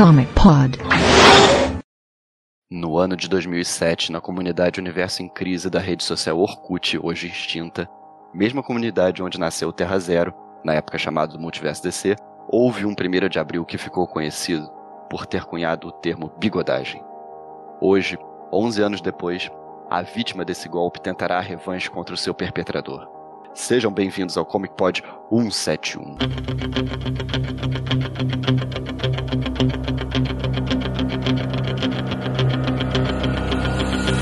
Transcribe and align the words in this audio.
Comic 0.00 0.32
Pod. 0.32 0.78
No 2.70 2.96
ano 2.96 3.14
de 3.14 3.28
2007, 3.28 4.10
na 4.10 4.18
comunidade 4.18 4.80
Universo 4.80 5.22
em 5.22 5.28
Crise 5.28 5.68
da 5.68 5.78
rede 5.78 6.02
social 6.02 6.38
Orkut, 6.38 6.98
hoje 7.02 7.26
extinta, 7.26 7.86
mesma 8.32 8.62
comunidade 8.62 9.22
onde 9.22 9.38
nasceu 9.38 9.70
Terra 9.70 9.98
Zero, 9.98 10.32
na 10.64 10.74
época 10.74 10.98
chamado 10.98 11.38
Multiverso 11.38 11.82
DC, 11.82 12.16
houve 12.48 12.84
um 12.84 12.90
1 12.90 13.28
de 13.28 13.38
abril 13.38 13.64
que 13.64 13.78
ficou 13.78 14.06
conhecido 14.06 14.70
por 15.08 15.26
ter 15.26 15.44
cunhado 15.44 15.88
o 15.88 15.92
termo 15.92 16.32
bigodagem. 16.38 17.02
Hoje, 17.80 18.18
11 18.52 18.82
anos 18.82 19.00
depois, 19.00 19.50
a 19.88 20.02
vítima 20.02 20.44
desse 20.44 20.68
golpe 20.68 21.00
tentará 21.00 21.38
a 21.38 21.42
revanche 21.42 21.90
contra 21.90 22.14
o 22.14 22.18
seu 22.18 22.34
perpetrador. 22.34 23.08
Sejam 23.54 23.92
bem-vindos 23.92 24.36
ao 24.36 24.46
Comic 24.46 24.74
Pod 24.74 25.02
171. 25.30 26.16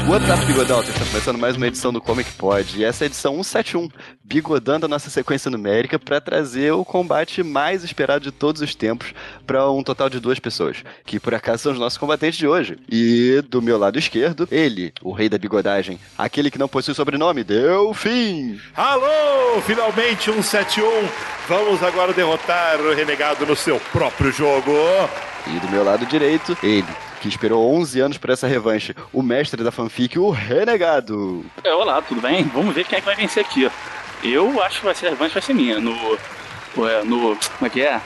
What's 0.09 0.27
up, 0.31 0.43
Bigodalter? 0.47 0.91
Está 0.91 1.05
começando 1.05 1.39
mais 1.39 1.55
uma 1.55 1.67
edição 1.67 1.93
do 1.93 2.01
Comic 2.01 2.33
Pod. 2.33 2.79
E 2.79 2.83
essa 2.83 3.05
é 3.05 3.07
a 3.07 3.09
edição 3.09 3.35
171, 3.45 3.91
bigodando 4.25 4.87
a 4.87 4.89
nossa 4.89 5.11
sequência 5.11 5.51
numérica 5.51 5.99
para 5.99 6.19
trazer 6.19 6.73
o 6.73 6.83
combate 6.83 7.43
mais 7.43 7.85
esperado 7.85 8.25
de 8.25 8.33
todos 8.33 8.63
os 8.63 8.75
tempos 8.75 9.13
para 9.47 9.71
um 9.71 9.83
total 9.83 10.09
de 10.09 10.19
duas 10.19 10.39
pessoas, 10.39 10.83
que 11.05 11.21
por 11.21 11.35
acaso 11.35 11.65
são 11.65 11.73
os 11.73 11.79
nossos 11.79 11.99
combatentes 11.99 12.39
de 12.39 12.49
hoje. 12.49 12.79
E 12.91 13.43
do 13.51 13.61
meu 13.61 13.77
lado 13.77 13.99
esquerdo, 13.99 14.49
ele, 14.51 14.95
o 15.03 15.13
rei 15.13 15.29
da 15.29 15.37
bigodagem, 15.37 16.01
aquele 16.17 16.51
que 16.51 16.59
não 16.59 16.69
possui 16.69 16.95
sobrenome, 16.95 17.45
Delfim! 17.45 18.59
Alô, 18.75 19.61
finalmente 19.61 20.33
171. 20.33 21.07
Vamos 21.47 21.83
agora 21.83 22.15
derrotar 22.15 22.81
o 22.81 22.95
renegado 22.95 23.45
no 23.45 23.55
seu 23.55 23.79
próprio 23.93 24.33
jogo. 24.33 24.73
E 25.47 25.61
do 25.61 25.71
meu 25.71 25.85
lado 25.85 26.07
direito, 26.07 26.57
ele, 26.63 26.89
que 27.21 27.29
esperou 27.29 27.75
11 27.75 28.01
anos 28.01 28.19
para 28.19 28.33
essa 28.33 28.47
revanche, 28.47 28.95
o 29.13 29.23
mestre 29.23 29.63
da 29.63 29.71
fanfic, 29.71 30.19
o 30.19 30.31
Renegado. 30.31 31.45
É, 31.63 31.73
olá, 31.75 32.01
tudo 32.03 32.21
bem? 32.21 32.45
Vamos 32.45 32.75
ver 32.75 32.85
quem 32.85 32.99
é 32.99 33.01
que 33.01 33.07
vai 33.07 33.17
vencer 33.17 33.45
aqui. 33.45 33.71
Eu 34.23 34.63
acho 34.63 34.81
que 34.81 34.85
vai 34.85 34.95
ser 34.95 35.07
a 35.09 35.11
revanche 35.11 35.35
vai 35.35 35.43
ser 35.43 35.55
minha. 35.55 35.79
No. 35.81 35.95
No. 37.05 37.37
Como 37.37 37.67
é 37.67 37.71
que 37.71 37.83
é? 37.83 38.01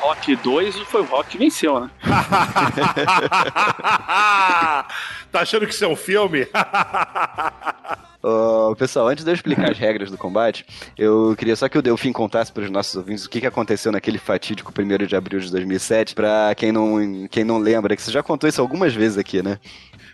Rock 0.00 0.36
2 0.36 0.78
foi 0.80 1.02
o 1.02 1.04
Rock 1.04 1.30
que 1.30 1.38
venceu, 1.38 1.80
né? 1.80 1.90
tá 5.30 5.40
achando 5.40 5.66
que 5.66 5.74
isso 5.74 5.84
é 5.84 5.88
um 5.88 5.96
filme? 5.96 6.46
Ô, 8.22 8.74
pessoal, 8.76 9.08
antes 9.08 9.24
de 9.24 9.30
eu 9.30 9.34
explicar 9.34 9.70
as 9.70 9.78
regras 9.78 10.10
do 10.10 10.18
combate, 10.18 10.66
eu 10.96 11.34
queria 11.38 11.54
só 11.54 11.68
que 11.68 11.78
o 11.78 11.82
Delfim 11.82 12.12
contasse 12.12 12.52
para 12.52 12.64
os 12.64 12.70
nossos 12.70 12.96
ouvintes 12.96 13.24
o 13.24 13.30
que, 13.30 13.40
que 13.40 13.46
aconteceu 13.46 13.92
naquele 13.92 14.18
fatídico 14.18 14.72
1 14.76 15.06
de 15.06 15.14
abril 15.14 15.38
de 15.38 15.50
2007, 15.50 16.14
para 16.14 16.52
quem 16.56 16.72
não, 16.72 17.28
quem 17.28 17.44
não 17.44 17.58
lembra, 17.58 17.94
que 17.94 18.02
você 18.02 18.10
já 18.10 18.22
contou 18.22 18.48
isso 18.48 18.60
algumas 18.60 18.92
vezes 18.92 19.18
aqui, 19.18 19.40
né? 19.42 19.58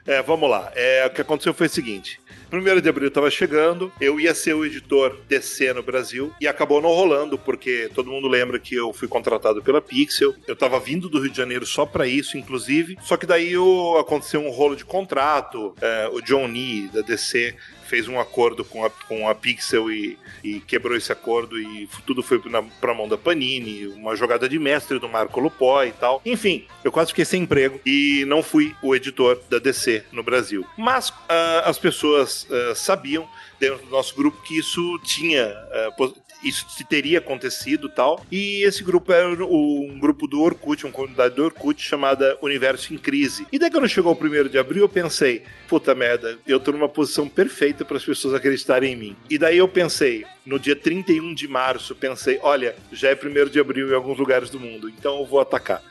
É, 0.07 0.23
vamos 0.23 0.51
lá. 0.51 0.71
É, 0.75 1.07
o 1.07 1.11
que 1.11 1.23
aconteceu 1.23 1.55
foi 1.55 1.67
o 1.67 1.71
seguinte. 1.71 2.21
1 2.61 2.81
de 2.81 2.89
abril 2.89 3.09
estava 3.09 3.31
chegando, 3.31 3.93
eu 4.01 4.21
ia 4.21 4.35
ser 4.35 4.55
o 4.55 4.65
editor 4.65 5.17
DC 5.29 5.73
no 5.73 5.83
Brasil 5.83 6.33
e 6.41 6.47
acabou 6.47 6.81
não 6.81 6.91
rolando, 6.91 7.39
porque 7.39 7.91
todo 7.95 8.11
mundo 8.11 8.29
lembra 8.29 8.59
que 8.59 8.75
eu 8.75 8.93
fui 8.93 9.09
contratado 9.09 9.63
pela 9.63 9.81
Pixel. 9.81 10.35
Eu 10.47 10.55
estava 10.55 10.79
vindo 10.79 11.09
do 11.09 11.21
Rio 11.21 11.31
de 11.31 11.37
Janeiro 11.37 11.67
só 11.67 11.87
para 11.87 12.07
isso, 12.07 12.37
inclusive. 12.39 12.97
Só 13.03 13.17
que 13.17 13.27
daí 13.27 13.55
aconteceu 13.99 14.41
um 14.41 14.51
rolo 14.51 14.77
de 14.77 14.85
contrato. 14.85 15.75
é, 15.81 16.09
o 16.13 16.21
John 16.21 16.49
Nee, 16.49 16.89
da 16.93 17.01
DC, 17.01 17.55
fez 17.95 18.09
um 18.09 18.19
acordo 18.19 18.65
com 18.65 18.85
a, 18.85 18.91
com 18.91 19.29
a 19.29 19.35
Pixel 19.37 19.89
e, 19.89 20.19
e 20.43 20.59
quebrou 20.59 20.97
esse 20.97 21.13
acordo 21.13 21.57
e 21.61 21.89
tudo 22.05 22.25
foi 22.25 22.43
na, 22.47 22.61
pra 22.61 22.93
mão 22.93 23.07
da 23.09 23.17
Panini, 23.17 23.87
uma 23.87 24.17
jogada 24.17 24.49
de 24.49 24.59
mestre 24.59 24.99
do 24.99 25.09
Marco 25.09 25.39
Lupó 25.39 25.85
e 25.85 25.93
tal. 25.93 26.21
Enfim, 26.27 26.67
eu 26.83 26.91
quase 26.91 27.11
fiquei 27.11 27.25
sem 27.25 27.43
emprego 27.45 27.81
e 27.87 28.25
não 28.27 28.43
fui 28.43 28.75
o 28.83 28.97
editor 28.97 29.41
da 29.49 29.61
DC 29.61 30.07
no 30.11 30.25
Brasil. 30.25 30.67
Mas 30.77 31.13
ah, 31.29 31.63
as 31.67 31.79
pessoas 31.79 32.49
ah, 32.51 32.75
sabiam 32.75 33.29
dentro 33.61 33.85
do 33.85 33.91
nosso 33.93 34.17
grupo 34.17 34.43
que 34.43 34.59
isso 34.59 34.99
tinha 35.05 35.55
pos- 35.97 36.15
isso 36.45 36.67
teria 36.89 37.19
acontecido 37.19 37.89
tal. 37.89 38.25
E 38.31 38.63
esse 38.65 38.83
grupo 38.83 39.13
era 39.13 39.45
um 39.45 39.99
grupo 39.99 40.27
do 40.27 40.41
Orkut, 40.41 40.85
uma 40.85 40.93
comunidade 40.93 41.35
do 41.35 41.45
Orkut 41.45 41.83
chamada 41.83 42.37
Universo 42.43 42.93
em 42.93 42.99
Crise. 42.99 43.47
E 43.51 43.59
daí 43.59 43.71
quando 43.71 43.89
chegou 43.89 44.13
o 44.13 44.17
primeiro 44.17 44.49
de 44.49 44.59
abril, 44.59 44.83
eu 44.83 44.89
pensei, 44.89 45.43
puta 45.69 45.95
merda, 45.95 46.39
eu 46.47 46.61
tô 46.61 46.73
numa 46.73 46.89
posição 46.89 47.29
perfeita 47.29 47.85
para 47.85 47.97
as 47.97 48.05
pessoas 48.05 48.35
acreditarem 48.35 48.93
em 48.93 48.97
mim. 48.97 49.17
E 49.29 49.39
daí 49.39 49.59
eu 49.59 49.69
pensei, 49.69 50.25
no 50.45 50.59
dia 50.59 50.77
31 50.77 51.35
de 51.35 51.49
março, 51.49 51.95
pensei, 51.95 52.39
olha, 52.43 52.77
já 52.93 53.09
é 53.09 53.15
primeiro 53.15 53.51
de 53.51 53.59
abril 53.59 53.91
em 53.91 53.95
alguns 53.95 54.19
lugares 54.19 54.51
do 54.51 54.61
mundo, 54.61 54.89
então 54.89 55.19
eu 55.19 55.27
vou 55.27 55.41
atacar. 55.41 55.83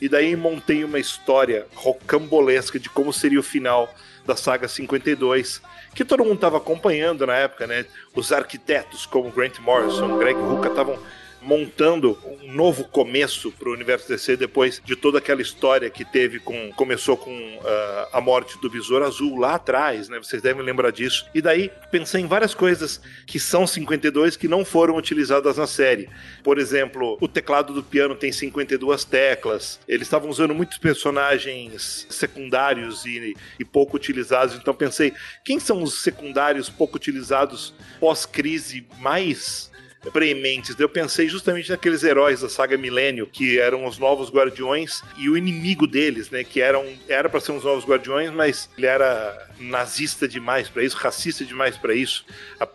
E 0.00 0.08
daí 0.08 0.34
montei 0.34 0.82
uma 0.82 0.98
história 0.98 1.66
rocambolesca 1.74 2.78
de 2.78 2.90
como 2.90 3.12
seria 3.12 3.38
o 3.38 3.42
final 3.42 3.94
da 4.26 4.36
saga 4.36 4.66
52, 4.68 5.62
que 5.94 6.04
todo 6.04 6.24
mundo 6.24 6.36
estava 6.36 6.56
acompanhando 6.56 7.26
na 7.26 7.34
época, 7.34 7.66
né? 7.66 7.84
Os 8.14 8.32
arquitetos 8.32 9.06
como 9.06 9.30
Grant 9.30 9.58
Morrison, 9.58 10.18
Greg 10.18 10.38
Rucka 10.38 10.68
estavam 10.68 10.98
montando 11.42 12.18
um 12.42 12.52
novo 12.52 12.84
começo 12.84 13.50
para 13.52 13.68
o 13.68 13.72
universo 13.72 14.08
DC 14.08 14.36
depois 14.36 14.80
de 14.84 14.94
toda 14.94 15.18
aquela 15.18 15.42
história 15.42 15.90
que 15.90 16.04
teve 16.04 16.38
com 16.38 16.70
começou 16.72 17.16
com 17.16 17.60
ah, 17.64 18.08
a 18.12 18.20
morte 18.20 18.58
do 18.60 18.70
Besouro 18.70 19.04
Azul 19.04 19.38
lá 19.38 19.54
atrás, 19.54 20.08
né? 20.08 20.18
Vocês 20.18 20.40
devem 20.40 20.62
lembrar 20.62 20.90
disso. 20.90 21.26
E 21.34 21.42
daí 21.42 21.70
pensei 21.90 22.20
em 22.20 22.26
várias 22.26 22.54
coisas 22.54 23.00
que 23.26 23.40
são 23.40 23.66
52 23.66 24.36
que 24.36 24.46
não 24.46 24.64
foram 24.64 24.96
utilizadas 24.96 25.56
na 25.56 25.66
série. 25.66 26.08
Por 26.42 26.58
exemplo, 26.58 27.18
o 27.20 27.28
teclado 27.28 27.72
do 27.72 27.82
piano 27.82 28.14
tem 28.14 28.30
52 28.30 29.04
teclas. 29.04 29.80
Eles 29.88 30.06
estavam 30.06 30.30
usando 30.30 30.54
muitos 30.54 30.78
personagens 30.78 32.06
secundários 32.08 33.04
e, 33.04 33.34
e 33.58 33.64
pouco 33.64 33.96
utilizados. 33.96 34.54
Então 34.54 34.74
pensei, 34.74 35.12
quem 35.44 35.58
são 35.58 35.82
os 35.82 36.02
secundários 36.02 36.68
pouco 36.68 36.96
utilizados 36.96 37.74
pós-crise 37.98 38.86
mais 38.98 39.71
prementes. 40.10 40.78
Eu 40.78 40.88
pensei 40.88 41.28
justamente 41.28 41.70
naqueles 41.70 42.02
heróis 42.02 42.40
da 42.40 42.48
saga 42.48 42.76
Milênio, 42.76 43.26
que 43.26 43.58
eram 43.58 43.86
os 43.86 43.98
novos 43.98 44.30
guardiões, 44.30 45.02
e 45.16 45.28
o 45.28 45.36
inimigo 45.36 45.86
deles, 45.86 46.30
né? 46.30 46.42
Que 46.42 46.60
eram, 46.60 46.84
era 47.08 47.28
para 47.28 47.40
ser 47.40 47.52
os 47.52 47.64
novos 47.64 47.84
guardiões, 47.84 48.30
mas 48.30 48.68
ele 48.76 48.86
era 48.86 49.48
nazista 49.62 50.26
demais 50.28 50.68
para 50.68 50.82
isso, 50.84 50.96
racista 50.96 51.44
demais 51.44 51.76
para 51.76 51.94
isso, 51.94 52.24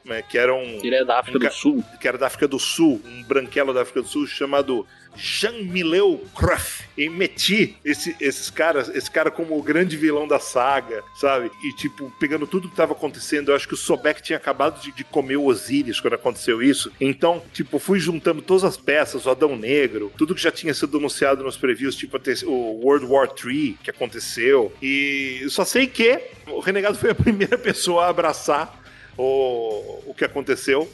é, 0.10 0.22
que 0.22 0.38
era 0.38 0.54
um 0.54 0.80
Ele 0.84 0.96
é 0.96 1.06
da 1.06 1.20
África 1.20 1.38
Um 1.38 1.42
do 1.50 1.52
Sul. 1.54 1.84
que 2.02 2.08
era 2.08 2.18
da 2.18 2.28
África 2.28 2.48
do 2.48 2.60
Sul, 2.60 3.02
um 3.06 3.24
branquelo 3.24 3.74
da 3.74 3.82
África 3.82 4.02
do 4.02 4.08
Sul 4.08 4.26
chamado 4.28 4.86
Jean 5.16 5.64
Mileu 5.64 6.24
Cruff. 6.36 6.84
E 6.96 7.10
meti 7.10 7.76
esse- 7.84 8.16
esses 8.20 8.52
caras, 8.52 8.88
esse 8.90 9.10
cara 9.10 9.32
como 9.32 9.58
o 9.58 9.64
grande 9.64 9.98
vilão 9.98 10.28
da 10.28 10.40
saga, 10.40 11.04
sabe? 11.20 11.50
E 11.64 11.74
tipo, 11.76 12.12
pegando 12.20 12.46
tudo 12.46 12.70
que 12.70 12.76
tava 12.76 12.94
acontecendo, 12.94 13.50
eu 13.50 13.56
acho 13.56 13.68
que 13.68 13.74
o 13.74 13.78
Sobek 13.78 14.22
tinha 14.22 14.38
acabado 14.38 14.80
de, 14.82 14.92
de 14.92 15.04
comer 15.04 15.38
o 15.38 15.46
Osiris 15.46 16.00
quando 16.00 16.14
aconteceu 16.14 16.62
isso. 16.62 16.92
Então, 17.02 17.42
tipo, 17.52 17.80
fui 17.80 18.00
juntando 18.00 18.42
todas 18.44 18.64
as 18.64 18.78
peças, 18.78 19.26
o 19.26 19.30
Adão 19.32 19.56
Negro, 19.56 20.12
tudo 20.18 20.36
que 20.36 20.42
já 20.42 20.52
tinha 20.52 20.74
sido 20.74 20.98
anunciado 20.98 21.44
nos 21.44 21.58
previews, 21.58 21.96
tipo 21.96 22.18
o 22.46 22.82
World 22.84 23.06
War 23.08 23.28
III 23.44 23.78
que 23.84 23.90
aconteceu. 23.90 24.72
E 24.82 25.40
eu 25.42 25.50
só 25.50 25.66
sei 25.66 25.88
que 25.88 26.20
o 26.48 26.60
Renegado 26.78 26.98
foi 26.98 27.10
a 27.10 27.16
primeira 27.16 27.58
pessoa 27.58 28.06
a 28.06 28.10
abraçar 28.10 28.72
o, 29.18 30.04
o 30.06 30.14
que 30.16 30.24
aconteceu. 30.24 30.88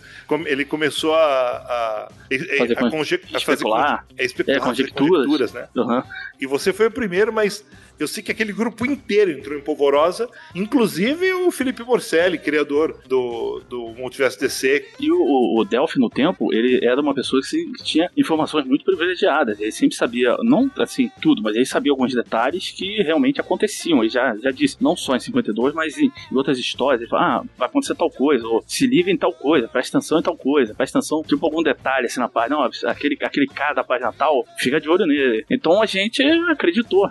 Ele 0.46 0.64
começou 0.64 1.14
a, 1.14 1.20
a, 1.20 2.10
Fazer 2.58 2.78
a, 2.78 2.80
con- 2.80 2.90
conje- 2.90 3.16
a 3.26 3.28
fazer 3.32 3.38
especular. 3.38 4.06
con- 4.08 4.16
é, 4.18 4.24
especular, 4.26 4.58
É, 4.58 4.62
fazer 4.62 4.90
conjecturas. 4.92 5.52
né? 5.52 5.68
Aham. 5.78 6.04
E 6.40 6.48
você 6.48 6.72
foi 6.72 6.88
o 6.88 6.92
primeiro, 6.92 7.34
mas 7.34 7.66
eu 8.00 8.08
sei 8.08 8.24
que 8.24 8.32
aquele 8.32 8.52
grupo 8.52 8.86
inteiro 8.86 9.32
entrou 9.32 9.58
em 9.58 9.62
polvorosa, 9.62 10.30
inclusive 10.56 11.34
o 11.34 11.52
Felipe 11.52 11.84
Morcelli, 11.84 12.38
criador 12.38 13.00
do, 13.08 13.62
do 13.70 13.90
Multiverso 13.90 14.40
DC. 14.40 14.86
E 15.00 15.12
o, 15.12 15.60
o 15.60 15.64
Delphi, 15.64 16.00
no 16.00 16.10
tempo, 16.10 16.54
ele 16.54 16.86
era 16.86 17.00
uma 17.02 17.14
pessoa 17.14 17.42
que, 17.42 17.84
tinha 17.84 18.10
informações 18.18 18.66
muito 18.66 18.84
privilegiadas. 18.84 19.60
Ele 19.60 19.72
sempre 19.72 19.96
sabia, 19.96 20.36
não 20.42 20.70
assim, 20.78 21.10
tudo, 21.22 21.42
mas 21.42 21.56
ele 21.56 21.66
sabia 21.66 21.92
alguns 21.92 22.14
detalhes 22.14 22.72
que 22.72 23.02
realmente 23.04 23.40
aconteciam. 23.40 24.00
Ele 24.00 24.10
já, 24.10 24.36
já 24.38 24.52
disse, 24.52 24.78
não 24.82 24.96
só 24.96 25.16
em 25.16 25.20
52, 25.20 25.74
mas 25.74 25.98
em, 25.98 26.12
em 26.32 26.36
outras 26.36 26.58
histórias. 26.58 27.02
Ele 27.02 27.10
fala, 27.10 27.38
ah, 27.38 27.44
vai 27.58 27.68
acontecer 27.68 27.96
tal 27.96 28.10
coisa, 28.10 28.46
ou 28.46 28.64
se 28.68 28.88
liga 28.88 29.12
em 29.12 29.18
tal 29.18 29.34
coisa, 29.34 29.68
presta 29.68 29.98
atenção 29.98 30.20
em 30.20 30.24
tal 30.24 30.38
coisa, 30.38 30.74
presta 30.74 31.00
atenção, 31.00 31.24
tipo, 31.24 31.46
algum 31.46 31.62
detalhe 31.62 32.06
assim 32.06 32.20
na 32.20 32.30
página. 32.30 32.58
Não, 32.58 32.70
aquele, 32.90 33.18
aquele 33.22 33.48
cara 33.48 33.74
da 33.74 33.84
página 33.84 34.12
tal, 34.12 34.46
fica 34.58 34.80
de 34.80 34.90
olho 34.90 35.06
nele. 35.06 35.46
Então 35.50 35.82
a 35.82 35.86
gente 35.86 36.24
acreditou. 36.50 37.10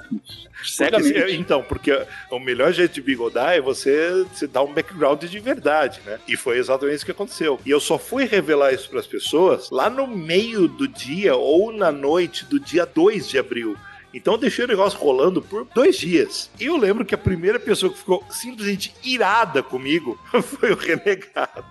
Porque, 0.76 1.34
então, 1.34 1.62
porque 1.62 2.06
o 2.30 2.38
melhor 2.38 2.72
jeito 2.72 2.94
de 2.94 3.02
bigodar 3.02 3.54
é 3.54 3.60
você, 3.60 4.24
você 4.32 4.46
dar 4.46 4.62
um 4.62 4.72
background 4.72 5.24
de 5.24 5.38
verdade, 5.40 6.00
né? 6.04 6.18
E 6.26 6.36
foi 6.36 6.58
exatamente 6.58 6.96
isso 6.96 7.04
que 7.04 7.12
aconteceu. 7.12 7.60
E 7.64 7.70
eu 7.70 7.80
só 7.80 7.98
fui 7.98 8.24
revelar 8.24 8.72
isso 8.72 8.88
para 8.88 9.00
as 9.00 9.06
pessoas 9.06 9.70
lá 9.70 9.88
no 9.88 10.06
meio 10.06 10.68
do 10.68 10.88
dia 10.88 11.36
ou 11.36 11.72
na 11.72 11.92
noite 11.92 12.44
do 12.44 12.58
dia 12.58 12.86
2 12.86 13.28
de 13.28 13.38
abril. 13.38 13.76
Então 14.14 14.34
eu 14.34 14.38
deixei 14.38 14.64
o 14.64 14.68
negócio 14.68 14.98
rolando 14.98 15.40
por 15.40 15.64
dois 15.74 15.96
dias. 15.96 16.50
E 16.60 16.66
eu 16.66 16.76
lembro 16.76 17.04
que 17.04 17.14
a 17.14 17.18
primeira 17.18 17.58
pessoa 17.58 17.90
que 17.90 17.98
ficou 17.98 18.24
simplesmente 18.30 18.94
irada 19.02 19.62
comigo 19.62 20.18
foi 20.42 20.72
o 20.72 20.76
renegado. 20.76 21.64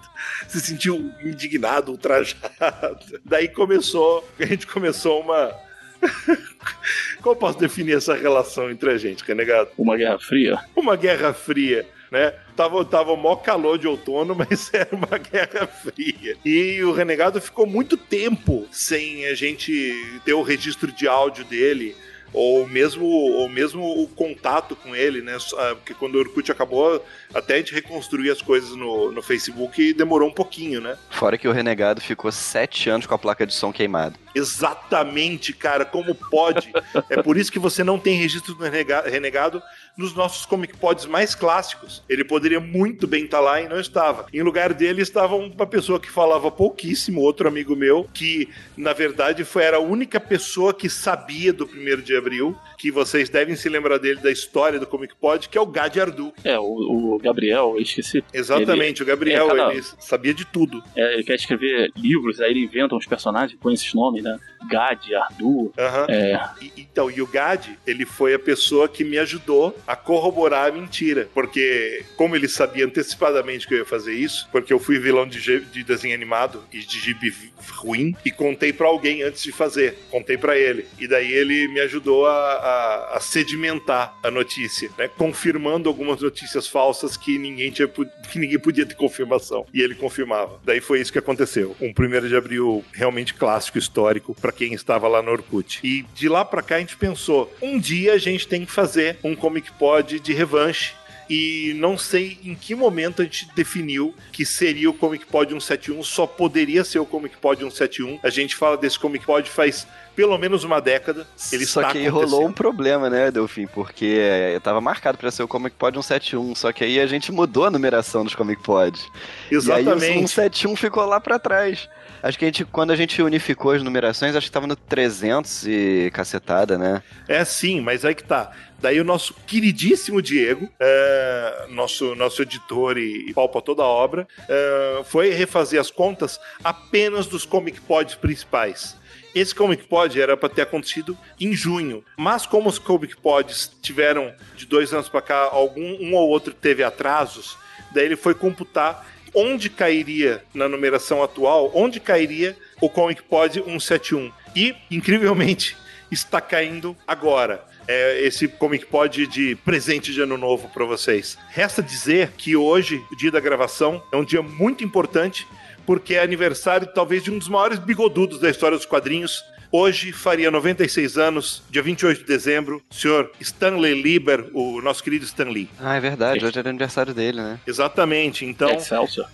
Se 0.48 0.60
sentiu 0.60 1.12
indignado, 1.24 1.92
ultrajado. 1.92 3.20
Daí 3.24 3.48
começou, 3.48 4.28
a 4.40 4.46
gente 4.46 4.66
começou 4.66 5.22
uma. 5.22 5.54
Como 7.22 7.36
posso 7.36 7.60
definir 7.60 7.98
essa 7.98 8.16
relação 8.16 8.70
entre 8.70 8.92
a 8.92 8.98
gente, 8.98 9.24
renegado? 9.24 9.70
Uma 9.78 9.96
guerra 9.98 10.20
fria? 10.20 10.60
Uma 10.76 10.96
guerra 10.96 11.34
fria 11.34 11.88
né? 12.12 12.34
Tava, 12.56 12.84
tava 12.84 13.16
mó 13.16 13.38
calor 13.38 13.80
de 13.80 13.88
outono, 13.88 14.36
mas 14.38 14.72
era 14.74 14.94
uma 14.94 15.18
guerra 15.18 15.66
fria. 15.66 16.36
E 16.44 16.84
o 16.84 16.92
Renegado 16.92 17.40
ficou 17.40 17.66
muito 17.66 17.96
tempo 17.96 18.68
sem 18.70 19.26
a 19.28 19.34
gente 19.34 20.20
ter 20.26 20.34
o 20.34 20.42
registro 20.42 20.92
de 20.92 21.08
áudio 21.08 21.46
dele 21.46 21.96
ou 22.34 22.68
mesmo, 22.68 23.06
ou 23.06 23.50
mesmo 23.50 23.84
o 24.02 24.08
contato 24.08 24.76
com 24.76 24.96
ele, 24.96 25.22
né? 25.22 25.38
Porque 25.76 25.94
quando 25.94 26.16
o 26.16 26.20
Orkut 26.20 26.50
acabou, 26.52 27.04
até 27.34 27.56
a 27.56 27.58
gente 27.58 27.74
reconstruir 27.74 28.30
as 28.30 28.42
coisas 28.42 28.72
no, 28.72 29.12
no 29.12 29.22
Facebook 29.22 29.94
demorou 29.94 30.30
um 30.30 30.34
pouquinho, 30.34 30.80
né? 30.80 30.98
Fora 31.10 31.38
que 31.38 31.48
o 31.48 31.52
Renegado 31.52 32.00
ficou 32.00 32.32
sete 32.32 32.90
anos 32.90 33.06
com 33.06 33.14
a 33.14 33.18
placa 33.18 33.46
de 33.46 33.54
som 33.54 33.72
queimada. 33.72 34.16
Exatamente, 34.34 35.54
cara, 35.54 35.86
como 35.86 36.14
pode? 36.16 36.72
é 37.10 37.22
por 37.22 37.38
isso 37.38 37.52
que 37.52 37.60
você 37.60 37.84
não 37.84 38.00
tem 38.00 38.18
registro 38.18 38.54
do 38.54 38.64
Renegado 38.64 39.62
nos 39.98 40.14
nossos 40.14 40.46
Comic 40.46 40.78
Pods 40.78 41.06
mais 41.06 41.36
clássicos. 41.36 42.04
Ele 42.08 42.24
poderia 42.24 42.60
muito 42.60 43.08
bem 43.08 43.26
estar 43.26 43.38
tá 43.38 43.44
lá 43.44 43.62
e 43.62 43.68
não 43.68 43.80
estava. 43.80 44.26
Em 44.34 44.42
lugar 44.42 44.74
dele 44.74 45.02
estava 45.02 45.36
uma 45.36 45.68
pessoa 45.68 46.00
que 46.00 46.10
falava 46.10 46.50
pouquíssimo, 46.50 47.22
outro 47.22 47.48
amigo 47.48 47.76
meu, 47.76 48.08
que 48.14 48.50
na 48.76 48.94
verdade 48.94 49.44
foi 49.44 49.64
era 49.64 49.78
a 49.78 49.82
única 49.82 50.20
pessoa 50.20 50.74
que 50.74 50.90
sabia 50.90 51.54
do 51.54 51.68
primeiro 51.68 52.02
de 52.02 52.16
abril, 52.16 52.58
que 52.78 52.92
vocês 52.92 53.30
devem 53.30 53.56
se 53.56 53.70
lembrar 53.70 54.00
dele 54.00 54.20
da 54.20 54.32
história 54.32 54.80
do 54.80 54.88
Comic 54.88 55.16
Pod, 55.16 55.48
que 55.48 55.58
é 55.58 55.62
o 55.62 55.66
Gad 55.66 55.96
Ardu. 55.98 56.34
É, 56.44 56.58
o, 56.58 57.16
o 57.16 57.20
Gabriel, 57.20 57.74
eu 57.76 57.82
esqueci. 57.82 58.24
Exatamente, 58.34 59.02
ele, 59.02 59.04
o 59.04 59.14
Gabriel, 59.14 59.52
é 59.52 59.56
cada... 59.56 59.74
ele 59.74 59.84
sabia 60.00 60.34
de 60.34 60.46
tudo. 60.46 60.84
É, 60.96 61.14
ele 61.14 61.24
quer 61.24 61.36
escrever 61.36 61.92
livros, 61.96 62.42
aí 62.42 62.52
ele 62.52 62.64
inventa 62.64 62.96
uns 62.96 63.06
personagens, 63.06 63.58
põe 63.62 63.74
esses 63.74 63.94
nomes, 63.94 64.21
né? 64.22 64.40
Gad, 64.70 65.14
Ardu. 65.14 65.48
Uhum. 65.48 65.72
É... 66.08 66.50
E, 66.62 66.74
então, 66.78 67.10
e 67.10 67.22
o 67.22 67.28
Gad, 67.28 67.68
ele 67.86 68.06
foi 68.06 68.34
a 68.34 68.40
pessoa 68.40 68.88
que 68.88 69.04
me 69.04 69.18
ajudou 69.18 69.78
a 69.88 69.96
corroborar 69.96 70.70
a 70.70 70.72
mentira. 70.72 71.28
Porque, 71.34 72.06
como 72.16 72.36
ele 72.36 72.48
sabia 72.48 72.86
antecipadamente 72.86 73.68
que 73.68 73.74
eu 73.74 73.80
ia 73.80 73.86
fazer 73.86 74.14
isso, 74.14 74.48
porque 74.52 74.72
eu 74.72 74.80
fui 74.80 75.00
vilão 75.00 75.28
de, 75.28 75.60
de 75.60 75.84
desenho 75.84 76.16
animado 76.16 76.64
e 76.72 76.80
de 76.80 77.00
gibi 77.00 77.34
ruim, 77.78 78.16
e 78.24 78.32
contei 78.32 78.72
para 78.72 78.88
alguém 78.88 79.24
antes 79.24 79.44
de 79.44 79.52
fazer. 79.52 79.98
Contei 80.10 80.38
para 80.38 80.58
ele. 80.58 80.86
E 81.00 81.08
daí 81.08 81.32
ele 81.32 81.68
me 81.68 81.80
ajudou 81.80 82.28
a, 82.28 82.32
a, 82.32 83.18
a 83.18 83.20
sedimentar 83.20 84.18
a 84.24 84.32
notícia, 84.32 84.90
né? 84.98 85.08
Confirmando 85.08 85.90
algumas 85.90 86.22
notícias 86.22 86.68
falsas 86.68 87.18
que 87.18 87.38
ninguém, 87.38 87.72
tinha, 87.72 87.88
que 87.88 88.40
ninguém 88.40 88.60
podia 88.60 88.86
ter 88.86 88.96
confirmação. 88.96 89.66
E 89.74 89.82
ele 89.82 89.96
confirmava. 89.96 90.60
Daí 90.64 90.80
foi 90.80 91.02
isso 91.02 91.12
que 91.12 91.20
aconteceu. 91.20 91.76
Um 91.82 91.94
primeiro 91.94 92.28
de 92.28 92.36
abril 92.36 92.84
realmente 92.94 93.34
clássico, 93.34 93.78
histórico, 93.78 94.11
para 94.40 94.52
quem 94.52 94.74
estava 94.74 95.08
lá 95.08 95.22
no 95.22 95.32
Orkut. 95.32 95.80
E 95.84 96.04
de 96.14 96.28
lá 96.28 96.44
para 96.44 96.62
cá 96.62 96.76
a 96.76 96.80
gente 96.80 96.98
pensou: 96.98 97.54
um 97.62 97.80
dia 97.80 98.14
a 98.14 98.18
gente 98.18 98.48
tem 98.48 98.66
que 98.66 98.72
fazer 98.72 99.18
um 99.24 99.36
Comic 99.36 99.72
Pod 99.74 100.20
de 100.20 100.34
revanche 100.34 100.94
e 101.32 101.74
não 101.78 101.98
sei 101.98 102.38
em 102.44 102.54
que 102.54 102.76
momento 102.76 103.22
a 103.22 103.24
gente 103.24 103.48
definiu 103.56 104.14
que 104.34 104.46
seria 104.46 104.90
o 104.90 104.94
Comic 104.94 105.26
Pod 105.26 105.50
171, 105.50 106.04
só 106.04 106.28
poderia 106.28 106.84
ser 106.84 107.00
o 107.00 107.06
Comic 107.06 107.38
Pod 107.38 107.58
171. 107.58 108.20
A 108.22 108.30
gente 108.30 108.54
fala 108.54 108.76
desse 108.76 109.00
Comic 109.00 109.26
Pod 109.26 109.50
faz 109.50 109.88
pelo 110.14 110.38
menos 110.38 110.66
uma 110.66 110.82
década. 110.82 111.26
Ele 111.54 111.66
só 111.66 111.90
que 111.90 112.06
rolou 112.08 112.46
um 112.46 112.52
problema, 112.52 113.10
né, 113.10 113.32
Delfim? 113.32 113.66
Porque 113.66 114.20
estava 114.58 114.82
marcado 114.82 115.18
para 115.18 115.32
ser 115.32 115.42
o 115.42 115.48
Comic 115.48 115.78
Pod 115.78 115.96
171, 115.96 116.54
só 116.54 116.74
que 116.74 116.84
aí 116.84 117.00
a 117.00 117.08
gente 117.08 117.32
mudou 117.32 117.64
a 117.64 117.72
numeração 117.72 118.26
dos 118.26 118.36
Comic 118.36 118.62
Pod. 118.62 119.02
Exatamente. 119.50 120.04
E 120.04 120.10
aí 120.10 120.18
o 120.18 120.28
171 120.28 120.76
ficou 120.76 121.06
lá 121.06 121.22
para 121.22 121.40
trás. 121.40 121.88
Acho 122.24 122.38
que 122.38 122.46
a 122.46 122.48
gente, 122.48 122.66
quando 122.66 122.92
a 122.92 122.96
gente 122.96 123.22
unificou 123.22 123.72
as 123.72 123.82
numerações, 123.82 124.36
acho 124.36 124.48
que 124.48 124.52
tava 124.52 124.68
no 124.68 124.76
300 124.76 125.68
e 125.68 126.12
cacetada, 126.14 126.78
né? 126.78 127.02
É 127.28 127.44
sim, 127.44 127.82
mas 127.82 128.06
aí 128.06 128.14
que 128.14 128.24
tá. 128.24 128.52
Daí 128.80 129.00
o 129.00 129.04
nosso 129.04 129.34
queridíssimo 129.46 130.22
Diego, 130.22 130.70
é, 130.80 131.66
nosso, 131.70 132.16
nosso 132.16 132.42
editor 132.42 132.98
e, 132.98 133.30
e 133.30 133.34
palpa 133.34 133.62
toda 133.62 133.84
a 133.84 133.88
obra, 133.88 134.28
é, 134.48 135.02
foi 135.06 135.32
refazer 135.32 135.80
as 135.80 135.90
contas 135.90 136.40
apenas 136.64 137.26
dos 137.26 137.46
Comic 137.46 137.82
Pods 137.82 138.16
principais. 138.16 138.96
Esse 139.34 139.56
Comic 139.56 139.88
Pod 139.88 140.20
era 140.20 140.36
para 140.36 140.50
ter 140.50 140.64
acontecido 140.64 141.18
em 141.40 141.54
junho, 141.54 142.04
mas 142.18 142.46
como 142.46 142.70
os 142.70 142.78
Comic 142.78 143.16
Pods 143.18 143.72
tiveram 143.82 144.34
de 144.56 144.66
dois 144.66 144.94
anos 144.94 145.08
para 145.08 145.22
cá 145.22 145.50
algum 145.52 145.98
um 146.02 146.14
ou 146.14 146.30
outro 146.30 146.54
teve 146.54 146.84
atrasos, 146.84 147.58
daí 147.94 148.06
ele 148.06 148.18
foi 148.18 148.34
computar 148.34 149.08
onde 149.34 149.70
cairia 149.70 150.44
na 150.54 150.68
numeração 150.68 151.24
atual, 151.24 151.72
onde 151.74 152.00
cairia 152.00 152.56
o 152.80 152.90
Comic 152.90 153.24
Pod 153.24 153.62
171. 153.62 154.32
E, 154.56 154.76
incrivelmente, 154.90 155.78
está 156.12 156.42
caindo 156.42 156.96
agora. 157.08 157.64
É 157.88 158.22
esse 158.22 158.48
Comic 158.48 158.86
Pod 158.86 159.26
de 159.28 159.56
presente 159.56 160.14
de 160.14 160.22
ano 160.22 160.38
novo 160.38 160.70
para 160.70 160.86
vocês. 160.86 161.38
Resta 161.50 161.82
dizer 161.82 162.32
que 162.38 162.56
hoje, 162.56 163.04
o 163.12 163.16
dia 163.16 163.32
da 163.32 163.40
gravação, 163.40 164.04
é 164.12 164.18
um 164.18 164.24
dia 164.24 164.42
muito 164.42 164.84
importante 164.84 165.48
porque 165.86 166.16
é 166.16 166.24
aniversário 166.24 166.88
talvez 166.94 167.24
de 167.24 167.32
um 167.32 167.38
dos 167.38 167.50
maiores 167.50 167.80
bigodudos 167.80 168.40
da 168.40 168.50
história 168.50 168.78
dos 168.78 168.86
quadrinhos, 168.86 169.44
Hoje 169.74 170.12
faria 170.12 170.52
96 170.52 171.18
anos, 171.18 171.64
dia 171.70 171.82
28 171.82 172.20
de 172.20 172.26
dezembro, 172.26 172.82
o 172.92 172.94
senhor 172.94 173.32
Stanley 173.40 174.02
Lieber, 174.02 174.50
o 174.54 174.82
nosso 174.82 175.02
querido 175.02 175.24
Stanley. 175.24 175.70
Ah, 175.80 175.96
é 175.96 176.00
verdade, 176.02 176.44
hoje 176.44 176.60
é 176.60 176.70
aniversário 176.70 177.14
dele, 177.14 177.42
né? 177.42 177.58
Exatamente, 177.66 178.44
então 178.44 178.70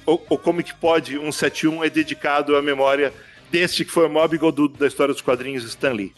o, 0.05 0.13
o 0.29 0.37
Comic 0.37 0.75
Pod 0.75 1.11
171 1.11 1.83
é 1.83 1.89
dedicado 1.89 2.55
à 2.55 2.61
memória 2.61 3.11
deste 3.49 3.83
que 3.83 3.91
foi 3.91 4.05
o 4.05 4.09
maior 4.11 4.27
bigodudo 4.27 4.77
da 4.77 4.85
história 4.85 5.11
dos 5.11 5.23
quadrinhos, 5.23 5.63
Stanley. 5.63 6.13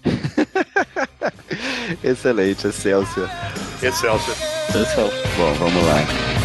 Excelente, 2.03 2.67
Excelsior. 2.67 3.29
Excelsior. 3.81 4.35
Excelsior. 4.67 5.09
Bom, 5.37 5.53
vamos 5.53 5.85
lá. 5.85 6.38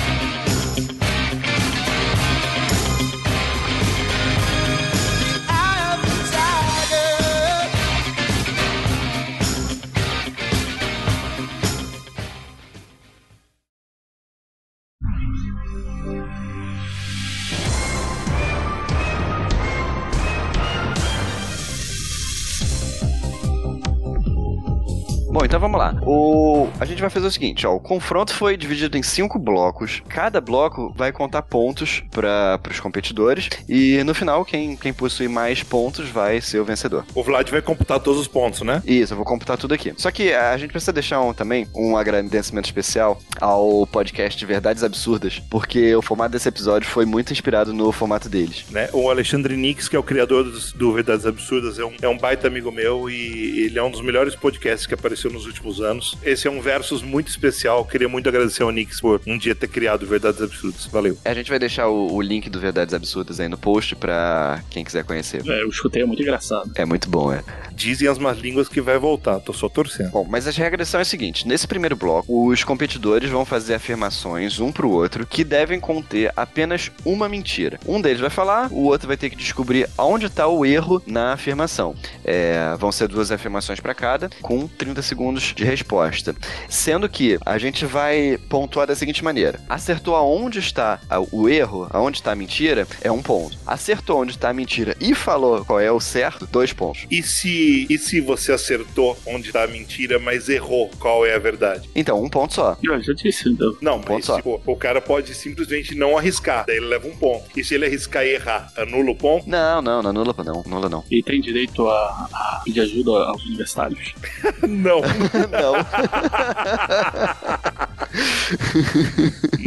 Vamos 25.65 25.79
lá. 25.79 25.95
O... 26.03 26.69
A 26.79 26.85
gente 26.85 27.01
vai 27.01 27.09
fazer 27.09 27.27
o 27.27 27.31
seguinte, 27.31 27.67
ó. 27.67 27.75
O 27.75 27.81
confronto 27.81 28.35
foi 28.35 28.57
dividido 28.57 28.99
em 28.99 29.03
cinco 29.03 29.39
blocos. 29.39 30.03
Cada 30.09 30.41
bloco 30.41 30.93
vai 30.95 31.11
contar 31.11 31.43
pontos 31.43 32.03
para 32.11 32.61
os 32.71 32.81
competidores. 32.81 33.49
E 33.69 34.03
no 34.05 34.15
final, 34.15 34.45
quem, 34.45 34.77
quem 34.77 34.93
possui 34.93 35.27
mais 35.27 35.63
pontos 35.63 36.09
vai 36.11 36.41
ser 36.41 36.59
o 36.59 36.65
vencedor. 36.65 37.05
O 37.15 37.23
Vlad 37.23 37.49
vai 37.51 37.63
computar 37.63 37.99
todos 37.99 38.21
os 38.21 38.29
pontos, 38.29 38.61
né? 38.61 38.83
Isso, 38.85 39.15
eu 39.15 39.17
vou 39.17 39.25
computar 39.25 39.57
tudo 39.57 39.73
aqui. 39.73 39.95
Só 39.97 40.11
que 40.11 40.33
a 40.33 40.57
gente 40.59 40.71
precisa 40.71 40.93
deixar 40.93 41.21
um, 41.23 41.33
também 41.33 41.67
um 41.75 41.97
agradecimento 41.97 42.67
especial 42.67 43.19
ao 43.41 43.87
podcast 43.87 44.45
Verdades 44.45 44.85
Absurdas, 44.85 45.39
porque 45.51 45.95
o 45.95 46.03
formato 46.03 46.33
desse 46.33 46.49
episódio 46.49 46.89
foi 46.89 47.07
muito 47.07 47.33
inspirado 47.33 47.73
no 47.73 47.91
formato 47.91 48.29
deles. 48.29 48.67
Né? 48.71 48.91
O 48.93 49.09
Alexandre 49.09 49.57
Nix, 49.57 49.89
que 49.89 49.97
é 49.97 49.99
o 49.99 50.03
criador 50.03 50.45
do, 50.45 50.61
do 50.75 50.93
Verdades 50.93 51.25
Absurdas, 51.25 51.79
é 51.79 51.85
um, 51.85 51.93
é 52.03 52.09
um 52.09 52.19
baita 52.19 52.47
amigo 52.47 52.71
meu 52.71 53.09
e 53.09 53.65
ele 53.65 53.79
é 53.79 53.83
um 53.83 53.91
dos 53.91 54.03
melhores 54.03 54.35
podcasts 54.35 54.87
que 54.87 54.95
apareceu 54.95 55.31
nos 55.31 55.45
nos 55.45 55.54
últimos 55.55 55.81
anos. 55.81 56.17
Esse 56.23 56.47
é 56.47 56.51
um 56.51 56.61
versus 56.61 57.03
muito 57.03 57.29
especial. 57.29 57.85
Queria 57.85 58.09
muito 58.09 58.29
agradecer 58.29 58.63
ao 58.63 58.71
Nix 58.71 59.01
por 59.01 59.21
um 59.27 59.39
dia 59.39 59.55
ter 59.55 59.69
criado 59.69 60.07
Verdades 60.07 60.43
Absurdas. 60.43 60.87
Valeu. 60.87 61.17
A 61.25 61.35
gente 61.35 61.51
vai 61.51 61.59
deixar 61.59 61.89
o, 61.89 62.13
o 62.13 62.21
link 62.21 62.49
do 62.51 62.61
Verdades 62.61 62.95
Absurdas 62.95 63.41
aí 63.41 63.49
no 63.49 63.59
post 63.59 63.95
pra 63.97 64.63
quem 64.71 64.85
quiser 64.85 65.05
conhecer. 65.05 65.43
É, 65.47 65.63
eu 65.63 65.69
escutei, 65.69 66.03
é 66.03 66.07
muito 66.07 66.23
engraçado. 66.23 66.71
É 66.75 66.85
muito 66.85 67.09
bom, 67.09 67.33
é. 67.33 67.43
Dizem 67.73 68.09
as 68.09 68.19
más 68.19 68.39
línguas 68.39 68.69
que 68.69 68.81
vai 68.81 68.99
voltar, 68.99 69.41
tô 69.41 69.53
só 69.53 69.69
torcendo. 69.69 70.11
Bom, 70.11 70.27
mas 70.29 70.47
as 70.47 70.57
regras 70.57 70.89
são 70.89 71.01
as 71.01 71.09
seguintes: 71.09 71.45
nesse 71.45 71.67
primeiro 71.67 71.97
bloco, 71.97 72.49
os 72.49 72.63
competidores 72.65 73.31
vão 73.31 73.45
fazer 73.45 73.75
afirmações 73.75 74.61
um 74.61 74.71
pro 74.71 74.91
outro 74.91 75.27
que 75.27 75.45
devem 75.45 75.81
conter 75.81 76.33
apenas 76.37 76.91
uma 77.05 77.29
mentira. 77.29 77.79
Um 77.87 78.01
deles 78.01 78.21
vai 78.21 78.31
falar, 78.31 78.71
o 78.71 78.85
outro 78.85 79.09
vai 79.09 79.17
ter 79.17 79.31
que 79.31 79.37
descobrir 79.37 79.89
aonde 79.99 80.29
tá 80.29 80.47
o 80.47 80.65
erro 80.65 81.03
na 81.07 81.33
afirmação. 81.33 81.95
É, 82.25 82.75
vão 82.79 82.93
ser 82.93 83.09
duas 83.09 83.31
afirmações 83.31 83.81
para 83.81 83.95
cada, 83.95 84.31
com 84.41 84.67
30 84.67 85.03
segundos 85.03 85.44
de 85.53 85.65
resposta. 85.65 86.35
Sendo 86.69 87.09
que 87.09 87.39
a 87.45 87.59
gente 87.59 87.85
vai 87.85 88.39
pontuar 88.49 88.87
da 88.87 88.95
seguinte 88.95 89.25
maneira: 89.25 89.61
acertou 89.69 90.15
aonde 90.15 90.59
está 90.59 91.01
o 91.33 91.49
erro, 91.49 91.89
aonde 91.91 92.19
está 92.19 92.33
a 92.33 92.37
mentira, 92.37 92.87
é 93.01 93.11
um 93.11 93.23
ponto. 93.23 93.59
Acertou 93.67 94.21
onde 94.21 94.33
está 94.33 94.51
a 94.51 94.55
mentira 94.55 94.97
e 95.01 95.15
falou 95.15 95.65
qual 95.65 95.81
é 95.81 95.91
o 95.91 96.01
certo, 96.01 96.47
dois 96.47 96.73
pontos. 96.73 97.07
E 97.11 97.23
se, 97.23 97.87
e 97.91 97.99
se 97.99 98.21
você 98.21 98.53
acertou 98.53 99.17
onde 99.27 99.53
tá 99.53 99.65
a 99.65 99.67
mentira, 99.67 100.19
mas 100.19 100.49
errou 100.49 100.91
qual 100.99 101.27
é 101.27 101.35
a 101.35 101.39
verdade? 101.39 101.89
Então, 101.95 102.23
um 102.23 102.29
ponto 102.29 102.55
só. 102.55 102.77
Eu 102.83 103.03
já 103.03 103.13
disse, 103.13 103.49
então. 103.49 103.77
Não, 103.81 104.01
ponto 104.01 104.15
mas 104.15 104.25
só. 104.25 104.37
tipo, 104.37 104.63
o 104.65 104.77
cara 104.77 105.01
pode 105.01 105.35
simplesmente 105.35 105.95
não 105.95 106.17
arriscar, 106.17 106.65
daí 106.67 106.77
ele 106.77 106.87
leva 106.87 107.09
um 107.09 107.17
ponto. 107.17 107.45
E 107.57 107.65
se 107.65 107.75
ele 107.75 107.87
arriscar 107.87 108.25
e 108.25 108.35
errar, 108.35 108.73
anula 108.77 109.11
o 109.11 109.17
ponto? 109.17 109.49
Não, 109.49 109.83
não, 109.83 110.03
não 110.03 110.11
anula 110.11 110.35
não, 110.45 110.63
anula 110.67 110.89
não. 110.89 111.05
E 111.11 111.23
tem 111.23 111.41
direito 111.41 111.89
a, 111.89 112.29
a 112.33 112.63
pedir 112.65 112.81
ajuda 112.81 113.11
aos 113.11 113.45
universitários. 113.45 114.15
não. 114.67 115.01
não. 115.51 115.75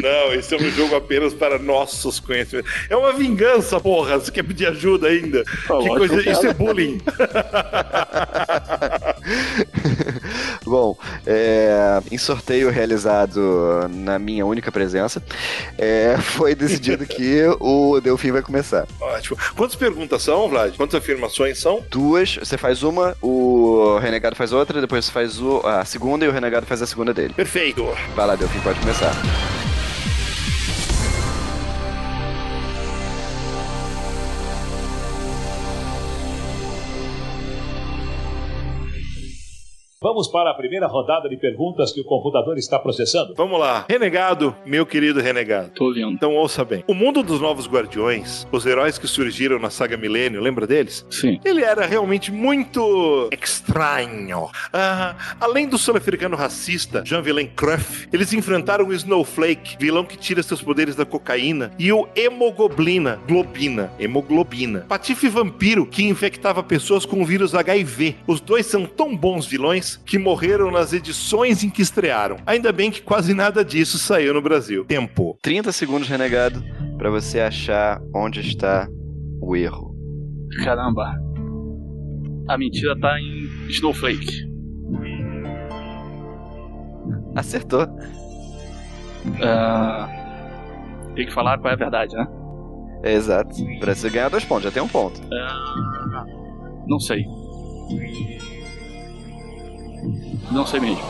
Não, 0.02 0.34
esse 0.34 0.56
é 0.56 0.58
um 0.58 0.72
jogo 0.72 0.96
apenas 0.96 1.34
para 1.34 1.60
nossos 1.60 2.20
conhecimentos. 2.20 2.72
É 2.90 2.96
uma 2.96 3.12
vingança, 3.14 3.80
porra. 3.80 4.18
Você 4.20 4.32
quer 4.32 4.44
pedir 4.44 4.68
ajuda 4.68 5.08
ainda? 5.08 5.44
Pô, 5.68 5.80
que 5.80 5.90
coisa. 5.90 6.30
Isso 6.30 6.48
é 6.48 6.54
bullying. 6.54 7.02
Bom, 10.68 10.98
é, 11.26 12.00
em 12.12 12.18
sorteio 12.18 12.70
realizado 12.70 13.88
na 13.90 14.20
minha 14.20 14.46
única 14.46 14.72
presença, 14.72 15.22
é, 15.78 16.18
foi 16.20 16.54
decidido 16.56 17.06
que 17.06 17.44
o 17.60 18.00
Delfim 18.02 18.32
vai 18.32 18.42
começar. 18.42 18.86
Ótimo. 19.00 19.38
Quantas 19.56 19.76
perguntas 19.76 20.22
são, 20.22 20.48
Vlad? 20.50 20.76
Quantas 20.76 20.96
afirmações 20.96 21.58
são? 21.60 21.84
Duas, 21.90 22.36
você 22.38 22.58
faz 22.58 22.84
uma, 22.84 23.16
o 23.22 23.98
Renegado 24.00 24.36
faz 24.36 24.52
outra, 24.52 24.82
depois 24.82 25.06
você 25.06 25.12
faz 25.12 25.40
o- 25.40 25.62
a 25.66 25.86
segunda 25.86 26.26
e 26.26 26.28
o 26.28 26.32
Renegado 26.32 26.66
faz 26.66 26.82
a 26.82 26.88
segunda 26.88 27.14
dele. 27.14 27.34
Perfeito. 27.34 27.86
Vai 28.16 28.28
lá, 28.28 28.36
Delfim, 28.36 28.60
pode 28.60 28.80
começar. 28.80 29.14
Vamos 40.00 40.28
para 40.28 40.52
a 40.52 40.54
primeira 40.54 40.86
rodada 40.86 41.28
de 41.28 41.36
perguntas 41.38 41.92
que 41.92 42.00
o 42.00 42.04
computador 42.04 42.56
está 42.60 42.78
processando. 42.78 43.34
Vamos 43.36 43.60
lá. 43.60 43.84
Renegado, 43.90 44.56
meu 44.64 44.86
querido 44.86 45.20
renegado. 45.20 45.72
Tô 45.72 45.86
ouvindo. 45.86 46.12
Então 46.12 46.36
ouça 46.36 46.64
bem. 46.64 46.84
O 46.88 46.94
mundo 46.94 47.24
dos 47.24 47.42
novos 47.42 47.68
guardiões, 47.68 48.48
os 48.52 48.64
heróis 48.68 49.00
que 49.00 49.08
surgiram 49.08 49.58
na 49.58 49.72
saga 49.72 49.98
Milênio, 49.98 50.40
lembra 50.40 50.68
deles? 50.68 51.04
Sim. 51.10 51.40
Ele 51.44 51.64
era 51.64 51.84
realmente 51.88 52.32
muito 52.32 53.28
estranho. 53.42 54.48
Ah, 54.72 55.16
além 55.42 55.68
do 55.68 55.80
sul-africano 55.80 56.36
racista 56.36 57.02
Jean-Vilain 57.04 57.48
Cruff, 57.48 58.08
eles 58.14 58.32
enfrentaram 58.34 58.86
o 58.86 58.94
Snowflake, 58.94 59.78
vilão 59.80 60.06
que 60.06 60.16
tira 60.16 60.44
seus 60.44 60.62
poderes 60.62 60.96
da 60.96 61.06
cocaína, 61.06 61.72
e 61.80 61.92
o 61.92 62.08
Hemoglobina, 62.16 63.20
Globina, 63.28 63.92
Hemoglobina, 63.98 64.86
Patife 64.88 65.28
Vampiro, 65.28 65.88
que 65.88 66.04
infectava 66.04 66.62
pessoas 66.62 67.04
com 67.04 67.20
o 67.20 67.26
vírus 67.26 67.56
HIV. 67.56 68.18
Os 68.28 68.40
dois 68.40 68.68
são 68.68 68.86
tão 68.86 69.18
bons 69.18 69.48
vilões 69.48 69.87
que 69.96 70.18
morreram 70.20 70.70
nas 70.70 70.92
edições 70.94 71.64
em 71.64 71.70
que 71.70 71.82
estrearam. 71.82 72.38
Ainda 72.46 72.72
bem 72.72 72.92
que 72.92 73.02
quase 73.02 73.34
nada 73.34 73.64
disso 73.64 73.98
saiu 73.98 74.34
no 74.34 74.42
Brasil. 74.42 74.86
Tempo. 74.86 75.38
30 75.42 75.72
segundos, 75.72 76.08
Renegado, 76.08 76.64
pra 76.98 77.10
você 77.10 77.40
achar 77.40 78.02
onde 78.14 78.42
está 78.42 78.88
o 79.42 79.56
erro. 79.56 79.96
Caramba. 80.64 81.14
A 82.50 82.58
mentira 82.58 82.98
tá 83.00 83.20
em 83.20 83.70
Snowflake. 83.70 84.48
Acertou. 87.36 87.88
Ah, 89.42 90.10
tem 91.16 91.26
que 91.26 91.34
falar 91.34 91.58
qual 91.60 91.72
é 91.72 91.74
a 91.74 91.78
verdade, 91.78 92.16
né? 92.16 92.26
É 93.04 93.14
exato. 93.14 93.56
Pra 93.80 93.94
você 93.94 94.10
ganhar 94.10 94.30
dois 94.30 94.44
pontos, 94.44 94.64
já 94.64 94.72
tem 94.72 94.82
um 94.82 94.88
ponto. 94.88 95.22
Ah, 95.32 96.26
não 96.88 97.00
sei. 97.00 97.26
Não 100.52 100.66
sei 100.66 100.80
mesmo. 100.80 101.04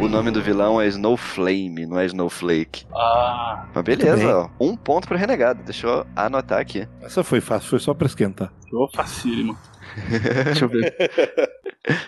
O 0.00 0.08
nome 0.08 0.30
do 0.30 0.40
vilão 0.40 0.80
é 0.80 0.86
Snowflame, 0.88 1.86
não 1.86 1.98
é 1.98 2.06
Snowflake. 2.06 2.86
Ah, 2.94 3.66
Mas 3.74 3.84
beleza, 3.84 4.36
ó. 4.38 4.48
Um 4.58 4.76
ponto 4.76 5.06
pro 5.06 5.16
Renegado. 5.16 5.62
Deixa 5.62 5.86
eu 5.86 6.06
anotar 6.16 6.58
aqui. 6.58 6.88
Essa 7.02 7.22
foi 7.22 7.40
fácil, 7.40 7.68
foi 7.68 7.78
só 7.78 7.92
pra 7.92 8.06
esquentar. 8.06 8.50
jogou 8.70 8.88
facílimo. 8.94 9.56
Deixa 10.46 10.64
eu 10.64 10.68
ver. 10.68 10.94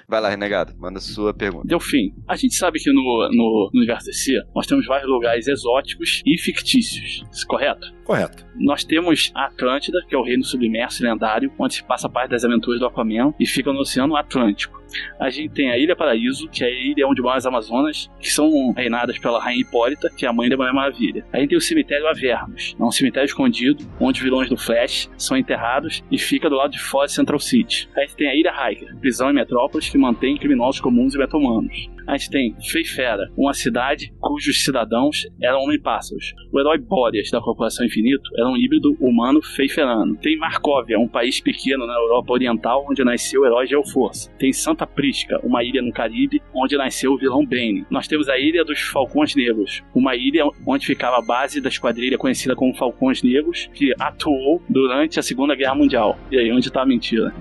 Vai 0.08 0.20
lá, 0.22 0.30
Renegado. 0.30 0.74
Manda 0.78 0.98
sua 1.00 1.34
pergunta. 1.34 1.68
Delfim, 1.68 2.14
a 2.26 2.34
gente 2.34 2.54
sabe 2.54 2.78
que 2.80 2.90
no, 2.90 3.28
no, 3.30 3.70
no 3.72 3.78
universo 3.78 4.06
DC 4.06 4.32
nós 4.54 4.66
temos 4.66 4.86
vários 4.86 5.08
lugares 5.08 5.46
exóticos 5.46 6.22
e 6.24 6.38
fictícios, 6.38 7.22
isso 7.30 7.46
correto? 7.46 7.86
Correto. 8.04 8.44
Nós 8.58 8.84
temos 8.84 9.30
a 9.34 9.46
Atlântida, 9.46 9.98
que 10.08 10.14
é 10.14 10.18
o 10.18 10.22
reino 10.24 10.42
submerso 10.42 11.02
e 11.04 11.06
lendário, 11.06 11.52
onde 11.58 11.74
se 11.74 11.84
passa 11.84 12.08
parte 12.08 12.30
das 12.30 12.44
aventuras 12.44 12.80
do 12.80 12.86
Aquaman 12.86 13.34
e 13.38 13.46
fica 13.46 13.70
no 13.72 13.80
Oceano 13.80 14.16
Atlântico. 14.16 14.80
A 15.20 15.30
gente 15.30 15.54
tem 15.54 15.70
a 15.70 15.78
Ilha 15.78 15.96
Paraíso, 15.96 16.48
que 16.48 16.64
é 16.64 16.68
a 16.68 16.70
ilha 16.70 17.06
onde 17.06 17.22
moram 17.22 17.36
as 17.36 17.46
Amazonas, 17.46 18.10
que 18.20 18.30
são 18.30 18.72
reinadas 18.72 19.18
pela 19.18 19.42
Rainha 19.42 19.62
Hipólita, 19.62 20.10
que 20.10 20.24
é 20.24 20.28
a 20.28 20.32
mãe 20.32 20.48
da 20.48 20.56
Mulher 20.56 20.72
Maravilha. 20.72 21.24
A 21.32 21.38
gente 21.38 21.50
tem 21.50 21.58
o 21.58 21.60
cemitério 21.60 22.06
Avernus, 22.08 22.76
é 22.78 22.82
um 22.82 22.90
cemitério 22.90 23.26
escondido, 23.26 23.84
onde 24.00 24.22
vilões 24.22 24.48
do 24.48 24.56
Flash 24.56 25.10
são 25.16 25.36
enterrados 25.36 26.02
e 26.10 26.18
fica 26.18 26.48
do 26.48 26.56
lado 26.56 26.72
de 26.72 26.80
fora 26.80 27.06
de 27.06 27.12
Central 27.12 27.38
City. 27.38 27.88
A 27.96 28.00
gente 28.00 28.16
tem 28.16 28.28
a 28.28 28.34
Ilha 28.34 28.52
Hiker, 28.52 28.96
prisão 28.98 29.30
em 29.30 29.34
metrópolis 29.34 29.88
que 29.88 29.98
mantém 29.98 30.36
criminosos 30.36 30.80
comuns 30.80 31.14
e 31.14 31.18
meta-humanos. 31.18 31.95
A 32.06 32.16
gente 32.16 32.30
tem 32.30 32.54
Feifera, 32.60 33.30
uma 33.36 33.52
cidade 33.52 34.12
cujos 34.20 34.62
cidadãos 34.62 35.26
eram 35.42 35.62
homem-pássaros. 35.62 36.32
O 36.52 36.60
herói 36.60 36.78
Boreas, 36.78 37.30
da 37.30 37.40
Corporação 37.40 37.84
Infinito, 37.84 38.30
era 38.38 38.48
um 38.48 38.56
híbrido 38.56 38.96
humano 39.00 39.42
feiferano. 39.42 40.16
Tem 40.16 40.38
Markovia, 40.38 40.98
um 40.98 41.08
país 41.08 41.40
pequeno 41.40 41.84
na 41.84 41.94
Europa 41.94 42.32
Oriental, 42.32 42.86
onde 42.88 43.02
nasceu 43.02 43.42
o 43.42 43.46
herói 43.46 43.66
Geoforce. 43.66 44.30
Tem 44.38 44.52
Santa 44.52 44.86
Prisca, 44.86 45.40
uma 45.42 45.64
ilha 45.64 45.82
no 45.82 45.92
Caribe, 45.92 46.40
onde 46.54 46.76
nasceu 46.76 47.12
o 47.12 47.18
vilão 47.18 47.44
Bane. 47.44 47.84
Nós 47.90 48.06
temos 48.06 48.28
a 48.28 48.38
Ilha 48.38 48.64
dos 48.64 48.80
Falcões 48.80 49.34
Negros, 49.34 49.82
uma 49.94 50.14
ilha 50.14 50.44
onde 50.64 50.86
ficava 50.86 51.18
a 51.18 51.22
base 51.22 51.60
da 51.60 51.68
esquadrilha 51.68 52.16
conhecida 52.16 52.54
como 52.54 52.74
Falcões 52.74 53.22
Negros, 53.22 53.68
que 53.74 53.92
atuou 53.98 54.62
durante 54.68 55.18
a 55.18 55.22
Segunda 55.22 55.56
Guerra 55.56 55.74
Mundial. 55.74 56.16
E 56.30 56.38
aí, 56.38 56.52
onde 56.52 56.70
tá 56.70 56.82
a 56.82 56.86
mentira? 56.86 57.34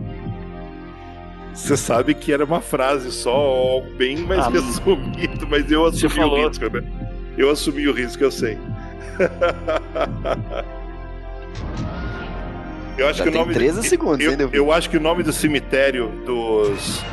Você 1.56 1.78
sabe 1.78 2.14
que 2.14 2.34
era 2.34 2.44
uma 2.44 2.60
frase 2.62 3.12
só, 3.12 3.34
algo 3.34 3.90
bem 3.96 4.18
mais 4.18 4.42
Ah, 4.46 4.50
resumido, 4.50 5.48
mas 5.48 5.72
eu 5.72 5.86
assumi 5.86 6.14
falou. 6.14 6.44
o 6.44 6.48
risco, 6.50 6.70
né? 6.70 6.84
Eu 7.38 7.50
assumi 7.50 7.88
o 7.88 7.94
risco, 7.94 8.24
eu 8.24 8.32
sei. 8.32 8.58
eu 12.98 13.08
acho 13.08 13.18
Já 13.20 13.24
que 13.24 13.30
o 13.30 13.32
tem 13.32 13.42
nome 13.42 13.54
13 13.54 13.84
segundos, 13.88 14.20
hein, 14.26 14.32
eu, 14.32 14.38
Delvin? 14.38 14.58
eu 14.58 14.72
acho 14.72 14.90
que 14.90 14.98
o 14.98 15.02
nome 15.02 15.24
do 15.24 15.34
cemitério 15.34 16.10
dos 16.26 17.04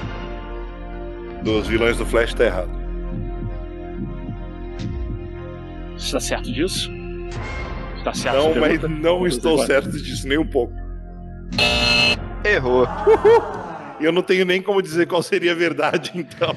dos 1.43 1.67
vilões 1.67 1.97
do 1.97 2.07
Flash 2.07 2.35
tá 2.35 2.45
errado. 2.45 2.71
Está 5.97 6.21
certo 6.21 6.53
disso? 6.53 6.91
Está 7.99 8.15
certo? 8.15 8.37
Não, 8.37 8.55
mas 8.61 8.81
não 8.83 9.27
estou 9.27 9.65
certo 9.67 9.91
disso 9.91 10.27
nem 10.27 10.39
um 10.39 10.47
pouco. 10.47 10.73
Errou. 12.45 12.87
E 14.03 14.05
eu 14.05 14.13
não 14.13 14.23
tenho 14.23 14.45
nem 14.45 14.61
como 14.61 14.83
dizer 14.83 15.07
qual 15.07 15.23
seria 15.23 15.53
a 15.53 15.55
verdade, 15.55 16.11
então. 16.19 16.55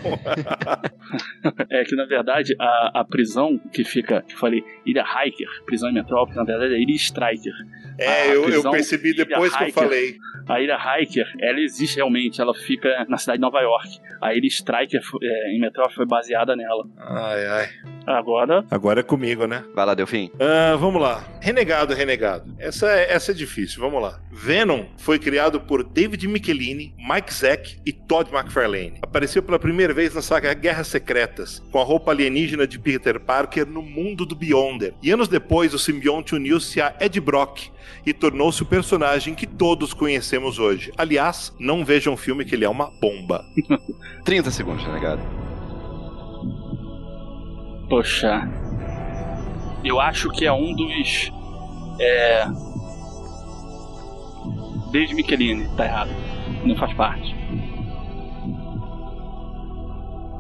É 1.70 1.84
que 1.84 1.96
na 1.96 2.06
verdade 2.06 2.56
a, 2.60 3.02
a 3.02 3.06
prisão 3.06 3.60
que 3.72 3.84
fica, 3.84 4.22
que 4.22 4.34
eu 4.34 4.38
falei, 4.38 4.64
Ilha 4.86 5.04
Hiker, 5.04 5.48
prisão 5.66 5.90
em 5.90 5.94
metrópole, 5.94 6.36
na 6.36 6.44
verdade 6.44 6.74
é 6.74 6.80
Ilha 6.82 6.96
Striker. 6.96 7.54
É, 7.98 8.08
A 8.08 8.28
eu, 8.28 8.50
eu 8.50 8.72
percebi 8.72 9.14
depois 9.14 9.56
que 9.56 9.64
eu 9.64 9.68
Hiker. 9.68 9.84
falei. 9.84 10.16
A 10.48 10.62
Ilha 10.62 10.78
Hiker, 10.78 11.26
ela 11.40 11.60
existe 11.60 11.96
realmente, 11.96 12.40
ela 12.42 12.54
fica 12.54 13.06
na 13.10 13.18
cidade 13.18 13.38
de 13.38 13.42
Nova 13.42 13.60
York. 13.62 14.00
A 14.22 14.34
Ilha 14.34 14.48
Striker 14.48 15.02
é, 15.22 15.56
em 15.56 15.60
metrópole 15.60 15.96
foi 15.96 16.06
baseada 16.06 16.56
nela. 16.56 16.86
Ai, 16.98 17.46
ai. 17.48 17.70
Agora, 18.06 18.64
Agora 18.70 19.00
é 19.00 19.04
comigo, 19.04 19.48
né? 19.48 19.64
Vai 19.74 19.86
lá, 19.86 19.96
Delfim. 19.96 20.32
Ah, 20.40 20.76
vamos 20.76 21.02
lá. 21.02 21.24
Renegado, 21.42 21.94
renegado. 21.94 22.54
Essa 22.60 22.92
é, 22.92 23.12
essa 23.12 23.32
é 23.32 23.34
difícil, 23.34 23.82
vamos 23.82 24.02
lá. 24.02 24.20
Venom 24.32 24.86
foi 24.98 25.18
criado 25.18 25.60
por 25.62 25.84
David 25.84 26.28
Michelini, 26.28 26.94
Mike 26.98 27.34
Zeck 27.36 27.78
e 27.86 27.92
Todd 27.92 28.30
McFarlane. 28.34 29.00
Apareceu 29.02 29.44
pela 29.44 29.60
primeira 29.60 29.94
vez 29.94 30.14
na 30.14 30.22
saga 30.22 30.54
Guerras 30.54 30.88
Secretas, 30.88 31.60
com 31.72 31.80
a 31.80 31.84
roupa 31.84 32.12
alienígena 32.12 32.66
de 32.68 32.80
Peter 32.80 33.20
Parker 33.20 33.66
no 33.66 33.82
mundo 33.82 34.26
do 34.26 34.36
Beyonder. 34.36 34.94
E 35.02 35.12
anos 35.12 35.28
depois, 35.28 35.74
o 35.74 35.80
simbionte 35.80 36.34
uniu-se 36.36 36.80
a 36.82 36.96
Ed 37.00 37.20
Brock 37.20 37.68
e 38.06 38.14
tornou-se 38.14 38.62
o 38.64 38.66
personagem 38.66 39.36
que 39.36 39.46
todos 39.46 39.94
conhecemos 39.94 40.60
hoje. 40.60 40.92
Aliás, 40.98 41.54
não 41.60 41.84
vejam 41.84 42.14
o 42.14 42.18
filme 42.18 42.46
que 42.46 42.56
ele 42.56 42.66
é 42.66 42.70
uma 42.70 42.90
bomba. 43.02 43.46
30 44.24 44.52
segundos, 44.52 44.84
renegado. 44.86 45.22
poxa. 47.90 48.48
Eu 49.84 50.00
acho 50.00 50.30
que 50.32 50.46
é 50.46 50.52
um 50.52 50.74
dos. 50.74 51.32
É. 52.00 52.46
David 54.92 55.14
Michelini, 55.14 55.68
tá 55.78 55.86
errado. 55.86 56.10
Não 56.64 56.76
faz 56.76 56.94
parte. 56.94 57.36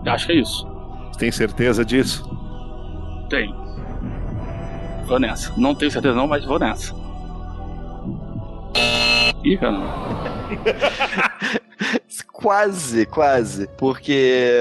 Eu 0.05 0.11
Acho 0.11 0.27
que 0.27 0.33
é 0.33 0.35
isso. 0.35 0.67
Você 1.11 1.19
tem 1.19 1.31
certeza 1.31 1.83
disso? 1.83 2.23
Tem. 3.29 3.53
Vou 5.07 5.19
nessa. 5.19 5.53
Não 5.57 5.73
tenho 5.73 5.91
certeza 5.91 6.15
não, 6.15 6.27
mas 6.27 6.45
vou 6.45 6.59
nessa. 6.59 6.93
Ih, 9.43 9.57
cara. 9.57 9.77
Quase, 12.35 13.05
quase. 13.05 13.67
Porque 13.77 14.51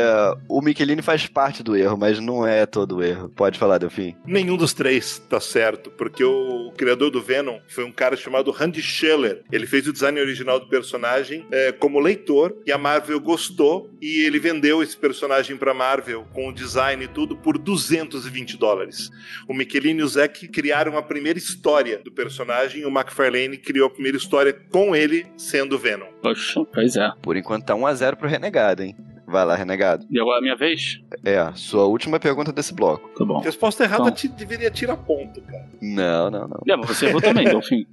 o 0.49 0.63
Michelini 0.63 1.03
faz 1.03 1.27
parte 1.27 1.63
do 1.63 1.77
erro, 1.77 1.97
mas 1.99 2.21
não 2.21 2.47
é 2.47 2.65
todo 2.67 2.97
o 2.97 3.03
erro. 3.03 3.29
Pode 3.29 3.59
falar, 3.59 3.79
Delfim. 3.79 4.15
Nenhum 4.25 4.57
dos 4.57 4.73
três 4.73 5.19
tá 5.29 5.41
certo, 5.41 5.91
porque 5.91 6.25
o 6.25 6.73
criador 6.77 7.11
do 7.11 7.21
Venom 7.21 7.59
foi 7.69 7.85
um 7.85 7.93
cara 7.93 8.17
chamado 8.17 8.51
Randy 8.51 8.81
Scheller. 8.81 9.43
Ele 9.51 9.67
fez 9.67 9.87
o 9.89 9.93
design 9.93 10.21
original 10.21 10.61
do 10.61 10.69
personagem 10.69 11.47
é, 11.51 11.73
como 11.73 11.99
leitor 11.99 12.57
e 12.65 12.73
a 12.73 12.79
Marvel 12.79 13.21
gostou 13.21 13.91
e 14.01 14.25
ele 14.25 14.39
vendeu 14.39 14.83
esse 14.83 14.97
personagem 14.97 15.57
pra 15.57 15.75
Marvel 15.75 16.27
com 16.33 16.49
o 16.49 16.55
design 16.55 17.05
e 17.05 17.09
tudo 17.09 17.37
por 17.37 17.59
220 17.59 18.57
dólares. 18.57 19.11
O 19.49 19.55
Michelini 19.55 20.01
e 20.01 20.05
o 20.05 20.09
Zack 20.09 20.49
criaram 20.49 20.97
a 20.97 21.03
primeira 21.03 21.39
história 21.39 21.99
do 21.99 22.13
personagem 22.13 22.85
o 22.85 22.89
McFarlane 22.89 23.57
criou 23.57 23.87
a 23.87 23.91
primeira 23.91 24.17
história 24.17 24.53
com 24.53 24.95
ele 24.95 25.27
sendo 25.37 25.79
Venom. 25.79 26.14
Poxa, 26.25 26.65
pois 26.73 26.97
é. 26.97 27.11
Por 27.23 27.37
enquanto 27.37 27.65
tá 27.67 27.75
1x0 27.75 28.17
pro 28.17 28.29
Renegado, 28.29 28.83
hein? 28.83 28.97
Vai 29.27 29.45
lá, 29.45 29.55
Renegado. 29.55 30.07
E 30.11 30.19
agora 30.21 30.37
é 30.37 30.39
a 30.39 30.43
minha 30.43 30.57
vez? 30.57 31.01
É, 31.25 31.51
sua 31.55 31.85
última 31.87 32.19
pergunta 32.21 32.53
desse 32.53 32.73
bloco. 32.75 33.09
Tá 33.19 33.25
bom. 33.25 33.41
Resposta 33.41 33.85
errada 33.85 34.03
Então. 34.05 34.15
te- 34.15 34.29
deveria 34.29 34.71
tirar 34.71 34.97
ponto, 34.97 35.41
cara. 35.43 35.67
Não, 35.83 36.31
não, 36.31 36.49
não. 36.49 36.61
É, 36.69 36.77
mas 36.77 36.87
você 36.89 37.07
errou 37.07 37.21
também, 37.21 37.45
Delfim. 37.49 37.87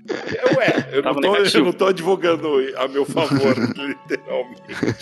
Ué, 0.57 0.89
eu 0.91 1.01
não, 1.03 1.15
tô, 1.15 1.35
eu 1.38 1.65
não 1.65 1.73
tô 1.73 1.88
advogando 1.88 2.47
a 2.77 2.88
meu 2.88 3.05
favor, 3.05 3.55
literalmente. 3.77 4.61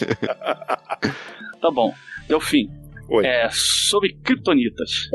Tá 1.61 1.69
bom. 1.69 1.93
Delfim. 2.27 2.69
Oi. 3.11 3.25
É 3.25 3.49
sobre 3.51 4.13
kryptonitas. 4.23 5.09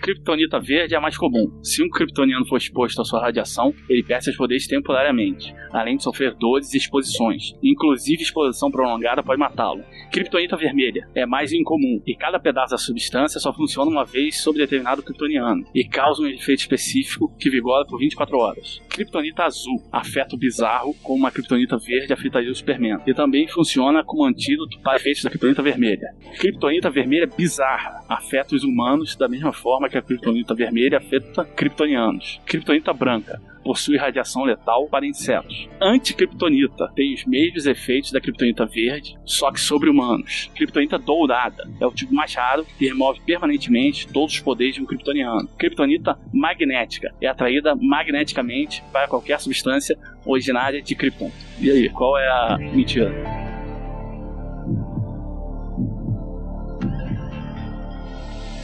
Kryptonita 0.00 0.58
verde 0.58 0.94
é 0.94 0.96
a 0.96 1.00
mais 1.00 1.18
comum. 1.18 1.60
Se 1.62 1.82
um 1.82 1.90
kryptoniano 1.90 2.46
for 2.46 2.56
exposto 2.56 3.02
à 3.02 3.04
sua 3.04 3.20
radiação, 3.20 3.74
ele 3.90 4.02
perde 4.02 4.24
seus 4.24 4.36
poderes 4.36 4.66
temporariamente, 4.66 5.54
além 5.70 5.98
de 5.98 6.02
sofrer 6.02 6.34
dores 6.34 6.72
e 6.72 6.78
exposições. 6.78 7.52
Inclusive, 7.62 8.22
exposição 8.22 8.70
prolongada 8.70 9.22
pode 9.22 9.38
matá-lo. 9.38 9.84
Kryptonita 10.10 10.56
vermelha 10.56 11.06
é 11.14 11.26
mais 11.26 11.52
incomum 11.52 12.00
e 12.06 12.16
cada 12.16 12.40
pedaço 12.40 12.70
da 12.70 12.78
substância 12.78 13.38
só 13.38 13.52
funciona 13.52 13.90
uma 13.90 14.04
vez 14.06 14.40
sobre 14.40 14.62
determinado 14.62 15.02
kryptoniano 15.02 15.64
e 15.74 15.84
causa 15.84 16.22
um 16.22 16.26
efeito 16.26 16.60
específico 16.60 17.30
que 17.38 17.50
vigora 17.50 17.84
por 17.86 17.98
24 17.98 18.38
horas. 18.38 18.80
Kryptonita 19.00 19.44
azul 19.44 19.82
afeta 19.90 20.36
o 20.36 20.38
bizarro, 20.38 20.94
como 21.02 21.20
uma 21.20 21.30
kryptonita 21.30 21.78
verde 21.78 22.12
afetaria 22.12 22.50
o 22.50 22.54
Superman. 22.54 23.00
E 23.06 23.14
também 23.14 23.48
funciona 23.48 24.04
como 24.04 24.26
antídoto 24.26 24.78
para 24.80 24.96
efeitos 24.96 25.24
da 25.24 25.30
kryptonita 25.30 25.62
vermelha. 25.62 26.14
Kryptonita 26.38 26.90
vermelha 26.90 27.26
bizarra 27.26 28.04
afeta 28.06 28.54
os 28.54 28.62
humanos 28.62 29.16
da 29.16 29.26
mesma 29.26 29.54
forma 29.54 29.88
que 29.88 29.96
a 29.96 30.02
kryptonita 30.02 30.54
vermelha 30.54 30.98
afeta 30.98 31.46
kryptonianos. 31.46 32.42
Kryptonita 32.44 32.92
branca 32.92 33.40
possui 33.62 33.96
radiação 33.96 34.44
letal 34.44 34.86
para 34.88 35.06
insetos. 35.06 35.68
Anticriptonita 35.80 36.90
tem 36.94 37.14
os 37.14 37.24
mesmos 37.24 37.66
efeitos 37.66 38.12
da 38.12 38.20
kryptonita 38.20 38.66
verde, 38.66 39.18
só 39.24 39.50
que 39.50 39.60
sobre 39.60 39.90
humanos. 39.90 40.50
Kryptonita 40.54 40.98
dourada 40.98 41.68
é 41.80 41.86
o 41.86 41.92
tipo 41.92 42.14
mais 42.14 42.34
raro 42.34 42.66
e 42.80 42.86
remove 42.86 43.20
permanentemente 43.20 44.08
todos 44.08 44.34
os 44.34 44.40
poderes 44.40 44.74
de 44.74 44.82
um 44.82 44.86
kryptoniano. 44.86 45.48
Kryptonita 45.58 46.18
magnética 46.32 47.14
é 47.20 47.26
atraída 47.26 47.74
magneticamente 47.74 48.82
para 48.92 49.08
qualquer 49.08 49.40
substância 49.40 49.98
originária 50.24 50.82
de 50.82 50.94
Krypton. 50.94 51.30
E 51.60 51.70
aí, 51.70 51.88
qual 51.88 52.18
é 52.18 52.28
a 52.28 52.58
mentira? 52.58 53.12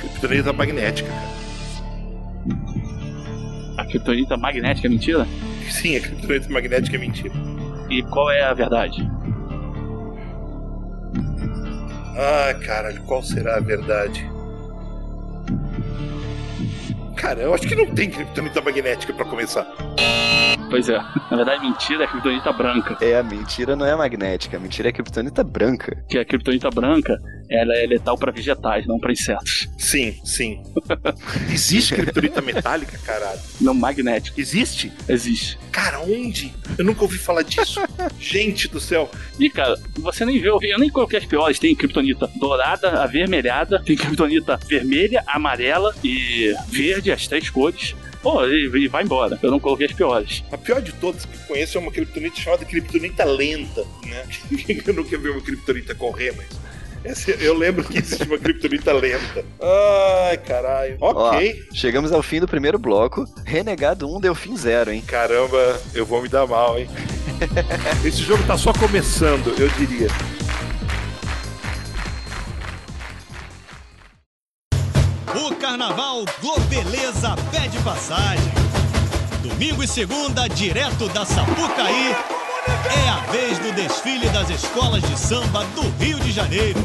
Kryptonita 0.01 0.53
magnética. 0.53 1.36
A 3.87 3.89
kryptonita 3.89 4.37
magnética 4.37 4.89
é 4.89 4.91
mentira? 4.91 5.27
Sim, 5.71 5.97
a 5.97 6.01
kryptonita 6.01 6.49
magnética 6.51 6.97
é 6.97 6.99
mentira. 6.99 7.35
E 7.89 8.03
qual 8.03 8.31
é 8.33 8.43
a 8.43 8.53
verdade? 8.53 9.09
Ai, 12.19 12.55
caralho, 12.59 13.01
qual 13.03 13.23
será 13.23 13.57
a 13.57 13.61
verdade? 13.61 14.29
Cara, 17.17 17.41
eu 17.41 17.55
acho 17.55 17.67
que 17.67 17.75
não 17.75 17.87
tem 17.95 18.11
kryptonita 18.11 18.61
magnética 18.61 19.13
pra 19.13 19.25
começar. 19.25 19.67
Pois 20.69 20.89
é, 20.89 20.99
na 21.31 21.37
verdade 21.37 21.63
mentira 21.63 22.05
é 22.05 22.07
a 22.07 22.09
kryptonita 22.09 22.53
branca. 22.53 22.97
É, 23.01 23.19
a 23.19 23.23
mentira 23.23 23.77
não 23.77 23.87
é 23.87 23.95
magnética, 23.95 24.57
a 24.57 24.61
mentira 24.61 24.89
é 24.89 24.93
criptonita 24.93 25.43
branca. 25.43 26.05
Que 26.09 26.19
a 26.19 26.25
kryptonita 26.25 26.69
branca 26.71 27.19
ela 27.49 27.75
é 27.77 27.87
letal 27.87 28.19
para 28.19 28.33
vegetais, 28.33 28.87
não 28.87 28.99
para 28.99 29.13
insetos. 29.13 29.69
Sim, 29.79 30.17
sim. 30.25 30.63
Existe 31.51 31.95
kryptonita 31.95 32.43
metálica, 32.43 32.99
caralho? 32.99 33.39
Não 33.61 33.73
magnética. 33.73 34.41
Existe? 34.41 34.93
Existe. 35.09 35.59
Cara, 35.71 36.01
onde? 36.01 36.53
Eu 36.77 36.85
nunca 36.85 37.03
ouvi 37.03 37.19
falar 37.19 37.43
disso. 37.43 37.81
Gente 38.19 38.69
do 38.69 38.81
céu. 38.81 39.11
E 39.39 39.49
cara, 39.49 39.77
você 39.99 40.25
nem 40.25 40.41
viu, 40.41 40.59
eu 40.63 40.79
nem 40.79 40.91
coloquei 40.91 41.19
as 41.19 41.25
piores. 41.25 41.59
Tem 41.59 41.75
kryptonita 41.75 42.29
dourada, 42.39 43.03
avermelhada, 43.03 43.81
tem 43.85 43.97
kryptonita 43.97 44.59
vermelha, 44.69 45.23
amarela 45.27 45.95
e 46.03 46.55
verde, 46.69 47.06
as 47.13 47.27
três 47.27 47.51
cores. 47.51 47.95
Pô, 48.23 48.45
e, 48.47 48.67
e 48.85 48.89
vai 48.89 49.05
embora. 49.05 49.39
Eu 49.43 49.51
não 49.51 49.61
coloquei 49.61 49.87
as 49.87 49.93
piores. 49.93 50.43
A 50.51 50.59
pior 50.59 50.81
de 50.83 50.93
todas 50.93 51.25
que 51.25 51.35
eu 51.35 51.41
conheço 51.47 51.79
é 51.79 51.81
uma 51.81 51.93
kryptonita 51.93 52.37
chamada 52.37 52.65
kryptonita 52.65 53.25
lenta, 53.25 53.85
né? 54.05 54.25
Eu 54.85 54.95
nunca 54.95 55.17
vi 55.17 55.29
uma 55.29 55.41
kryptonita 55.41 55.95
correr, 55.95 56.35
mas. 56.37 57.27
eu 57.41 57.57
lembro 57.57 57.85
que 57.85 57.99
existe 57.99 58.25
uma 58.25 58.37
kryptonita 58.37 58.93
lenta. 58.93 59.45
Ai, 60.29 60.39
caralho. 60.39 60.97
Ok. 61.01 61.67
Ó, 61.71 61.75
chegamos 61.75 62.11
ao 62.11 62.23
fim 62.23 62.41
do 62.41 62.49
primeiro 62.49 62.79
bloco. 62.81 63.25
Renegado 63.45 64.13
1, 64.13 64.21
Delfim 64.21 64.57
0, 64.57 64.91
hein? 64.93 65.05
Caramba, 65.07 65.81
eu 65.95 66.05
vou 66.05 66.21
me 66.21 66.29
dar 66.29 66.47
mal, 66.49 66.79
hein? 66.79 66.89
Esse 68.05 68.23
jogo 68.23 68.43
tá 68.45 68.57
só 68.57 68.73
começando, 68.73 69.55
eu 69.59 69.69
diria. 69.69 70.09
O 75.35 75.55
Carnaval 75.57 76.25
Globeleza 76.41 77.35
pede 77.51 77.79
passagem. 77.81 78.53
Domingo 79.43 79.83
e 79.83 79.89
segunda, 79.89 80.49
direto 80.49 81.09
da 81.09 81.25
Sapucaí, 81.25 82.17
é 83.05 83.09
a 83.09 83.33
vez 83.33 83.59
do 83.59 83.73
desfile 83.73 84.29
das 84.29 84.49
escolas 84.51 85.03
de 85.03 85.19
samba 85.19 85.65
do 85.75 85.83
Rio 86.03 86.19
de 86.21 86.31
Janeiro. 86.31 86.79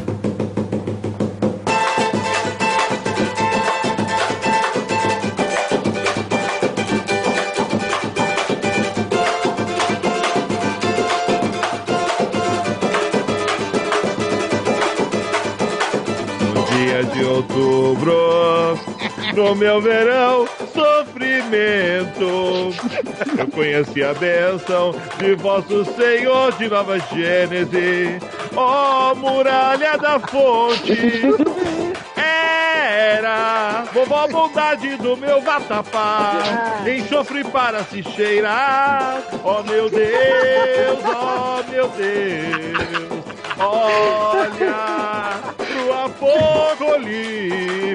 De 17.02 17.24
outubro, 17.24 18.78
no 19.36 19.56
meu 19.56 19.82
verão, 19.82 20.48
sofrimento. 20.72 22.22
Eu 23.38 23.48
conheci 23.48 24.04
a 24.04 24.14
bênção 24.14 24.94
de 25.18 25.34
vosso 25.34 25.84
Senhor 25.96 26.52
de 26.54 26.70
Nova 26.70 27.00
Gênese, 27.00 28.20
ó 28.56 29.16
muralha 29.16 29.98
da 29.98 30.20
fonte. 30.20 31.24
Era 32.16 33.84
vovó 33.92 34.28
bondade 34.28 34.96
do 34.98 35.18
meu 35.18 35.42
vatapá, 35.42 36.84
enxofre 36.86 37.44
para 37.46 37.84
se 37.86 38.04
cheirar. 38.04 39.24
Ó 39.44 39.64
meu 39.64 39.90
Deus, 39.90 41.00
ó 41.04 41.64
meu 41.68 41.88
Deus, 41.90 43.24
olha 43.58 45.12
apocalipse. 46.06 47.92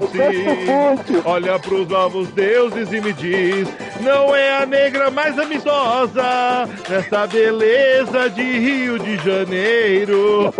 Olha 1.24 1.58
pros 1.58 1.88
novos 1.88 2.28
deuses 2.28 2.92
e 2.92 3.00
me 3.00 3.12
diz: 3.12 3.68
não 4.00 4.34
é 4.34 4.62
a 4.62 4.66
negra 4.66 5.10
mais 5.10 5.38
amistosa 5.38 6.68
nessa 6.88 7.26
beleza 7.26 8.30
de 8.30 8.42
Rio 8.42 8.98
de 8.98 9.16
Janeiro. 9.18 10.52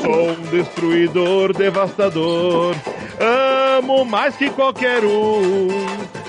Sou 0.00 0.30
um 0.30 0.42
destruidor 0.50 1.52
devastador. 1.52 2.74
Amo 3.78 4.04
mais 4.04 4.36
que 4.36 4.48
qualquer 4.50 5.04
um. 5.04 5.68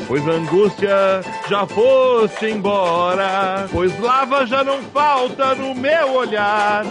Pois 0.07 0.27
angústia 0.27 1.21
já 1.47 1.65
foste 1.65 2.47
embora, 2.47 3.65
pois 3.71 3.97
lava 3.99 4.45
já 4.45 4.61
não 4.61 4.81
falta 4.83 5.55
no 5.55 5.73
meu 5.73 6.15
olhar. 6.15 6.85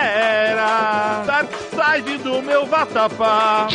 Era 0.00 1.22
Dark 1.26 1.50
Side 1.52 2.18
do 2.18 2.42
meu 2.42 2.66
vatapá. 2.66 3.68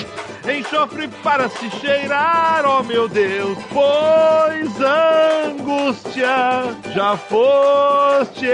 Enxofre 0.48 1.08
para 1.24 1.50
se 1.50 1.70
cheirar, 1.72 2.64
oh 2.68 2.84
meu 2.84 3.08
Deus, 3.08 3.58
pois 3.74 4.70
angústia 4.80 6.76
já 6.94 7.18
foste 7.18 8.46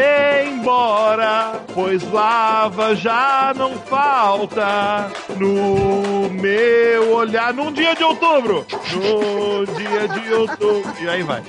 embora, 0.48 1.62
pois 1.74 2.02
lava 2.10 2.96
já 2.96 3.54
não 3.58 3.74
falta 3.78 5.12
no 5.36 6.30
meu 6.30 7.14
olhar. 7.14 7.54
Num 7.54 7.74
dia 7.74 7.94
de 7.94 8.06
outubro, 8.06 8.66
no 8.94 9.66
dia 9.76 10.08
de 10.08 10.34
outubro, 10.34 10.94
e 11.02 11.10
aí 11.10 11.24
vai. 11.24 11.44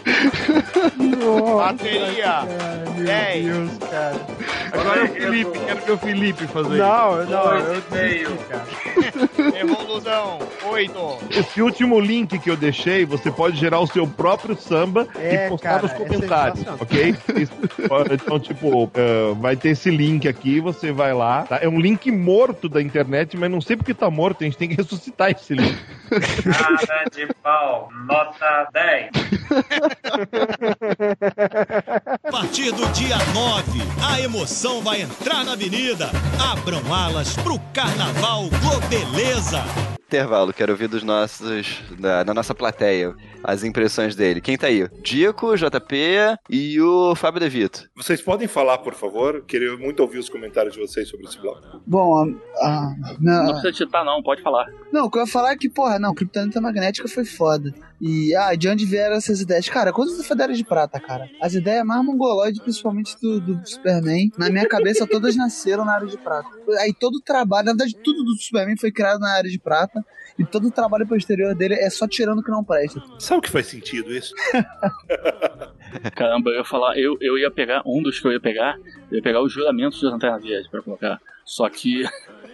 Bateria, 1.56 2.42
10. 3.04 3.44
Deus, 3.44 3.78
cara. 3.90 4.16
Agora 4.72 5.00
é 5.00 5.04
o 5.04 5.08
Felipe, 5.08 5.58
quero 5.58 5.80
ver 5.80 5.92
o 5.92 5.98
Felipe 5.98 6.46
fazer 6.46 6.78
não, 6.78 7.22
isso. 7.22 7.30
Não, 7.30 7.44
não, 7.44 7.58
eu 7.58 7.82
tenho, 7.82 8.36
cara. 8.48 8.64
Evolução, 9.60 10.38
8. 10.64 11.18
Esse 11.30 11.62
último 11.62 12.00
link 12.00 12.38
que 12.38 12.50
eu 12.50 12.56
deixei, 12.56 13.04
você 13.04 13.30
pode 13.30 13.56
gerar 13.56 13.80
o 13.80 13.86
seu 13.86 14.06
próprio 14.06 14.56
samba 14.56 15.06
é, 15.16 15.46
e 15.46 15.48
postar 15.48 15.80
cara, 15.80 15.82
nos 15.82 15.92
comentários, 15.92 16.64
ok? 16.80 17.16
então, 18.12 18.40
tipo, 18.40 18.84
uh, 18.84 19.34
vai 19.36 19.56
ter 19.56 19.70
esse 19.70 19.90
link 19.90 20.26
aqui, 20.26 20.60
você 20.60 20.92
vai 20.92 21.12
lá. 21.12 21.42
Tá? 21.42 21.58
É 21.60 21.68
um 21.68 21.80
link 21.80 22.10
morto 22.10 22.68
da 22.68 22.80
internet, 22.80 23.36
mas 23.36 23.50
não 23.50 23.60
sei 23.60 23.76
porque 23.76 23.94
tá 23.94 24.10
morto, 24.10 24.42
a 24.42 24.44
gente 24.44 24.56
tem 24.56 24.68
que 24.68 24.76
ressuscitar 24.82 25.30
esse 25.30 25.54
link. 25.54 25.76
Cara 26.10 27.04
de 27.10 27.26
pau, 27.42 27.88
nota 28.06 28.68
10. 28.72 29.10
A 32.22 32.30
partir 32.30 32.72
do 32.72 32.86
dia 32.92 33.16
9, 33.34 33.80
a 34.02 34.20
emoção 34.20 34.80
vai 34.80 35.02
entrar 35.02 35.44
na 35.44 35.52
avenida. 35.52 36.10
Abram 36.52 36.82
alas 36.92 37.36
pro 37.36 37.58
Carnaval 37.72 38.48
Globeleza. 38.60 39.62
Intervalo, 40.12 40.52
quero 40.52 40.72
ouvir 40.72 40.88
dos 40.88 41.02
nossos, 41.02 41.80
da, 41.98 42.22
da, 42.22 42.34
nossa 42.34 42.54
plateia, 42.54 43.14
as 43.42 43.64
impressões 43.64 44.14
dele. 44.14 44.42
Quem 44.42 44.58
tá 44.58 44.66
aí? 44.66 44.86
Dico, 45.02 45.56
JP 45.56 45.96
e 46.50 46.78
o 46.82 47.14
Fábio 47.14 47.40
De 47.40 47.48
Vito. 47.48 47.88
Vocês 47.96 48.20
podem 48.20 48.46
falar, 48.46 48.76
por 48.78 48.92
favor? 48.92 49.42
Queria 49.46 49.74
muito 49.78 50.00
ouvir 50.00 50.18
os 50.18 50.28
comentários 50.28 50.74
de 50.74 50.80
vocês 50.80 51.08
sobre 51.08 51.26
esse 51.26 51.40
bloco. 51.40 51.80
Bom, 51.86 52.14
a, 52.18 52.66
a, 52.66 52.94
não... 53.18 53.44
não 53.44 53.52
precisa 53.52 53.72
citar 53.72 54.04
não, 54.04 54.22
pode 54.22 54.42
falar. 54.42 54.66
Não, 54.92 55.06
o 55.06 55.10
que 55.10 55.16
eu 55.16 55.22
ia 55.22 55.26
falar 55.26 55.52
é 55.52 55.56
que, 55.56 55.70
porra, 55.70 55.98
não, 55.98 56.12
Kryptonita 56.14 56.60
Magnética 56.60 57.08
foi 57.08 57.24
foda. 57.24 57.72
E, 58.04 58.34
ah, 58.34 58.52
de 58.56 58.68
onde 58.68 58.84
vieram 58.84 59.14
essas 59.14 59.40
ideias? 59.40 59.68
Cara, 59.68 59.92
quantas 59.92 60.26
foi 60.26 60.52
de 60.52 60.64
prata, 60.64 60.98
cara? 60.98 61.30
As 61.40 61.54
ideias 61.54 61.86
mais 61.86 62.04
mongoloides, 62.04 62.60
principalmente 62.60 63.14
do, 63.22 63.40
do 63.40 63.64
Superman, 63.64 64.28
na 64.36 64.50
minha 64.50 64.66
cabeça 64.66 65.06
todas 65.06 65.36
nasceram 65.36 65.84
na 65.84 65.94
área 65.94 66.08
de 66.08 66.18
prata. 66.18 66.48
Aí 66.80 66.92
todo 66.92 67.18
o 67.18 67.20
trabalho, 67.20 67.66
na 67.66 67.72
verdade, 67.72 67.96
tudo 68.02 68.24
do 68.24 68.34
Superman 68.34 68.76
foi 68.76 68.90
criado 68.90 69.20
na 69.20 69.30
área 69.30 69.48
de 69.48 69.58
prata. 69.58 70.04
E 70.36 70.44
todo 70.44 70.66
o 70.66 70.70
trabalho 70.72 71.06
posterior 71.06 71.54
dele 71.54 71.74
é 71.74 71.88
só 71.90 72.08
tirando 72.08 72.40
o 72.40 72.42
que 72.42 72.50
não 72.50 72.64
presta. 72.64 73.00
Sabe 73.20 73.38
o 73.38 73.42
que 73.42 73.50
faz 73.50 73.66
sentido 73.66 74.12
isso? 74.12 74.34
Caramba, 76.16 76.50
eu 76.50 76.56
ia 76.56 76.64
falar, 76.64 76.98
eu, 76.98 77.16
eu 77.20 77.38
ia 77.38 77.50
pegar, 77.50 77.82
um 77.86 78.02
dos 78.02 78.18
que 78.18 78.26
eu 78.26 78.32
ia 78.32 78.40
pegar, 78.40 78.78
eu 79.10 79.18
ia 79.18 79.22
pegar 79.22 79.42
os 79.42 79.52
juramentos 79.52 80.00
de 80.00 80.06
Lanterna 80.06 80.40
Verde 80.40 80.68
pra 80.70 80.82
colocar. 80.82 81.20
Só 81.44 81.68
que 81.68 82.02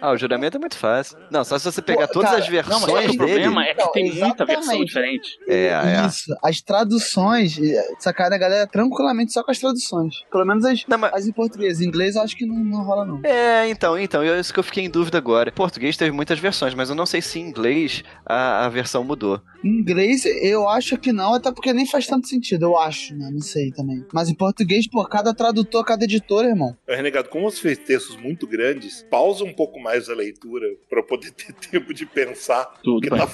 ah, 0.01 0.11
o 0.11 0.17
juramento 0.17 0.57
é 0.57 0.59
muito 0.59 0.77
fácil. 0.77 1.17
Não, 1.29 1.43
só 1.43 1.57
se 1.57 1.65
você 1.65 1.81
pegar 1.81 2.07
Pô, 2.07 2.13
todas 2.13 2.29
cara, 2.29 2.41
as 2.41 2.47
versões 2.47 2.81
não, 2.81 2.93
mas 2.93 3.01
dele. 3.01 3.13
O 3.13 3.17
problema 3.17 3.63
é 3.63 3.73
que 3.73 3.81
não, 3.81 3.91
tem 3.91 4.05
exatamente. 4.05 4.27
muita 4.27 4.45
versão 4.45 4.85
diferente. 4.85 5.39
É, 5.47 5.67
é. 5.67 6.07
Isso. 6.07 6.35
As 6.43 6.61
traduções, 6.61 7.59
sacar 7.99 8.31
a 8.31 8.37
galera 8.37 8.67
tranquilamente 8.67 9.33
só 9.33 9.43
com 9.43 9.51
as 9.51 9.59
traduções. 9.59 10.23
Pelo 10.31 10.45
menos 10.45 10.65
as, 10.65 10.85
não, 10.87 10.97
mas... 10.97 11.13
as 11.13 11.27
em 11.27 11.31
português. 11.31 11.81
Em 11.81 11.85
inglês 11.85 12.15
eu 12.15 12.21
acho 12.21 12.35
que 12.35 12.45
não, 12.45 12.55
não 12.55 12.83
rola, 12.83 13.05
não. 13.05 13.21
É, 13.23 13.69
então, 13.69 13.97
então. 13.97 14.23
É 14.23 14.39
isso 14.39 14.53
que 14.53 14.59
eu 14.59 14.63
fiquei 14.63 14.83
em 14.83 14.89
dúvida 14.89 15.17
agora. 15.17 15.49
Em 15.49 15.53
português 15.53 15.97
teve 15.97 16.11
muitas 16.11 16.39
versões, 16.39 16.73
mas 16.73 16.89
eu 16.89 16.95
não 16.95 17.05
sei 17.05 17.21
se 17.21 17.39
em 17.39 17.47
inglês 17.47 18.03
a, 18.25 18.65
a 18.65 18.69
versão 18.69 19.03
mudou. 19.03 19.41
Em 19.63 19.79
inglês 19.79 20.25
eu 20.25 20.69
acho 20.69 20.97
que 20.97 21.11
não, 21.11 21.33
até 21.33 21.51
porque 21.51 21.73
nem 21.73 21.85
faz 21.85 22.07
tanto 22.07 22.27
sentido, 22.27 22.63
eu 22.63 22.77
acho, 22.77 23.15
né? 23.15 23.29
Não 23.31 23.41
sei 23.41 23.71
também. 23.71 24.05
Mas 24.13 24.29
em 24.29 24.33
português, 24.33 24.87
por 24.87 25.09
cada 25.09 25.33
tradutor, 25.33 25.83
cada 25.83 26.03
editor, 26.03 26.45
irmão. 26.45 26.75
É, 26.87 26.95
Renegado, 26.95 27.29
como 27.29 27.49
você 27.49 27.59
fez 27.59 27.77
textos 27.77 28.15
muito 28.15 28.47
grandes, 28.47 29.05
pausa 29.09 29.43
um 29.43 29.53
pouco 29.53 29.79
mais 29.79 29.88
a 29.89 30.13
leitura 30.13 30.67
para 30.89 31.01
poder 31.01 31.31
ter 31.31 31.53
tempo 31.71 31.93
de 31.93 32.05
pensar. 32.05 32.65
Tudo 32.83 33.09
tá... 33.09 33.27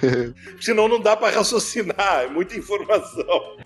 Senão 0.60 0.88
não 0.88 1.00
dá 1.00 1.16
para 1.16 1.34
raciocinar, 1.34 2.24
é 2.24 2.28
muita 2.28 2.56
informação. 2.56 3.24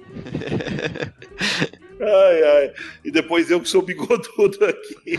ai, 2.00 2.42
ai. 2.42 2.72
E 3.04 3.10
depois 3.10 3.50
eu 3.50 3.60
que 3.60 3.68
sou 3.68 3.82
bigodudo 3.82 4.64
aqui. 4.64 5.18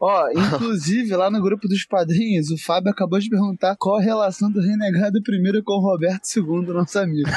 Ó, 0.00 0.28
inclusive, 0.30 1.14
lá 1.16 1.28
no 1.28 1.42
grupo 1.42 1.66
dos 1.66 1.84
padrinhos, 1.84 2.50
o 2.50 2.58
Fábio 2.58 2.92
acabou 2.92 3.18
de 3.18 3.28
perguntar 3.28 3.74
qual 3.76 3.96
a 3.98 4.00
relação 4.00 4.50
do 4.50 4.60
Renegado 4.60 5.20
primeiro 5.22 5.62
com 5.62 5.72
o 5.72 5.80
Roberto 5.80 6.24
II, 6.36 6.72
nosso 6.72 6.98
amigo. 7.00 7.28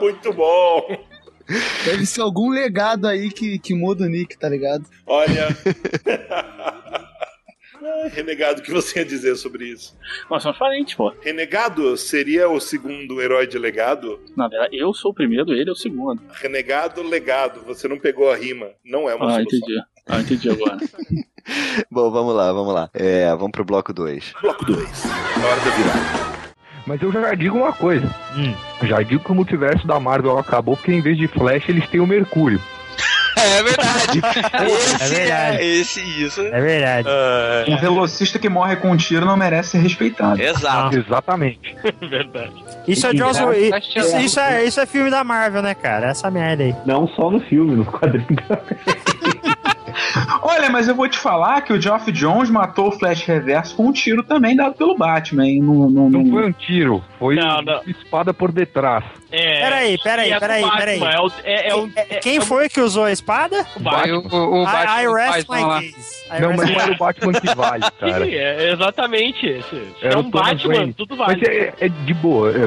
Muito 0.00 0.32
bom! 0.32 1.06
Deve 1.84 2.06
ser 2.06 2.22
algum 2.22 2.50
legado 2.50 3.06
aí 3.06 3.30
que, 3.30 3.58
que 3.58 3.74
muda 3.74 4.04
o 4.04 4.08
Nick, 4.08 4.36
tá 4.36 4.48
ligado? 4.48 4.84
Olha. 5.06 5.48
Renegado, 8.12 8.60
o 8.60 8.64
que 8.64 8.70
você 8.70 9.00
ia 9.00 9.04
dizer 9.04 9.36
sobre 9.36 9.66
isso? 9.66 9.96
Nós 10.30 10.42
somos 10.42 10.58
parentes, 10.58 10.94
pô. 10.94 11.12
Renegado 11.20 11.96
seria 11.96 12.48
o 12.48 12.60
segundo 12.60 13.20
herói 13.20 13.46
de 13.46 13.58
legado? 13.58 14.20
Na 14.36 14.48
verdade, 14.48 14.76
eu 14.76 14.92
sou 14.92 15.12
o 15.12 15.14
primeiro, 15.14 15.52
ele 15.52 15.70
é 15.70 15.72
o 15.72 15.76
segundo. 15.76 16.20
Renegado, 16.32 17.02
legado. 17.02 17.60
Você 17.64 17.86
não 17.86 17.98
pegou 17.98 18.30
a 18.30 18.36
rima. 18.36 18.70
Não 18.84 19.08
é 19.08 19.14
uma 19.14 19.26
ah, 19.26 19.34
solução. 19.34 19.58
entendi. 19.58 19.82
Ah, 20.06 20.20
entendi 20.20 20.50
agora. 20.50 20.78
Bom, 21.90 22.10
vamos 22.10 22.34
lá, 22.34 22.52
vamos 22.52 22.74
lá. 22.74 22.90
É, 22.92 23.28
vamos 23.30 23.52
pro 23.52 23.64
bloco 23.64 23.92
2. 23.92 24.34
Bloco 24.40 24.64
2. 24.64 25.04
Na 25.04 25.46
hora 25.46 25.60
da 25.60 25.70
virada. 25.70 26.35
Mas 26.86 27.02
eu 27.02 27.12
já 27.12 27.34
digo 27.34 27.58
uma 27.58 27.72
coisa. 27.72 28.08
Hum. 28.36 28.54
Já 28.82 29.02
digo 29.02 29.22
que 29.22 29.32
o 29.32 29.34
multiverso 29.34 29.86
da 29.86 29.98
Marvel 29.98 30.38
acabou 30.38 30.76
porque 30.76 30.92
em 30.92 31.00
vez 31.00 31.18
de 31.18 31.26
Flash 31.26 31.68
eles 31.68 31.88
têm 31.88 32.00
o 32.00 32.06
Mercúrio. 32.06 32.60
É 33.38 33.62
verdade. 33.62 34.22
esse, 34.72 35.04
é 35.04 35.08
verdade. 35.08 35.62
esse, 35.62 36.00
isso. 36.00 36.40
É 36.40 36.58
verdade. 36.58 37.06
Uh, 37.06 37.70
um 37.70 37.76
velocista 37.76 38.38
que 38.38 38.48
morre 38.48 38.76
com 38.76 38.90
um 38.90 38.96
tiro 38.96 39.26
não 39.26 39.36
merece 39.36 39.72
ser 39.72 39.78
respeitado. 39.78 40.40
Exato. 40.40 40.96
Ah, 40.96 40.98
exatamente. 40.98 41.76
verdade. 42.00 42.52
Isso 42.88 43.06
é, 43.06 43.14
Joss, 43.14 43.38
isso, 43.38 44.16
isso, 44.16 44.40
é, 44.40 44.64
isso 44.64 44.80
é 44.80 44.86
filme 44.86 45.10
da 45.10 45.22
Marvel, 45.22 45.60
né, 45.60 45.74
cara? 45.74 46.08
Essa 46.08 46.30
merda 46.30 46.62
aí. 46.62 46.74
Não 46.86 47.06
só 47.08 47.30
no 47.30 47.40
filme, 47.40 47.76
nos 47.76 47.88
quadrinhos 47.88 48.26
Olha, 50.48 50.70
mas 50.70 50.86
eu 50.86 50.94
vou 50.94 51.08
te 51.08 51.18
falar 51.18 51.60
que 51.62 51.72
o 51.72 51.80
Geoff 51.80 52.12
Jones 52.12 52.48
matou 52.48 52.86
o 52.86 52.92
Flash 52.92 53.24
Reverso 53.24 53.74
com 53.74 53.88
um 53.88 53.92
tiro 53.92 54.22
também 54.22 54.54
dado 54.54 54.76
pelo 54.76 54.96
Batman. 54.96 55.44
Hein? 55.44 55.60
Não, 55.60 55.74
não, 55.90 56.08
não, 56.08 56.22
não 56.22 56.30
foi 56.30 56.46
um 56.46 56.52
tiro, 56.52 57.02
foi 57.18 57.34
não, 57.34 57.62
uma 57.62 57.82
espada 57.84 58.32
por 58.32 58.52
detrás. 58.52 59.04
É, 59.36 59.60
peraí, 59.60 59.98
peraí, 59.98 60.32
é 60.32 60.40
peraí, 60.40 60.70
peraí. 60.70 61.00
É 61.02 61.16
é, 61.44 61.68
é 61.68 61.74
o, 61.74 61.90
é, 61.94 62.04
quem 62.20 62.40
foi 62.40 62.68
que 62.68 62.80
usou 62.80 63.04
a 63.04 63.12
espada? 63.12 63.66
O 63.76 63.80
Batman. 63.80 64.18
O, 64.18 64.62
o 64.62 64.64
Batman 64.64 65.02
I, 65.02 65.04
I 65.04 65.12
rest 65.12 65.48
my 65.48 65.80
case. 65.80 66.16
Não, 66.40 66.56
mas 66.56 66.70
não 66.70 66.80
era 66.80 66.92
o 66.92 66.96
Batman 66.96 67.32
que 67.32 67.54
vale, 67.54 67.84
cara. 68.00 68.24
Sim, 68.24 68.34
é 68.34 68.72
exatamente. 68.72 69.46
esse. 69.46 69.82
é 70.02 70.16
um 70.16 70.28
Batman, 70.30 70.74
Wayne. 70.74 70.94
tudo 70.94 71.16
vale. 71.16 71.38
Mas 71.40 71.48
é, 71.48 71.72
é 71.80 71.88
de 71.88 72.14
boa, 72.14 72.50
é, 72.50 72.66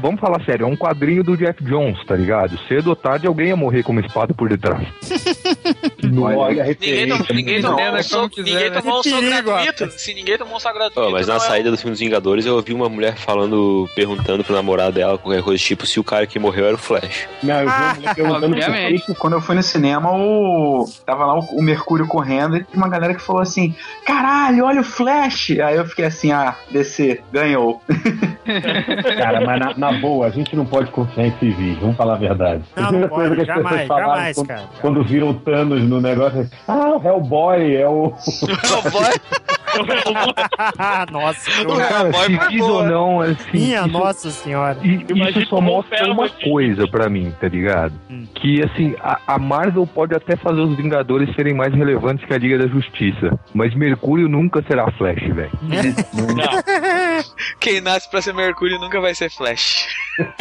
vamos 0.00 0.20
falar 0.20 0.44
sério, 0.44 0.64
é 0.64 0.66
um 0.66 0.76
quadrinho 0.76 1.22
do 1.24 1.36
Jeff 1.36 1.62
Jones, 1.64 2.04
tá 2.04 2.14
ligado? 2.16 2.58
Cedo 2.68 2.88
ou 2.90 2.96
tarde 2.96 3.26
alguém 3.26 3.48
ia 3.48 3.56
morrer 3.56 3.82
com 3.82 3.92
uma 3.92 4.00
espada 4.00 4.34
por 4.34 4.48
detrás. 4.48 4.86
Não 6.02 6.22
olha 6.24 6.64
Ninguém, 6.64 7.08
tom- 7.08 7.34
ninguém 7.34 7.60
Não, 7.60 7.76
ninguém 7.76 8.72
tomou 8.72 9.00
um 9.00 9.02
soco 9.02 9.22
gratuito. 9.22 9.90
Se 9.98 10.14
ninguém 10.14 10.38
tomou 10.38 10.56
um 10.56 10.60
soco 10.60 10.74
gratuito. 10.74 11.10
Mas 11.10 11.26
na 11.26 11.34
não 11.34 11.40
saída 11.40 11.70
do 11.70 11.76
filme 11.76 11.92
dos 11.92 12.00
Vingadores 12.00 12.46
eu 12.46 12.54
ouvi 12.56 12.72
uma 12.72 12.88
mulher 12.88 13.16
falando, 13.16 13.88
perguntando 13.94 14.44
pro 14.44 14.54
namorado 14.54 14.92
dela 14.92 15.18
qualquer 15.18 15.42
coisa 15.42 15.62
tipo 15.62 15.86
se 15.86 15.98
o 16.00 16.04
cara 16.08 16.26
que 16.26 16.38
morreu 16.38 16.66
era 16.66 16.74
o 16.74 16.78
Flash. 16.78 17.28
Não, 17.42 17.60
eu 17.60 17.68
vi 17.68 17.94
mulher 17.96 18.14
perguntando 18.14 18.46
Obviamente. 18.46 19.14
Quando 19.14 19.34
eu 19.34 19.40
fui 19.40 19.54
no 19.54 19.62
cinema, 19.62 20.10
o... 20.10 20.88
tava 21.04 21.26
lá 21.26 21.38
o, 21.38 21.40
o 21.40 21.62
Mercúrio 21.62 22.06
correndo 22.06 22.56
e 22.56 22.64
tinha 22.64 22.76
uma 22.76 22.88
galera 22.88 23.14
que 23.14 23.20
falou 23.20 23.42
assim: 23.42 23.74
caralho, 24.06 24.64
olha 24.64 24.80
o 24.80 24.84
Flash! 24.84 25.50
Aí 25.60 25.76
eu 25.76 25.84
fiquei 25.84 26.06
assim: 26.06 26.32
ah, 26.32 26.56
DC, 26.70 27.20
ganhou. 27.30 27.82
Cara, 29.18 29.42
mas 29.42 29.60
na, 29.60 29.74
na 29.76 30.00
boa, 30.00 30.26
a 30.26 30.30
gente 30.30 30.56
não 30.56 30.64
pode 30.64 30.90
confiar 30.90 31.26
em 31.26 31.38
civis, 31.38 31.78
vamos 31.78 31.96
falar 31.96 32.14
a 32.14 32.18
verdade. 32.18 32.62
Não, 32.74 32.84
Primeira 32.84 33.08
não 33.08 33.16
pode, 33.16 33.28
coisa 33.28 33.34
que 33.34 33.40
as 33.42 33.46
jamais, 33.46 33.68
pessoas 33.68 33.88
falaram 33.88 34.14
jamais, 34.14 34.36
quando, 34.36 34.46
cara. 34.46 34.62
quando 34.80 35.04
viram 35.04 35.30
o 35.30 35.34
Thanos 35.34 35.82
no 35.82 36.00
negócio, 36.00 36.40
é, 36.40 36.46
ah, 36.66 36.96
o 36.96 37.06
Hellboy 37.06 37.76
é 37.76 37.86
o. 37.86 38.14
nossa, 41.10 41.50
que 41.50 41.64
Cara, 41.66 42.08
horror. 42.08 42.24
civis 42.24 42.60
ou 42.60 42.84
não, 42.84 43.20
assim. 43.20 43.36
Minha 43.52 43.80
isso- 43.80 43.88
nossa 43.88 44.30
senhora. 44.30 44.78
E 44.82 45.04
isso 45.30 45.46
só 45.46 45.60
mostra 45.60 46.10
uma 46.10 46.28
coisa 46.28 46.86
pra 46.88 47.08
mim, 47.08 47.32
tá 47.40 47.48
ligado? 47.48 47.92
Que 48.34 48.62
assim, 48.62 48.94
a, 49.00 49.18
a 49.26 49.38
Marvel 49.38 49.86
pode 49.86 50.14
até 50.14 50.36
fazer 50.36 50.60
os 50.60 50.76
Vingadores 50.76 51.34
serem 51.34 51.54
mais 51.54 51.72
relevantes 51.74 52.24
que 52.26 52.32
a 52.34 52.38
Liga 52.38 52.58
da 52.58 52.66
Justiça, 52.68 53.38
mas 53.54 53.74
Mercúrio 53.74 54.28
nunca 54.28 54.62
será 54.66 54.90
Flash, 54.92 55.22
velho. 55.34 55.50
Quem 57.60 57.80
nasce 57.80 58.08
pra 58.10 58.22
ser 58.22 58.32
Mercúrio 58.34 58.78
nunca 58.78 59.00
vai 59.00 59.14
ser 59.14 59.30
Flash. 59.30 59.86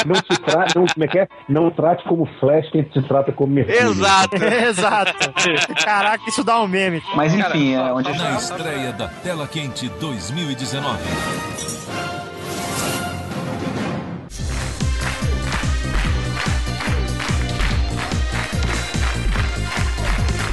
Não 0.06 0.16
se 0.16 0.42
trate, 0.42 0.76
não, 0.76 0.86
como 0.88 1.04
é 1.04 1.08
que 1.08 1.20
é? 1.20 1.28
Não 1.48 1.70
trate 1.70 2.04
como 2.06 2.26
Flash 2.40 2.68
quem 2.72 2.84
se 2.92 3.02
trata 3.04 3.32
como 3.32 3.54
Mercúrio. 3.54 3.80
Exato. 3.92 4.32
Caraca, 5.84 6.24
isso 6.28 6.44
dá 6.44 6.60
um 6.62 6.68
meme. 6.68 7.02
Mas 7.16 7.34
enfim, 7.34 7.76
é 7.76 7.82
onde 7.94 8.10
a 8.10 8.12
Na 8.14 8.18
gente. 8.32 8.42
estreia 8.42 8.92
da 8.94 9.08
Tela 9.24 9.48
Quente 9.48 9.90
2019. 10.00 10.98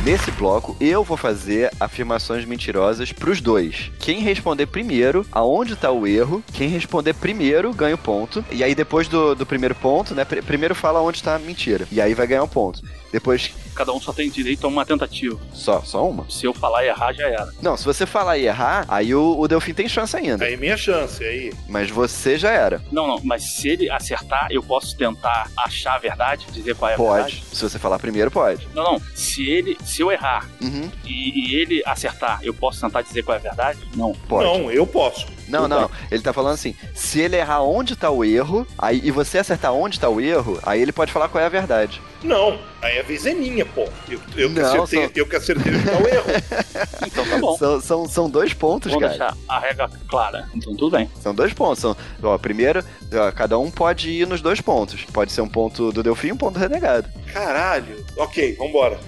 Nesse 0.05 0.31
bloco, 0.33 0.77
eu 0.79 1.03
vou 1.03 1.17
fazer 1.17 1.71
afirmações 1.81 2.45
mentirosas 2.45 3.11
pros 3.11 3.41
dois. 3.41 3.91
Quem 3.99 4.21
responder 4.21 4.67
primeiro 4.67 5.27
aonde 5.33 5.75
tá 5.77 5.91
o 5.91 6.07
erro, 6.07 6.45
quem 6.53 6.69
responder 6.69 7.15
primeiro 7.15 7.73
ganha 7.73 7.95
o 7.95 7.99
ponto. 7.99 8.45
E 8.51 8.63
aí, 8.63 8.75
depois 8.75 9.09
do, 9.09 9.35
do 9.35 9.47
primeiro 9.47 9.75
ponto, 9.75 10.15
né? 10.15 10.23
pr- 10.27 10.43
primeiro 10.45 10.75
fala 10.75 11.01
onde 11.01 11.23
tá 11.23 11.37
a 11.37 11.39
mentira. 11.39 11.89
E 11.91 12.03
aí 12.03 12.13
vai 12.13 12.27
ganhar 12.27 12.43
um 12.43 12.49
ponto. 12.49 12.83
Depois, 13.15 13.53
Cada 13.77 13.93
um 13.93 14.01
só 14.01 14.13
tem 14.13 14.29
direito 14.29 14.65
a 14.67 14.69
uma 14.69 14.85
tentativa. 14.85 15.39
só, 15.53 15.81
só 15.83 16.09
uma. 16.09 16.29
Se 16.29 16.47
eu 16.47 16.53
falar 16.53 16.85
e 16.85 16.89
errar, 16.89 17.13
já 17.13 17.29
era. 17.29 17.49
Não, 17.63 17.77
se 17.77 17.85
você 17.85 18.05
falar 18.05 18.39
e 18.39 18.47
errar, 18.47 18.85
aí 18.89 19.15
o, 19.15 19.39
o 19.39 19.47
Delfim 19.47 19.73
tem 19.73 19.89
chance 19.89 20.17
ainda. 20.17 20.45
Aí 20.45 20.57
minha 20.57 20.77
chance, 20.77 21.23
aí. 21.23 21.53
Mas 21.69 21.91
você 21.91 22.37
já 22.37 22.51
era. 22.51 22.83
Não, 22.91 23.07
não, 23.07 23.21
mas 23.23 23.43
se 23.55 23.69
ele 23.69 23.89
acertar, 23.89 24.49
eu 24.51 24.63
posso 24.65 24.97
tentar 24.97 25.49
achar 25.57 25.95
a 25.95 25.99
verdade, 25.99 26.45
dizer 26.51 26.75
qual 26.75 26.91
é 26.91 26.95
a 26.95 26.97
Pode. 26.97 27.23
verdade? 27.33 27.45
Se 27.53 27.63
você 27.63 27.79
falar 27.79 28.01
primeiro, 28.01 28.33
pode. 28.33 28.67
Não, 28.75 28.83
não. 28.83 29.03
Se 29.15 29.49
ele, 29.49 29.77
se 29.85 30.03
eu 30.03 30.11
errar 30.11 30.49
Uhum. 30.61 30.91
e, 31.05 31.51
e 31.53 31.55
ele 31.55 31.83
acertar, 31.87 32.41
eu 32.43 32.53
posso 32.53 32.81
tentar 32.81 33.03
dizer 33.03 33.23
qual 33.23 33.37
é 33.37 33.39
a 33.39 33.43
verdade? 33.43 33.79
Não. 33.95 34.13
Pode. 34.29 34.45
Não, 34.45 34.73
eu 34.73 34.85
posso. 34.87 35.27
Não, 35.49 35.69
não. 35.69 35.91
Ele 36.11 36.23
tá 36.23 36.33
falando 36.33 36.55
assim: 36.55 36.75
se 36.95 37.21
ele 37.21 37.37
errar 37.37 37.63
onde 37.63 37.97
tá 37.97 38.11
o 38.11 38.25
erro, 38.25 38.67
aí 38.79 39.01
e 39.05 39.11
você 39.11 39.39
acertar 39.39 39.73
onde 39.73 39.99
tá 40.01 40.09
o 40.09 40.21
erro, 40.21 40.59
aí 40.63 40.81
ele 40.81 40.93
pode 40.93 41.13
falar 41.13 41.29
qual 41.29 41.43
é 41.43 41.47
a 41.47 41.51
verdade. 41.51 42.01
Não, 42.23 42.59
aí 42.81 42.99
a 42.99 43.03
vez 43.03 43.27
é 43.27 43.35
minha, 43.35 43.67
pô. 43.67 43.87
Eu, 44.09 44.19
eu, 44.37 44.49
que, 44.49 44.59
Não, 44.61 44.83
acertei, 44.85 45.07
só- 45.07 45.13
eu 45.15 45.27
que 45.27 45.37
acertei 45.37 45.75
onde 45.75 45.85
tá 45.85 45.99
o 45.99 46.09
erro. 46.09 46.25
Então 47.07 47.25
tá 47.27 47.39
bom. 47.39 47.57
São, 47.59 47.81
são, 47.81 48.09
são 48.09 48.31
dois 48.31 48.53
pontos, 48.55 48.91
Vamos 48.93 49.07
cara. 49.17 49.19
deixar 49.33 49.37
a 49.49 49.61
regra 49.61 49.91
clara. 50.09 50.49
Então 50.55 50.75
tudo 50.75 50.97
bem. 50.97 51.09
São 51.23 51.35
dois 51.35 51.53
pontos. 51.53 51.81
São, 51.81 51.97
ó, 52.23 52.37
primeiro, 52.39 52.83
ó, 53.13 53.31
cada 53.31 53.59
um 53.59 53.71
pode 53.71 54.11
ir 54.11 54.27
nos 54.27 54.41
dois 54.41 54.61
pontos. 54.61 55.05
Pode 55.13 55.31
ser 55.33 55.43
um 55.43 55.49
ponto 55.49 55.93
do 55.93 56.03
Delfim 56.03 56.29
e 56.29 56.33
um 56.33 56.37
ponto 56.37 56.55
do 56.55 56.61
Renegado. 56.61 57.09
Caralho. 57.33 58.05
Ok, 58.17 58.57
vambora. 58.59 58.99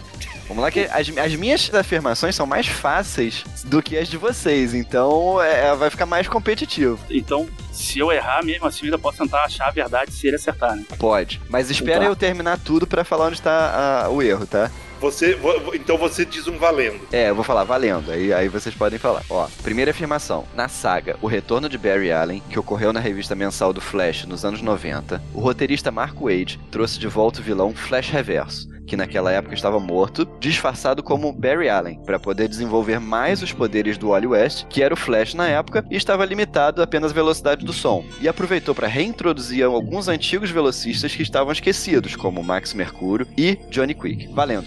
Vamos 0.48 0.62
lá, 0.62 0.70
que 0.70 0.80
as, 0.80 1.08
as 1.18 1.34
minhas 1.34 1.72
afirmações 1.74 2.34
são 2.36 2.46
mais 2.46 2.66
fáceis 2.68 3.44
do 3.64 3.82
que 3.82 3.96
as 3.98 4.08
de 4.08 4.16
vocês, 4.16 4.74
então 4.74 5.42
é, 5.42 5.74
vai 5.74 5.90
ficar 5.90 6.06
mais 6.06 6.28
competitivo. 6.28 6.98
Então, 7.10 7.48
se 7.72 7.98
eu 7.98 8.12
errar, 8.12 8.44
mesmo 8.44 8.66
assim, 8.66 8.80
eu 8.82 8.84
ainda 8.86 8.98
posso 8.98 9.18
tentar 9.18 9.44
achar 9.44 9.66
a 9.68 9.70
verdade 9.72 10.12
se 10.12 10.26
ele 10.26 10.36
acertar, 10.36 10.76
né? 10.76 10.84
Pode. 10.98 11.40
Mas 11.48 11.70
espera 11.70 12.00
Tá. 12.00 12.06
eu 12.06 12.14
terminar 12.16 12.58
tudo 12.58 12.86
pra 12.86 13.04
falar 13.04 13.26
onde 13.26 13.42
tá 13.42 14.04
ah, 14.04 14.08
o 14.08 14.22
erro, 14.22 14.46
tá? 14.46 14.70
Você, 15.00 15.34
vo- 15.34 15.60
vo- 15.60 15.74
então 15.74 15.98
você 15.98 16.24
diz 16.24 16.46
um 16.46 16.56
valendo. 16.56 17.00
É, 17.12 17.28
eu 17.28 17.34
vou 17.34 17.44
falar 17.44 17.64
valendo, 17.64 18.10
aí, 18.10 18.32
aí 18.32 18.48
vocês 18.48 18.74
podem 18.74 18.98
falar. 18.98 19.22
Ó, 19.28 19.46
primeira 19.62 19.90
afirmação. 19.90 20.46
Na 20.54 20.68
saga 20.68 21.16
O 21.20 21.26
Retorno 21.26 21.68
de 21.68 21.76
Barry 21.76 22.10
Allen, 22.10 22.42
que 22.48 22.58
ocorreu 22.58 22.92
na 22.94 23.00
revista 23.00 23.34
mensal 23.34 23.72
do 23.74 23.80
Flash 23.80 24.24
nos 24.24 24.42
anos 24.44 24.62
90, 24.62 25.22
o 25.34 25.40
roteirista 25.40 25.90
Mark 25.90 26.14
Wade 26.18 26.58
trouxe 26.70 26.98
de 26.98 27.08
volta 27.08 27.40
o 27.40 27.42
vilão 27.42 27.74
Flash 27.74 28.08
Reverso, 28.08 28.68
que 28.86 28.96
naquela 28.96 29.32
época 29.32 29.54
estava 29.54 29.80
morto, 29.80 30.26
disfarçado 30.38 31.02
como 31.02 31.32
Barry 31.32 31.68
Allen, 31.68 32.00
para 32.04 32.18
poder 32.18 32.48
desenvolver 32.48 33.00
mais 33.00 33.42
os 33.42 33.52
poderes 33.52 33.98
do 33.98 34.08
Wally 34.08 34.28
West, 34.28 34.66
que 34.68 34.82
era 34.82 34.94
o 34.94 34.96
Flash 34.96 35.34
na 35.34 35.48
época 35.48 35.84
e 35.90 35.96
estava 35.96 36.24
limitado 36.24 36.82
apenas 36.82 37.10
à 37.10 37.14
velocidade 37.14 37.64
do 37.64 37.72
som, 37.72 38.04
e 38.20 38.28
aproveitou 38.28 38.74
para 38.74 38.86
reintroduzir 38.86 39.64
alguns 39.64 40.08
antigos 40.08 40.50
velocistas 40.50 41.14
que 41.14 41.22
estavam 41.22 41.52
esquecidos, 41.52 42.14
como 42.14 42.42
Max 42.42 42.72
Mercúrio 42.72 43.26
e 43.36 43.56
Johnny 43.70 43.94
Quick. 43.94 44.28
Valendo. 44.28 44.66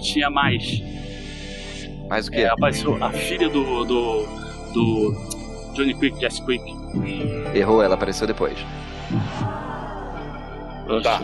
Tinha 0.00 0.30
mais. 0.30 0.82
Mais 2.08 2.26
o 2.26 2.30
quê? 2.30 2.40
É, 2.40 2.48
apareceu 2.48 3.02
a 3.02 3.10
filha 3.12 3.48
do. 3.48 3.84
do. 3.84 4.26
do. 4.72 5.30
Johnny 5.74 5.94
Quick, 5.94 6.18
Jess 6.20 6.40
Quick. 6.40 6.64
Errou, 7.54 7.82
ela 7.82 7.94
apareceu 7.94 8.26
depois. 8.26 8.58
Tá. 10.98 11.20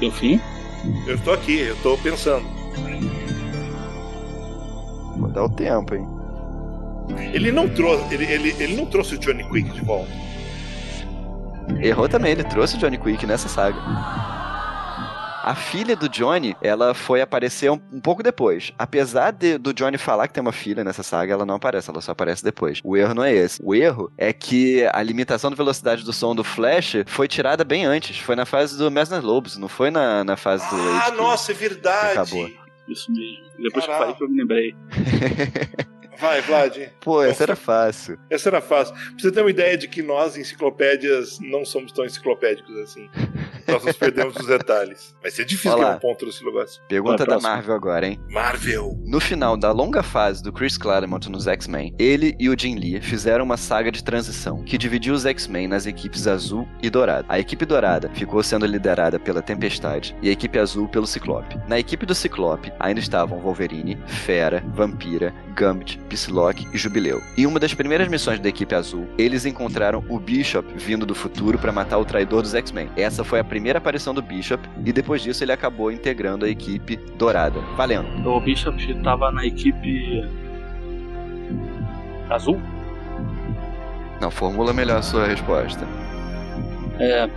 Deu 0.00 0.10
fim? 0.10 0.40
Eu 1.06 1.14
estou 1.14 1.32
aqui, 1.32 1.60
eu 1.60 1.74
estou 1.74 1.96
pensando. 1.98 2.44
Vou 5.16 5.28
dar 5.28 5.44
o 5.44 5.48
tempo, 5.48 5.94
hein? 5.94 6.06
Ele 7.32 7.52
não 7.52 7.68
trouxe, 7.68 8.12
ele, 8.12 8.24
ele, 8.24 8.56
ele 8.58 8.76
não 8.76 8.86
trouxe 8.86 9.14
o 9.14 9.18
Johnny 9.18 9.44
Quick 9.44 9.70
de 9.70 9.80
volta. 9.82 10.10
Errou 11.80 12.08
também, 12.08 12.32
ele 12.32 12.44
trouxe 12.44 12.76
o 12.76 12.78
Johnny 12.78 12.98
Quick 12.98 13.24
nessa 13.26 13.48
saga. 13.48 13.78
A 15.44 15.54
filha 15.54 15.96
do 15.96 16.08
Johnny, 16.08 16.56
ela 16.62 16.94
foi 16.94 17.20
aparecer 17.20 17.70
um, 17.70 17.80
um 17.92 18.00
pouco 18.00 18.22
depois. 18.22 18.72
Apesar 18.78 19.32
de- 19.32 19.58
do 19.58 19.74
Johnny 19.74 19.98
falar 19.98 20.28
que 20.28 20.34
tem 20.34 20.40
uma 20.40 20.52
filha 20.52 20.84
nessa 20.84 21.02
saga, 21.02 21.32
ela 21.32 21.44
não 21.44 21.56
aparece, 21.56 21.90
ela 21.90 22.00
só 22.00 22.12
aparece 22.12 22.44
depois. 22.44 22.80
O 22.84 22.96
erro 22.96 23.14
não 23.14 23.24
é 23.24 23.32
esse. 23.34 23.60
O 23.64 23.74
erro 23.74 24.10
é 24.16 24.32
que 24.32 24.88
a 24.92 25.02
limitação 25.02 25.50
de 25.50 25.56
velocidade 25.56 26.04
do 26.04 26.12
som 26.12 26.34
do 26.34 26.44
Flash 26.44 26.96
foi 27.06 27.26
tirada 27.26 27.64
bem 27.64 27.84
antes. 27.84 28.18
Foi 28.18 28.36
na 28.36 28.46
fase 28.46 28.78
do 28.78 28.90
Mesner 28.90 29.24
Lobos, 29.24 29.56
não 29.56 29.68
foi 29.68 29.90
na, 29.90 30.22
na 30.22 30.36
fase 30.36 30.68
do 30.70 30.76
Ah, 30.76 30.92
Wade 31.00 31.10
que- 31.10 31.16
nossa, 31.22 31.52
é 31.52 31.54
verdade. 31.54 32.12
acabou. 32.18 32.48
Isso 32.88 33.10
mesmo. 33.12 33.44
Depois 33.58 33.84
Caraca. 33.86 33.86
que 33.86 33.90
eu 33.92 33.98
falei 33.98 34.14
que 34.14 34.24
eu 34.24 34.28
me 34.28 34.36
lembrei. 34.38 34.76
Vai, 36.22 36.40
Vlad. 36.40 36.78
Pô, 37.00 37.20
essa 37.20 37.42
era 37.42 37.56
fácil. 37.56 38.16
Essa 38.30 38.48
era 38.48 38.60
fácil. 38.60 38.94
Pra 38.94 39.02
você 39.18 39.32
ter 39.32 39.40
uma 39.40 39.50
ideia 39.50 39.76
de 39.76 39.88
que 39.88 40.02
nós, 40.02 40.36
enciclopédias, 40.36 41.40
não 41.40 41.64
somos 41.64 41.90
tão 41.90 42.04
enciclopédicos 42.04 42.76
assim. 42.78 43.10
Nós 43.66 43.84
nos 43.84 43.96
perdemos 43.96 44.36
os 44.36 44.46
detalhes. 44.46 45.14
Vai 45.20 45.30
ser 45.32 45.44
difícil 45.44 45.76
ganhar 45.76 45.96
um 45.96 45.98
ponto 45.98 46.24
nesse 46.24 46.44
negócio. 46.44 46.80
Pergunta 46.88 47.26
da. 47.26 47.40
Marvel 47.40 47.74
agora, 47.74 48.06
hein? 48.06 48.20
Marvel. 48.30 48.96
No 49.04 49.18
final 49.18 49.56
da 49.56 49.72
longa 49.72 50.02
fase 50.02 50.42
do 50.42 50.52
Chris 50.52 50.78
Claremont 50.78 51.28
nos 51.28 51.48
X-Men, 51.48 51.92
ele 51.98 52.36
e 52.38 52.48
o 52.48 52.56
Jim 52.58 52.76
Lee 52.76 53.00
fizeram 53.00 53.44
uma 53.44 53.56
saga 53.56 53.90
de 53.90 54.04
transição 54.04 54.62
que 54.62 54.78
dividiu 54.78 55.14
os 55.14 55.26
X-Men 55.26 55.66
nas 55.66 55.86
equipes 55.86 56.28
azul 56.28 56.68
e 56.80 56.88
dourada. 56.88 57.24
A 57.28 57.40
equipe 57.40 57.64
dourada 57.64 58.08
ficou 58.14 58.42
sendo 58.42 58.64
liderada 58.64 59.18
pela 59.18 59.42
Tempestade 59.42 60.16
e 60.22 60.28
a 60.28 60.32
equipe 60.32 60.58
azul 60.58 60.88
pelo 60.88 61.06
Ciclope. 61.06 61.58
Na 61.66 61.78
equipe 61.80 62.06
do 62.06 62.14
Ciclope 62.14 62.72
ainda 62.78 63.00
estavam 63.00 63.40
Wolverine, 63.40 63.98
Fera, 64.06 64.62
Vampira, 64.68 65.34
Gambit, 65.54 65.98
Psylocke 66.16 66.66
e 66.72 66.78
Jubileu. 66.78 67.22
Em 67.36 67.46
uma 67.46 67.58
das 67.58 67.74
primeiras 67.74 68.08
missões 68.08 68.38
da 68.38 68.48
equipe 68.48 68.74
azul, 68.74 69.08
eles 69.18 69.46
encontraram 69.46 70.04
o 70.08 70.18
Bishop 70.18 70.66
vindo 70.76 71.06
do 71.06 71.14
futuro 71.14 71.58
para 71.58 71.72
matar 71.72 71.98
o 71.98 72.04
traidor 72.04 72.42
dos 72.42 72.54
X-Men. 72.54 72.90
Essa 72.96 73.24
foi 73.24 73.40
a 73.40 73.44
primeira 73.44 73.78
aparição 73.78 74.12
do 74.12 74.22
Bishop 74.22 74.68
e 74.84 74.92
depois 74.92 75.22
disso 75.22 75.42
ele 75.42 75.52
acabou 75.52 75.90
integrando 75.90 76.44
a 76.44 76.48
equipe 76.48 76.96
dourada. 77.16 77.60
Valendo. 77.76 78.28
O 78.28 78.40
Bishop 78.40 79.02
tava 79.02 79.30
na 79.30 79.46
equipe. 79.46 80.28
azul? 82.30 82.60
Não, 84.20 84.30
formula 84.30 84.72
melhor 84.72 84.98
a 84.98 85.02
sua 85.02 85.26
resposta. 85.26 85.86
É. 86.98 87.28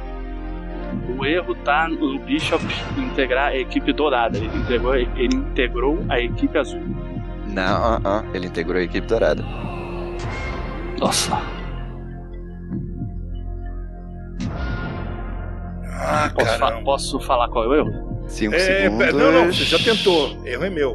O 1.18 1.26
erro 1.26 1.56
tá 1.56 1.88
no 1.88 2.20
Bishop 2.20 2.64
integrar 2.98 3.48
a 3.48 3.58
equipe 3.58 3.92
dourada. 3.92 4.38
Ele 4.38 4.58
integrou, 4.58 4.96
ele 4.96 5.36
integrou 5.36 6.06
a 6.10 6.20
equipe 6.20 6.58
azul. 6.58 6.82
Não, 7.56 7.64
ah, 7.86 8.02
ah, 8.04 8.24
ele 8.34 8.48
integrou 8.48 8.78
a 8.78 8.84
equipe 8.84 9.08
dourada. 9.08 9.42
Nossa. 11.00 11.38
Posso, 16.36 16.60
fa- 16.60 16.82
posso 16.84 17.20
falar 17.22 17.48
qual 17.50 17.64
é 17.64 17.68
o 17.68 17.76
erro? 17.76 18.24
Cinco 18.28 18.56
É, 18.56 18.60
segundos. 18.60 19.14
não, 19.14 19.32
não, 19.32 19.46
você 19.46 19.64
já 19.64 19.78
tentou. 19.80 20.46
Erro 20.46 20.66
é 20.66 20.70
meu. 20.70 20.94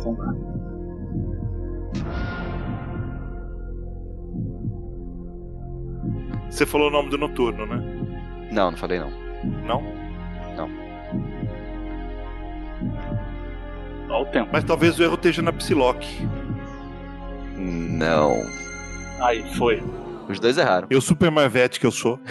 Você 6.51 6.67
falou 6.67 6.89
o 6.89 6.91
nome 6.91 7.11
do 7.11 7.19
noturno, 7.19 7.65
né? 7.67 7.81
Não, 8.51 8.71
não 8.71 8.79
falei 8.79 8.99
não. 8.99 9.11
Não? 9.65 9.83
Não. 10.57 10.69
Olha 14.09 14.23
o 14.23 14.27
tempo. 14.27 14.51
Mas 14.53 14.65
talvez 14.65 14.99
o 14.99 15.03
erro 15.03 15.15
esteja 15.15 15.41
na 15.43 15.53
Psylocke. 15.53 16.29
Não. 17.61 18.33
Aí, 19.21 19.43
foi. 19.57 19.83
Os 20.29 20.39
dois 20.39 20.57
erraram. 20.57 20.87
Eu 20.91 21.01
super 21.01 21.31
marvete 21.31 21.81
que 21.81 21.87
eu 21.87 21.91
sou. 21.91 22.19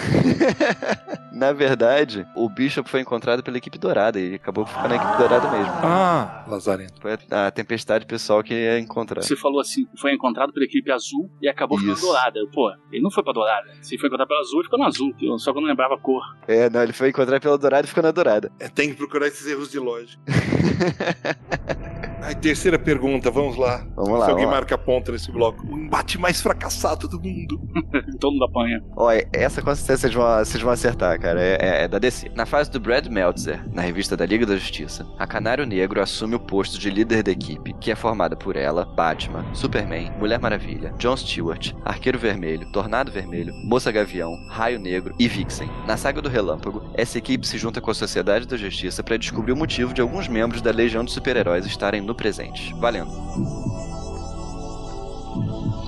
Na 1.34 1.54
verdade, 1.54 2.26
o 2.36 2.50
Bishop 2.50 2.90
foi 2.90 3.02
encontrado 3.02 3.44
pela 3.44 3.58
equipe 3.58 3.78
dourada 3.78 4.20
e 4.20 4.36
acabou 4.36 4.66
ficando 4.66 4.90
na 4.90 4.96
equipe 4.96 5.18
dourada 5.18 5.50
mesmo. 5.52 5.72
Ah, 5.84 6.44
Lazarento. 6.48 6.94
Foi 7.02 7.18
a 7.30 7.52
tempestade 7.52 8.06
pessoal 8.06 8.42
que 8.44 8.54
ia 8.54 8.80
encontrar. 8.80 9.22
Você 9.22 9.36
falou 9.38 9.60
assim, 9.62 9.86
foi 9.98 10.14
encontrado 10.14 10.52
pela 10.52 10.66
equipe 10.66 10.92
azul 10.92 11.30
e 11.42 11.48
acabou 11.48 11.78
ficando 11.78 11.96
Isso. 11.96 12.06
dourada. 12.06 12.40
Eu, 12.40 12.50
Pô, 12.50 12.72
ele 12.92 13.02
não 13.02 13.12
foi 13.12 13.24
pra 13.24 13.32
dourada. 13.34 13.68
Se 13.82 13.98
foi 13.98 14.08
encontrado 14.08 14.28
pela 14.28 14.40
azul, 14.42 14.60
ele 14.60 14.64
ficou 14.66 14.80
na 14.80 14.88
azul. 14.88 15.14
Eu- 15.22 15.38
Só 15.38 15.52
que 15.52 15.58
eu 15.58 15.62
não 15.62 15.70
lembrava 15.70 15.96
a 15.96 16.00
cor. 16.00 16.24
É, 16.48 16.70
não, 16.70 16.82
ele 16.84 16.94
foi 16.94 17.10
encontrar 17.10 17.40
pela 17.40 17.58
dourada 17.58 17.86
e 17.86 17.90
ficou 17.90 18.04
na 18.04 18.12
dourada. 18.12 18.52
É, 18.60 18.68
tem 18.68 18.90
que 18.90 18.96
procurar 18.96 19.28
esses 19.28 19.46
erros 19.46 19.70
de 19.72 19.80
lógica. 19.80 20.22
Aí, 22.22 22.36
terceira 22.36 22.78
pergunta, 22.78 23.32
vamos 23.32 23.56
lá. 23.58 23.86
Vamos 23.96 24.20
lá, 24.20 24.26
Se 24.26 24.32
alguém 24.32 24.46
vamos 24.46 24.46
lá. 24.46 24.52
marca 24.52 24.78
ponta 24.78 25.12
nesse 25.12 25.32
bloco. 25.32 25.66
O 25.68 25.78
embate 25.78 26.18
mais 26.20 26.42
fracassado 26.42 27.08
do 27.08 27.20
mundo. 27.22 27.60
Todo 28.20 28.34
mundo 28.34 28.46
apanha. 28.46 28.84
Olha, 28.96 29.28
essa 29.34 29.62
com 29.62 29.74
certeza 29.74 30.02
vocês 30.02 30.14
vão, 30.14 30.38
vocês 30.38 30.62
vão 30.64 30.72
acertar, 30.72 31.20
cara. 31.20 31.42
É, 31.42 31.58
é- 31.60 31.84
é 31.84 31.88
da 31.88 31.98
DC. 32.00 32.30
Na 32.36 32.46
fase 32.46 32.70
do 32.70 32.80
Brad 32.80 33.08
Meltzer, 33.08 33.62
na 33.74 33.82
revista 33.82 34.16
da 34.18 34.26
Liga 34.26 34.46
da 34.46 34.56
Justiça, 34.56 35.08
a 35.18 35.26
Canário 35.26 35.66
Negro 35.66 36.02
assume 36.02 36.36
o 36.36 36.40
posto 36.40 36.78
de 36.80 36.90
líder 36.90 37.24
da 37.24 37.32
equipe, 37.32 37.74
que 37.80 37.92
é 37.92 37.96
formada 37.96 38.36
por 38.36 38.56
ela, 38.56 38.86
Batman, 38.86 39.46
Superman, 39.54 40.12
Mulher 40.20 40.40
Maravilha, 40.40 40.94
John 40.98 41.16
Stewart, 41.16 41.74
Arqueiro 41.86 42.20
Vermelho, 42.20 42.72
Tornado 42.72 43.12
Vermelho, 43.12 43.54
Moça 43.66 43.92
Gavião, 43.92 44.32
Raio 44.50 44.80
Negro 44.80 45.14
e 45.18 45.28
Vixen. 45.28 45.70
Na 45.88 45.96
saga 45.98 46.22
do 46.22 46.30
Relâmpago, 46.30 46.84
essa 46.94 47.18
equipe 47.18 47.48
se 47.48 47.58
junta 47.58 47.80
com 47.82 47.92
a 47.92 47.94
Sociedade 47.94 48.46
da 48.48 48.58
Justiça 48.58 49.02
para 49.04 49.18
descobrir 49.18 49.54
o 49.54 49.58
motivo 49.58 49.94
de 49.94 50.02
alguns 50.02 50.28
membros 50.28 50.62
da 50.62 50.72
Legião 50.72 51.04
dos 51.04 51.14
Super-Heróis 51.14 51.66
estarem 51.66 52.02
no 52.10 52.16
presente. 52.16 52.74
Valendo. 52.76 53.12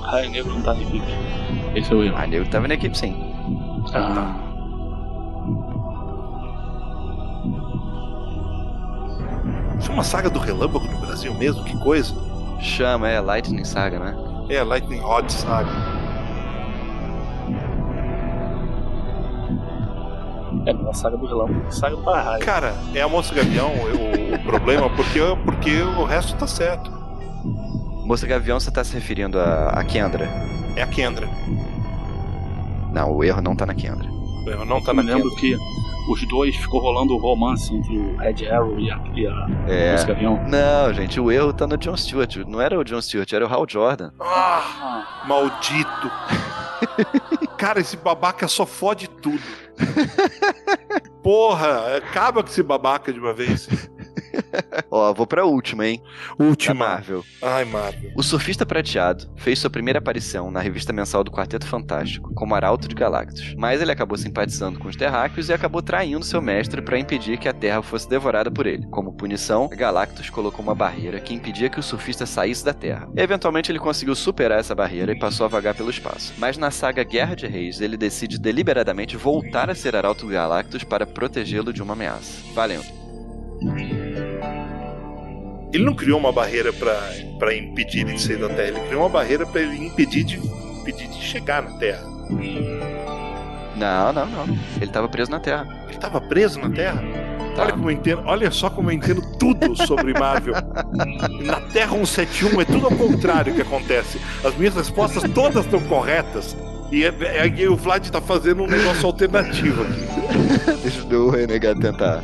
Raio 0.04 0.30
Negro 0.30 0.54
não 0.54 0.62
tá 0.62 0.74
na 0.74 0.82
equipe. 0.82 1.06
Esse 1.76 1.92
é 1.92 1.96
o 1.96 2.04
erro. 2.04 2.16
Raio 2.16 2.30
Negro 2.30 2.50
tava 2.50 2.68
na 2.68 2.76
equipe, 2.76 2.98
sim. 2.98 3.34
Ah. 3.94 4.36
Chama 9.82 10.04
saga 10.04 10.30
do 10.30 10.40
relâmpago 10.40 10.86
no 10.86 11.00
Brasil 11.00 11.34
mesmo? 11.34 11.64
Que 11.64 11.76
coisa. 11.80 12.14
Chama, 12.62 13.10
é 13.10 13.20
Lightning 13.20 13.66
Saga, 13.66 14.00
né? 14.00 14.16
É, 14.50 14.64
Lightning 14.64 15.00
Rod 15.00 15.28
Saga. 15.30 16.01
É, 20.66 20.90
a 20.90 20.94
saga 20.94 21.18
do 21.18 21.26
relâmpago. 21.26 21.72
Saga 21.72 21.96
do 21.96 22.04
para-raio. 22.04 22.44
Cara, 22.46 22.74
é 22.94 23.02
a 23.02 23.08
Moça 23.10 23.34
Gavião 23.34 23.72
o, 23.72 24.36
o 24.36 24.40
problema, 24.46 24.90
porque, 24.92 25.20
porque 25.46 25.82
o 25.82 26.04
resto 26.06 26.36
tá 26.36 26.46
certo. 26.48 26.92
Moça 28.06 28.28
Gavião, 28.28 28.60
você 28.60 28.70
tá 28.72 28.84
se 28.84 28.94
referindo 28.94 29.40
a, 29.40 29.70
a 29.70 29.84
Kendra? 29.84 30.30
É 30.76 30.84
a 30.84 30.88
Kendra. 30.88 31.28
Não, 32.92 33.12
o 33.16 33.24
erro 33.24 33.42
não 33.42 33.56
tá 33.56 33.66
na 33.66 33.74
Kendra. 33.74 34.08
Eu 34.46 34.66
não 34.66 34.82
tá 34.82 34.92
Eu 34.92 34.96
na 34.96 35.04
me 35.04 35.12
lembro 35.14 35.30
Kendra. 35.36 35.58
que 35.58 36.12
os 36.12 36.28
dois 36.28 36.56
ficou 36.56 36.82
rolando 36.82 37.14
o 37.14 37.18
romance 37.18 37.74
entre 37.74 37.96
o 37.98 38.18
Red 38.18 38.48
Arrow 38.50 38.80
e 38.80 38.92
a, 38.92 39.00
e 39.16 39.28
a 39.28 39.48
É. 39.68 39.92
Moça 39.94 40.08
Gavião. 40.08 40.40
Não, 40.48 40.94
gente, 40.94 41.20
o 41.20 41.32
erro 41.32 41.54
tá 41.54 41.66
no 41.68 41.78
John 41.78 41.96
Stewart. 41.96 42.36
Não 42.48 42.60
era 42.60 42.78
o 42.78 42.84
John 42.84 43.02
Stewart, 43.02 43.32
era 43.32 43.46
o 43.46 43.52
Hal 43.54 43.66
Jordan. 43.70 44.12
Ah, 44.20 45.24
maldito. 45.28 46.12
Cara, 47.62 47.80
esse 47.80 47.96
babaca 47.96 48.48
só 48.48 48.66
fode 48.66 49.08
tudo. 49.08 49.44
Porra, 51.22 51.96
acaba 51.96 52.42
com 52.42 52.50
esse 52.50 52.64
babaca 52.64 53.14
de 53.14 53.20
uma 53.20 53.36
vez. 53.36 53.70
Ó, 54.90 55.14
vou 55.14 55.28
pra 55.28 55.46
última, 55.46 55.88
hein? 55.88 56.02
Última. 56.40 56.74
Da 56.74 56.92
Marvel. 56.92 57.26
Ai, 57.42 57.66
Marvel. 57.66 58.12
O 58.16 58.24
Surfista 58.24 58.66
Prateado 58.66 59.30
fez 59.38 59.60
sua 59.60 59.70
primeira 59.70 60.00
aparição 60.00 60.52
na 60.52 60.60
revista 60.60 60.94
mensal 60.94 61.24
do 61.24 61.32
Quarteto 61.32 61.66
Fantástico, 61.68 62.34
como 62.34 62.56
Arauto 62.56 62.88
de 62.88 62.96
Galactus. 62.96 63.56
Mas 63.58 63.82
ele 63.82 63.92
acabou 63.92 64.18
simpatizando 64.18 64.80
com 64.80 64.88
os 64.88 64.96
terráqueos 64.96 65.50
e 65.50 65.54
acabou 65.54 65.82
traindo 65.82 66.26
seu 66.26 66.42
mestre 66.42 66.82
para 66.82 67.00
impedir 67.00 67.38
que 67.38 67.48
a 67.48 67.54
Terra 67.54 67.82
fosse 67.82 68.10
devorada 68.10 68.52
por 68.52 68.66
ele. 68.66 68.86
Como 68.88 69.14
punição, 69.14 69.70
Galactus 69.70 70.30
colocou 70.30 70.64
uma 70.64 70.76
barreira 70.76 71.20
que 71.20 71.34
impedia 71.34 71.70
que 71.70 71.80
o 71.80 71.84
surfista 71.84 72.26
saísse 72.26 72.64
da 72.64 72.74
Terra. 72.74 73.10
Eventualmente 73.16 73.72
ele 73.72 73.80
conseguiu 73.80 74.16
superar 74.16 74.60
essa 74.60 74.76
barreira 74.76 75.12
e 75.12 75.20
passou 75.20 75.46
a 75.46 75.50
vagar 75.50 75.76
pelo 75.76 75.90
espaço. 75.90 76.34
Mas 76.38 76.58
na 76.58 76.72
saga 76.72 77.04
Guerra 77.04 77.36
de 77.36 77.48
Reis, 77.48 77.82
ele 77.82 77.98
decide 77.98 78.40
deliberadamente 78.40 79.18
voltar 79.18 79.70
a 79.70 79.76
ser 79.76 79.96
Arauto 79.96 80.28
Galactus 80.28 80.84
para 80.84 81.06
protegê-lo 81.06 81.74
de 81.74 81.82
uma 81.82 81.94
ameaça. 81.94 82.42
Valendo. 82.54 83.11
Ele 85.74 85.86
não 85.86 85.94
criou 85.94 86.20
uma 86.20 86.32
barreira 86.32 86.74
pra, 86.74 86.94
pra 87.40 87.56
impedir 87.56 88.02
ele 88.02 88.14
de 88.14 88.22
sair 88.22 88.38
da 88.38 88.50
Terra. 88.50 88.68
Ele 88.70 88.80
criou 88.88 89.04
uma 89.04 89.10
barreira 89.10 89.46
pra 89.46 89.62
ele 89.62 89.86
impedir 89.86 90.24
de, 90.24 90.38
impedir 90.38 91.08
de 91.08 91.22
chegar 91.22 91.62
na 91.64 91.72
Terra. 91.78 92.04
Não, 93.76 94.12
não, 94.14 94.26
não. 94.26 94.44
Ele 94.76 94.86
estava 94.86 95.08
preso 95.08 95.32
na 95.32 95.40
Terra. 95.40 95.86
Ele 95.88 95.98
tava 95.98 96.20
preso 96.20 96.60
na 96.60 96.70
Terra? 96.70 97.02
Tá. 97.56 97.64
Olha 97.64 97.72
como 97.74 97.90
eu 97.90 97.92
entendo, 97.92 98.22
olha 98.26 98.52
só 98.52 98.70
como 98.70 98.90
eu 98.90 98.94
entendo 98.96 99.22
tudo 99.38 99.76
sobre 99.86 100.14
Marvel. 100.14 100.54
Na 101.44 101.60
Terra 101.60 101.92
171 101.98 102.62
é 102.62 102.66
tudo 102.66 102.86
ao 102.86 102.92
contrário 102.96 103.54
que 103.54 103.62
acontece. 103.62 104.22
As 104.44 104.56
minhas 104.56 104.74
respostas 104.74 105.24
todas 105.34 105.66
estão 105.66 105.82
corretas. 105.82 106.56
E 106.92 107.04
é, 107.04 107.14
é, 107.22 107.64
é- 107.64 107.70
o 107.70 107.76
Vlad 107.76 108.08
tá 108.10 108.22
fazendo 108.22 108.64
um 108.64 108.68
negócio 108.68 109.06
alternativo 109.06 109.82
aqui. 109.84 110.02
Deixa 110.82 111.06
o 111.14 111.30
renegado 111.30 111.82
tentar. 111.82 112.24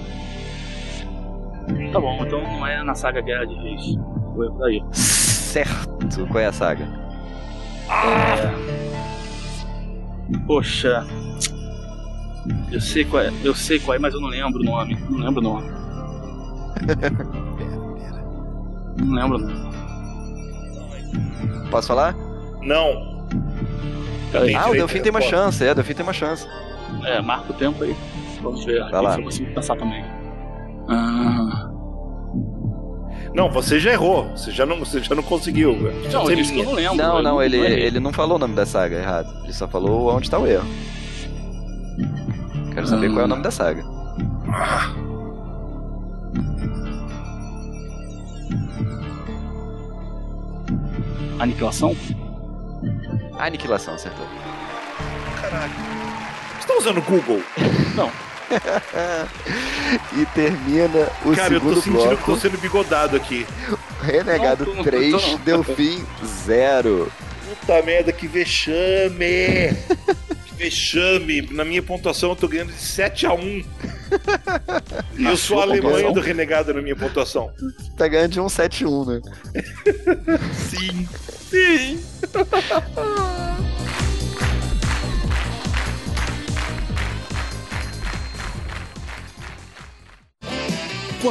Tá 1.91 1.99
bom, 1.99 2.23
então 2.25 2.41
não 2.41 2.65
é 2.65 2.83
na 2.83 2.95
saga 2.95 3.21
Guerra 3.21 3.45
de 3.45 3.55
Reis. 3.55 3.97
O 4.35 4.43
erro 4.43 4.57
daí. 4.59 4.83
Certo. 4.91 6.25
Qual 6.27 6.39
é 6.39 6.47
a 6.47 6.51
saga? 6.51 6.87
Poxa. 10.45 11.05
Eu 12.71 12.79
sei 12.79 13.03
qual 13.05 13.23
é, 13.23 13.31
eu 13.43 13.53
sei 13.53 13.79
qual 13.79 13.95
é, 13.95 13.99
mas 13.99 14.13
eu 14.13 14.21
não 14.21 14.29
lembro 14.29 14.61
o 14.61 14.63
nome. 14.63 14.97
Não 15.09 15.19
lembro 15.19 15.39
o 15.41 15.43
nome. 15.43 15.67
Não 18.97 19.13
lembro 19.13 19.37
não. 19.37 19.67
Posso 21.69 21.87
falar? 21.87 22.15
Não. 22.63 23.27
Peraí. 24.31 24.55
Ah, 24.55 24.69
o 24.69 24.73
Delfim 24.73 25.01
tem 25.01 25.11
uma 25.11 25.21
chance, 25.21 25.63
é, 25.63 25.71
o 25.71 25.75
Delfim 25.75 25.93
tem 25.93 26.03
uma 26.03 26.13
chance. 26.13 26.47
É, 27.03 27.21
marca 27.21 27.51
o 27.51 27.55
tempo 27.55 27.83
aí. 27.83 27.95
Vamos 28.41 28.65
ver. 28.65 28.79
Vai 28.89 29.01
lá. 29.01 29.15
Eu 29.17 29.23
consigo 29.23 29.53
pensar 29.53 29.75
também. 29.77 30.03
Ah, 30.89 31.69
Não, 33.33 33.49
você 33.51 33.79
já 33.79 33.91
errou. 33.91 34.29
Você 34.35 34.51
já 34.51 34.65
não, 34.65 34.79
você 34.79 35.01
já 35.01 35.13
não 35.15 35.23
conseguiu. 35.23 35.73
Não, 36.11 36.21
Você 36.23 36.33
eu 36.33 36.35
disse 36.35 36.53
que 36.53 36.59
eu 36.59 36.65
não 36.65 36.73
lembro. 36.73 36.95
Não, 36.97 37.21
não, 37.21 37.41
ele, 37.43 37.57
ele 37.57 37.99
não 37.99 38.13
falou 38.13 38.37
o 38.37 38.39
nome 38.39 38.55
da 38.55 38.65
saga 38.65 38.97
errado. 38.97 39.29
Ele 39.43 39.53
só 39.53 39.67
falou 39.67 40.15
onde 40.15 40.29
tá 40.29 40.39
o 40.39 40.47
erro. 40.47 40.67
Quero 42.73 42.87
saber 42.87 43.09
qual 43.09 43.21
é 43.21 43.25
o 43.25 43.27
nome 43.27 43.43
da 43.43 43.51
saga. 43.51 43.83
Aniquilação? 51.39 51.95
Aniquilação, 53.39 53.93
acertou. 53.93 54.25
Caralho. 55.41 55.71
Você 56.59 56.67
tá 56.67 56.75
usando 56.77 56.97
o 56.97 57.01
Google? 57.01 57.41
Não. 57.95 58.11
E 60.17 60.25
termina 60.27 61.09
o 61.25 61.35
Cara, 61.35 61.53
eu 61.53 61.59
tô 61.61 61.75
segundo 61.75 61.81
sentindo 61.81 61.99
que 62.01 62.07
bloco. 62.07 62.25
tô 62.25 62.37
sendo 62.37 62.57
bigodado 62.57 63.15
aqui. 63.15 63.45
Renegado 64.01 64.65
Não, 64.65 64.71
tô- 64.71 64.77
não 64.77 64.83
3, 64.83 65.11
tô, 65.11 65.27
não. 65.31 65.37
Delfim 65.39 66.05
0. 66.45 67.11
Puta 67.61 67.81
merda, 67.81 68.11
que 68.11 68.27
vexame! 68.27 69.73
que 70.45 70.53
vexame! 70.55 71.41
Na 71.51 71.63
minha 71.65 71.81
pontuação 71.81 72.29
eu 72.31 72.35
tô 72.35 72.47
ganhando 72.47 72.71
de 72.73 72.79
7 72.81 73.25
a 73.25 73.33
1 73.33 73.63
E 75.17 75.25
eu 75.25 75.35
sou 75.37 75.59
a 75.59 75.63
Alemanha 75.63 75.81
pontuação? 75.95 76.13
do 76.13 76.21
renegado 76.21 76.73
na 76.73 76.81
minha 76.81 76.95
pontuação. 76.95 77.51
Tá 77.97 78.07
ganhando 78.07 78.29
de 78.29 78.35
171, 78.35 79.05
né? 79.05 79.21
Sim, 80.69 81.07
sim. 81.49 82.03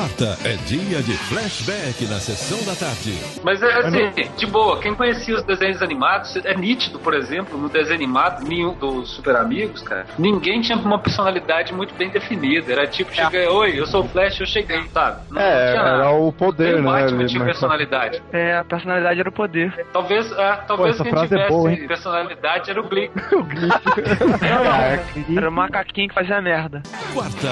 Quarta 0.00 0.36
é 0.44 0.56
dia 0.66 1.00
de 1.02 1.14
flashback 1.16 2.04
na 2.04 2.20
sessão 2.20 2.58
da 2.66 2.74
tarde. 2.78 3.14
Mas 3.42 3.62
é 3.62 3.72
assim, 3.78 4.28
de 4.36 4.44
boa, 4.44 4.78
quem 4.78 4.94
conhecia 4.94 5.34
os 5.36 5.42
desenhos 5.42 5.80
animados, 5.80 6.36
é 6.44 6.54
nítido, 6.54 6.98
por 6.98 7.14
exemplo, 7.14 7.56
no 7.56 7.66
desenho 7.70 7.94
animado 7.94 8.44
nenhum 8.46 8.74
dos 8.74 9.08
Super 9.14 9.36
Amigos, 9.36 9.80
cara, 9.80 10.04
ninguém 10.18 10.60
tinha 10.60 10.76
uma 10.76 10.98
personalidade 10.98 11.72
muito 11.72 11.94
bem 11.94 12.10
definida. 12.10 12.70
Era 12.70 12.86
tipo, 12.86 13.10
cheguei, 13.14 13.46
oi, 13.46 13.80
eu 13.80 13.86
sou 13.86 14.04
o 14.04 14.08
Flash, 14.08 14.38
eu 14.38 14.46
cheguei, 14.46 14.82
sabe? 14.92 15.22
Não 15.30 15.40
É, 15.40 15.70
tinha 15.72 15.82
nada. 15.82 15.96
era 16.04 16.10
o 16.10 16.30
poder, 16.30 16.74
Nem 16.74 16.74
o 16.74 16.92
né? 16.92 17.00
Batman 17.02 17.24
tinha 17.24 17.38
mas- 17.38 17.48
personalidade. 17.52 18.22
É, 18.34 18.56
a 18.58 18.64
personalidade 18.64 19.18
era 19.20 19.28
o 19.30 19.32
poder. 19.32 19.86
Talvez, 19.94 20.30
é, 20.30 20.52
talvez 20.68 20.94
essa 20.96 21.04
quem 21.04 21.12
frase 21.12 21.24
é 21.24 21.28
tivesse 21.38 21.48
boa, 21.48 21.72
hein? 21.72 21.88
personalidade 21.88 22.70
era 22.70 22.80
o 22.82 22.86
Glick. 22.86 23.14
Era 25.36 25.48
o 25.48 25.52
macaquinho 25.52 26.08
que 26.08 26.14
fazia 26.14 26.40
merda. 26.42 26.82
Quarta, 27.14 27.48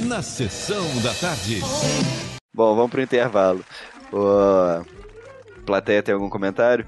na 0.00 0.20
sessão 0.22 0.84
da 1.02 1.05
tarde. 1.14 1.60
Bom, 2.54 2.74
vamos 2.74 2.90
pro 2.90 3.02
intervalo. 3.02 3.64
Ô, 4.12 4.84
plateia 5.64 6.02
tem 6.02 6.14
algum 6.14 6.30
comentário? 6.30 6.86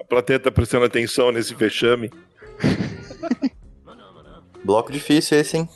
A 0.00 0.04
plateia 0.04 0.38
tá 0.38 0.50
prestando 0.50 0.84
atenção 0.84 1.32
nesse 1.32 1.54
vexame. 1.54 2.10
Bloco 4.64 4.90
difícil 4.90 5.38
esse, 5.38 5.58
hein? 5.58 5.68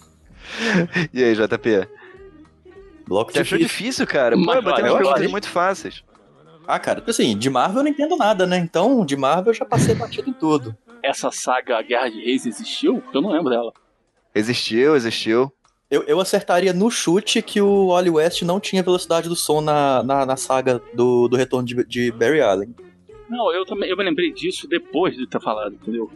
E 1.12 1.22
aí, 1.22 1.34
JP? 1.34 1.88
Bloco 3.06 3.32
Você 3.32 3.40
achou 3.40 3.58
difícil, 3.58 4.06
cara? 4.06 4.36
Pô, 4.36 4.42
Mas, 4.42 4.64
bateu 4.64 4.86
eu 4.86 4.92
umas 4.92 5.02
perguntas 5.02 5.30
muito 5.30 5.48
fáceis. 5.48 6.02
Ah, 6.66 6.78
cara, 6.78 7.02
assim, 7.06 7.36
de 7.36 7.50
Marvel 7.50 7.78
eu 7.78 7.84
não 7.84 7.90
entendo 7.90 8.16
nada, 8.16 8.46
né? 8.46 8.56
Então, 8.56 9.04
de 9.04 9.16
Marvel 9.16 9.52
eu 9.52 9.54
já 9.54 9.64
passei 9.64 9.94
batido 9.94 10.30
em 10.30 10.32
tudo. 10.32 10.76
Essa 11.02 11.30
saga 11.30 11.82
Guerra 11.82 12.08
de 12.08 12.20
Reis 12.20 12.46
existiu? 12.46 13.02
Eu 13.12 13.20
não 13.20 13.30
lembro 13.30 13.50
dela. 13.50 13.72
Existiu, 14.34 14.96
existiu. 14.96 15.52
Eu, 15.90 16.04
eu 16.04 16.20
acertaria 16.20 16.72
no 16.72 16.88
chute 16.90 17.42
que 17.42 17.60
o 17.60 17.88
Wally 17.88 18.10
West 18.10 18.42
não 18.42 18.60
tinha 18.60 18.82
velocidade 18.82 19.28
do 19.28 19.34
som 19.34 19.60
na, 19.60 20.02
na, 20.04 20.24
na 20.24 20.36
saga 20.36 20.80
do, 20.94 21.26
do 21.26 21.36
retorno 21.36 21.66
de, 21.66 21.84
de 21.84 22.12
Barry 22.12 22.40
Allen. 22.40 22.74
Não, 23.28 23.52
eu 23.52 23.64
também 23.64 23.90
eu 23.90 23.96
me 23.96 24.04
lembrei 24.04 24.32
disso 24.32 24.68
depois 24.68 25.16
de 25.16 25.26
ter 25.26 25.40
falado, 25.40 25.74
entendeu? 25.74 26.10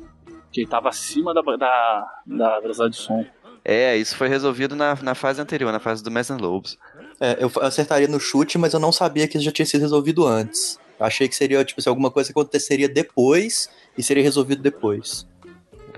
Que 0.52 0.60
ele 0.60 0.68
tava 0.68 0.88
acima 0.88 1.34
da, 1.34 1.42
da, 1.42 2.06
da 2.24 2.60
velocidade 2.60 2.94
de 2.94 3.00
som. 3.00 3.24
É, 3.64 3.96
isso 3.96 4.16
foi 4.16 4.28
resolvido 4.28 4.76
na, 4.76 4.96
na 5.02 5.14
fase 5.14 5.40
anterior, 5.40 5.72
na 5.72 5.80
fase 5.80 6.04
do 6.04 6.10
Mason 6.10 6.36
Lobes. 6.36 6.78
É, 7.20 7.38
eu 7.40 7.50
acertaria 7.62 8.06
no 8.06 8.20
chute, 8.20 8.58
mas 8.58 8.74
eu 8.74 8.80
não 8.80 8.92
sabia 8.92 9.26
que 9.26 9.36
isso 9.36 9.44
já 9.44 9.52
tinha 9.52 9.66
sido 9.66 9.80
resolvido 9.80 10.26
antes. 10.26 10.78
Achei 11.00 11.28
que 11.28 11.34
seria, 11.34 11.64
tipo, 11.64 11.80
assim, 11.80 11.88
alguma 11.88 12.10
coisa 12.10 12.32
que 12.32 12.38
aconteceria 12.38 12.88
depois 12.88 13.68
e 13.96 14.02
seria 14.02 14.22
resolvido 14.22 14.62
depois. 14.62 15.26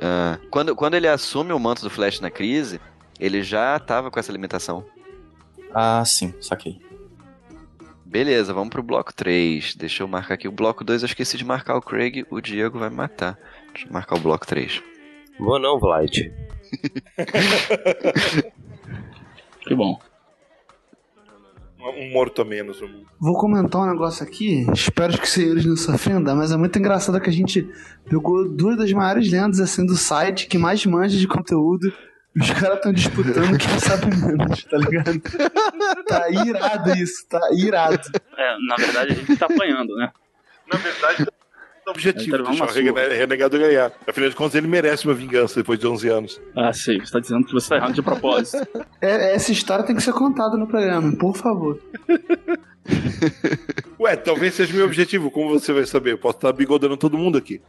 Ah, 0.01 0.39
quando, 0.51 0.75
quando 0.75 0.95
ele 0.95 1.09
assume 1.09 1.53
o 1.53 1.59
manto 1.59 1.83
do 1.83 1.91
Flash 1.91 2.21
na 2.21 2.31
crise, 2.31 2.81
ele 3.19 3.43
já 3.43 3.79
tava 3.79 4.11
com 4.11 4.19
essa 4.19 4.33
limitação. 4.33 4.85
Ah, 5.75 6.05
sim, 6.05 6.35
saquei. 6.41 6.81
Beleza, 8.05 8.55
vamos 8.55 8.71
pro 8.71 8.83
bloco 8.83 9.13
3. 9.13 9.75
Deixa 9.75 10.03
eu 10.03 10.09
marcar 10.09 10.35
aqui 10.35 10.49
o 10.49 10.53
bloco 10.53 10.85
2. 10.85 11.03
Eu 11.03 11.07
esqueci 11.07 11.37
de 11.37 11.45
marcar 11.45 11.77
o 11.77 11.83
Craig, 11.83 12.25
o 12.31 12.41
Diego 12.41 12.79
vai 12.79 12.89
me 12.89 12.97
matar. 12.97 13.39
Deixa 13.73 13.87
eu 13.89 13.93
marcar 13.93 14.17
o 14.17 14.21
bloco 14.21 14.47
3. 14.47 14.83
Vou 15.39 15.59
não, 15.59 15.79
Vlad. 15.79 16.11
Que 19.67 19.75
bom. 19.75 19.99
Um 21.91 22.11
morto 22.13 22.43
a 22.43 22.45
menos 22.45 22.81
no 22.81 22.89
mundo. 22.89 23.07
Vou 23.21 23.39
comentar 23.39 23.83
um 23.83 23.87
negócio 23.87 24.25
aqui, 24.25 24.67
espero 24.73 25.17
que 25.17 25.25
os 25.25 25.31
senhores 25.31 25.65
não 25.65 25.77
se 25.77 25.91
ofendam, 25.91 26.35
mas 26.37 26.51
é 26.53 26.57
muito 26.57 26.79
engraçado 26.79 27.21
que 27.21 27.31
a 27.31 27.33
gente 27.33 27.69
pegou 28.09 28.49
duas 28.49 28.77
das 28.77 28.93
maiores 28.93 29.31
lendas 29.31 29.61
assim 29.61 29.85
do 29.87 29.97
site 29.97 30.47
que 30.47 30.59
mais 30.59 30.85
manja 30.87 31.17
de 31.17 31.27
conteúdo. 31.29 31.93
e 32.35 32.41
Os 32.41 32.51
caras 32.51 32.77
estão 32.77 32.93
disputando 32.93 33.57
quem 33.59 33.79
sabe 33.79 34.07
menos, 34.17 34.65
tá 34.65 34.77
ligado? 34.79 35.21
Tá 36.09 36.29
irado 36.31 36.91
isso, 36.97 37.27
tá 37.29 37.41
irado. 37.53 38.01
É, 38.37 38.57
na 38.69 38.77
verdade 38.77 39.13
a 39.13 39.15
gente 39.15 39.37
tá 39.37 39.47
apanhando, 39.47 39.95
né? 39.97 40.11
Na 40.73 40.79
verdade, 40.79 41.27
o 41.87 41.91
objetivo 41.91 42.37
Então, 42.37 42.47
deixar 42.51 42.65
o 42.67 42.73
rene- 42.73 43.15
renegado 43.15 43.59
ganhar. 43.59 43.93
Afinal 44.07 44.29
de 44.31 44.37
contas, 44.37 44.55
ele 44.57 44.67
merece 44.67 45.05
uma 45.07 45.15
vingança 45.15 45.55
depois 45.61 45.79
de 45.79 45.87
11 45.87 46.09
anos. 46.09 46.41
Ah, 46.57 46.73
sei, 46.73 46.99
você 46.99 47.13
tá 47.13 47.21
dizendo 47.21 47.47
que 47.47 47.53
você 47.53 47.69
tá 47.69 47.77
errando 47.77 47.95
de 47.95 48.03
propósito. 48.03 48.67
É, 49.01 49.35
essa 49.35 49.53
história 49.53 49.85
tem 49.85 49.95
que 49.95 50.03
ser 50.03 50.13
contada 50.15 50.57
no 50.57 50.67
programa, 50.67 51.15
por 51.17 51.37
favor. 51.37 51.79
Ué, 54.01 54.17
talvez 54.17 54.55
seja 54.55 54.73
meu 54.75 54.87
objetivo, 54.87 55.31
como 55.31 55.51
você 55.51 55.73
vai 55.73 55.85
saber? 55.87 56.13
Eu 56.13 56.19
posso 56.19 56.39
estar 56.39 56.53
bigodando 56.53 56.97
todo 56.97 57.17
mundo 57.19 57.37
aqui. 57.39 57.61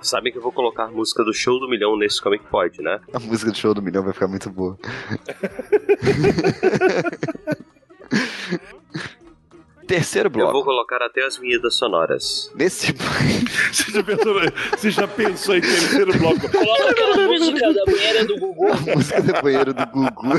Sabem 0.00 0.30
que 0.32 0.38
eu 0.38 0.42
vou 0.42 0.52
colocar 0.52 0.84
a 0.84 0.88
música 0.90 1.24
do 1.24 1.34
Show 1.34 1.58
do 1.58 1.68
Milhão 1.68 1.98
nesse 1.98 2.22
Comic 2.22 2.44
Pod, 2.46 2.80
né? 2.80 3.00
A 3.12 3.18
música 3.18 3.50
do 3.50 3.56
show 3.58 3.74
do 3.74 3.82
milhão 3.82 4.04
vai 4.04 4.12
ficar 4.12 4.28
muito 4.28 4.48
boa. 4.48 4.78
Terceiro 9.88 10.28
bloco. 10.28 10.50
Eu 10.50 10.52
vou 10.52 10.64
colocar 10.64 11.02
até 11.02 11.24
as 11.24 11.38
vinhetas 11.38 11.76
sonoras. 11.76 12.52
Nesse. 12.54 12.92
você, 13.72 13.90
já 13.90 14.04
pensou, 14.04 14.34
você 14.70 14.90
já 14.90 15.08
pensou 15.08 15.56
em 15.56 15.62
terceiro 15.62 16.12
bloco? 16.18 16.46
Coloca 16.50 16.90
aquela 16.90 17.16
música 17.16 17.72
da 17.72 17.84
banheira 17.86 18.26
do 18.26 18.38
Gugu. 18.38 18.70
A 18.70 18.76
música 18.76 19.22
do 19.22 19.32
banheiro 19.42 19.72
do 19.72 19.86
Gugu. 19.86 20.28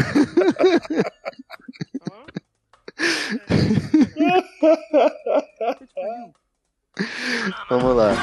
Vamos 7.70 7.96
lá. 7.96 8.14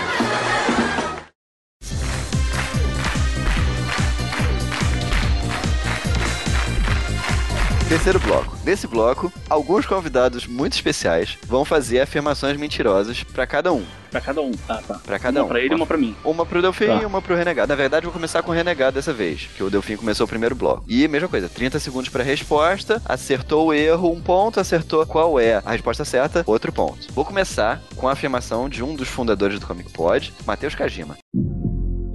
Terceiro 7.88 8.18
bloco. 8.18 8.56
Nesse 8.64 8.86
bloco, 8.88 9.32
alguns 9.48 9.86
convidados 9.86 10.44
muito 10.46 10.72
especiais 10.72 11.38
vão 11.46 11.64
fazer 11.64 12.00
afirmações 12.00 12.56
mentirosas 12.56 13.22
pra 13.22 13.46
cada 13.46 13.72
um. 13.72 13.84
Pra 14.10 14.20
cada 14.20 14.40
um, 14.42 14.50
tá, 14.52 14.82
tá. 14.82 14.94
Pra 15.04 15.18
cada 15.20 15.40
uma 15.40 15.44
um. 15.44 15.48
pra 15.48 15.60
ele 15.60 15.72
e 15.72 15.76
uma 15.76 15.86
pra 15.86 15.96
mim. 15.96 16.16
Uma 16.24 16.44
pro 16.44 16.60
Delfim 16.60 16.86
Tá. 16.86 17.02
e 17.02 17.04
uma 17.06 17.22
pro 17.22 17.36
Renegado. 17.36 17.68
Na 17.68 17.76
verdade, 17.76 18.04
vou 18.06 18.12
começar 18.12 18.42
com 18.42 18.50
o 18.50 18.54
Renegado 18.54 18.94
dessa 18.96 19.12
vez, 19.12 19.48
que 19.56 19.62
o 19.62 19.70
Delfim 19.70 19.96
começou 19.96 20.24
o 20.24 20.28
primeiro 20.28 20.54
bloco. 20.56 20.84
E 20.88 21.06
mesma 21.06 21.28
coisa, 21.28 21.48
30 21.48 21.78
segundos 21.78 22.08
pra 22.08 22.24
resposta, 22.24 23.00
acertou 23.04 23.66
o 23.68 23.72
erro, 23.72 24.10
um 24.12 24.20
ponto, 24.20 24.58
acertou 24.58 25.06
qual 25.06 25.38
é 25.38 25.62
a 25.64 25.70
resposta 25.70 26.04
certa, 26.04 26.42
outro 26.46 26.72
ponto. 26.72 27.06
Vou 27.12 27.24
começar 27.24 27.80
com 27.94 28.08
a 28.08 28.12
afirmação 28.12 28.68
de 28.68 28.82
um 28.82 28.94
dos 28.96 29.08
fundadores 29.08 29.60
do 29.60 29.66
Comic 29.66 29.92
Pod, 29.92 30.32
Matheus 30.44 30.74
Kajima. 30.74 31.16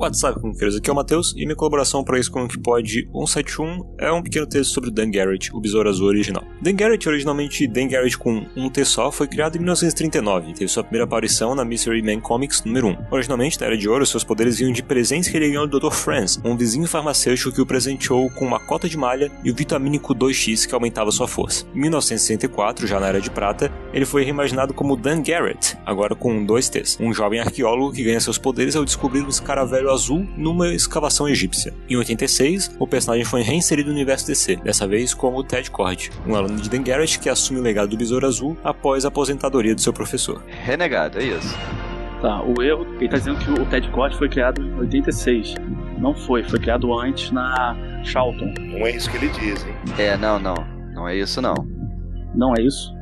WhatsApp, 0.02 0.42
comiqueiros, 0.42 0.76
aqui 0.76 0.90
é 0.90 0.94
o 0.94 0.96
Matheus 0.96 1.32
e 1.38 1.46
minha 1.46 1.56
colaboração 1.56 2.04
para 2.04 2.18
esse 2.18 2.28
Comic 2.28 2.58
Pod 2.60 3.08
171 3.14 3.96
é 4.00 4.12
um 4.12 4.24
pequeno 4.24 4.48
texto 4.48 4.74
sobre 4.74 4.90
o 4.90 4.92
Dan 4.92 5.12
Garrett, 5.12 5.56
o 5.56 5.62
Besouro 5.62 5.88
Azul 5.88 6.08
original. 6.08 6.44
Dan 6.60 6.74
Garrett, 6.74 7.08
originalmente 7.08 7.68
Dan 7.68 7.88
Garrett 7.88 8.18
com 8.18 8.44
um 8.56 8.68
T 8.68 8.84
só, 8.84 9.12
foi 9.12 9.28
criado 9.28 9.58
em 9.58 9.60
1939 9.60 10.50
e 10.50 10.54
teve 10.56 10.68
sua 10.72 10.84
primeira 10.84 11.04
aparição 11.04 11.54
na 11.54 11.64
Mystery 11.64 12.02
Man 12.02 12.20
Comics 12.20 12.64
número 12.64 12.88
1. 12.88 12.98
Originalmente, 13.12 13.60
na 13.60 13.68
Era 13.68 13.78
de 13.78 13.88
Ouro, 13.88 14.04
seus 14.04 14.24
poderes 14.24 14.58
vinham 14.58 14.72
de 14.72 14.82
presentes 14.82 15.30
que 15.30 15.38
ele 15.38 15.50
ganhou 15.50 15.68
do 15.68 15.80
Dr. 15.80 15.92
Franz, 15.94 16.40
um 16.44 16.58
vizinho 16.58 16.88
farmacêutico 16.88 17.52
que 17.52 17.62
o 17.62 17.66
presenteou 17.66 18.28
com 18.32 18.44
uma 18.44 18.60
cota 18.60 18.90
de 18.90 18.98
malha 18.98 19.32
e 19.44 19.52
o 19.52 19.56
vitamínico 19.56 20.16
2X 20.16 20.68
que 20.68 20.74
aumentava 20.74 21.12
sua 21.12 21.28
força. 21.28 21.64
Em 21.76 21.80
1964, 21.80 22.88
já 22.88 23.00
na 23.00 23.08
Era 23.08 23.22
de 23.22 23.30
Prata, 23.30 23.72
ele 23.94 24.06
foi 24.06 24.24
reimaginado 24.24 24.74
como 24.74 24.98
Dan 24.98 25.22
Garrett, 25.22 25.78
agora 25.86 26.16
com 26.16 26.44
dois 26.44 26.70
T's, 26.70 26.98
um 27.00 27.14
jovem 27.14 27.40
arqueólogo 27.40 27.94
que 27.94 28.04
ganha 28.04 28.20
seus 28.20 28.40
poderes 28.40 28.76
ao 28.76 28.84
descobrir 28.84 29.22
um 29.22 29.30
escaravelho 29.30 29.91
azul 29.92 30.28
numa 30.38 30.74
escavação 30.74 31.28
egípcia. 31.28 31.74
Em 31.90 31.96
86, 31.96 32.76
o 32.80 32.88
personagem 32.88 33.26
foi 33.26 33.42
reinserido 33.42 33.90
no 33.90 33.96
universo 33.96 34.28
DC, 34.28 34.58
dessa 34.58 34.88
vez 34.88 35.14
como 35.14 35.44
Ted 35.44 35.70
Cord, 35.70 36.12
um 36.28 36.36
aluno 36.36 36.60
de 36.60 36.70
Dan 36.70 36.84
Garrett 36.84 37.20
que 37.20 37.30
assume 37.30 37.60
o 37.60 37.64
legado 37.64 37.90
do 37.90 37.98
Besouro 37.98 38.26
Azul 38.26 38.58
após 38.64 39.06
a 39.06 39.08
aposentadoria 39.08 39.76
do 39.76 39.82
seu 39.82 39.94
professor. 39.94 40.44
Renegado, 40.64 41.20
é 41.20 41.24
isso. 41.24 41.58
Tá, 42.22 42.44
o 42.44 42.62
erro, 42.62 42.86
ele 43.00 43.10
tá 43.10 43.18
dizendo 43.18 43.40
que 43.40 43.50
o 43.50 43.66
Ted 43.66 43.90
Cord 43.90 44.16
foi 44.16 44.30
criado 44.30 44.62
em 44.62 44.80
86. 44.80 45.56
Não 45.98 46.14
foi, 46.14 46.44
foi 46.44 46.60
criado 46.60 46.94
antes 47.00 47.32
na 47.32 47.76
Charlton. 48.04 48.54
Não 48.60 48.86
é 48.86 48.96
isso 48.96 49.10
que 49.10 49.18
ele 49.18 49.30
diz, 49.30 49.66
hein? 49.66 49.74
É, 49.98 50.16
não, 50.18 50.40
não. 50.40 50.56
Não 50.94 51.08
é 51.08 51.16
isso, 51.16 51.42
não. 51.42 51.56
Não 52.36 52.54
é 52.56 52.62
isso? 52.62 52.94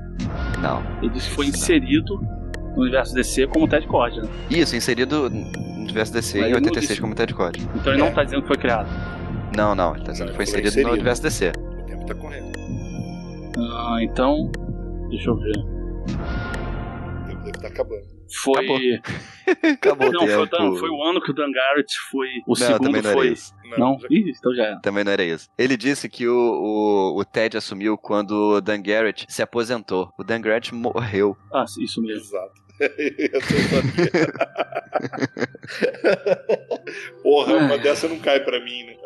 Não. 0.61 0.81
Ele 1.01 1.11
disse 1.11 1.29
que 1.29 1.35
foi 1.35 1.47
inserido 1.47 2.19
no 2.75 2.83
universo 2.83 3.13
DC 3.13 3.47
como 3.47 3.67
Ted 3.67 3.85
Cord, 3.87 4.21
né? 4.21 4.29
Isso, 4.49 4.75
inserido 4.75 5.29
no 5.89 5.93
universo 5.93 6.13
DC 6.13 6.39
Mas 6.39 6.49
não 6.51 6.55
86 6.57 6.87
disse- 6.87 7.01
como 7.01 7.15
Ted 7.15 7.33
Cord. 7.33 7.59
Então 7.75 7.93
ele 7.93 8.01
não 8.01 8.13
tá 8.13 8.23
dizendo 8.23 8.41
que 8.41 8.47
foi 8.47 8.57
criado. 8.57 8.89
Não, 9.55 9.73
não, 9.75 9.95
ele 9.95 10.03
tá 10.05 10.11
dizendo 10.11 10.29
que 10.29 10.35
foi 10.35 10.43
inserido, 10.43 10.67
inserido. 10.69 10.87
no 10.89 10.93
universo 10.93 11.21
DC. 11.23 11.49
O 11.49 11.83
tempo 11.85 12.05
tá 12.05 12.15
correto. 12.15 12.59
Ah, 13.57 13.97
então. 14.01 14.51
Deixa 15.09 15.29
eu 15.29 15.35
ver. 15.37 15.57
O 15.57 17.27
tempo 17.27 17.39
deve 17.43 17.49
estar 17.49 17.67
acabando. 17.67 18.19
Foi. 18.43 18.99
Acabou 19.73 20.11
não, 20.13 20.23
o 20.23 20.27
foi, 20.27 20.35
o. 20.37 20.45
Dan- 20.45 20.75
foi 20.75 20.89
o 20.89 21.03
ano 21.03 21.19
que 21.19 21.31
o 21.31 21.33
Dan 21.33 21.51
Garrett 21.51 21.91
foi. 22.11 22.27
O 22.45 22.49
Não, 22.49 22.55
segundo 22.55 22.83
também 22.85 23.01
não 23.01 23.09
era 23.09 23.17
foi. 23.19 23.29
isso. 23.29 23.51
Não? 23.77 23.97
Ih, 24.09 24.31
então 24.37 24.53
já 24.53 24.63
era. 24.65 24.79
Também 24.81 25.03
não 25.03 25.11
era 25.11 25.23
isso. 25.23 25.49
Ele 25.57 25.75
disse 25.75 26.07
que 26.07 26.27
o, 26.27 26.35
o, 26.35 27.19
o 27.19 27.25
Ted 27.25 27.57
assumiu 27.57 27.97
quando 27.97 28.31
o 28.57 28.61
Dan 28.61 28.81
Garrett 28.83 29.25
se 29.27 29.41
aposentou. 29.41 30.11
O 30.17 30.23
Dan 30.23 30.41
Garrett 30.41 30.73
morreu. 30.75 31.35
Ah, 31.51 31.65
isso 31.79 31.99
mesmo. 32.03 32.21
Exato. 32.23 32.53
Porra, 37.21 37.55
uma 37.55 37.77
dessa 37.77 38.07
não 38.07 38.17
cai 38.19 38.39
pra 38.39 38.63
mim, 38.63 38.85
né? 38.85 38.95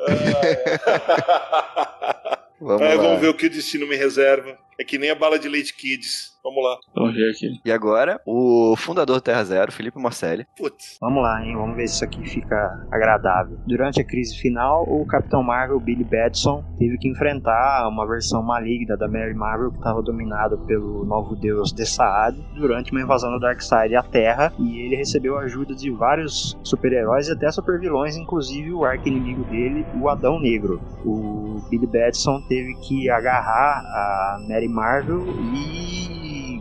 Vamos 2.60 2.82
lá. 2.82 2.96
vamos 2.96 3.20
ver 3.20 3.28
o 3.28 3.34
que 3.34 3.48
o 3.48 3.50
destino 3.50 3.86
me 3.86 3.98
reserva. 3.98 4.58
É 4.80 4.86
que 4.86 4.98
nem 4.98 5.10
a 5.10 5.16
bala 5.16 5.38
de 5.38 5.50
leite 5.50 5.74
Kids. 5.74 6.33
Vamos 6.44 6.64
lá. 6.64 6.78
Vamos 6.94 7.16
ver 7.16 7.32
aqui. 7.32 7.62
E 7.64 7.72
agora, 7.72 8.20
o 8.26 8.76
fundador 8.76 9.16
do 9.16 9.22
Terra 9.22 9.44
Zero, 9.46 9.72
Felipe 9.72 9.98
Morcelli. 9.98 10.46
Putz. 10.58 10.98
Vamos 11.00 11.24
lá, 11.24 11.42
hein? 11.44 11.56
Vamos 11.56 11.76
ver 11.78 11.88
se 11.88 11.96
isso 11.96 12.04
aqui 12.04 12.22
fica 12.28 12.86
agradável. 12.92 13.58
Durante 13.66 14.02
a 14.02 14.04
crise 14.04 14.38
final, 14.38 14.84
o 14.84 15.06
Capitão 15.06 15.42
Marvel, 15.42 15.80
Billy 15.80 16.04
Batson, 16.04 16.64
teve 16.78 16.98
que 16.98 17.08
enfrentar 17.08 17.88
uma 17.88 18.06
versão 18.06 18.44
maligna 18.44 18.98
da 18.98 19.08
Mary 19.08 19.34
Marvel 19.34 19.72
que 19.72 19.78
estava 19.78 20.02
dominada 20.02 20.58
pelo 20.58 21.06
novo 21.06 21.36
deus 21.36 21.72
Dessaad 21.72 22.38
durante 22.56 22.92
uma 22.92 23.02
invasão 23.02 23.32
do 23.32 23.40
Darkseid 23.40 23.96
à 23.96 24.04
Terra. 24.04 24.52
E 24.60 24.82
ele 24.82 24.98
recebeu 24.98 25.38
a 25.38 25.44
ajuda 25.44 25.74
de 25.74 25.90
vários 25.92 26.58
super-heróis 26.64 27.30
e 27.30 27.32
até 27.32 27.50
supervilões, 27.52 28.18
inclusive 28.18 28.74
o 28.74 28.84
arco-inimigo 28.84 29.46
dele, 29.46 29.86
o 30.00 30.10
Adão 30.10 30.40
Negro. 30.40 30.82
O 31.06 31.62
Billy 31.70 31.88
Batson 31.88 32.42
teve 32.50 32.74
que 32.82 33.10
agarrar 33.10 33.80
a 33.80 34.46
Mary 34.48 34.68
Marvel 34.68 35.24
e 35.56 36.13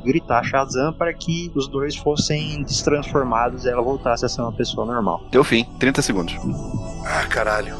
gritar 0.03 0.43
Shazam 0.45 0.93
para 0.93 1.13
que 1.13 1.51
os 1.55 1.69
dois 1.69 1.97
fossem 1.97 2.63
destransformados 2.63 3.65
e 3.65 3.69
ela 3.69 3.83
voltasse 3.83 4.25
a 4.25 4.29
ser 4.29 4.43
uma 4.43 4.53
pessoa 4.53 4.87
normal. 4.87 5.23
Deu 5.31 5.45
fim, 5.45 5.65
30 5.79 6.03
segundos. 6.03 6.37
Ah, 7.05 7.27
caralho. 7.27 7.77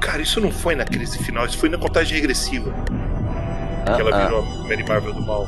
Cara, 0.00 0.20
isso 0.20 0.40
não 0.40 0.50
foi 0.50 0.74
na 0.74 0.84
crise 0.84 1.18
final, 1.18 1.46
isso 1.46 1.58
foi 1.58 1.68
na 1.68 1.78
contagem 1.78 2.14
regressiva. 2.14 2.72
Ah, 3.86 3.94
que 3.94 4.00
ela 4.00 4.14
ah. 4.14 4.24
virou 4.24 4.42
a 4.42 4.68
Mary 4.68 4.84
Marvel 4.86 5.14
do 5.14 5.22
mal. 5.22 5.46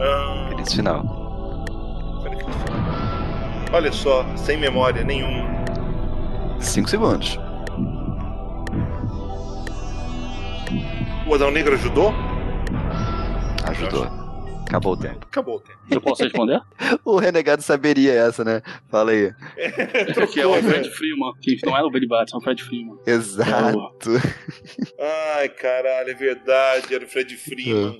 Ah, 0.00 0.48
final. 0.48 0.56
crise 0.56 0.76
final. 0.76 1.22
Olha 3.72 3.92
só, 3.92 4.24
sem 4.36 4.56
memória 4.56 5.02
nenhuma. 5.02 5.50
5 6.60 6.88
segundos. 6.88 7.38
Adão 11.34 11.50
Negro 11.50 11.74
ajudou? 11.74 12.12
Ajudou. 13.66 14.22
Acabou 14.66 14.92
o 14.94 14.96
tempo. 14.96 15.26
Acabou 15.30 15.56
o 15.56 15.60
tempo. 15.60 15.78
Eu 15.90 16.00
posso 16.00 16.22
responder? 16.22 16.60
O 17.04 17.18
renegado 17.18 17.62
saberia 17.62 18.12
essa, 18.12 18.42
né? 18.44 18.62
Fala 18.90 19.10
aí. 19.12 19.32
que 20.32 20.40
é 20.40 20.46
o 20.46 20.54
Fred 20.62 20.90
Freeman, 20.90 21.32
que 21.40 21.58
não 21.64 21.76
era 21.76 21.86
o 21.86 21.90
Billy 21.90 22.06
Batson, 22.06 22.36
é 22.36 22.38
o 22.38 22.42
Fred 22.42 22.62
Freeman. 22.62 22.98
Exato. 23.06 24.10
Ai, 25.36 25.48
caralho, 25.48 26.10
é 26.10 26.14
verdade, 26.14 26.94
era 26.94 27.04
o 27.04 27.08
Fred 27.08 27.36
Freeman. 27.36 27.98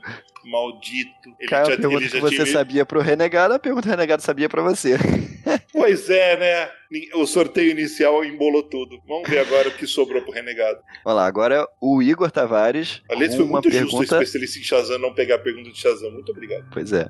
Maldito. 0.50 1.10
Ele 1.38 1.48
já- 1.50 1.62
a 1.62 1.66
pergunta 1.76 2.08
que 2.08 2.20
você 2.20 2.34
tinha- 2.36 2.46
sabia 2.46 2.84
pro 2.86 3.00
renegado, 3.00 3.54
a 3.54 3.58
pergunta 3.58 3.82
que 3.84 3.88
o 3.88 3.90
renegado 3.92 4.22
sabia 4.22 4.48
pra 4.48 4.62
você. 4.62 4.96
Pois 5.72 6.08
é, 6.08 6.36
né? 6.38 6.70
O 7.14 7.26
sorteio 7.26 7.70
inicial 7.72 8.24
embolou 8.24 8.62
tudo. 8.62 9.00
Vamos 9.08 9.28
ver 9.28 9.40
agora 9.40 9.68
o 9.68 9.72
que 9.72 9.86
sobrou 9.86 10.22
pro 10.22 10.30
renegado. 10.32 10.78
Vamos 11.04 11.16
lá, 11.20 11.26
agora 11.26 11.66
o 11.80 12.00
Igor 12.00 12.30
Tavares. 12.30 13.02
Aliás, 13.10 13.34
foi 13.34 13.44
uma 13.44 13.54
muito 13.54 13.70
justo 13.70 13.86
o 13.86 13.98
pergunta. 13.98 14.14
especialista 14.22 14.58
em 14.60 14.62
Shazam 14.62 14.98
não 15.00 15.12
pegar 15.12 15.36
a 15.36 15.38
pergunta 15.38 15.70
de 15.70 15.78
Shazam. 15.80 16.12
Muito 16.12 16.30
obrigado. 16.30 16.66
Pois 16.72 16.92
é. 16.92 17.08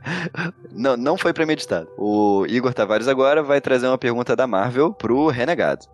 Não, 0.71 0.97
não 0.97 1.19
foi 1.19 1.33
premeditado. 1.35 1.89
O 1.99 2.47
Igor 2.49 2.73
Tavares 2.73 3.07
agora 3.09 3.43
vai 3.43 3.61
trazer 3.61 3.87
uma 3.89 3.99
pergunta 3.99 4.35
da 4.35 4.47
Marvel 4.47 4.95
pro 4.95 5.27
renegado. 5.27 5.85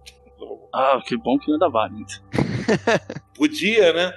Ah, 0.73 1.01
que 1.05 1.17
bom 1.17 1.39
que 1.39 1.49
não 1.49 1.57
é 1.57 1.59
da 1.59 1.69
Valiant. 1.69 2.19
Podia, 3.35 3.93
né? 3.93 4.13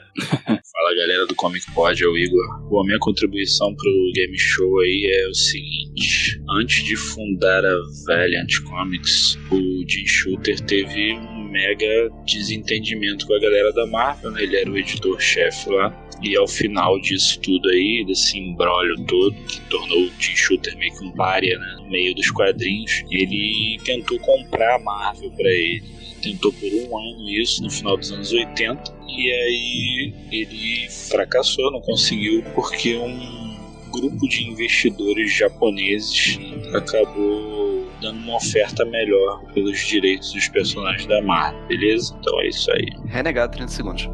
Fala 0.46 0.96
galera 0.96 1.26
do 1.28 1.36
Comic 1.36 1.72
Pod, 1.74 2.04
é 2.04 2.08
o 2.08 2.18
Igor. 2.18 2.70
Bom, 2.70 2.82
a 2.82 2.86
minha 2.86 3.00
contribuição 3.00 3.74
pro 3.76 4.12
Game 4.14 4.38
Show 4.38 4.80
aí 4.80 5.10
é 5.12 5.30
o 5.30 5.34
seguinte: 5.34 6.42
antes 6.50 6.84
de 6.84 6.96
fundar 6.96 7.64
a 7.64 7.76
Valiant 8.08 8.52
Comics, 8.68 9.38
o 9.52 9.86
Jim 9.88 10.06
Shooter 10.06 10.60
teve 10.62 11.14
um 11.14 11.50
mega 11.52 12.10
desentendimento 12.26 13.28
com 13.28 13.36
a 13.36 13.40
galera 13.40 13.72
da 13.74 13.86
Marvel, 13.88 14.32
né? 14.32 14.44
Ele 14.44 14.58
era 14.58 14.70
o 14.70 14.78
editor-chefe 14.78 15.70
lá. 15.70 15.96
E 16.24 16.38
ao 16.38 16.48
final 16.48 17.00
disso 17.02 17.40
tudo 17.42 17.68
aí, 17.70 18.06
desse 18.06 18.38
embrólio 18.38 18.96
todo, 19.06 19.36
que 19.48 19.60
tornou 19.62 20.04
o 20.04 20.12
Jim 20.20 20.36
Shooter 20.36 20.78
meio 20.78 20.96
que 20.96 21.04
um 21.04 21.12
pária, 21.14 21.58
né? 21.58 21.76
No 21.80 21.90
meio 21.90 22.14
dos 22.14 22.30
quadrinhos, 22.30 23.04
ele 23.10 23.80
tentou 23.84 24.20
comprar 24.20 24.76
a 24.76 24.80
Marvel 24.80 25.32
pra 25.32 25.50
ele. 25.50 26.01
Tentou 26.22 26.52
por 26.54 26.70
um 26.72 26.98
ano 26.98 27.30
isso, 27.30 27.64
no 27.64 27.70
final 27.70 27.98
dos 27.98 28.12
anos 28.12 28.32
80. 28.32 28.94
E 29.08 29.32
aí 29.32 30.14
ele 30.32 30.90
fracassou, 31.10 31.72
não 31.72 31.82
conseguiu, 31.82 32.44
porque 32.56 32.96
um 32.98 33.52
grupo 33.92 34.28
de 34.30 34.48
investidores 34.48 35.34
japoneses 35.36 36.40
acabou 36.74 37.86
dando 38.02 38.20
uma 38.20 38.36
oferta 38.38 38.86
melhor 38.86 39.44
pelos 39.54 39.80
direitos 39.86 40.32
dos 40.34 40.48
personagens 40.48 41.06
da 41.08 41.22
Marvel, 41.22 41.60
beleza? 41.68 42.16
Então 42.20 42.40
é 42.42 42.48
isso 42.48 42.72
aí. 42.72 42.86
Renegado, 43.08 43.52
30 43.54 43.72
segundos. 43.72 44.10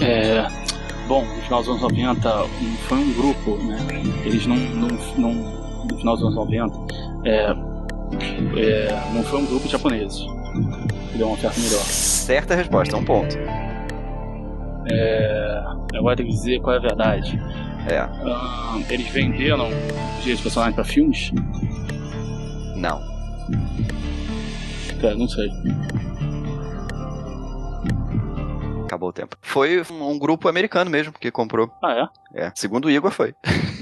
É. 0.00 0.44
Bom, 1.06 1.24
no 1.24 1.42
final 1.42 1.60
dos 1.60 1.68
anos 1.68 1.82
90 1.82 2.44
um- 2.44 2.76
foi 2.88 2.98
um 2.98 3.12
grupo, 3.14 3.56
né? 3.64 3.76
Eles 4.24 4.46
não. 4.46 4.56
não, 4.56 4.88
não 5.18 5.34
no 5.90 5.98
final 5.98 6.14
dos 6.16 6.24
anos 6.24 6.34
90, 6.34 6.74
é, 7.26 7.50
é, 8.60 9.12
não 9.14 9.22
foi 9.24 9.40
um 9.40 9.46
grupo 9.46 9.66
de 9.66 9.72
japoneses. 9.72 10.20
Que 11.14 11.18
Deu 11.18 11.28
uma 11.28 11.34
oferta 11.34 11.60
melhor. 11.60 11.80
Certa 11.80 12.54
resposta, 12.56 12.96
um 12.96 13.04
ponto. 13.04 13.38
É, 14.90 15.62
agora 15.94 16.16
tem 16.16 16.26
que 16.26 16.32
dizer 16.32 16.60
qual 16.60 16.74
é 16.74 16.78
a 16.78 16.82
verdade. 16.82 17.40
É. 17.88 17.98
Ah, 17.98 18.80
eles 18.90 19.08
venderam 19.08 19.68
os 19.68 20.20
direitos 20.20 20.42
personagens 20.42 20.74
pra 20.74 20.84
filmes? 20.84 21.30
Não. 22.76 23.00
É, 25.02 25.14
não 25.14 25.28
sei. 25.28 25.50
Acabou 28.94 29.08
o 29.08 29.12
tempo. 29.12 29.36
Foi 29.42 29.82
um, 29.90 30.16
grupo 30.16 30.48
americano 30.48 30.88
mesmo 30.88 31.12
que 31.12 31.28
comprou. 31.28 31.68
Ah, 31.82 32.08
é? 32.32 32.46
É. 32.46 32.52
Segundo 32.54 32.84
o 32.84 32.90
Igor, 32.90 33.10
foi. 33.10 33.34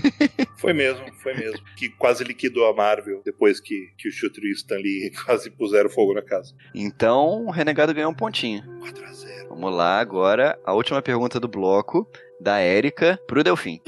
Foi 0.57 0.73
mesmo, 0.73 1.05
foi 1.15 1.35
mesmo. 1.35 1.59
Que 1.77 1.89
quase 1.89 2.23
liquidou 2.23 2.69
a 2.69 2.73
Marvel 2.73 3.21
depois 3.25 3.59
que, 3.59 3.89
que 3.99 4.09
o 4.09 4.13
Shooter 4.13 4.45
e 4.45 4.53
o 4.53 4.55
Stan 4.55 4.77
Lee 4.77 5.11
quase 5.27 5.51
puseram 5.51 5.91
fogo 5.91 6.15
na 6.15 6.23
casa. 6.23 6.55
Então, 6.73 7.47
o 7.47 7.51
Renegado 7.51 7.93
ganhou 7.93 8.13
um 8.13 8.15
pontinho. 8.15 8.63
4x0. 8.79 9.49
Vamos 9.49 9.75
lá, 9.75 9.99
agora 9.99 10.57
a 10.65 10.73
última 10.73 11.03
pergunta 11.03 11.41
do 11.41 11.49
bloco, 11.49 12.09
da 12.43 12.59
Érica 12.59 13.19
pro 13.27 13.45
Delfim. 13.45 13.81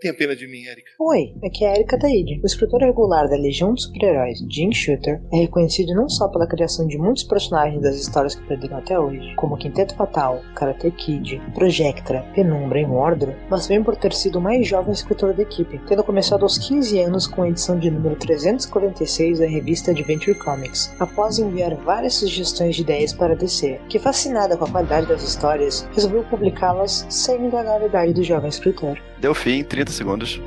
Tenha 0.00 0.14
pena 0.14 0.36
de 0.36 0.46
mim, 0.46 0.62
Erika. 0.64 0.90
Oi, 1.00 1.34
aqui 1.42 1.64
é 1.64 1.70
a 1.70 1.74
Erika 1.76 1.98
Taide. 1.98 2.38
O 2.42 2.46
escritor 2.46 2.80
regular 2.80 3.26
da 3.28 3.36
Legião 3.36 3.72
dos 3.72 3.84
Super-Heróis, 3.84 4.38
Jim 4.50 4.70
Shooter, 4.72 5.22
é 5.32 5.38
reconhecido 5.38 5.94
não 5.94 6.08
só 6.08 6.28
pela 6.28 6.46
criação 6.46 6.86
de 6.86 6.98
muitos 6.98 7.24
personagens 7.24 7.80
das 7.80 7.96
histórias 7.96 8.34
que 8.34 8.46
perderam 8.46 8.76
até 8.76 8.98
hoje, 8.98 9.34
como 9.36 9.56
Quinteto 9.56 9.96
Fatal, 9.96 10.42
Karate 10.54 10.90
Kid, 10.90 11.40
Projectra, 11.54 12.20
Penumbra 12.34 12.80
e 12.80 12.86
Mordor, 12.86 13.32
mas 13.48 13.66
também 13.66 13.82
por 13.82 13.96
ter 13.96 14.12
sido 14.12 14.38
o 14.38 14.42
mais 14.42 14.66
jovem 14.66 14.92
escritor 14.92 15.32
da 15.32 15.42
equipe, 15.42 15.80
tendo 15.88 16.04
começado 16.04 16.42
aos 16.42 16.58
15 16.58 17.00
anos 17.00 17.26
com 17.26 17.42
a 17.42 17.48
edição 17.48 17.78
de 17.78 17.90
número 17.90 18.16
346 18.16 19.38
da 19.38 19.46
revista 19.46 19.90
Adventure 19.92 20.38
Comics, 20.38 20.94
após 21.00 21.38
enviar 21.38 21.74
várias 21.76 22.14
sugestões 22.14 22.76
de 22.76 22.82
ideias 22.82 23.14
para 23.14 23.34
DC, 23.34 23.80
que 23.88 23.98
fascinada 23.98 24.56
com 24.56 24.66
a 24.66 24.70
qualidade 24.70 25.06
das 25.06 25.22
histórias, 25.22 25.88
resolveu 25.94 26.24
publicá-las 26.24 27.06
sem 27.08 27.46
indagar 27.46 27.82
a 27.82 27.86
idade 27.94 28.12
do 28.12 28.22
jovem 28.24 28.48
escritor. 28.48 28.98
Delfim, 29.18 29.62
30 29.62 29.92
segundos. 29.92 30.42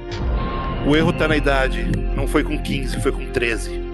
O 0.86 0.96
erro 0.96 1.14
tá 1.14 1.28
na 1.28 1.38
idade. 1.38 1.86
Não 2.16 2.28
foi 2.28 2.44
com 2.44 2.62
15, 2.62 3.00
foi 3.02 3.12
com 3.12 3.26
13. 3.32 3.88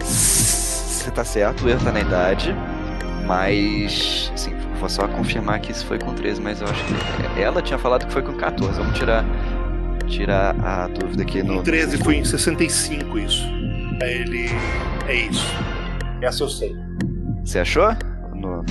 Você 0.00 1.10
tá 1.10 1.24
certo, 1.24 1.66
o 1.66 1.68
erro 1.68 1.84
tá 1.84 1.92
na 1.92 2.00
idade, 2.00 2.54
mas. 3.26 4.30
Assim, 4.34 4.52
vou 4.80 4.88
só 4.88 5.06
confirmar 5.06 5.60
que 5.60 5.70
isso 5.70 5.86
foi 5.86 5.98
com 5.98 6.12
13, 6.14 6.40
mas 6.40 6.60
eu 6.60 6.66
acho 6.66 6.84
que. 6.84 7.40
Ela 7.40 7.62
tinha 7.62 7.78
falado 7.78 8.06
que 8.06 8.12
foi 8.12 8.22
com 8.22 8.34
14. 8.34 8.78
Vamos 8.78 8.98
tirar. 8.98 9.24
Tirar 10.06 10.54
a 10.62 10.86
dúvida 10.86 11.22
aqui 11.22 11.42
no. 11.42 11.56
Com 11.56 11.62
13 11.62 11.98
foi 11.98 12.16
em 12.16 12.24
65 12.24 13.18
isso. 13.18 13.42
Aí 14.02 14.12
ele. 14.12 14.50
É 15.08 15.14
isso. 15.14 15.46
Essa 16.20 16.42
eu 16.42 16.48
sei. 16.48 16.74
Você 17.42 17.58
achou? 17.60 17.88
No... 18.34 18.64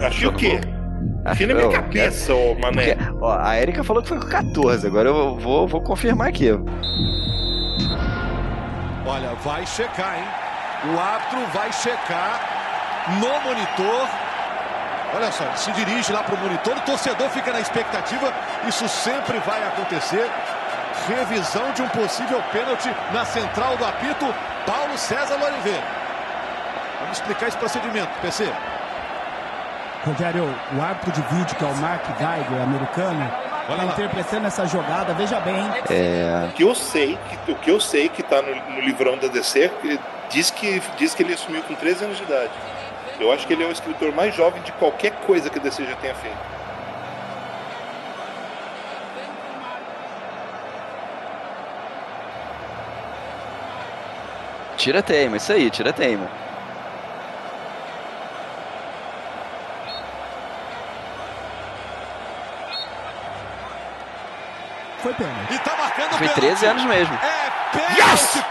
Achei 0.00 0.26
o 0.26 0.32
quê? 0.32 0.60
Achei 1.26 1.46
na 1.46 1.54
minha 1.54 1.68
cabeça, 1.68 2.32
ô 2.32 2.54
mané. 2.54 2.94
Porque, 2.94 3.14
ó, 3.20 3.36
a 3.38 3.60
Erika 3.60 3.82
falou 3.82 4.00
que 4.00 4.08
foi 4.08 4.20
com 4.20 4.28
14, 4.28 4.86
agora 4.86 5.08
eu 5.08 5.36
vou, 5.36 5.66
vou 5.66 5.80
confirmar 5.80 6.28
aqui. 6.28 6.50
Olha, 9.04 9.34
vai 9.44 9.66
checar, 9.66 10.18
hein? 10.18 10.24
O 10.94 11.00
árbitro 11.00 11.40
vai 11.52 11.72
checar 11.72 12.40
no 13.18 13.40
monitor. 13.48 14.08
Olha 15.14 15.32
só, 15.32 15.44
ele 15.44 15.56
se 15.56 15.72
dirige 15.72 16.12
lá 16.12 16.22
para 16.22 16.34
o 16.34 16.38
monitor, 16.38 16.76
o 16.76 16.80
torcedor 16.82 17.28
fica 17.30 17.52
na 17.52 17.60
expectativa. 17.60 18.32
Isso 18.68 18.88
sempre 18.88 19.38
vai 19.40 19.62
acontecer. 19.66 20.30
Revisão 21.08 21.72
de 21.72 21.82
um 21.82 21.88
possível 21.88 22.42
pênalti 22.52 22.88
na 23.12 23.24
central 23.24 23.76
do 23.76 23.84
apito, 23.84 24.26
Paulo 24.64 24.96
César 24.96 25.34
Oliveira. 25.34 25.84
Vamos 27.00 27.18
explicar 27.18 27.48
esse 27.48 27.56
procedimento, 27.56 28.10
PC. 28.20 28.44
Rogério, 30.06 30.44
o 30.44 30.80
árbitro 30.80 31.10
de 31.10 31.20
vídeo, 31.34 31.56
que 31.56 31.64
é 31.64 31.66
o 31.66 31.74
Mark 31.78 32.06
Geiger, 32.16 32.62
americano, 32.62 33.28
tá 33.66 33.84
interpretando 33.86 34.46
essa 34.46 34.64
jogada, 34.64 35.12
veja 35.14 35.40
bem. 35.40 35.56
É. 35.90 36.46
O 36.48 36.52
que 36.52 36.62
eu 36.62 36.76
sei, 36.76 37.18
que, 37.44 37.50
o 37.50 37.54
que 37.56 37.70
eu 37.72 37.80
sei 37.80 38.08
que 38.08 38.22
tá 38.22 38.40
no, 38.40 38.54
no 38.54 38.80
livrão 38.82 39.18
da 39.18 39.26
DC, 39.26 39.68
que 39.82 39.98
diz 40.30 40.52
que, 40.52 40.80
diz 40.96 41.12
que 41.12 41.24
ele 41.24 41.34
assumiu 41.34 41.60
com 41.64 41.74
13 41.74 42.04
anos 42.04 42.18
de 42.18 42.22
idade. 42.22 42.52
Eu 43.18 43.32
acho 43.32 43.48
que 43.48 43.52
ele 43.52 43.64
é 43.64 43.66
o 43.66 43.72
escritor 43.72 44.12
mais 44.12 44.32
jovem 44.32 44.62
de 44.62 44.70
qualquer 44.72 45.10
coisa 45.26 45.50
que 45.50 45.58
a 45.58 45.62
DC 45.62 45.84
já 45.84 45.96
tenha 45.96 46.14
feito. 46.14 46.36
Tira 54.76 55.02
teima, 55.02 55.36
isso 55.36 55.52
aí, 55.52 55.68
tira 55.68 55.92
teima. 55.92 56.45
Foi 65.06 65.14
pênalti. 65.14 65.54
E 65.54 65.58
tá 65.60 65.76
marcando 65.76 66.18
Foi 66.18 66.28
13 66.30 66.66
anos 66.66 66.84
mesmo. 66.84 67.14
É 67.22 67.46
Yes! 67.96 68.42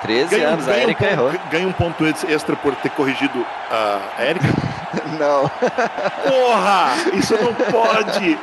13 0.00 0.34
Ganha, 0.34 0.48
anos, 0.48 0.66
a 0.66 0.70
ganha 0.72 0.78
um 0.78 0.82
Erika 0.88 1.04
ponto- 1.04 1.12
errou. 1.12 1.32
ganha 1.50 1.68
um 1.68 1.72
ponto 1.72 2.06
extra 2.06 2.56
por 2.56 2.74
ter 2.76 2.88
corrigido 2.90 3.46
a 3.70 4.24
Erika? 4.24 4.46
Não. 5.18 5.48
Porra! 6.26 6.86
Isso 7.12 7.34
não 7.36 7.52
pode! 7.54 8.38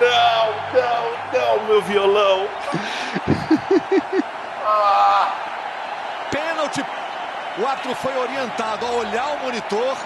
Não, 0.00 0.52
não, 0.72 1.58
não, 1.58 1.64
meu 1.66 1.82
violão! 1.82 2.48
Pênalti. 6.30 6.84
O 7.58 7.66
árbitro 7.66 7.94
foi 7.96 8.16
orientado 8.16 8.84
a 8.86 8.90
olhar 8.90 9.26
o 9.36 9.44
monitor. 9.44 9.96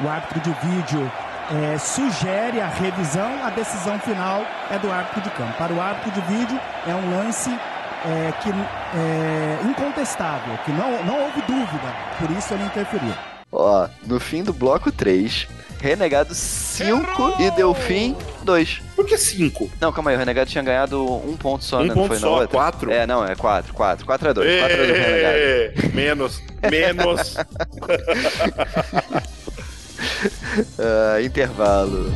O 0.00 0.08
árbitro 0.08 0.40
de 0.40 0.50
vídeo 0.66 1.10
é, 1.50 1.78
sugere 1.78 2.60
a 2.60 2.68
revisão, 2.68 3.44
a 3.44 3.50
decisão 3.50 3.98
final 4.00 4.44
é 4.70 4.78
do 4.78 4.90
árbitro 4.90 5.20
de 5.22 5.30
campo. 5.30 5.52
Para 5.56 5.72
o 5.72 5.80
árbitro 5.80 6.10
de 6.12 6.20
vídeo, 6.22 6.60
é 6.86 6.94
um 6.94 7.16
lance 7.16 7.50
é, 7.50 8.32
que 8.42 8.50
é 8.50 9.58
incontestável, 9.68 10.58
que 10.64 10.72
não, 10.72 11.04
não 11.04 11.24
houve 11.24 11.40
dúvida, 11.42 11.94
por 12.18 12.30
isso 12.30 12.54
ele 12.54 12.64
interferiu. 12.64 13.14
Ó, 13.52 13.88
no 14.04 14.18
fim 14.18 14.42
do 14.42 14.52
bloco 14.52 14.90
3, 14.90 15.46
Renegado 15.80 16.34
5 16.34 17.36
e 17.38 17.50
Delfim 17.52 18.16
2. 18.42 18.82
Por 18.96 19.06
que 19.06 19.16
5? 19.16 19.70
Não, 19.80 19.92
calma 19.92 20.10
aí, 20.10 20.16
o 20.16 20.18
Renegado 20.18 20.50
tinha 20.50 20.64
ganhado 20.64 21.04
um 21.04 21.36
ponto 21.36 21.62
só, 21.64 21.78
Um 21.78 21.82
né? 21.82 21.88
Não 21.88 21.94
ponto 21.94 22.08
foi 22.08 22.18
só, 22.18 22.30
outra? 22.32 22.48
quatro? 22.48 22.90
É, 22.90 23.06
não, 23.06 23.24
é 23.24 23.34
4, 23.36 23.72
4. 23.72 24.04
4 24.04 24.28
a 24.30 24.32
2. 24.32 24.60
4 24.60 24.74
a 24.74 24.86
2 24.86 24.98
Renegado. 24.98 25.94
Menos, 25.94 26.42
menos. 26.70 27.36
Ah, 30.78 31.20
intervalo. 31.20 32.10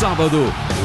Sábado, 0.00 0.38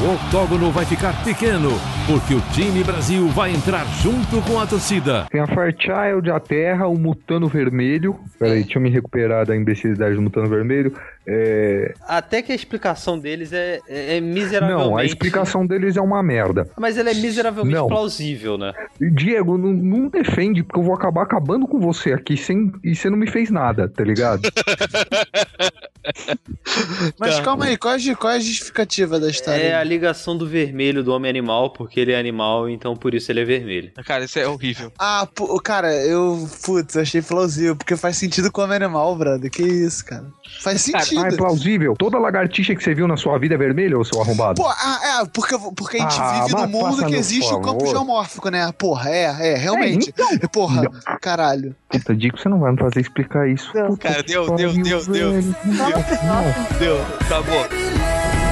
o 0.04 0.14
octógono 0.14 0.72
vai 0.72 0.84
ficar 0.84 1.24
pequeno, 1.24 1.70
porque 2.06 2.34
o 2.34 2.42
time 2.52 2.84
Brasil 2.84 3.30
vai 3.30 3.50
entrar 3.50 3.86
junto 4.02 4.42
com 4.42 4.60
a 4.60 4.68
torcida. 4.68 5.26
Tem 5.32 5.40
a 5.40 5.48
Fairchild, 5.48 6.30
a 6.30 6.38
Terra, 6.38 6.86
o 6.90 6.98
Mutano 6.98 7.48
Vermelho. 7.48 8.20
Peraí, 8.38 8.64
deixa 8.64 8.78
eu 8.78 8.82
me 8.82 8.90
recuperar 8.90 9.46
da 9.46 9.56
imbecilidade 9.56 10.16
do 10.16 10.22
Mutano 10.22 10.50
Vermelho. 10.50 10.94
É... 11.26 11.94
Até 12.06 12.42
que 12.42 12.52
a 12.52 12.56
explicação 12.56 13.18
deles 13.18 13.54
é, 13.54 13.80
é, 13.88 14.18
é 14.18 14.20
miseravelmente... 14.20 14.90
Não, 14.90 14.98
a 14.98 15.06
explicação 15.06 15.66
deles 15.66 15.96
é 15.96 16.02
uma 16.02 16.22
merda. 16.22 16.70
Mas 16.78 16.98
ela 16.98 17.10
é 17.10 17.14
miseravelmente 17.14 17.74
Não. 17.74 17.88
plausível, 17.88 18.58
né? 18.58 18.74
Diego, 19.00 19.58
não, 19.58 19.72
não 19.72 20.10
defende, 20.10 20.62
porque 20.62 20.78
eu 20.78 20.84
vou 20.84 20.94
acabar 20.94 21.24
acabando 21.24 21.66
com 21.66 21.80
você 21.80 22.12
aqui 22.12 22.36
sem, 22.36 22.70
e 22.84 22.94
você 22.94 23.10
não 23.10 23.18
me 23.18 23.32
fez 23.32 23.50
nada, 23.50 23.88
tá 23.88 24.04
ligado? 24.04 24.42
Mas 27.20 27.36
Tá. 27.38 27.44
calma 27.44 27.66
aí, 27.66 27.78
qual 27.78 27.96
é, 27.96 28.16
qual 28.16 28.34
é 28.34 28.38
a 28.38 28.40
justificativa 28.40 29.20
da 29.20 29.30
história? 29.30 29.62
É 29.62 29.76
a 29.76 29.84
ligação 29.84 30.38
do 30.38 30.48
vermelho 30.48 31.04
do 31.04 31.12
homem 31.14 31.30
animal, 31.30 31.72
porque 31.72 32.00
ele 32.00 32.12
é 32.12 32.20
animal, 32.20 32.70
então 32.70 32.96
por 32.96 33.14
isso 33.14 33.32
ele 33.32 33.42
é 33.42 33.46
vermelho. 33.46 33.92
Cara, 34.06 34.26
isso 34.26 34.40
é 34.40 34.48
horrível. 34.48 34.92
Ah, 35.00 35.28
cara, 35.64 35.94
eu. 36.06 36.48
Putz, 36.64 36.96
achei 36.98 37.22
plausível, 37.22 37.76
porque 37.76 37.96
faz 37.96 38.18
sentido 38.18 38.52
com 38.52 38.62
o 38.62 38.64
homem 38.64 38.78
animal, 38.78 39.16
brother. 39.16 39.50
Que 39.50 39.64
isso, 39.64 40.06
cara. 40.06 40.26
Faz 40.62 40.82
sentido. 40.82 41.22
Ah, 41.24 41.28
é 41.28 41.32
plausível. 41.36 41.96
Toda 41.98 42.18
lagartixa 42.18 42.76
que 42.76 42.84
você 42.84 42.94
viu 42.94 43.08
na 43.08 43.18
sua 43.18 43.38
vida 43.38 43.56
é 43.56 43.58
vermelha, 43.58 43.98
ô 43.98 44.06
seu 44.06 44.22
arrombado? 44.22 44.62
Pô, 44.62 44.68
ah, 44.70 45.22
é, 45.22 45.26
porque, 45.34 45.56
porque 45.76 45.98
a 45.98 46.02
gente 46.02 46.20
Ah, 46.20 46.44
vive 46.46 46.56
num 46.56 46.68
mundo 46.68 47.06
que 47.06 47.16
existe 47.16 47.54
o 47.54 47.60
campo 47.62 47.80
favor. 47.80 47.88
geomórfico, 47.88 48.50
né? 48.50 48.72
Porra, 48.78 49.10
é, 49.10 49.54
é, 49.54 49.56
realmente. 49.58 50.14
É, 50.42 50.48
Porra, 50.48 50.84
caralho. 51.26 51.76
Puta, 51.90 52.16
Dico, 52.16 52.38
você 52.38 52.48
não 52.48 52.60
vai 52.60 52.72
me 52.72 52.78
fazer 52.78 53.00
explicar 53.02 53.50
isso. 53.50 53.72
Puta 53.72 54.10
Cara, 54.10 54.22
deu, 54.22 54.56
deu, 54.56 54.72
deu, 54.74 55.06
deu. 55.06 55.32
Não. 55.34 56.78
Deu, 56.78 57.02
acabou. 57.20 57.68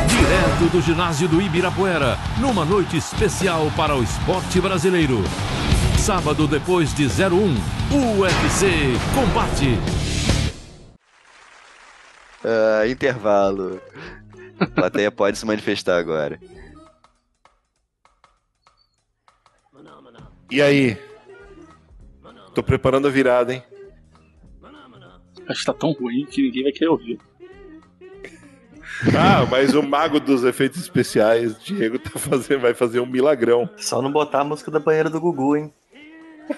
Direto 0.07 0.71
do 0.71 0.81
ginásio 0.81 1.27
do 1.27 1.39
Ibirapuera, 1.39 2.17
numa 2.39 2.65
noite 2.65 2.97
especial 2.97 3.71
para 3.77 3.95
o 3.95 4.01
esporte 4.01 4.59
brasileiro. 4.59 5.19
Sábado 5.99 6.47
depois 6.47 6.91
de 6.95 7.05
01, 7.05 8.19
UFC 8.19 8.67
Combate. 9.13 9.77
Ah, 12.43 12.87
intervalo. 12.87 13.79
A 14.59 14.65
plateia 14.65 15.11
pode 15.11 15.37
se 15.37 15.45
manifestar 15.45 15.99
agora. 15.99 16.39
E 20.49 20.61
aí? 20.61 20.97
Tô 22.53 22.61
preparando 22.61 23.07
a 23.07 23.11
virada, 23.11 23.53
hein? 23.53 23.63
Acho 25.47 25.59
que 25.59 25.65
tá 25.65 25.73
tão 25.73 25.91
ruim 25.91 26.25
que 26.25 26.41
ninguém 26.41 26.63
vai 26.63 26.71
querer 26.71 26.89
ouvir. 26.89 27.19
Ah, 29.17 29.45
mas 29.49 29.73
o 29.73 29.83
mago 29.83 30.19
dos 30.19 30.43
efeitos 30.43 30.79
especiais, 30.81 31.61
Diego, 31.63 31.99
tá 31.99 32.11
fazendo, 32.17 32.61
vai 32.61 32.73
fazer 32.73 32.99
um 32.99 33.05
milagrão. 33.05 33.69
Só 33.77 34.01
não 34.01 34.11
botar 34.11 34.41
a 34.41 34.43
música 34.43 34.71
da 34.71 34.79
banheira 34.79 35.09
do 35.09 35.19
Gugu, 35.19 35.57
hein? 35.57 35.73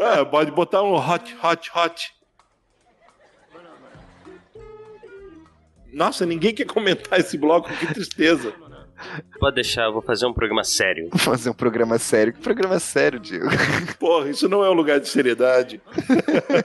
Ah, 0.00 0.24
pode 0.24 0.50
botar 0.50 0.82
um 0.82 0.94
hot, 0.94 1.36
hot, 1.42 1.70
hot. 1.74 2.14
Nossa, 5.92 6.26
ninguém 6.26 6.54
quer 6.54 6.66
comentar 6.66 7.18
esse 7.18 7.38
bloco, 7.38 7.70
que 7.74 7.86
tristeza. 7.94 8.52
Pode 9.38 9.56
deixar, 9.56 9.84
eu 9.84 9.92
vou 9.92 10.02
fazer 10.02 10.26
um 10.26 10.32
programa 10.32 10.64
sério. 10.64 11.08
Vou 11.10 11.18
fazer 11.18 11.50
um 11.50 11.54
programa 11.54 11.98
sério. 11.98 12.32
Que 12.32 12.40
programa 12.40 12.78
sério, 12.78 13.20
Diego? 13.20 13.46
Porra, 13.98 14.30
isso 14.30 14.48
não 14.48 14.64
é 14.64 14.70
um 14.70 14.74
lugar 14.74 15.00
de 15.00 15.08
seriedade. 15.08 15.80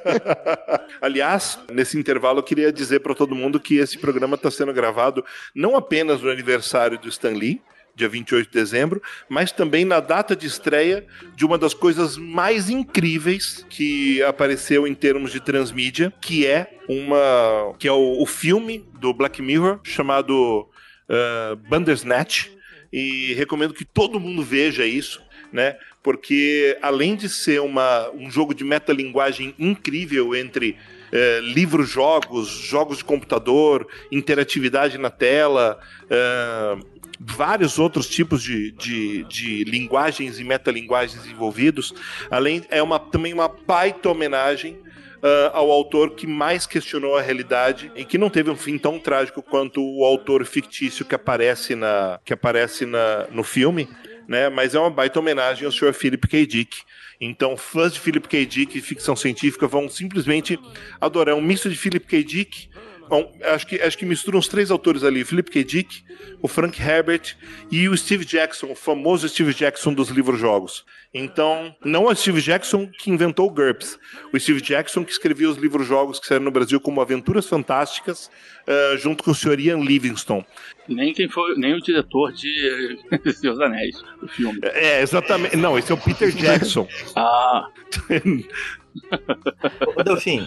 Aliás, 1.02 1.60
nesse 1.72 1.98
intervalo 1.98 2.40
eu 2.40 2.44
queria 2.44 2.72
dizer 2.72 3.00
para 3.00 3.16
todo 3.16 3.36
mundo 3.36 3.60
que 3.60 3.78
esse 3.78 3.98
programa 3.98 4.36
está 4.36 4.50
sendo 4.50 4.74
gravado 4.74 5.24
não 5.54 5.76
apenas 5.76 6.22
no 6.22 6.30
aniversário 6.30 6.98
do 6.98 7.10
Stan 7.10 7.30
Lee, 7.30 7.62
dia 7.96 8.08
28 8.08 8.48
de 8.48 8.54
dezembro, 8.54 9.02
mas 9.28 9.52
também 9.52 9.86
na 9.86 10.00
data 10.00 10.36
de 10.36 10.48
estreia 10.48 11.06
de 11.36 11.46
uma 11.46 11.58
das 11.58 11.74
coisas 11.74 12.18
mais 12.18 12.70
incríveis 12.70 13.66
que 13.70 14.22
apareceu 14.24 14.88
em 14.88 14.96
termos 14.96 15.32
de 15.32 15.40
transmídia, 15.40 16.14
que 16.22 16.46
é 16.46 16.78
uma 16.88 17.76
que 17.78 17.88
é 17.88 17.92
o, 17.92 18.22
o 18.22 18.26
filme 18.26 18.86
do 19.00 19.14
Black 19.14 19.42
Mirror 19.42 19.80
chamado 19.84 20.68
uh, 21.12 21.56
Bandersnatch 21.68 22.50
e 22.92 23.34
recomendo 23.34 23.74
que 23.74 23.86
todo 23.86 24.20
mundo 24.20 24.44
veja 24.44 24.86
isso, 24.86 25.22
né? 25.52 25.78
Porque 26.02 26.78
além 26.82 27.16
de 27.16 27.30
ser 27.30 27.62
uma, 27.62 28.10
um 28.12 28.32
jogo 28.32 28.54
de 28.54 28.64
metalinguagem 28.64 29.54
incrível 29.60 30.36
entre 30.36 30.78
eh, 31.12 31.42
livros, 31.42 31.90
jogos, 31.90 32.48
jogos 32.48 33.00
de 33.00 33.04
computador, 33.04 33.86
interatividade 34.12 34.98
na 34.98 35.10
tela, 35.10 35.80
eh, 36.10 36.78
vários 37.20 37.78
outros 37.78 38.10
tipos 38.10 38.42
de, 38.42 38.72
de, 38.72 39.24
de 39.26 39.64
linguagens 39.66 40.40
e 40.40 40.44
metalinguagens 40.44 41.26
envolvidos, 41.28 41.94
além 42.32 42.64
é 42.70 42.82
uma, 42.82 42.98
também 42.98 43.34
uma 43.34 43.48
baita 43.48 44.10
homenagem 44.10 44.80
ah, 45.24 45.52
ao 45.54 45.70
autor 45.72 46.12
que 46.12 46.26
mais 46.26 46.66
questionou 46.66 47.16
a 47.16 47.22
realidade 47.22 47.92
e 47.96 48.04
que 48.04 48.18
não 48.18 48.30
teve 48.30 48.50
um 48.50 48.56
fim 48.56 48.78
tão 48.78 49.00
trágico 49.00 49.42
quanto 49.42 49.82
o 49.82 50.04
autor 50.04 50.46
fictício 50.46 51.06
que 51.06 51.14
aparece, 51.14 51.76
na, 51.76 52.20
que 52.26 52.34
aparece 52.34 52.86
na, 52.86 53.28
no 53.32 53.44
filme, 53.44 53.88
né? 54.28 54.50
Mas 54.50 54.74
é 54.74 54.80
uma 54.80 54.90
baita 54.90 55.20
homenagem 55.20 55.66
ao 55.66 55.72
Sr. 55.72 55.94
Philip 55.94 56.28
K. 56.28 56.46
Dick. 56.46 56.82
Então, 57.20 57.56
fãs 57.56 57.94
de 57.94 58.00
Philip 58.00 58.28
K. 58.28 58.46
Dick 58.46 58.78
e 58.78 58.82
ficção 58.82 59.16
científica 59.16 59.68
vão 59.68 59.88
simplesmente 59.88 60.60
adorar 61.00 61.36
um 61.36 61.42
misto 61.42 61.70
de 61.70 61.76
Philip 61.76 62.06
K. 62.08 62.24
Dick 62.24 62.70
Bom, 63.12 63.30
acho 63.44 63.68
que, 63.68 63.76
acho 63.82 63.98
que 63.98 64.06
mistura 64.06 64.38
uns 64.38 64.48
três 64.48 64.72
autores 64.72 65.04
ali: 65.04 65.26
Philip 65.26 65.52
K. 65.52 65.66
Dick, 65.66 66.02
o 66.42 66.48
Frank 66.48 66.82
Herbert 66.82 67.36
e 67.70 67.90
o 67.90 67.98
Steve 67.98 68.24
Jackson, 68.24 68.68
o 68.68 68.76
famoso 68.76 69.28
Steve 69.28 69.54
Jackson 69.54 69.94
dos 69.94 70.08
livros-jogos. 70.08 70.86
Então, 71.14 71.76
não 71.84 72.08
é 72.08 72.14
o 72.14 72.16
Steve 72.16 72.42
Jackson 72.42 72.88
que 72.88 73.12
inventou 73.12 73.48
o 73.48 73.52
GURPS, 73.52 74.00
o 74.34 74.40
Steve 74.40 74.62
Jackson 74.62 75.04
que 75.04 75.12
escrevia 75.12 75.50
os 75.50 75.58
livros-jogos 75.58 76.20
que 76.20 76.26
saíram 76.26 76.46
no 76.46 76.52
Brasil 76.52 76.80
como 76.80 77.02
Aventuras 77.02 77.46
Fantásticas, 77.48 78.32
uh, 78.66 78.98
junto 78.98 79.22
com 79.22 79.32
o 79.32 79.36
Sr. 79.36 79.60
Ian 79.60 79.80
Livingstone. 79.80 80.46
Nem 80.88 81.14
quem 81.14 81.28
foi, 81.28 81.56
nem 81.58 81.74
o 81.74 81.82
diretor 81.82 82.32
de 82.34 82.98
Seus 83.34 83.60
Anéis, 83.60 84.02
o 84.22 84.28
filme. 84.28 84.60
É, 84.64 85.02
exatamente. 85.02 85.58
Não, 85.58 85.78
esse 85.78 85.92
é 85.92 85.96
o 85.96 85.98
Peter 85.98 86.32
Jackson. 86.36 86.88
ah. 87.16 87.68
Ô, 89.96 90.04
Delfim. 90.04 90.46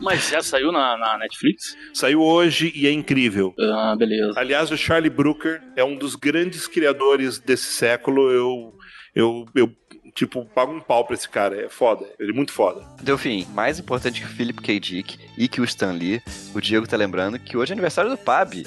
Mas 0.00 0.30
já 0.30 0.42
saiu 0.42 0.72
na, 0.72 0.96
na, 0.96 1.18
Netflix? 1.18 1.76
Saiu 1.92 2.22
hoje 2.22 2.72
e 2.74 2.86
é 2.86 2.90
incrível. 2.90 3.54
Ah, 3.60 3.94
beleza. 3.96 4.32
Aliás, 4.38 4.70
o 4.70 4.76
Charlie 4.76 5.10
Brooker 5.10 5.60
é 5.76 5.84
um 5.84 5.94
dos 5.94 6.16
grandes 6.16 6.66
criadores 6.66 7.38
desse 7.38 7.66
século. 7.74 8.30
Eu, 8.30 8.74
eu, 9.14 9.44
eu 9.54 9.76
tipo, 10.20 10.44
pago 10.44 10.72
um 10.72 10.80
pau 10.80 11.04
pra 11.04 11.14
esse 11.14 11.28
cara. 11.28 11.64
É 11.64 11.68
foda. 11.68 12.04
Ele 12.18 12.32
é 12.32 12.34
muito 12.34 12.52
foda. 12.52 12.82
Delfim, 13.02 13.46
mais 13.54 13.78
importante 13.78 14.20
que 14.20 14.26
o 14.26 14.30
Philip 14.30 14.60
K. 14.60 14.78
Dick 14.78 15.18
e 15.36 15.48
que 15.48 15.62
o 15.62 15.64
Stan 15.64 15.92
Lee, 15.92 16.22
o 16.54 16.60
Diego 16.60 16.86
tá 16.86 16.96
lembrando 16.96 17.38
que 17.38 17.56
hoje 17.56 17.72
é 17.72 17.74
aniversário 17.74 18.10
do 18.10 18.18
Pab. 18.18 18.66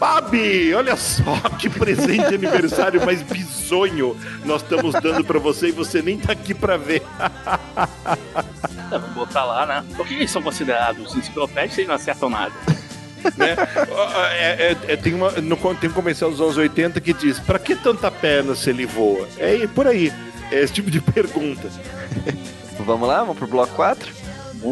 Pab! 0.00 0.34
Olha 0.74 0.96
só 0.96 1.36
que 1.60 1.70
presente 1.70 2.28
de 2.28 2.34
aniversário 2.34 3.04
mais 3.04 3.22
bizonho 3.22 4.16
nós 4.44 4.62
estamos 4.62 4.94
dando 4.94 5.24
pra 5.24 5.38
você 5.38 5.68
e 5.68 5.72
você 5.72 6.02
nem 6.02 6.18
tá 6.18 6.32
aqui 6.32 6.54
pra 6.54 6.76
ver. 6.76 7.02
Vou 8.90 9.24
botar 9.24 9.44
lá, 9.44 9.64
né? 9.64 9.84
Por 9.96 10.06
que 10.08 10.14
eles 10.14 10.30
são 10.30 10.42
considerados 10.42 11.14
enciclopédias 11.14 11.78
e 11.78 11.80
eles 11.82 11.88
não 11.88 11.94
acertam 11.94 12.28
nada? 12.28 12.52
né? 13.36 13.56
É, 14.32 14.68
é, 14.70 14.76
é, 14.92 14.96
tem, 14.96 15.14
uma, 15.14 15.30
no, 15.32 15.56
tem 15.74 15.90
um 15.90 15.92
comercial 15.92 16.30
dos 16.30 16.40
anos 16.40 16.56
80 16.56 17.00
que 17.00 17.12
diz: 17.12 17.38
pra 17.38 17.58
que 17.58 17.74
tanta 17.74 18.10
perna 18.10 18.54
se 18.54 18.70
ele 18.70 18.86
voa? 18.86 19.28
É 19.38 19.66
por 19.66 19.86
aí. 19.86 20.12
É 20.50 20.60
esse 20.60 20.72
tipo 20.72 20.90
de 20.90 21.00
pergunta. 21.00 21.70
Vamos 22.80 23.08
lá, 23.08 23.20
vamos 23.20 23.36
pro 23.36 23.46
bloco 23.46 23.74
4? 23.74 24.12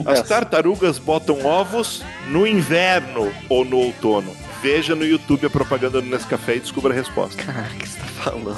As 0.05 0.23
tartarugas 0.23 0.99
botam 0.99 1.45
ovos 1.45 2.03
no 2.29 2.47
inverno 2.47 3.33
ou 3.49 3.65
no 3.65 3.79
outono? 3.79 4.35
Veja 4.63 4.95
no 4.95 5.05
YouTube 5.05 5.47
a 5.47 5.51
propaganda 5.51 6.01
do 6.01 6.09
Nescafé 6.09 6.57
e 6.57 6.61
descubra 6.61 6.93
a 6.93 6.97
resposta. 6.97 7.41
Cara, 7.45 7.69
o 7.73 7.77
que 7.77 7.89
você 7.89 7.99
tá 7.99 8.07
falando? 8.07 8.57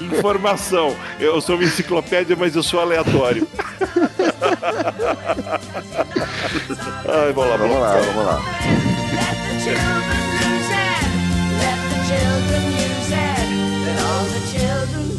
Informação. 0.16 0.96
Eu 1.20 1.40
sou 1.40 1.56
uma 1.56 1.64
enciclopédia, 1.64 2.34
mas 2.36 2.56
eu 2.56 2.62
sou 2.62 2.80
aleatório. 2.80 3.46
Ai, 7.08 7.32
vamos 7.32 7.50
lá, 7.50 7.56
vamos 7.56 7.80
lá, 7.80 7.92
vamos 8.00 8.24
lá. 8.24 8.42
all 14.18 14.24
the 14.24 14.40
children 14.50 15.17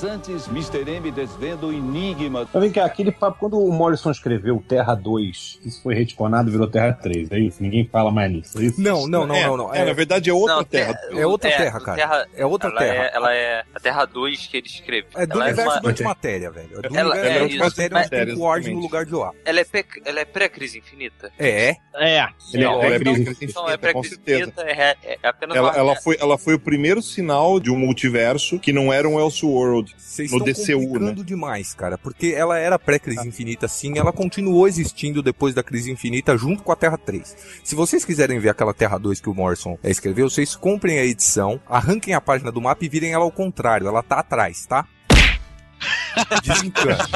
Mas 0.00 0.04
antes, 0.04 0.46
Mr. 0.46 0.88
M 0.88 1.10
desvenda 1.10 1.66
o 1.66 1.72
enigma. 1.72 2.48
Mas 2.54 2.62
vem 2.62 2.70
cá, 2.70 2.84
aquele 2.84 3.10
papo, 3.10 3.36
quando 3.40 3.58
o 3.58 3.72
Morrison 3.72 4.12
escreveu 4.12 4.62
Terra 4.68 4.94
2, 4.94 5.58
isso 5.64 5.82
foi 5.82 5.92
retconado 5.92 6.52
virou 6.52 6.68
Terra 6.68 6.92
3, 6.92 7.32
é 7.32 7.38
isso? 7.40 7.60
Ninguém 7.60 7.84
fala 7.84 8.12
mais 8.12 8.30
nisso, 8.30 8.60
é 8.60 8.66
isso? 8.66 8.80
Não, 8.80 9.08
não, 9.08 9.26
não, 9.26 9.34
é, 9.34 9.46
não. 9.46 9.56
não. 9.56 9.74
É, 9.74 9.84
na 9.84 9.92
verdade 9.92 10.30
é 10.30 10.32
outra 10.32 10.54
não, 10.54 10.64
Terra. 10.64 10.96
É, 11.10 11.26
outra 11.26 11.50
Terra, 11.50 11.80
cara. 11.80 11.96
Terra, 11.96 12.28
é 12.36 12.46
outra 12.46 12.70
ela 12.70 12.78
Terra. 12.78 12.94
É, 12.94 13.10
ela 13.12 13.34
é 13.34 13.64
a 13.74 13.80
Terra 13.80 14.04
2 14.04 14.46
que 14.46 14.56
ele 14.58 14.68
escreve. 14.68 15.08
É 15.16 15.26
do 15.26 15.32
ela 15.32 15.46
universo 15.46 15.70
é 15.70 15.74
uma... 15.74 15.80
do 15.80 15.88
antimatéria, 15.88 16.50
velho. 16.52 16.78
É 16.78 16.88
do 16.88 16.96
ela, 16.96 17.14
universo 17.14 17.38
é 17.38 17.44
antimatéria, 17.44 17.86
isso, 17.86 17.92
mas 17.92 18.08
tem 18.08 18.34
o 18.34 18.40
Ward 18.40 18.70
no 18.70 18.80
lugar 18.80 19.04
de 19.04 19.14
lá. 19.14 19.32
Ela 19.44 19.60
é, 19.60 19.64
pré, 19.64 19.84
ela 20.04 20.20
é 20.20 20.24
pré-crise 20.24 20.78
infinita? 20.78 21.32
É. 21.36 21.76
É. 21.96 22.28
Ele 22.54 22.62
é, 22.62 22.66
não, 22.66 22.82
é 22.84 22.96
então, 22.96 23.14
crise 23.14 23.36
então 23.42 23.68
é 23.68 23.74
infinita, 23.74 23.76
com 23.76 23.78
pré-crise 23.78 24.08
certeza. 24.10 24.42
infinita, 24.42 24.62
é, 24.62 24.96
é 25.02 25.28
apenas 25.28 25.56
Ela, 25.56 25.70
uma... 25.70 25.76
ela, 25.76 25.96
foi, 25.96 26.16
ela 26.20 26.38
foi 26.38 26.54
o 26.54 26.60
primeiro 26.60 27.02
sinal 27.02 27.58
de 27.58 27.68
um 27.68 27.76
multiverso 27.76 28.60
que 28.60 28.72
não 28.72 28.92
era 28.92 29.08
um 29.08 29.18
Elseworld 29.18 29.87
Vocês 29.96 30.30
no 30.30 30.38
estão 30.38 30.52
DCU, 30.52 30.80
né? 30.80 30.86
complicando 30.86 31.24
demais, 31.24 31.74
cara. 31.74 31.96
Porque 31.96 32.28
ela 32.28 32.58
era 32.58 32.78
pré-crise 32.78 33.26
infinita, 33.26 33.68
sim. 33.68 33.98
Ela 33.98 34.12
continuou 34.12 34.66
existindo 34.66 35.22
depois 35.22 35.54
da 35.54 35.62
crise 35.62 35.90
infinita, 35.90 36.36
junto 36.36 36.62
com 36.62 36.72
a 36.72 36.76
Terra 36.76 36.98
3. 36.98 37.36
Se 37.62 37.74
vocês 37.74 38.04
quiserem 38.04 38.38
ver 38.38 38.50
aquela 38.50 38.74
Terra 38.74 38.98
2 38.98 39.20
que 39.20 39.28
o 39.30 39.34
Morrison 39.34 39.78
eh, 39.82 39.90
escreveu, 39.90 40.28
vocês 40.28 40.56
comprem 40.56 40.98
a 40.98 41.04
edição, 41.04 41.60
arranquem 41.68 42.14
a 42.14 42.20
página 42.20 42.50
do 42.50 42.60
mapa 42.60 42.84
e 42.84 42.88
virem 42.88 43.12
ela 43.12 43.24
ao 43.24 43.32
contrário. 43.32 43.86
Ela 43.86 44.02
tá 44.02 44.20
atrás, 44.20 44.66
tá? 44.66 44.86
Desencana. 46.42 47.06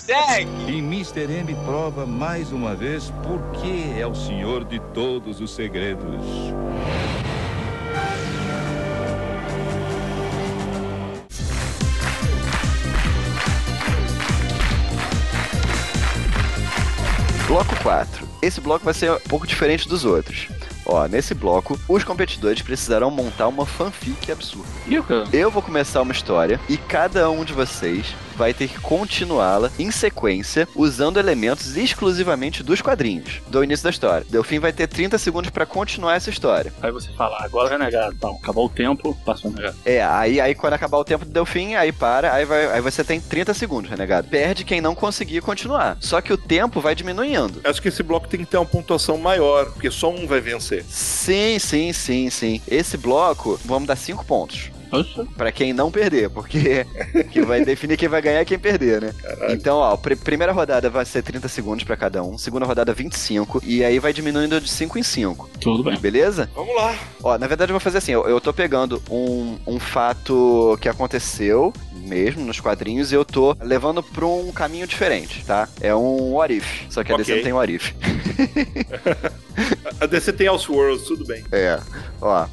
Segue! 0.00 0.72
E 0.72 0.78
Mr. 0.78 1.30
M 1.30 1.54
prova 1.66 2.06
mais 2.06 2.52
uma 2.52 2.74
vez 2.74 3.12
por 3.22 3.60
que 3.60 3.98
é 3.98 4.06
o 4.06 4.14
senhor 4.14 4.64
de 4.64 4.80
todos 4.94 5.40
os 5.40 5.54
segredos. 5.54 6.22
Bloco 17.46 17.76
4. 17.80 18.28
Esse 18.42 18.60
bloco 18.60 18.84
vai 18.84 18.92
ser 18.92 19.12
um 19.12 19.20
pouco 19.28 19.46
diferente 19.46 19.88
dos 19.88 20.04
outros. 20.04 20.48
Ó, 20.84 21.06
nesse 21.06 21.32
bloco, 21.32 21.78
os 21.88 22.02
competidores 22.02 22.60
precisarão 22.60 23.08
montar 23.08 23.46
uma 23.46 23.64
fanfic 23.64 24.32
absurda. 24.32 24.68
Eu 25.32 25.48
vou 25.48 25.62
começar 25.62 26.02
uma 26.02 26.12
história 26.12 26.60
e 26.68 26.76
cada 26.76 27.30
um 27.30 27.44
de 27.44 27.52
vocês 27.52 28.14
vai 28.36 28.52
ter 28.54 28.68
que 28.68 28.78
continuá-la 28.80 29.70
em 29.78 29.90
sequência, 29.90 30.68
usando 30.74 31.18
elementos 31.18 31.76
exclusivamente 31.76 32.62
dos 32.62 32.80
quadrinhos, 32.80 33.40
do 33.48 33.64
início 33.64 33.84
da 33.84 33.90
história. 33.90 34.26
Delfim 34.28 34.58
vai 34.58 34.72
ter 34.72 34.86
30 34.86 35.18
segundos 35.18 35.50
pra 35.50 35.66
continuar 35.66 36.14
essa 36.14 36.30
história. 36.30 36.72
Aí 36.82 36.92
você 36.92 37.10
fala, 37.12 37.42
agora 37.42 37.70
renegado. 37.70 38.14
Então, 38.14 38.38
acabou 38.42 38.66
o 38.66 38.68
tempo, 38.68 39.16
passou 39.24 39.50
o 39.50 39.54
renegado. 39.54 39.76
É, 39.84 40.04
aí, 40.04 40.40
aí 40.40 40.54
quando 40.54 40.74
acabar 40.74 40.98
o 40.98 41.04
tempo 41.04 41.24
do 41.24 41.30
Delfim, 41.30 41.74
aí 41.74 41.92
para, 41.92 42.32
aí, 42.32 42.44
vai, 42.44 42.66
aí 42.66 42.80
você 42.80 43.02
tem 43.02 43.20
30 43.20 43.54
segundos, 43.54 43.90
renegado. 43.90 44.28
Perde 44.28 44.64
quem 44.64 44.80
não 44.80 44.94
conseguir 44.94 45.40
continuar. 45.40 45.96
Só 46.00 46.20
que 46.20 46.32
o 46.32 46.38
tempo 46.38 46.80
vai 46.80 46.94
diminuindo. 46.94 47.60
Acho 47.64 47.80
que 47.80 47.88
esse 47.88 48.02
bloco 48.02 48.28
tem 48.28 48.40
que 48.40 48.46
ter 48.46 48.56
uma 48.56 48.66
pontuação 48.66 49.16
maior, 49.16 49.66
porque 49.66 49.90
só 49.90 50.10
um 50.10 50.26
vai 50.26 50.40
vencer. 50.40 50.84
Sim, 50.88 51.58
sim, 51.58 51.92
sim, 51.92 52.30
sim. 52.30 52.60
Esse 52.68 52.96
bloco, 52.96 53.58
vamos 53.64 53.88
dar 53.88 53.96
5 53.96 54.24
pontos. 54.24 54.70
Pra 55.36 55.52
quem 55.52 55.72
não 55.72 55.90
perder, 55.90 56.30
porque 56.30 56.86
que 57.30 57.42
vai 57.42 57.64
definir 57.64 57.96
quem 57.96 58.08
vai 58.08 58.22
ganhar 58.22 58.42
e 58.42 58.44
quem 58.44 58.58
perder, 58.58 59.02
né? 59.02 59.14
Então, 59.50 59.78
ó, 59.78 59.96
pr 59.96 60.16
primeira 60.16 60.52
rodada 60.52 60.88
vai 60.88 61.04
ser 61.04 61.22
30 61.22 61.48
segundos 61.48 61.84
pra 61.84 61.96
cada 61.96 62.22
um, 62.22 62.38
segunda 62.38 62.66
rodada 62.66 62.92
25, 62.92 63.62
e 63.64 63.84
aí 63.84 63.98
vai 63.98 64.12
diminuindo 64.12 64.60
de 64.60 64.68
5 64.68 64.98
em 64.98 65.02
5. 65.02 65.50
Tudo 65.60 65.82
bem. 65.82 65.98
Beleza? 65.98 66.50
Vamos 66.54 66.74
lá. 66.74 66.94
Ó, 67.22 67.36
na 67.38 67.46
verdade 67.46 67.70
eu 67.70 67.74
vou 67.74 67.80
fazer 67.80 67.98
assim, 67.98 68.12
eu, 68.12 68.26
eu 68.28 68.40
tô 68.40 68.52
pegando 68.52 69.02
um, 69.10 69.58
um 69.66 69.78
fato 69.78 70.78
que 70.80 70.88
aconteceu 70.88 71.72
mesmo 71.92 72.44
nos 72.44 72.60
quadrinhos 72.60 73.10
e 73.10 73.14
eu 73.14 73.24
tô 73.24 73.56
levando 73.60 74.02
pra 74.02 74.26
um 74.26 74.52
caminho 74.52 74.86
diferente, 74.86 75.44
tá? 75.44 75.68
É 75.80 75.94
um 75.94 76.34
what 76.34 76.54
if, 76.54 76.82
só 76.88 77.02
que 77.02 77.12
a 77.12 77.16
DC 77.16 77.32
Ok. 77.32 77.36
não 77.36 77.44
tem 77.44 77.52
what 77.52 77.72
if. 77.74 77.92
A 80.00 80.06
DC 80.06 80.32
tem 80.34 80.46
Elseworlds, 80.46 81.06
tudo 81.06 81.24
bem. 81.24 81.42
É, 81.50 81.80
ó. 82.20 82.46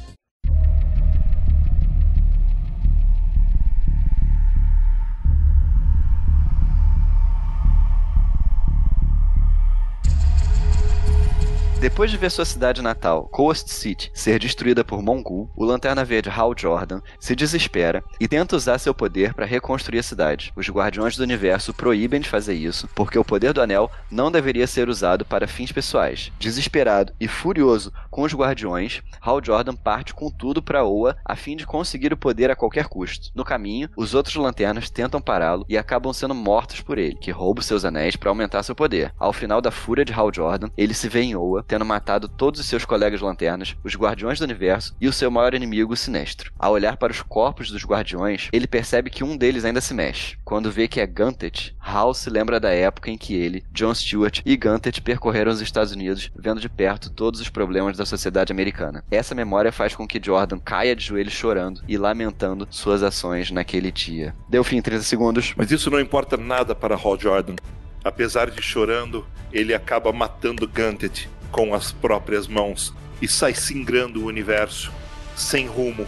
Depois 11.84 12.10
de 12.10 12.16
ver 12.16 12.30
sua 12.30 12.46
cidade 12.46 12.80
natal, 12.80 13.28
Coast 13.28 13.70
City, 13.70 14.10
ser 14.14 14.38
destruída 14.38 14.82
por 14.82 15.02
Mongul, 15.02 15.50
o 15.54 15.66
Lanterna 15.66 16.02
Verde 16.02 16.30
Hal 16.30 16.54
Jordan 16.56 17.02
se 17.20 17.36
desespera 17.36 18.02
e 18.18 18.26
tenta 18.26 18.56
usar 18.56 18.78
seu 18.78 18.94
poder 18.94 19.34
para 19.34 19.44
reconstruir 19.44 19.98
a 19.98 20.02
cidade. 20.02 20.50
Os 20.56 20.66
Guardiões 20.70 21.14
do 21.14 21.22
Universo 21.22 21.74
proíbem 21.74 22.22
de 22.22 22.28
fazer 22.30 22.54
isso, 22.54 22.88
porque 22.94 23.18
o 23.18 23.24
poder 23.24 23.52
do 23.52 23.60
Anel 23.60 23.90
não 24.10 24.32
deveria 24.32 24.66
ser 24.66 24.88
usado 24.88 25.26
para 25.26 25.46
fins 25.46 25.72
pessoais. 25.72 26.32
Desesperado 26.38 27.12
e 27.20 27.28
furioso 27.28 27.92
com 28.10 28.22
os 28.22 28.32
Guardiões, 28.32 29.02
Hal 29.20 29.44
Jordan 29.44 29.76
parte 29.76 30.14
com 30.14 30.30
tudo 30.30 30.62
para 30.62 30.84
Oa 30.84 31.14
a 31.22 31.36
fim 31.36 31.54
de 31.54 31.66
conseguir 31.66 32.14
o 32.14 32.16
poder 32.16 32.50
a 32.50 32.56
qualquer 32.56 32.86
custo. 32.86 33.30
No 33.34 33.44
caminho, 33.44 33.90
os 33.94 34.14
outros 34.14 34.36
lanternas 34.36 34.88
tentam 34.88 35.20
pará-lo 35.20 35.66
e 35.68 35.76
acabam 35.76 36.14
sendo 36.14 36.34
mortos 36.34 36.80
por 36.80 36.96
ele, 36.96 37.16
que 37.16 37.30
rouba 37.30 37.60
seus 37.60 37.84
anéis 37.84 38.16
para 38.16 38.30
aumentar 38.30 38.62
seu 38.62 38.74
poder. 38.74 39.12
Ao 39.18 39.34
final 39.34 39.60
da 39.60 39.70
fúria 39.70 40.02
de 40.02 40.14
Hal 40.14 40.32
Jordan, 40.32 40.70
ele 40.78 40.94
se 40.94 41.10
vê 41.10 41.20
em 41.20 41.36
Oa, 41.36 41.62
tendo 41.74 41.84
matado 41.84 42.28
todos 42.28 42.60
os 42.60 42.66
seus 42.66 42.84
colegas 42.84 43.20
lanternas, 43.20 43.74
os 43.82 43.96
Guardiões 43.96 44.38
do 44.38 44.44
Universo 44.44 44.94
e 45.00 45.08
o 45.08 45.12
seu 45.12 45.28
maior 45.28 45.54
inimigo, 45.54 45.92
o 45.92 45.96
Sinestro. 45.96 46.52
Ao 46.56 46.70
olhar 46.70 46.96
para 46.96 47.10
os 47.10 47.20
corpos 47.20 47.68
dos 47.68 47.84
Guardiões, 47.84 48.48
ele 48.52 48.68
percebe 48.68 49.10
que 49.10 49.24
um 49.24 49.36
deles 49.36 49.64
ainda 49.64 49.80
se 49.80 49.92
mexe. 49.92 50.36
Quando 50.44 50.70
vê 50.70 50.86
que 50.86 51.00
é 51.00 51.06
Guntet, 51.06 51.74
Hal 51.80 52.14
se 52.14 52.30
lembra 52.30 52.60
da 52.60 52.70
época 52.70 53.10
em 53.10 53.18
que 53.18 53.34
ele, 53.34 53.64
John 53.72 53.92
Stewart 53.92 54.40
e 54.46 54.56
Guntet 54.56 55.02
percorreram 55.02 55.50
os 55.50 55.60
Estados 55.60 55.90
Unidos, 55.90 56.30
vendo 56.36 56.60
de 56.60 56.68
perto 56.68 57.10
todos 57.10 57.40
os 57.40 57.48
problemas 57.48 57.96
da 57.96 58.06
sociedade 58.06 58.52
americana. 58.52 59.02
Essa 59.10 59.34
memória 59.34 59.72
faz 59.72 59.96
com 59.96 60.06
que 60.06 60.22
Jordan 60.24 60.60
caia 60.60 60.94
de 60.94 61.04
joelhos 61.04 61.32
chorando 61.32 61.82
e 61.88 61.98
lamentando 61.98 62.68
suas 62.70 63.02
ações 63.02 63.50
naquele 63.50 63.90
dia. 63.90 64.32
Deu 64.48 64.62
fim 64.62 64.76
em 64.76 64.82
30 64.82 65.02
segundos. 65.02 65.54
Mas 65.56 65.72
isso 65.72 65.90
não 65.90 65.98
importa 65.98 66.36
nada 66.36 66.72
para 66.72 66.94
Hal 66.94 67.18
Jordan. 67.18 67.56
Apesar 68.04 68.48
de 68.48 68.62
chorando, 68.62 69.26
ele 69.52 69.72
acaba 69.72 70.12
matando 70.12 70.68
Guntet 70.68 71.28
com 71.54 71.72
as 71.72 71.92
próprias 71.92 72.48
mãos 72.48 72.92
e 73.22 73.28
sai 73.28 73.54
singrando 73.54 74.24
o 74.24 74.26
universo, 74.26 74.92
sem 75.36 75.68
rumo, 75.68 76.04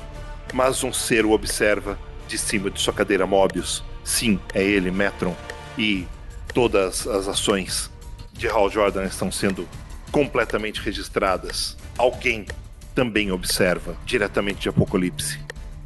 mas 0.53 0.82
um 0.82 0.92
ser 0.92 1.24
o 1.24 1.30
observa 1.30 1.97
de 2.26 2.36
cima 2.36 2.68
de 2.68 2.80
sua 2.80 2.92
cadeira 2.92 3.28
Mobius. 3.28 3.84
Sim, 4.03 4.40
é 4.53 4.61
ele, 4.64 4.90
Metron, 4.90 5.36
e 5.78 6.05
todas 6.53 7.07
as 7.07 7.28
ações 7.28 7.88
de 8.32 8.49
Hal 8.49 8.68
Jordan 8.68 9.05
estão 9.05 9.30
sendo 9.30 9.68
completamente 10.11 10.80
registradas. 10.80 11.76
Alguém 11.97 12.44
também 12.92 13.30
observa 13.30 13.97
diretamente 14.05 14.62
de 14.62 14.68
Apocalipse. 14.68 15.38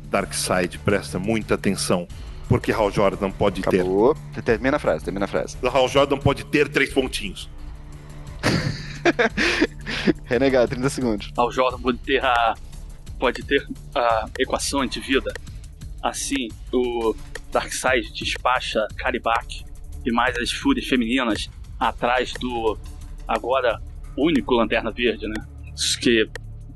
Darkseid 0.04 0.78
presta 0.78 1.18
muita 1.18 1.54
atenção, 1.54 2.08
porque 2.48 2.72
Hal 2.72 2.90
Jordan 2.90 3.30
pode 3.30 3.60
Acabou. 3.60 4.16
ter. 4.34 4.40
Termina 4.40 4.78
a 4.78 4.80
frase, 4.80 5.04
termina 5.04 5.26
a 5.26 5.28
frase. 5.28 5.58
Hal 5.62 5.86
Jordan 5.86 6.16
pode 6.16 6.44
ter 6.46 6.66
três 6.66 6.90
pontinhos. 6.94 7.50
Renegado, 10.24 10.68
30 10.68 10.88
segundos. 10.88 11.32
Hal 11.36 11.50
Jordan 11.50 11.80
pode 11.80 11.98
ter 11.98 12.24
a. 12.24 12.54
pode 13.18 13.42
ter 13.42 13.66
a 13.94 14.28
equação 14.38 14.84
de 14.86 15.00
vida. 15.00 15.32
Assim, 16.02 16.48
o 16.72 17.14
Darkseid 17.52 18.12
despacha 18.12 18.86
Karibak 18.96 19.64
e 20.04 20.12
mais 20.12 20.36
as 20.38 20.50
fúrias 20.50 20.86
femininas 20.86 21.50
atrás 21.78 22.32
do 22.34 22.78
agora 23.28 23.80
único 24.16 24.54
Lanterna 24.54 24.90
Verde, 24.90 25.26
né? 25.26 25.46
Que 26.00 26.28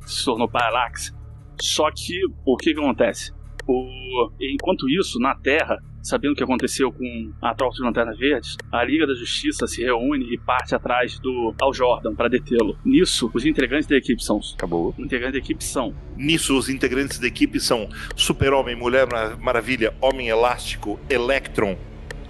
se 0.07 0.25
tornou 0.25 0.49
Parallax. 0.49 1.15
Só 1.61 1.91
que 1.91 2.21
o 2.45 2.57
que, 2.57 2.75
que 2.75 2.81
acontece? 2.81 3.33
O, 3.67 4.31
enquanto 4.41 4.89
isso, 4.89 5.19
na 5.19 5.35
Terra, 5.35 5.79
sabendo 6.05 6.33
o 6.33 6.37
que 6.37 6.45
aconteceu 6.45 6.93
com 6.93 7.33
a 7.41 7.55
tropa 7.55 7.75
de 7.75 7.83
Lanternas 7.83 8.19
Verdes, 8.19 8.57
a 8.71 8.85
Liga 8.85 9.07
da 9.07 9.15
Justiça 9.15 9.67
se 9.67 9.83
reúne 9.83 10.35
e 10.35 10.39
parte 10.39 10.75
atrás 10.75 11.19
do 11.19 11.55
Al 11.59 11.73
Jordan 11.73 12.15
para 12.15 12.29
detê-lo. 12.29 12.79
Nisso, 12.85 13.31
os 13.33 13.47
integrantes 13.47 13.89
da 13.89 13.97
equipe 13.97 14.23
são. 14.23 14.39
Acabou. 14.55 14.95
Integrantes 14.99 15.33
da 15.33 15.39
equipe 15.39 15.65
são. 15.65 15.95
Nisso, 16.15 16.57
os 16.57 16.69
integrantes 16.69 17.19
da 17.19 17.27
equipe 17.27 17.59
são 17.59 17.89
Super-Homem, 18.15 18.77
Mulher 18.77 19.09
Maravilha, 19.41 19.95
Homem 20.01 20.29
Elástico, 20.29 21.01
Electron 21.09 21.77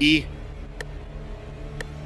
e 0.01 0.25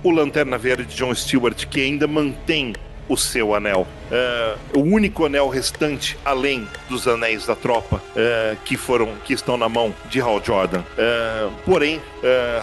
o 0.03 0.11
Lanterna 0.11 0.57
Verde 0.57 0.95
John 0.97 1.15
Stewart, 1.15 1.67
que 1.67 1.83
ainda 1.83 2.07
mantém 2.07 2.73
o 3.09 3.17
seu 3.17 3.55
anel. 3.55 3.87
Uh, 4.11 4.79
o 4.79 4.83
único 4.83 5.25
anel 5.25 5.49
restante, 5.49 6.19
além 6.25 6.69
dos 6.89 7.09
anéis 7.09 7.47
da 7.47 7.57
tropa, 7.57 7.97
uh, 7.97 8.57
que 8.65 8.77
foram 8.77 9.15
que 9.25 9.33
estão 9.33 9.57
na 9.57 9.69
mão 9.69 9.95
de 10.11 10.21
Hal 10.21 10.43
Jordan. 10.45 10.81
Uh, 10.81 11.53
porém, 11.65 12.01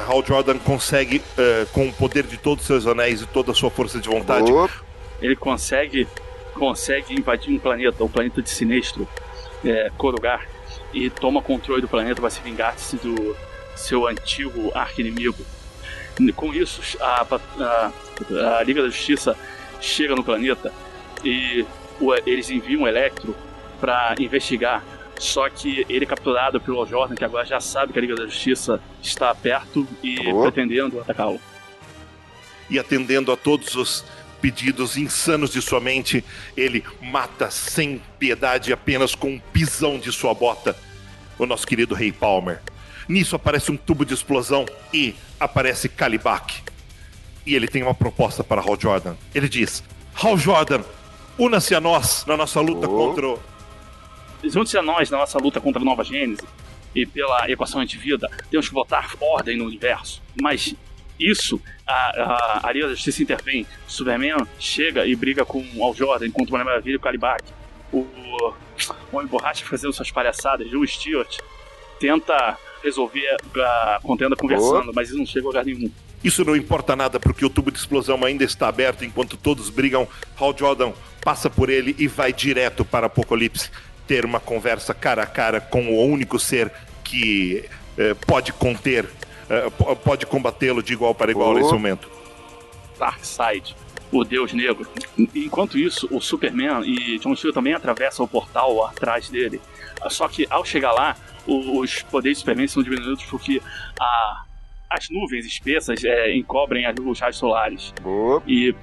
Hal 0.08 0.24
Jordan 0.26 0.58
consegue, 0.60 1.22
com 1.72 1.88
o 1.88 1.94
poder 1.94 2.24
de 2.24 2.38
todos 2.38 2.62
os 2.64 2.68
seus 2.68 2.88
anéis 2.88 3.22
e 3.22 3.26
toda 3.26 3.52
a 3.52 3.56
sua 3.56 3.70
força 3.70 4.00
de 4.00 4.10
vontade, 4.10 4.52
ele 5.22 5.36
consegue 5.36 6.08
consegue 6.56 7.14
invadir 7.14 7.54
um 7.54 7.60
planeta, 7.60 8.04
o 8.04 8.10
planeta 8.10 8.42
de 8.42 8.50
Sinestro, 8.50 9.08
é, 9.64 9.92
Korugar, 9.98 10.48
e 10.94 11.10
toma 11.10 11.42
controle 11.42 11.82
do 11.82 11.88
planeta 11.88 12.22
para 12.22 12.30
se 12.30 12.40
vingar 12.42 12.76
do 13.04 13.36
seu 13.76 14.08
antigo 14.08 14.72
arqui-inimigo. 14.74 15.46
Com 16.36 16.54
isso, 16.54 16.82
a, 17.02 17.28
a, 17.60 17.92
a 18.58 18.64
Liga 18.64 18.82
da 18.82 18.88
Justiça 18.88 19.38
chega 19.82 20.16
no 20.16 20.24
planeta 20.24 20.72
e 21.24 21.66
o, 22.00 22.14
eles 22.26 22.50
enviam 22.50 22.84
o 22.84 22.88
Electro 22.88 23.36
para 23.80 24.16
investigar. 24.20 24.84
Só 25.18 25.50
que 25.50 25.86
ele 25.88 26.04
é 26.04 26.08
capturado 26.08 26.60
pelo 26.60 26.86
Jordan, 26.86 27.16
que 27.16 27.24
agora 27.24 27.46
já 27.46 27.60
sabe 27.62 27.94
que 27.94 28.00
a 28.00 28.02
Liga 28.02 28.16
da 28.16 28.26
Justiça 28.26 28.82
está 29.02 29.34
perto 29.34 29.88
e 30.04 30.18
oh. 30.28 30.42
pretendendo 30.42 31.00
atacá-lo. 31.00 31.40
E 32.70 32.78
atendendo 32.78 33.32
a 33.32 33.38
todos 33.38 33.76
os 33.76 34.04
pedidos 34.42 34.98
insanos 34.98 35.52
de 35.52 35.62
sua 35.62 35.80
mente, 35.80 36.24
ele 36.58 36.84
mata 37.02 37.50
sem 37.50 38.02
piedade 38.20 38.74
apenas 38.74 39.16
com 39.16 39.30
um 39.30 39.40
pisão 39.40 39.98
de 39.98 40.12
sua 40.12 40.34
bota 40.34 40.76
o 41.40 41.46
nosso 41.46 41.66
querido 41.66 41.96
Rei 41.96 42.12
Palmer. 42.12 42.62
Nisso 43.08 43.36
aparece 43.36 43.72
um 43.72 43.78
tubo 43.78 44.06
de 44.06 44.14
explosão 44.14 44.66
e 44.94 45.16
aparece 45.40 45.88
Kalibak 45.88 46.64
e 47.46 47.56
ele 47.56 47.68
tem 47.68 47.84
uma 47.84 47.94
proposta 47.94 48.44
para 48.44 48.62
Hal 48.62 48.78
Jordan. 48.80 49.16
Ele 49.34 49.48
diz: 49.48 49.84
Hal 50.22 50.38
Jordan, 50.38 50.84
una-se 51.38 51.76
a 51.76 51.82
nós 51.82 52.26
na 52.26 52.36
nossa 52.36 52.60
luta 52.62 52.88
oh. 52.88 52.98
contra 52.98 53.28
o. 53.28 53.40
Junte-se 54.44 54.78
a 54.78 54.82
nós 54.82 55.10
na 55.10 55.18
nossa 55.18 55.38
luta 55.40 55.60
contra 55.60 55.82
a 55.82 55.86
Nova 55.86 56.04
Gênese 56.04 56.44
e 56.94 57.06
pela 57.06 57.50
equação 57.50 57.82
antivida. 57.82 58.30
Temos 58.50 58.68
que 58.68 58.74
botar 58.74 59.16
ordem 59.20 59.58
no 59.58 59.66
universo. 59.66 60.22
Mas 60.40 60.76
isso, 61.20 61.60
a, 61.88 61.94
a, 61.94 62.68
a 62.68 62.72
Liga 62.72 62.88
da 62.88 62.94
Justiça 62.94 63.24
intervém. 63.24 63.66
Superman 63.88 64.46
chega 64.60 65.06
e 65.06 65.16
briga 65.16 65.46
com 65.46 65.66
o 65.76 65.84
Al 65.84 65.94
Jordan 65.94 66.30
contra 66.32 66.50
o 66.50 66.52
Mulher 66.52 66.66
Maravilha 66.66 66.94
e 66.94 66.98
o 66.98 67.00
Calibak. 67.00 67.44
O, 67.92 68.00
o 68.00 68.54
Homem 69.12 69.28
Borracha 69.28 69.66
fazendo 69.66 69.94
suas 69.94 70.12
palhaçadas. 70.12 70.72
O 70.74 70.86
Stewart 70.86 71.40
tenta 72.00 72.58
resolver 72.84 73.38
a 73.58 74.00
contenda 74.04 74.36
conversando, 74.36 74.90
oh. 74.90 74.94
mas 74.94 75.10
isso 75.10 75.18
não 75.18 75.26
chega 75.26 75.46
a 75.46 75.48
lugar 75.48 75.66
nenhum. 75.66 75.92
Isso 76.26 76.44
não 76.44 76.56
importa 76.56 76.96
nada 76.96 77.20
porque 77.20 77.46
o 77.46 77.50
tubo 77.52 77.70
de 77.70 77.78
explosão 77.78 78.26
ainda 78.26 78.44
está 78.44 78.68
aberto 78.68 79.06
enquanto 79.06 79.38
todos 79.38 79.70
brigam. 79.70 80.08
Hal 80.36 80.58
Jordan 80.58 80.92
passa 81.24 81.52
por 81.52 81.70
ele 81.70 81.96
e 82.00 82.08
vai 82.08 82.34
direto 82.34 82.84
para 82.84 83.06
Apocalipse 83.06 83.70
ter 84.08 84.26
uma 84.26 84.40
conversa 84.40 84.92
cara 84.92 85.22
a 85.22 85.28
cara 85.28 85.62
com 85.62 85.88
o 85.88 86.04
único 86.04 86.40
ser 86.40 86.72
que 87.04 87.64
eh, 87.96 88.16
pode 88.26 88.52
conter, 88.54 89.08
eh, 89.48 89.70
pode 90.04 90.26
combatê-lo 90.26 90.82
de 90.82 90.94
igual 90.94 91.14
para 91.14 91.30
igual 91.30 91.52
oh. 91.52 91.54
nesse 91.54 91.72
momento. 91.72 92.10
Darkseid, 92.98 93.76
o 94.12 94.24
Deus 94.24 94.52
Negro. 94.52 94.88
Enquanto 95.36 95.78
isso, 95.78 96.08
o 96.10 96.20
Superman 96.20 96.82
e 96.84 97.20
John 97.20 97.36
Stewart 97.36 97.54
também 97.54 97.76
atravessam 97.76 98.26
o 98.26 98.28
portal 98.28 98.84
atrás 98.88 99.30
dele. 99.30 99.62
Só 100.10 100.28
que 100.28 100.48
ao 100.50 100.66
chegar 100.66 100.92
lá, 100.92 101.16
os 101.46 102.02
poderes 102.02 102.40
do 102.40 102.42
Superman 102.42 102.68
são 102.68 102.82
diminuídos 102.82 103.24
porque 103.26 103.62
a 104.00 104.45
as 104.96 105.10
nuvens 105.10 105.46
espessas 105.46 106.04
é, 106.04 106.36
encobrem 106.36 106.86
os 107.06 107.20
raios 107.20 107.38
solares. 107.38 107.94
Boa. 108.02 108.42
E 108.48 108.74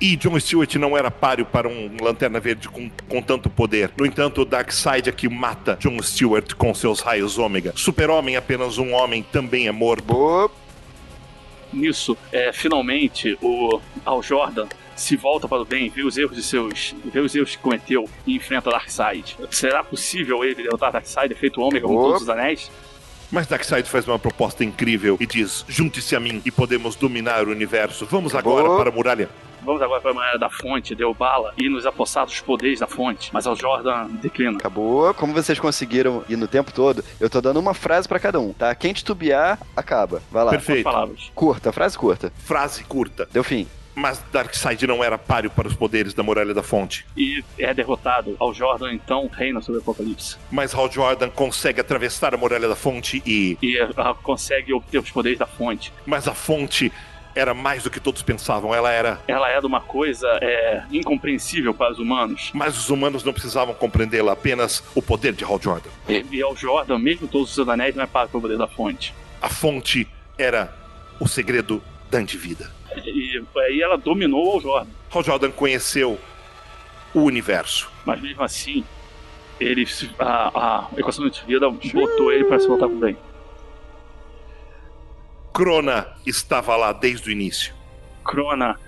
e 0.00 0.16
John 0.16 0.38
Stewart 0.38 0.74
não 0.74 0.98
era 0.98 1.10
páreo 1.10 1.46
para 1.46 1.68
um 1.68 1.96
Lanterna 2.00 2.40
Verde 2.40 2.68
com, 2.68 2.90
com 3.08 3.22
tanto 3.22 3.48
poder. 3.48 3.90
No 3.96 4.04
entanto, 4.04 4.42
o 4.42 4.44
Darkseid 4.44 5.08
aqui 5.08 5.28
mata 5.28 5.78
John 5.80 6.00
Stewart 6.02 6.52
com 6.54 6.74
seus 6.74 7.00
raios 7.00 7.38
ômega. 7.38 7.72
Super-Homem, 7.74 8.36
apenas 8.36 8.76
um 8.76 8.92
homem, 8.92 9.22
também 9.22 9.66
é 9.68 9.72
morto. 9.72 10.50
Nisso, 11.72 12.16
é, 12.30 12.52
finalmente, 12.52 13.38
o 13.40 13.80
Al 14.04 14.22
Jordan 14.22 14.66
se 14.94 15.16
volta 15.16 15.48
para 15.48 15.62
o 15.62 15.64
bem, 15.64 15.88
vê 15.88 16.02
os 16.02 16.16
erros 16.16 16.36
de 16.36 16.42
seus, 16.42 16.94
vê 17.04 17.20
os 17.20 17.34
erros 17.34 17.56
que 17.56 17.62
cometeu 17.62 18.08
e 18.26 18.36
enfrenta 18.36 18.70
Darkseid. 18.70 19.36
Será 19.50 19.82
possível 19.82 20.44
ele 20.44 20.54
derrotar 20.54 20.92
Darkseid, 20.92 21.34
feito 21.34 21.60
ômega 21.60 21.86
com 21.86 21.94
todos 21.94 22.22
os 22.22 22.28
anéis? 22.28 22.70
Mas 23.34 23.48
Darkseid 23.48 23.88
faz 23.88 24.06
uma 24.06 24.16
proposta 24.16 24.62
incrível 24.62 25.16
e 25.18 25.26
diz: 25.26 25.64
junte-se 25.68 26.14
a 26.14 26.20
mim 26.20 26.40
e 26.44 26.52
podemos 26.52 26.94
dominar 26.94 27.48
o 27.48 27.50
universo. 27.50 28.06
Vamos 28.06 28.32
agora 28.32 28.76
para 28.76 28.90
a 28.90 28.92
muralha. 28.92 29.28
Vamos 29.60 29.82
agora 29.82 30.00
para 30.00 30.12
a 30.12 30.14
muralha 30.14 30.38
da 30.38 30.48
fonte, 30.48 30.94
deu 30.94 31.12
bala 31.12 31.52
e 31.58 31.68
nos 31.68 31.84
apossar 31.84 32.26
dos 32.26 32.38
poderes 32.38 32.78
da 32.78 32.86
fonte. 32.86 33.30
Mas 33.32 33.44
o 33.46 33.56
Jordan 33.56 34.06
declina. 34.22 34.58
Acabou. 34.58 35.12
Como 35.14 35.32
vocês 35.32 35.58
conseguiram 35.58 36.22
ir 36.28 36.36
no 36.36 36.46
tempo 36.46 36.72
todo, 36.72 37.04
eu 37.18 37.28
tô 37.28 37.40
dando 37.40 37.58
uma 37.58 37.74
frase 37.74 38.06
para 38.06 38.20
cada 38.20 38.38
um, 38.38 38.52
tá? 38.52 38.72
Quem 38.72 38.92
titubear, 38.92 39.58
acaba. 39.76 40.22
Vai 40.30 40.44
lá. 40.44 40.50
Perfeito. 40.52 40.88
Curta, 41.34 41.72
frase 41.72 41.98
curta. 41.98 42.32
Frase 42.38 42.84
curta. 42.84 43.28
Deu 43.32 43.42
fim. 43.42 43.66
Mas 43.94 44.22
Darkseid 44.32 44.86
não 44.86 45.02
era 45.02 45.16
páreo 45.16 45.50
para 45.50 45.68
os 45.68 45.74
poderes 45.74 46.14
da 46.14 46.22
Muralha 46.22 46.52
da 46.52 46.62
Fonte. 46.62 47.06
E 47.16 47.44
é 47.58 47.72
derrotado. 47.72 48.36
Al 48.40 48.52
Jordan 48.52 48.92
então 48.92 49.30
reina 49.32 49.60
sobre 49.60 49.78
o 49.78 49.82
Apocalipse. 49.82 50.36
Mas 50.50 50.74
Hal 50.74 50.90
Jordan 50.90 51.30
consegue 51.30 51.80
atravessar 51.80 52.34
a 52.34 52.36
Muralha 52.36 52.68
da 52.68 52.76
Fonte 52.76 53.22
e. 53.24 53.56
E 53.62 53.78
ah, 53.78 54.14
consegue 54.22 54.72
obter 54.72 54.98
os 54.98 55.10
poderes 55.10 55.38
da 55.38 55.46
fonte. 55.46 55.92
Mas 56.04 56.26
a 56.26 56.34
fonte 56.34 56.92
era 57.34 57.52
mais 57.52 57.82
do 57.82 57.90
que 57.90 58.00
todos 58.00 58.22
pensavam. 58.22 58.74
Ela 58.74 58.90
era. 58.90 59.20
Ela 59.26 59.48
era 59.48 59.66
uma 59.66 59.80
coisa 59.80 60.26
é, 60.40 60.82
incompreensível 60.90 61.74
para 61.74 61.92
os 61.92 61.98
humanos. 61.98 62.50
Mas 62.54 62.76
os 62.78 62.90
humanos 62.90 63.24
não 63.24 63.32
precisavam 63.32 63.74
compreendê-la, 63.74 64.32
apenas 64.32 64.82
o 64.94 65.02
poder 65.02 65.32
de 65.32 65.44
Hal 65.44 65.60
Jordan. 65.60 65.90
E, 66.08 66.24
e 66.30 66.42
Al 66.42 66.56
Jordan, 66.56 66.98
mesmo 66.98 67.26
todos 67.26 67.48
os 67.48 67.54
seus 67.54 67.68
anéis, 67.68 67.94
não 67.94 68.04
é 68.04 68.06
para 68.06 68.26
o 68.26 68.40
poder 68.40 68.56
da 68.56 68.68
fonte. 68.68 69.14
A 69.40 69.48
fonte 69.48 70.08
era 70.38 70.74
o 71.20 71.28
segredo 71.28 71.82
da 72.14 72.20
antivida. 72.20 72.70
E 72.96 73.42
aí 73.56 73.82
ela 73.82 73.98
dominou 73.98 74.56
o 74.56 74.60
Jordan. 74.60 74.90
Hal 75.12 75.22
Jordan 75.24 75.50
conheceu 75.50 76.18
o 77.12 77.20
universo. 77.20 77.90
Mas 78.04 78.20
mesmo 78.20 78.42
assim, 78.42 78.84
ele 79.58 79.84
a, 80.18 80.86
a 80.86 80.88
equação 80.96 81.28
de 81.28 81.44
vida 81.44 81.68
botou 81.68 82.32
ele 82.32 82.44
para 82.44 82.60
se 82.60 82.68
voltar 82.68 82.86
com 82.86 82.94
o 82.94 82.98
bem. 82.98 83.16
Crona 85.52 86.08
estava 86.24 86.76
lá 86.76 86.92
desde 86.92 87.28
o 87.28 87.32
início. 87.32 87.74
Crona 88.24 88.78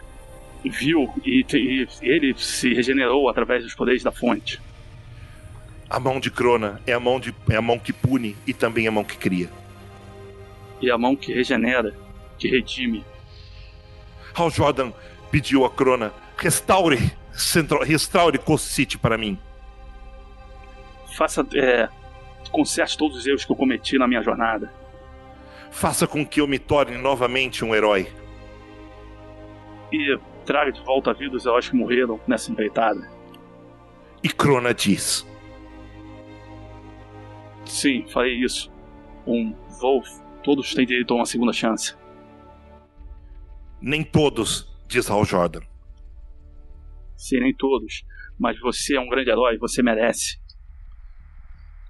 viu 0.65 1.13
e, 1.25 1.45
e 1.53 1.89
ele 2.03 2.35
se 2.39 2.75
regenerou 2.75 3.29
através 3.29 3.65
dos 3.65 3.75
poderes 3.75 4.03
da 4.03 4.13
fonte. 4.13 4.61
A 5.89 6.01
mão 6.01 6.19
de 6.19 6.31
Crona 6.31 6.81
é 6.87 6.93
a 6.93 7.01
mão, 7.01 7.21
de, 7.21 7.35
é 7.49 7.57
a 7.57 7.63
mão 7.63 7.79
que 7.79 7.93
pune 7.93 8.37
e 8.47 8.53
também 8.53 8.89
a 8.89 8.91
mão 8.91 9.05
que 9.05 9.17
cria. 9.17 9.49
E 10.81 10.91
a 10.91 10.99
mão 10.99 11.15
que 11.15 11.33
regenera, 11.33 11.95
que 12.39 12.49
redime. 12.49 13.05
Hal 14.37 14.51
Jordan 14.51 14.93
pediu 15.31 15.65
a 15.65 15.71
Crona: 15.71 16.13
restaure, 16.37 16.99
Central, 17.33 17.83
restaure 17.83 18.39
Coast 18.39 18.69
City 18.69 18.99
para 18.99 19.17
mim. 19.17 19.39
Faça. 21.17 21.47
É, 21.55 21.89
conserte 22.51 22.97
todos 22.97 23.17
os 23.17 23.27
erros 23.27 23.45
que 23.45 23.53
eu 23.53 23.57
cometi 23.57 23.99
na 23.99 24.07
minha 24.07 24.23
jornada. 24.23 24.73
Faça 25.71 26.07
com 26.07 26.25
que 26.25 26.41
eu 26.41 26.47
me 26.47 26.59
torne 26.59 26.97
novamente 26.97 27.65
um 27.65 27.75
herói. 27.75 28.13
E 29.93 30.19
traga 30.45 30.73
de 30.73 30.81
volta 30.83 31.11
à 31.11 31.15
vida 31.15 31.37
os 31.37 31.45
heróis 31.45 31.69
que 31.69 31.77
morreram 31.77 32.21
nessa 32.27 32.51
empreitada. 32.51 33.11
E 34.23 34.29
Crona 34.29 34.75
diz: 34.75 35.27
Sim, 37.65 38.07
falei 38.09 38.35
isso. 38.35 38.71
Um 39.27 39.55
Wolf, 39.81 40.09
todos 40.43 40.73
têm 40.75 40.87
direito 40.87 41.13
a 41.13 41.17
uma 41.17 41.27
segunda 41.27 41.53
chance. 41.53 41.97
Nem 43.81 44.03
todos, 44.03 44.67
diz 44.89 45.11
Hal 45.11 45.25
Jordan. 45.25 45.61
Sim, 47.17 47.41
nem 47.41 47.55
todos. 47.55 48.05
Mas 48.39 48.59
você 48.61 48.97
é 48.97 49.01
um 49.01 49.09
grande 49.09 49.31
herói, 49.31 49.57
você 49.59 49.83
merece. 49.83 50.39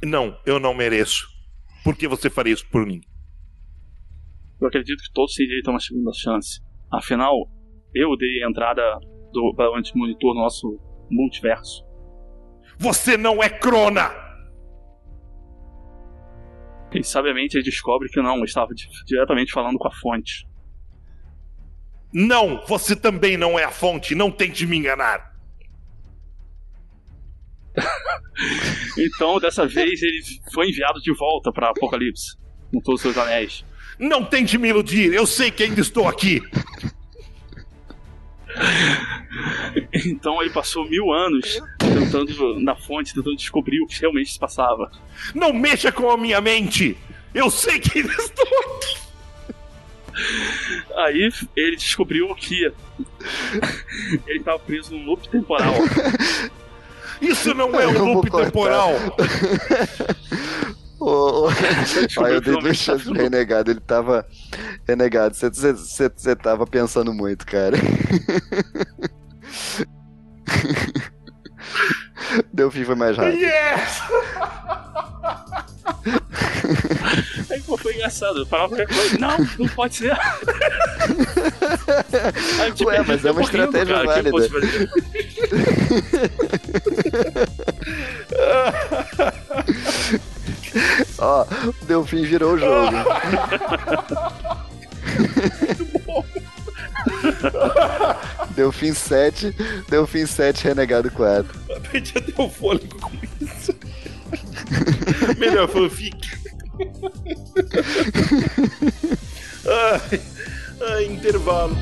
Não, 0.05 0.39
eu 0.45 0.61
não 0.61 0.74
mereço. 0.74 1.26
Por 1.82 1.97
que 1.97 2.07
você 2.07 2.28
faria 2.28 2.53
isso 2.53 2.68
por 2.70 2.84
mim? 2.87 3.01
Eu 4.61 4.68
acredito 4.68 5.03
que 5.03 5.12
todos 5.12 5.34
têm 5.34 5.47
direito 5.47 5.68
a 5.68 5.72
uma 5.72 5.80
segunda 5.80 6.12
chance. 6.12 6.61
Afinal, 6.93 7.34
eu 7.95 8.16
dei 8.16 8.43
a 8.43 8.49
entrada 8.49 8.82
do, 9.32 9.55
para 9.57 9.70
o 9.70 9.76
antimonitor 9.76 10.34
no 10.34 10.43
nosso 10.43 10.78
multiverso. 11.11 11.84
Você 12.78 13.16
não 13.16 13.43
é 13.43 13.49
Crona! 13.49 14.11
E 16.93 17.03
sabiamente 17.03 17.57
ele 17.57 17.64
descobre 17.64 18.09
que 18.09 18.20
não, 18.22 18.43
estava 18.45 18.72
di- 18.72 18.89
diretamente 19.07 19.53
falando 19.53 19.76
com 19.78 19.89
a 19.89 19.93
fonte. 19.93 20.47
Não, 22.19 22.64
você 22.67 22.97
também 22.97 23.37
não 23.37 23.59
é 23.59 23.64
a 23.64 23.71
fonte, 23.71 24.14
não 24.14 24.31
tente 24.31 24.67
me 24.67 24.79
enganar. 24.79 25.37
Então, 28.99 29.39
dessa 29.39 29.67
vez, 29.67 30.03
ele 30.03 30.21
foi 30.53 30.69
enviado 30.69 31.01
de 31.01 31.12
volta 31.14 31.53
para 31.53 31.71
Apocalipse, 31.71 32.37
com 32.73 32.81
todos 32.81 33.03
os 33.05 33.12
seus 33.12 33.19
anéis. 33.19 33.64
Não 33.99 34.25
tente 34.25 34.57
me 34.57 34.69
iludir, 34.69 35.12
eu 35.12 35.27
sei 35.27 35.51
que 35.51 35.62
ainda 35.62 35.81
estou 35.81 36.09
aqui. 36.09 36.43
Então 40.07 40.41
ele 40.41 40.51
passou 40.51 40.89
mil 40.89 41.12
anos 41.12 41.61
tentando 41.79 42.59
na 42.61 42.75
fonte, 42.75 43.12
tentando 43.14 43.37
descobrir 43.37 43.81
o 43.83 43.87
que 43.87 44.01
realmente 44.01 44.33
se 44.33 44.39
passava. 44.39 44.91
Não 45.35 45.53
mexa 45.53 45.93
com 45.93 46.11
a 46.11 46.17
minha 46.17 46.41
mente! 46.41 46.97
Eu 47.35 47.51
sei 47.51 47.79
que 47.79 47.99
ainda 47.99 48.12
estou 48.14 48.47
aqui. 48.47 49.06
Aí 50.97 51.31
ele 51.55 51.77
descobriu 51.77 52.35
que 52.35 52.64
ele 54.27 54.39
estava 54.39 54.59
preso 54.59 54.95
num 54.95 55.05
loop 55.05 55.29
temporal. 55.29 55.75
Isso 57.21 57.55
não 57.55 57.79
é 57.81 57.87
um 57.87 58.14
loop 58.14 58.31
temporal! 58.31 58.93
Deixa 62.01 62.21
eu 62.21 62.62
dei 62.62 62.75
chances 62.75 63.07
pro 63.07 63.14
Renegado, 63.14 63.71
ele 63.71 63.81
tava. 63.81 64.27
Renegado, 64.89 65.37
você 65.37 66.35
tava 66.35 66.67
pensando 66.67 67.12
muito, 67.12 67.45
cara. 67.47 67.77
Delfim 72.53 72.85
foi 72.85 72.95
mais 72.95 73.16
rápido. 73.16 73.39
Yes! 73.39 74.03
Aí 77.51 77.61
pô, 77.66 77.77
foi 77.77 77.95
engraçado. 77.95 78.39
Eu 78.41 78.47
falava 78.47 78.77
qualquer 78.77 78.89
coisa. 78.89 79.18
Não, 79.18 79.37
não 79.59 79.68
pode 79.68 79.97
ser. 79.97 80.12
Aí 82.61 82.68
eu 82.68 82.74
te 82.74 82.85
Ué, 82.85 83.03
mas 83.07 83.24
é 83.24 83.29
eu 83.29 83.33
uma 83.33 83.43
estratégia 83.43 83.95
cara, 83.95 84.22
que 84.22 84.31
válida. 84.31 84.31
posso 84.31 84.51
fazer? 84.51 84.91
Ó, 91.18 91.47
o 91.66 91.85
Delfim 91.87 92.22
virou 92.22 92.55
o 92.55 92.59
jogo. 92.59 92.97
Delfim 98.55 98.94
7, 98.94 99.55
Delfim 99.88 100.26
7, 100.26 100.64
Renegado 100.64 101.11
4. 101.11 101.61
Perdi 101.90 102.14
até 102.16 102.42
o 102.42 102.49
fôlego 102.49 102.99
com 103.01 103.12
isso. 103.40 103.74
Melhor 105.38 105.68
fanfic. 105.68 106.16
ai, 109.66 110.20
ai, 110.90 111.05
intervalo. 111.07 111.76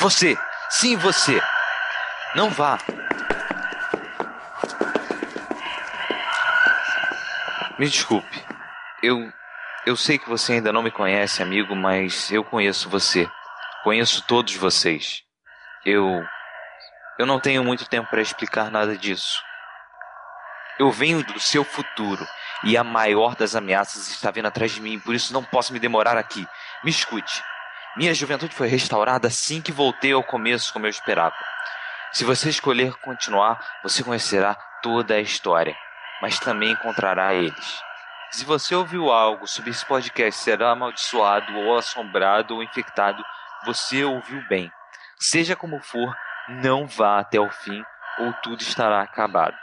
Você! 0.00 0.36
Sim, 0.70 0.96
você! 0.96 1.40
Não 2.34 2.48
vá! 2.48 2.78
Me 7.78 7.88
desculpe. 7.88 8.44
Eu. 9.02 9.32
Eu 9.86 9.96
sei 9.96 10.18
que 10.18 10.28
você 10.28 10.54
ainda 10.54 10.72
não 10.72 10.82
me 10.82 10.90
conhece, 10.90 11.42
amigo, 11.42 11.74
mas 11.74 12.30
eu 12.30 12.44
conheço 12.44 12.90
você. 12.90 13.26
Conheço 13.82 14.22
todos 14.26 14.54
vocês. 14.54 15.22
Eu. 15.84 16.22
Eu 17.18 17.26
não 17.26 17.40
tenho 17.40 17.64
muito 17.64 17.88
tempo 17.88 18.08
para 18.10 18.20
explicar 18.20 18.70
nada 18.70 18.96
disso. 18.96 19.42
Eu 20.80 20.90
venho 20.90 21.22
do 21.22 21.38
seu 21.38 21.62
futuro 21.62 22.26
e 22.64 22.74
a 22.74 22.82
maior 22.82 23.36
das 23.36 23.54
ameaças 23.54 24.08
está 24.08 24.30
vindo 24.30 24.46
atrás 24.48 24.72
de 24.72 24.80
mim, 24.80 24.98
por 24.98 25.14
isso 25.14 25.30
não 25.30 25.44
posso 25.44 25.74
me 25.74 25.78
demorar 25.78 26.16
aqui. 26.16 26.48
Me 26.82 26.90
escute. 26.90 27.44
Minha 27.98 28.14
juventude 28.14 28.54
foi 28.54 28.66
restaurada 28.66 29.28
assim 29.28 29.60
que 29.60 29.72
voltei 29.72 30.12
ao 30.12 30.24
começo, 30.24 30.72
como 30.72 30.86
eu 30.86 30.90
esperava. 30.90 31.36
Se 32.12 32.24
você 32.24 32.48
escolher 32.48 32.94
continuar, 32.94 33.60
você 33.82 34.02
conhecerá 34.02 34.54
toda 34.82 35.16
a 35.16 35.20
história, 35.20 35.76
mas 36.22 36.40
também 36.40 36.70
encontrará 36.70 37.34
eles. 37.34 37.82
Se 38.30 38.46
você 38.46 38.74
ouviu 38.74 39.12
algo 39.12 39.46
sobre 39.46 39.72
esse 39.72 39.84
podcast 39.84 40.40
será 40.40 40.70
amaldiçoado 40.70 41.58
ou 41.58 41.76
assombrado 41.76 42.54
ou 42.54 42.62
infectado, 42.62 43.22
você 43.66 44.02
ouviu 44.02 44.42
bem. 44.48 44.72
Seja 45.18 45.54
como 45.54 45.78
for, 45.82 46.16
não 46.48 46.86
vá 46.86 47.18
até 47.18 47.38
o 47.38 47.50
fim 47.50 47.84
ou 48.18 48.32
tudo 48.42 48.62
estará 48.62 49.02
acabado. 49.02 49.58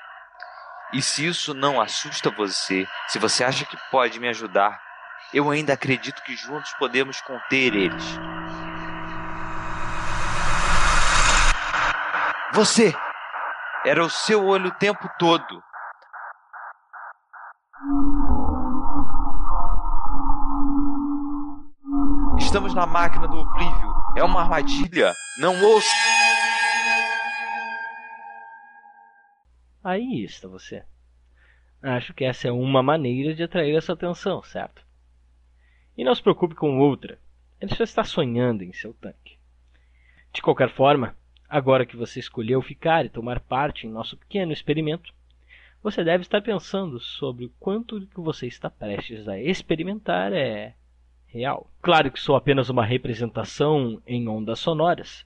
E 0.94 1.02
se 1.02 1.26
isso 1.26 1.54
não 1.54 1.82
assusta 1.82 2.30
você, 2.30 2.88
se 3.08 3.20
você 3.20 3.44
acha 3.44 3.66
que 3.66 3.78
pode 3.92 4.20
me 4.20 4.30
ajudar, 4.30 4.80
eu 5.34 5.50
ainda 5.52 5.74
acredito 5.74 6.24
que 6.24 6.36
juntos 6.36 6.74
podemos 6.80 7.20
conter 7.22 7.76
eles. 7.76 8.04
Você! 12.54 12.96
Era 13.86 14.04
o 14.04 14.10
seu 14.10 14.46
olho 14.46 14.70
o 14.70 14.76
tempo 14.76 15.10
todo. 15.20 15.62
Estamos 22.38 22.74
na 22.74 22.86
máquina 22.86 23.28
do 23.28 23.38
oblívio. 23.38 23.94
É 24.16 24.24
uma 24.24 24.42
armadilha. 24.42 25.14
Não 25.38 25.62
ouça. 25.62 26.27
Aí 29.88 30.26
está 30.26 30.50
você. 30.50 30.84
Acho 31.82 32.14
que 32.14 32.26
essa 32.26 32.46
é 32.46 32.52
uma 32.52 32.84
maneira 32.84 33.34
de 33.34 33.42
atrair 33.42 33.74
essa 33.74 33.94
atenção, 33.94 34.44
certo? 34.44 34.86
E 35.98 36.04
não 36.04 36.14
se 36.14 36.22
preocupe 36.22 36.56
com 36.56 36.78
outra. 36.78 37.18
Ele 37.62 37.74
só 37.74 37.86
está 37.86 38.04
sonhando 38.04 38.66
em 38.66 38.74
seu 38.74 38.94
tanque. 38.94 39.38
De 40.34 40.42
qualquer 40.42 40.70
forma, 40.72 41.16
agora 41.48 41.86
que 41.86 41.96
você 41.96 42.20
escolheu 42.20 42.62
ficar 42.62 43.06
e 43.06 43.10
tomar 43.10 43.40
parte 43.40 43.88
em 43.88 43.90
nosso 43.90 44.18
pequeno 44.18 44.52
experimento, 44.52 45.14
você 45.82 46.04
deve 46.04 46.24
estar 46.24 46.42
pensando 46.42 47.00
sobre 47.00 47.46
o 47.46 47.54
quanto 47.58 48.06
que 48.08 48.20
você 48.20 48.46
está 48.46 48.70
prestes 48.70 49.26
a 49.26 49.40
experimentar 49.40 50.34
é 50.34 50.76
real. 51.28 51.66
Claro 51.82 52.12
que 52.12 52.20
sou 52.20 52.36
apenas 52.36 52.70
uma 52.70 52.84
representação 52.84 54.02
em 54.06 54.28
ondas 54.28 54.60
sonoras, 54.60 55.26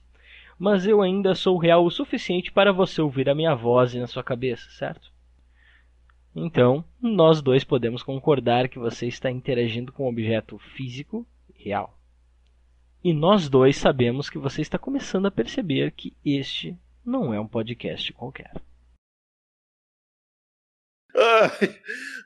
mas 0.62 0.86
eu 0.86 1.02
ainda 1.02 1.34
sou 1.34 1.58
real 1.58 1.84
o 1.84 1.90
suficiente 1.90 2.52
para 2.52 2.72
você 2.72 3.02
ouvir 3.02 3.28
a 3.28 3.34
minha 3.34 3.52
voz 3.52 3.94
na 3.94 4.06
sua 4.06 4.22
cabeça, 4.22 4.70
certo? 4.70 5.12
Então, 6.36 6.84
nós 7.00 7.42
dois 7.42 7.64
podemos 7.64 8.00
concordar 8.00 8.68
que 8.68 8.78
você 8.78 9.08
está 9.08 9.28
interagindo 9.28 9.92
com 9.92 10.04
um 10.04 10.08
objeto 10.08 10.56
físico 10.76 11.26
real. 11.52 11.98
E 13.02 13.12
nós 13.12 13.48
dois 13.48 13.76
sabemos 13.76 14.30
que 14.30 14.38
você 14.38 14.62
está 14.62 14.78
começando 14.78 15.26
a 15.26 15.32
perceber 15.32 15.90
que 15.90 16.16
este 16.24 16.78
não 17.04 17.34
é 17.34 17.40
um 17.40 17.48
podcast 17.48 18.12
qualquer. 18.12 18.52
Ai, 21.12 21.80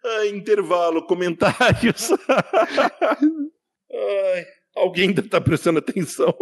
ai, 0.04 0.28
intervalo, 0.28 1.06
comentários. 1.06 2.10
ai, 3.90 4.46
alguém 4.74 5.08
ainda 5.08 5.26
tá 5.26 5.40
prestando 5.40 5.78
atenção? 5.78 6.36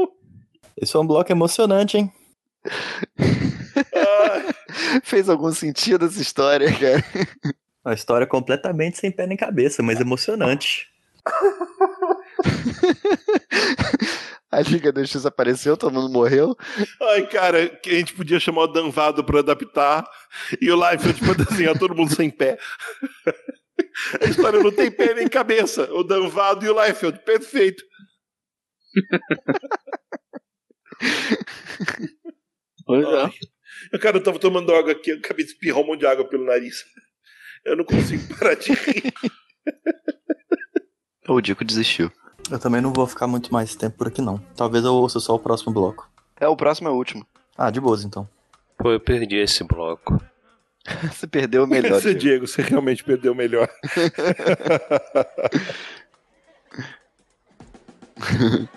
Esse 0.76 0.96
é 0.96 0.98
um 0.98 1.06
bloco 1.06 1.30
emocionante, 1.30 1.98
hein? 1.98 2.12
Fez 5.02 5.28
algum 5.28 5.52
sentido 5.52 6.06
essa 6.06 6.20
história, 6.20 6.68
cara? 6.72 7.04
Uma 7.84 7.94
história 7.94 8.26
completamente 8.26 8.98
sem 8.98 9.12
pé 9.12 9.26
nem 9.26 9.36
cabeça, 9.36 9.82
mas 9.82 10.00
emocionante. 10.00 10.88
A 14.50 14.60
Liga 14.60 14.92
da 14.92 15.02
Justiça 15.02 15.28
apareceu, 15.28 15.76
todo 15.76 15.92
mundo 15.92 16.12
morreu. 16.12 16.56
Ai, 17.02 17.26
cara, 17.26 17.68
que 17.68 17.90
a 17.90 17.94
gente 17.94 18.14
podia 18.14 18.38
chamar 18.38 18.62
o 18.62 18.66
Danvado 18.68 19.24
pra 19.24 19.40
adaptar 19.40 20.08
e 20.60 20.70
o 20.70 20.76
Life 20.76 21.12
tipo 21.12 21.34
desenhar 21.34 21.74
todo 21.76 21.94
mundo 21.94 22.14
sem 22.14 22.30
pé. 22.30 22.56
A 24.20 24.26
história 24.26 24.62
não 24.62 24.70
tem 24.70 24.92
pé 24.92 25.12
nem 25.12 25.26
cabeça. 25.26 25.92
O 25.92 26.04
Danvado 26.04 26.64
e 26.64 26.68
o 26.68 26.84
Liefeld, 26.84 27.18
perfeito. 27.24 27.82
Pois 32.86 33.06
é. 33.06 33.98
Cara, 33.98 34.18
eu 34.18 34.22
tava 34.22 34.38
tomando 34.38 34.74
água 34.74 34.92
aqui, 34.92 35.10
eu 35.10 35.18
acabei 35.18 35.44
de 35.44 35.52
espirrar 35.52 35.80
um 35.80 35.86
monte 35.86 36.00
de 36.00 36.06
água 36.06 36.24
pelo 36.24 36.44
nariz. 36.44 36.84
Eu 37.64 37.76
não 37.76 37.84
consigo 37.84 38.22
parar 38.36 38.54
de 38.54 38.72
rir. 38.72 39.12
O 41.26 41.40
Dico 41.40 41.64
desistiu. 41.64 42.12
Eu 42.50 42.58
também 42.58 42.82
não 42.82 42.92
vou 42.92 43.06
ficar 43.06 43.26
muito 43.26 43.50
mais 43.50 43.74
tempo 43.74 43.96
por 43.96 44.08
aqui, 44.08 44.20
não. 44.20 44.36
Talvez 44.54 44.84
eu 44.84 44.92
ouça 44.92 45.18
só 45.18 45.34
o 45.34 45.38
próximo 45.38 45.72
bloco. 45.72 46.06
É, 46.38 46.46
o 46.46 46.54
próximo 46.54 46.88
é 46.88 46.90
o 46.90 46.94
último. 46.94 47.26
Ah, 47.56 47.70
de 47.70 47.80
boas 47.80 48.04
então. 48.04 48.28
Pô, 48.76 48.92
eu 48.92 49.00
perdi 49.00 49.36
esse 49.36 49.64
bloco. 49.64 50.22
Você 51.10 51.26
perdeu 51.26 51.64
o 51.64 51.66
melhor. 51.66 51.98
Você, 51.98 52.14
Diego, 52.14 52.46
você 52.46 52.60
realmente 52.60 53.02
perdeu 53.02 53.32
o 53.32 53.34
melhor. 53.34 53.70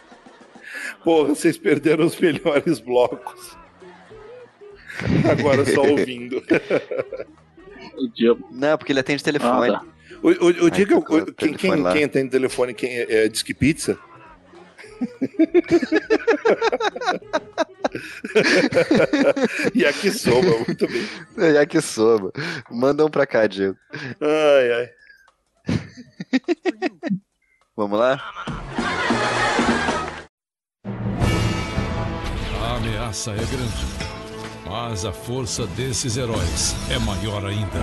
Porra, 1.03 1.29
vocês 1.29 1.57
perderam 1.57 2.05
os 2.05 2.19
melhores 2.19 2.79
blocos. 2.79 3.57
Agora 5.29 5.65
só 5.65 5.81
ouvindo. 5.81 6.41
Não, 8.51 8.77
porque 8.77 8.91
ele 8.91 8.99
atende 8.99 9.23
telefone. 9.23 9.69
Ah, 9.69 9.79
tá. 9.79 9.85
O, 10.21 10.29
o, 10.29 10.69
Ai, 10.71 10.85
tocou 10.85 11.19
o- 11.19 11.23
o 11.23 11.33
quem, 11.33 11.53
quem, 11.53 11.75
lá. 11.75 11.93
quem 11.93 12.03
atende 12.03 12.29
telefone 12.29 12.73
quem 12.73 12.89
é, 12.91 13.25
é 13.25 13.27
Disque 13.27 13.53
Pizza? 13.53 13.97
e 19.73 19.85
aqui 19.85 20.11
soma, 20.11 20.57
muito 20.65 20.87
bem. 20.87 21.05
Já 21.53 21.65
que 21.65 21.81
soma. 21.81 22.31
Manda 22.69 23.05
um 23.05 23.09
pra 23.09 23.25
cá, 23.25 23.47
Diego. 23.47 23.77
Ai, 24.21 24.71
ai. 24.73 24.89
Vamos 27.75 27.99
lá? 27.99 28.21
Ameaça 32.87 33.31
é 33.31 33.35
grande, 33.35 33.85
mas 34.65 35.03
a 35.05 35.11
força 35.11 35.67
desses 35.67 36.15
heróis 36.17 36.75
é 36.89 36.97
maior 36.99 37.45
ainda. 37.45 37.79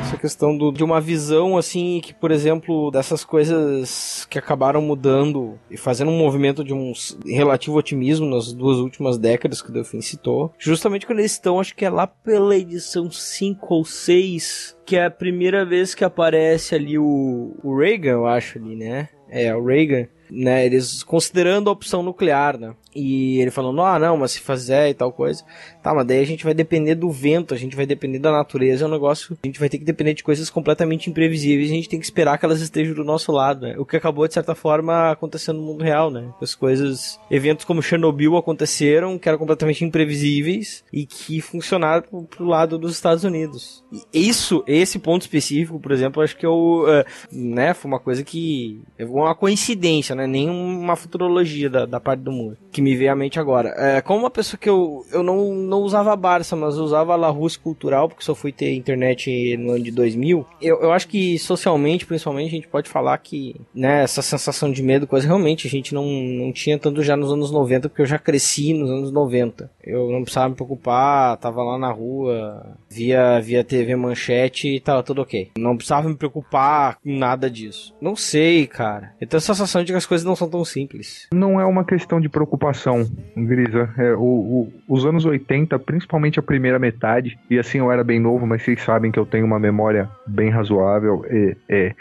Essa 0.00 0.16
questão 0.16 0.56
do- 0.56 0.72
de 0.72 0.82
uma 0.82 1.00
visão, 1.00 1.56
assim, 1.58 2.00
que, 2.02 2.14
por 2.14 2.30
exemplo, 2.30 2.90
dessas 2.90 3.24
coisas 3.24 4.26
que 4.30 4.38
acabaram 4.38 4.80
mudando 4.80 5.58
e 5.70 5.76
fazendo 5.76 6.10
um 6.10 6.16
movimento 6.18 6.64
de 6.64 6.72
um 6.72 6.92
relativo 7.26 7.76
otimismo 7.76 8.26
nas 8.26 8.52
duas 8.52 8.78
últimas 8.78 9.18
décadas 9.18 9.60
que 9.60 9.68
o 9.70 9.72
Delfim 9.72 10.00
citou. 10.00 10.52
Justamente 10.58 11.06
quando 11.06 11.18
eles 11.20 11.32
estão, 11.32 11.60
acho 11.60 11.76
que 11.76 11.84
é 11.84 11.90
lá 11.90 12.06
pela 12.06 12.56
edição 12.56 13.10
5 13.10 13.74
ou 13.74 13.84
6, 13.84 14.76
que 14.86 14.96
é 14.96 15.04
a 15.04 15.10
primeira 15.10 15.64
vez 15.64 15.94
que 15.94 16.04
aparece 16.04 16.74
ali 16.74 16.98
o, 16.98 17.54
o 17.62 17.76
Reagan, 17.76 18.10
eu 18.12 18.26
acho 18.26 18.58
ali, 18.58 18.74
né? 18.76 19.08
É, 19.28 19.54
o 19.54 19.62
Reagan. 19.64 20.06
Né, 20.30 20.66
eles 20.66 21.02
considerando 21.02 21.70
a 21.70 21.72
opção 21.72 22.02
nuclear, 22.02 22.58
né? 22.58 22.74
E 22.94 23.40
ele 23.40 23.50
falando, 23.50 23.80
ah, 23.82 23.98
não, 23.98 24.16
mas 24.16 24.32
se 24.32 24.40
fizer 24.40 24.90
e 24.90 24.94
tal 24.94 25.12
coisa. 25.12 25.44
Tá, 25.82 25.94
mas 25.94 26.06
daí 26.06 26.20
a 26.20 26.26
gente 26.26 26.42
vai 26.42 26.52
depender 26.52 26.94
do 26.94 27.10
vento, 27.10 27.54
a 27.54 27.56
gente 27.56 27.76
vai 27.76 27.86
depender 27.86 28.18
da 28.18 28.32
natureza, 28.32 28.84
é 28.84 28.88
um 28.88 28.90
negócio. 28.90 29.38
A 29.42 29.46
gente 29.46 29.60
vai 29.60 29.68
ter 29.68 29.78
que 29.78 29.84
depender 29.84 30.14
de 30.14 30.24
coisas 30.24 30.50
completamente 30.50 31.08
imprevisíveis, 31.08 31.70
a 31.70 31.74
gente 31.74 31.88
tem 31.88 32.00
que 32.00 32.04
esperar 32.04 32.38
que 32.38 32.44
elas 32.44 32.60
estejam 32.60 32.94
do 32.94 33.04
nosso 33.04 33.30
lado, 33.30 33.66
né? 33.66 33.76
O 33.78 33.84
que 33.84 33.96
acabou, 33.96 34.26
de 34.26 34.34
certa 34.34 34.54
forma, 34.54 35.12
acontecendo 35.12 35.60
no 35.60 35.66
mundo 35.66 35.84
real, 35.84 36.10
né? 36.10 36.28
As 36.42 36.54
coisas. 36.54 37.20
Eventos 37.30 37.64
como 37.64 37.82
Chernobyl 37.82 38.36
aconteceram, 38.36 39.18
que 39.18 39.28
eram 39.28 39.38
completamente 39.38 39.84
imprevisíveis 39.84 40.82
e 40.92 41.06
que 41.06 41.40
funcionaram 41.40 42.02
pro, 42.02 42.22
pro 42.24 42.46
lado 42.46 42.78
dos 42.78 42.92
Estados 42.92 43.22
Unidos. 43.22 43.84
E 44.12 44.28
isso, 44.28 44.64
esse 44.66 44.98
ponto 44.98 45.22
específico, 45.22 45.78
por 45.78 45.92
exemplo, 45.92 46.22
acho 46.22 46.36
que 46.36 46.46
eu. 46.46 46.84
eh, 46.88 47.04
né, 47.30 47.74
foi 47.74 47.88
uma 47.88 48.00
coisa 48.00 48.24
que. 48.24 48.82
É 48.98 49.04
uma 49.04 49.34
coincidência, 49.34 50.16
né? 50.18 50.26
Nem 50.26 50.50
uma 50.50 50.96
futurologia 50.96 51.70
da, 51.70 51.86
da 51.86 52.00
parte 52.00 52.20
do 52.20 52.32
mundo. 52.32 52.56
Que 52.72 52.82
me 52.82 52.96
veio 52.96 53.12
à 53.12 53.16
mente 53.16 53.38
agora. 53.38 53.74
É, 53.76 54.00
como 54.00 54.20
uma 54.20 54.30
pessoa 54.30 54.58
que 54.58 54.68
eu, 54.68 55.04
eu 55.12 55.22
não, 55.22 55.54
não 55.54 55.80
usava 55.82 56.14
Barça, 56.16 56.56
mas 56.56 56.76
usava 56.76 57.16
La 57.16 57.28
Russe 57.28 57.58
Cultural, 57.58 58.08
porque 58.08 58.24
só 58.24 58.34
fui 58.34 58.52
ter 58.52 58.74
internet 58.74 59.56
no 59.56 59.72
ano 59.72 59.84
de 59.84 59.90
2000, 59.90 60.46
eu, 60.60 60.80
eu 60.82 60.92
acho 60.92 61.08
que 61.08 61.38
socialmente, 61.38 62.06
principalmente, 62.06 62.48
a 62.48 62.56
gente 62.56 62.68
pode 62.68 62.88
falar 62.88 63.16
que, 63.18 63.56
né, 63.74 64.02
essa 64.02 64.22
sensação 64.22 64.70
de 64.70 64.82
medo, 64.82 65.06
coisa 65.06 65.26
realmente 65.26 65.66
a 65.66 65.70
gente 65.70 65.94
não, 65.94 66.04
não 66.04 66.52
tinha 66.52 66.78
tanto 66.78 67.02
já 67.02 67.16
nos 67.16 67.32
anos 67.32 67.50
90, 67.50 67.88
porque 67.88 68.02
eu 68.02 68.06
já 68.06 68.18
cresci 68.18 68.74
nos 68.74 68.90
anos 68.90 69.12
90. 69.12 69.70
Eu 69.84 70.10
não 70.10 70.22
precisava 70.22 70.48
me 70.48 70.54
preocupar, 70.54 71.36
tava 71.38 71.62
lá 71.62 71.78
na 71.78 71.90
rua, 71.90 72.76
via, 72.90 73.40
via 73.40 73.64
TV 73.64 73.96
manchete 73.96 74.68
e 74.68 74.80
tava 74.80 75.02
tudo 75.02 75.22
ok. 75.22 75.50
Não 75.56 75.76
precisava 75.76 76.08
me 76.08 76.16
preocupar 76.16 76.96
com 76.96 77.16
nada 77.16 77.50
disso. 77.50 77.94
Não 78.00 78.16
sei, 78.16 78.66
cara. 78.66 79.14
Eu 79.20 79.26
tenho 79.26 79.38
a 79.38 79.42
sensação 79.42 79.82
de 79.82 79.92
que 79.92 79.98
as 79.98 80.06
coisas 80.08 80.24
não 80.26 80.34
são 80.34 80.48
tão 80.48 80.64
simples. 80.64 81.28
Não 81.32 81.60
é 81.60 81.64
uma 81.64 81.84
questão 81.84 82.20
de 82.20 82.28
preocupação, 82.28 83.06
Grisa. 83.36 83.90
É, 83.96 84.12
o- 84.14 84.18
o- 84.20 84.72
os 84.88 85.04
anos 85.06 85.24
80, 85.24 85.78
principalmente 85.78 86.38
a 86.38 86.42
primeira 86.42 86.78
metade, 86.78 87.38
e 87.50 87.58
assim 87.58 87.78
eu 87.78 87.92
era 87.92 88.02
bem 88.02 88.18
novo, 88.18 88.46
mas 88.46 88.62
vocês 88.62 88.82
sabem 88.82 89.12
que 89.12 89.18
eu 89.18 89.26
tenho 89.26 89.44
uma 89.46 89.58
memória 89.58 90.08
bem 90.26 90.50
razoável. 90.50 91.24
É, 91.28 91.56
é, 91.68 91.94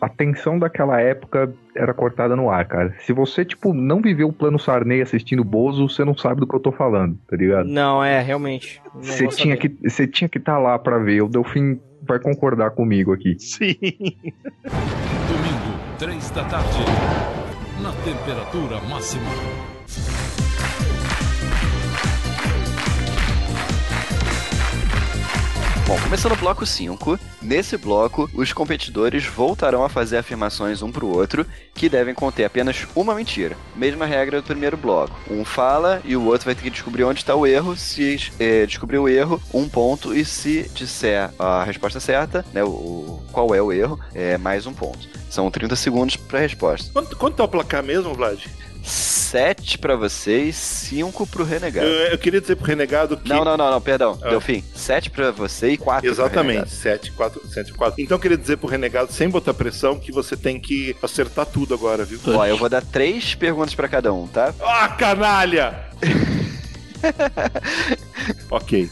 a 0.00 0.08
tensão 0.08 0.58
daquela 0.58 0.98
época 1.00 1.52
era 1.76 1.92
cortada 1.92 2.34
no 2.34 2.48
ar, 2.48 2.64
cara. 2.66 2.94
Se 3.00 3.12
você, 3.12 3.44
tipo, 3.44 3.74
não 3.74 4.00
viveu 4.00 4.28
o 4.28 4.32
plano 4.32 4.58
Sarney 4.58 5.02
assistindo 5.02 5.44
Bozo, 5.44 5.88
você 5.88 6.04
não 6.04 6.16
sabe 6.16 6.40
do 6.40 6.46
que 6.46 6.54
eu 6.56 6.60
tô 6.60 6.72
falando, 6.72 7.18
tá 7.28 7.36
ligado? 7.36 7.66
Não, 7.68 8.02
é, 8.02 8.20
realmente. 8.22 8.80
Você 8.94 9.26
tinha, 9.28 9.56
que, 9.58 9.68
você 9.86 10.06
tinha 10.06 10.28
que 10.28 10.38
estar 10.38 10.58
lá 10.58 10.78
pra 10.78 10.98
ver. 10.98 11.22
O 11.22 11.28
Delfim 11.28 11.78
vai 12.02 12.18
concordar 12.18 12.70
comigo 12.70 13.12
aqui. 13.12 13.36
Sim. 13.38 13.76
3 16.00 16.30
da 16.30 16.42
tarde. 16.44 16.78
Na 17.82 17.92
temperatura 17.92 18.80
máxima. 18.88 19.30
Bom, 25.90 25.98
começando 26.02 26.34
o 26.34 26.36
bloco 26.36 26.64
5, 26.64 27.18
nesse 27.42 27.76
bloco, 27.76 28.30
os 28.32 28.52
competidores 28.52 29.26
voltarão 29.26 29.82
a 29.82 29.88
fazer 29.88 30.18
afirmações 30.18 30.82
um 30.82 30.92
pro 30.92 31.08
outro 31.08 31.44
que 31.74 31.88
devem 31.88 32.14
conter 32.14 32.44
apenas 32.44 32.86
uma 32.94 33.12
mentira. 33.12 33.56
Mesma 33.74 34.06
regra 34.06 34.40
do 34.40 34.46
primeiro 34.46 34.76
bloco. 34.76 35.12
Um 35.28 35.44
fala 35.44 36.00
e 36.04 36.14
o 36.14 36.24
outro 36.26 36.44
vai 36.44 36.54
ter 36.54 36.62
que 36.62 36.70
descobrir 36.70 37.02
onde 37.02 37.18
está 37.18 37.34
o 37.34 37.44
erro. 37.44 37.76
Se 37.76 38.30
eh, 38.38 38.66
descobrir 38.66 38.98
o 38.98 39.08
erro, 39.08 39.42
um 39.52 39.68
ponto. 39.68 40.14
E 40.14 40.24
se 40.24 40.70
disser 40.72 41.28
a 41.36 41.64
resposta 41.64 41.98
certa, 41.98 42.44
né, 42.52 42.62
o, 42.62 42.68
o- 42.68 43.22
qual 43.32 43.52
é 43.52 43.60
o 43.60 43.72
erro, 43.72 43.98
é 44.14 44.38
mais 44.38 44.68
um 44.68 44.72
ponto. 44.72 45.08
São 45.28 45.50
30 45.50 45.74
segundos 45.74 46.14
para 46.14 46.38
resposta. 46.38 46.88
Quanto, 46.92 47.16
quanto 47.16 47.34
tá 47.34 47.42
o 47.42 47.48
placar 47.48 47.82
mesmo, 47.82 48.14
Vlad? 48.14 48.46
7 48.82 49.78
pra 49.78 49.96
vocês, 49.96 50.56
5 50.56 51.26
pro 51.26 51.44
Renegado. 51.44 51.86
Eu, 51.86 52.12
eu 52.12 52.18
queria 52.18 52.40
dizer 52.40 52.56
pro 52.56 52.66
Renegado 52.66 53.16
que. 53.16 53.28
Não, 53.28 53.44
não, 53.44 53.56
não, 53.56 53.70
não, 53.70 53.80
perdão. 53.80 54.18
Ah. 54.22 54.30
Delfim, 54.30 54.64
7 54.74 55.10
pra 55.10 55.30
você 55.30 55.72
e 55.72 55.76
4 55.76 56.08
Exatamente, 56.08 56.70
7, 56.70 57.12
4, 57.12 57.46
7, 57.46 57.72
4. 57.72 58.02
Então 58.02 58.16
eu 58.16 58.20
queria 58.20 58.36
dizer 58.36 58.56
pro 58.56 58.68
Renegado, 58.68 59.12
sem 59.12 59.28
botar 59.28 59.54
pressão, 59.54 59.98
que 59.98 60.10
você 60.10 60.36
tem 60.36 60.58
que 60.58 60.96
acertar 61.02 61.46
tudo 61.46 61.74
agora, 61.74 62.04
viu? 62.04 62.18
Ó, 62.26 62.46
eu 62.46 62.56
vou 62.56 62.68
dar 62.68 62.82
três 62.82 63.34
perguntas 63.34 63.74
pra 63.74 63.88
cada 63.88 64.12
um, 64.12 64.26
tá? 64.26 64.54
Ah, 64.60 64.88
canalha! 64.88 65.84
ok. 68.50 68.90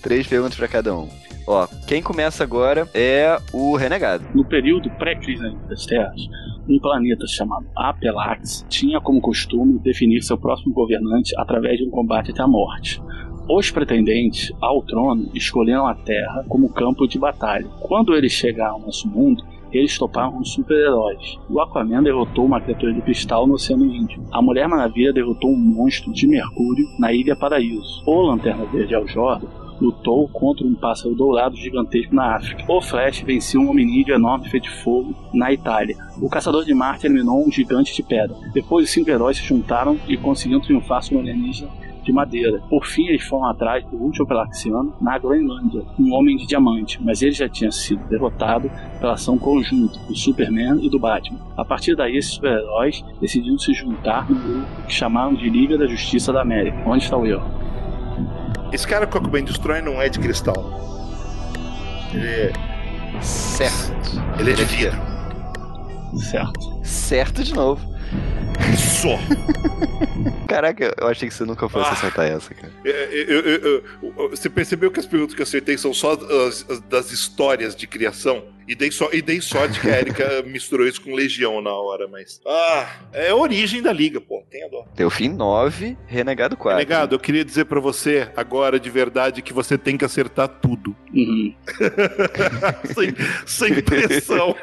Três 0.00 0.26
perguntas 0.26 0.56
pra 0.56 0.68
cada 0.68 0.96
um. 0.96 1.08
Ó, 1.46 1.66
quem 1.86 2.02
começa 2.02 2.44
agora 2.44 2.88
é 2.94 3.38
o 3.52 3.76
Renegado. 3.76 4.24
No 4.34 4.44
período 4.44 4.90
pré-crise 4.92 5.56
das 5.68 5.84
Terras, 5.86 6.20
um 6.68 6.78
planeta 6.78 7.26
chamado 7.26 7.66
Apelax 7.76 8.64
tinha 8.68 9.00
como 9.00 9.20
costume 9.20 9.78
definir 9.78 10.22
seu 10.22 10.38
próximo 10.38 10.72
governante 10.72 11.34
através 11.36 11.78
de 11.78 11.86
um 11.86 11.90
combate 11.90 12.30
até 12.30 12.42
a 12.42 12.48
morte. 12.48 13.02
Os 13.48 13.70
pretendentes 13.70 14.52
ao 14.60 14.82
trono 14.82 15.28
escolheram 15.34 15.86
a 15.86 15.94
Terra 15.94 16.44
como 16.48 16.72
campo 16.72 17.08
de 17.08 17.18
batalha. 17.18 17.66
Quando 17.80 18.14
eles 18.14 18.32
chegaram 18.32 18.74
ao 18.74 18.80
nosso 18.80 19.08
mundo, 19.08 19.44
eles 19.72 19.98
toparam 19.98 20.44
super-heróis. 20.44 21.38
O 21.50 21.60
Aquaman 21.60 22.02
derrotou 22.02 22.44
uma 22.44 22.60
criatura 22.60 22.92
de 22.92 23.00
cristal 23.00 23.46
no 23.46 23.54
Oceano 23.54 23.86
Índico. 23.86 24.24
A 24.30 24.40
Mulher 24.40 24.68
Maravilha 24.68 25.12
derrotou 25.12 25.50
um 25.50 25.58
monstro 25.58 26.12
de 26.12 26.26
Mercúrio 26.26 26.86
na 26.98 27.12
Ilha 27.12 27.34
Paraíso. 27.34 28.02
O 28.06 28.22
Lanterna 28.22 28.64
Verde 28.66 28.94
Aljordo 28.94 29.61
lutou 29.82 30.28
contra 30.28 30.64
um 30.64 30.74
pássaro 30.74 31.14
dourado 31.14 31.56
gigantesco 31.56 32.14
na 32.14 32.36
África. 32.36 32.64
O 32.68 32.80
Flash 32.80 33.22
venceu 33.22 33.60
um 33.60 33.70
hominídeo 33.70 34.14
enorme 34.14 34.48
feito 34.48 34.64
de 34.64 34.82
fogo 34.82 35.14
na 35.34 35.52
Itália. 35.52 35.96
O 36.20 36.28
Caçador 36.28 36.64
de 36.64 36.72
Marte 36.72 37.06
eliminou 37.06 37.44
um 37.44 37.50
gigante 37.50 37.94
de 37.94 38.02
pedra. 38.02 38.36
Depois, 38.54 38.86
os 38.86 38.92
cinco 38.92 39.10
heróis 39.10 39.36
se 39.36 39.44
juntaram 39.44 39.98
e 40.06 40.16
conseguiram 40.16 40.60
triunfar 40.60 41.02
sobre 41.02 41.18
um 41.18 41.20
alienígena 41.20 41.68
de 42.02 42.12
madeira. 42.12 42.60
Por 42.68 42.84
fim, 42.84 43.06
eles 43.06 43.22
foram 43.24 43.46
atrás 43.46 43.84
do 43.86 43.96
último 43.96 44.26
Pelaxiano 44.26 44.94
na 45.00 45.18
Groenlândia, 45.18 45.82
um 45.98 46.12
homem 46.14 46.36
de 46.36 46.46
diamante, 46.46 46.98
mas 47.02 47.22
ele 47.22 47.32
já 47.32 47.48
tinha 47.48 47.70
sido 47.70 48.04
derrotado 48.08 48.70
pela 49.00 49.14
ação 49.14 49.38
conjunta 49.38 49.98
do 50.00 50.16
Superman 50.16 50.84
e 50.84 50.90
do 50.90 50.98
Batman. 50.98 51.38
A 51.56 51.64
partir 51.64 51.94
daí, 51.94 52.16
esses 52.16 52.34
super-heróis 52.34 53.04
decidiram 53.20 53.58
se 53.58 53.72
juntar 53.72 54.28
num 54.28 54.40
grupo 54.40 54.86
que 54.86 54.92
chamaram 54.92 55.34
de 55.34 55.48
Liga 55.48 55.78
da 55.78 55.86
Justiça 55.86 56.32
da 56.32 56.42
América. 56.42 56.82
Onde 56.86 57.04
está 57.04 57.16
o 57.16 57.26
erro? 57.26 57.62
Esse 58.72 58.86
cara 58.86 59.06
que 59.06 59.14
o 59.16 59.20
Aquaman 59.20 59.44
destrói 59.44 59.82
não 59.82 60.00
é 60.00 60.08
de 60.08 60.18
cristal. 60.18 60.56
Ele 62.12 62.26
é. 62.26 62.52
Certo. 63.20 64.10
Ele 64.38 64.52
é 64.52 64.54
de 64.54 64.64
vidro. 64.64 64.98
Certo. 66.30 66.80
Certo 66.84 67.42
de 67.44 67.54
novo. 67.54 67.82
Só. 68.76 69.18
Caraca, 70.48 70.94
eu 71.00 71.06
achei 71.08 71.28
que 71.28 71.34
você 71.34 71.44
nunca 71.44 71.68
fosse 71.68 71.88
Ah. 71.88 71.92
acertar 71.92 72.26
essa, 72.26 72.54
cara. 72.54 72.72
Eu- 72.84 72.92
eu- 72.94 73.40
eu- 73.40 73.84
eu- 74.18 74.30
você 74.30 74.48
percebeu 74.48 74.90
que 74.90 75.00
as 75.00 75.06
perguntas 75.06 75.34
que 75.34 75.40
eu 75.40 75.44
acertei 75.44 75.76
são 75.78 75.92
só 75.94 76.12
as- 76.12 76.66
as 76.70 76.80
das 76.80 77.10
histórias 77.12 77.74
de 77.74 77.86
criação? 77.86 78.42
E 78.66 78.74
dei, 78.74 78.90
só, 78.90 79.10
e 79.12 79.20
dei 79.20 79.40
sorte 79.40 79.80
que 79.80 79.88
a 79.88 79.98
Erika 79.98 80.42
misturou 80.46 80.86
isso 80.86 81.00
com 81.00 81.14
Legião 81.14 81.60
na 81.60 81.72
hora, 81.72 82.08
mas. 82.08 82.40
Ah, 82.46 82.88
é 83.12 83.30
a 83.30 83.36
origem 83.36 83.82
da 83.82 83.92
liga, 83.92 84.20
pô. 84.20 84.42
Tem 84.50 84.64
a 84.64 84.68
dó. 84.68 84.86
Delfim 84.94 85.28
9, 85.28 85.96
Renegado 86.06 86.56
4. 86.56 86.78
Negado, 86.78 87.14
eu 87.14 87.20
queria 87.20 87.44
dizer 87.44 87.64
pra 87.64 87.80
você 87.80 88.28
agora 88.36 88.78
de 88.78 88.90
verdade 88.90 89.42
que 89.42 89.52
você 89.52 89.76
tem 89.76 89.96
que 89.96 90.04
acertar 90.04 90.48
tudo. 90.48 90.94
Uhum. 91.12 91.54
sem, 92.94 93.14
sem 93.46 93.82
pressão. 93.82 94.54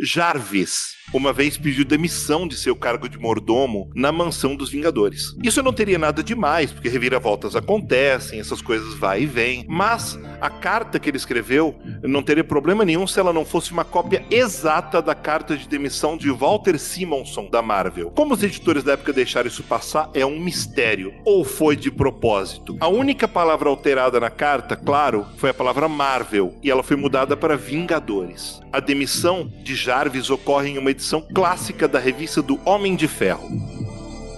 Jarvis, 0.00 0.96
uma 1.12 1.32
vez 1.32 1.56
pediu 1.56 1.84
demissão 1.84 2.46
de 2.46 2.56
seu 2.56 2.74
cargo 2.74 3.08
de 3.08 3.18
mordomo 3.18 3.90
na 3.94 4.10
mansão 4.10 4.56
dos 4.56 4.70
Vingadores. 4.70 5.34
Isso 5.42 5.62
não 5.62 5.72
teria 5.72 5.98
nada 5.98 6.22
demais, 6.22 6.72
porque 6.72 6.88
reviravoltas 6.88 7.54
acontecem, 7.54 8.40
essas 8.40 8.60
coisas 8.60 8.94
vai 8.94 9.22
e 9.22 9.26
vem. 9.26 9.64
Mas 9.68 10.18
a 10.40 10.50
carta 10.50 10.98
que 10.98 11.08
ele 11.08 11.15
escreveu 11.16 11.74
não 12.02 12.22
teria 12.22 12.44
problema 12.44 12.84
nenhum 12.84 13.06
se 13.06 13.18
ela 13.18 13.32
não 13.32 13.44
fosse 13.44 13.72
uma 13.72 13.84
cópia 13.84 14.24
exata 14.30 15.00
da 15.02 15.14
carta 15.14 15.56
de 15.56 15.68
demissão 15.68 16.16
de 16.16 16.30
Walter 16.30 16.78
Simonson 16.78 17.48
da 17.50 17.60
Marvel. 17.62 18.10
Como 18.10 18.34
os 18.34 18.42
editores 18.42 18.82
da 18.84 18.92
época 18.92 19.12
deixaram 19.12 19.48
isso 19.48 19.62
passar 19.62 20.10
é 20.14 20.24
um 20.24 20.38
mistério. 20.38 21.14
Ou 21.24 21.44
foi 21.44 21.76
de 21.76 21.90
propósito? 21.90 22.76
A 22.80 22.88
única 22.88 23.26
palavra 23.26 23.68
alterada 23.68 24.20
na 24.20 24.30
carta, 24.30 24.76
claro, 24.76 25.26
foi 25.36 25.50
a 25.50 25.54
palavra 25.54 25.88
Marvel 25.88 26.54
e 26.62 26.70
ela 26.70 26.82
foi 26.82 26.96
mudada 26.96 27.36
para 27.36 27.56
Vingadores. 27.56 28.60
A 28.72 28.80
demissão 28.80 29.50
de 29.62 29.74
Jarvis 29.74 30.30
ocorre 30.30 30.70
em 30.70 30.78
uma 30.78 30.90
edição 30.90 31.20
clássica 31.34 31.88
da 31.88 31.98
revista 31.98 32.42
do 32.42 32.58
Homem 32.64 32.94
de 32.94 33.08
Ferro. 33.08 33.48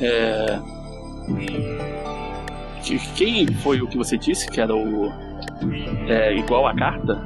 É... 0.00 0.58
que- 2.82 2.98
Quem 3.14 3.46
foi 3.62 3.80
o 3.80 3.88
que 3.88 3.96
você 3.96 4.16
disse 4.16 4.48
que 4.48 4.60
era 4.60 4.74
o. 4.74 5.12
É, 6.08 6.34
igual 6.34 6.66
a 6.66 6.74
carta? 6.74 7.20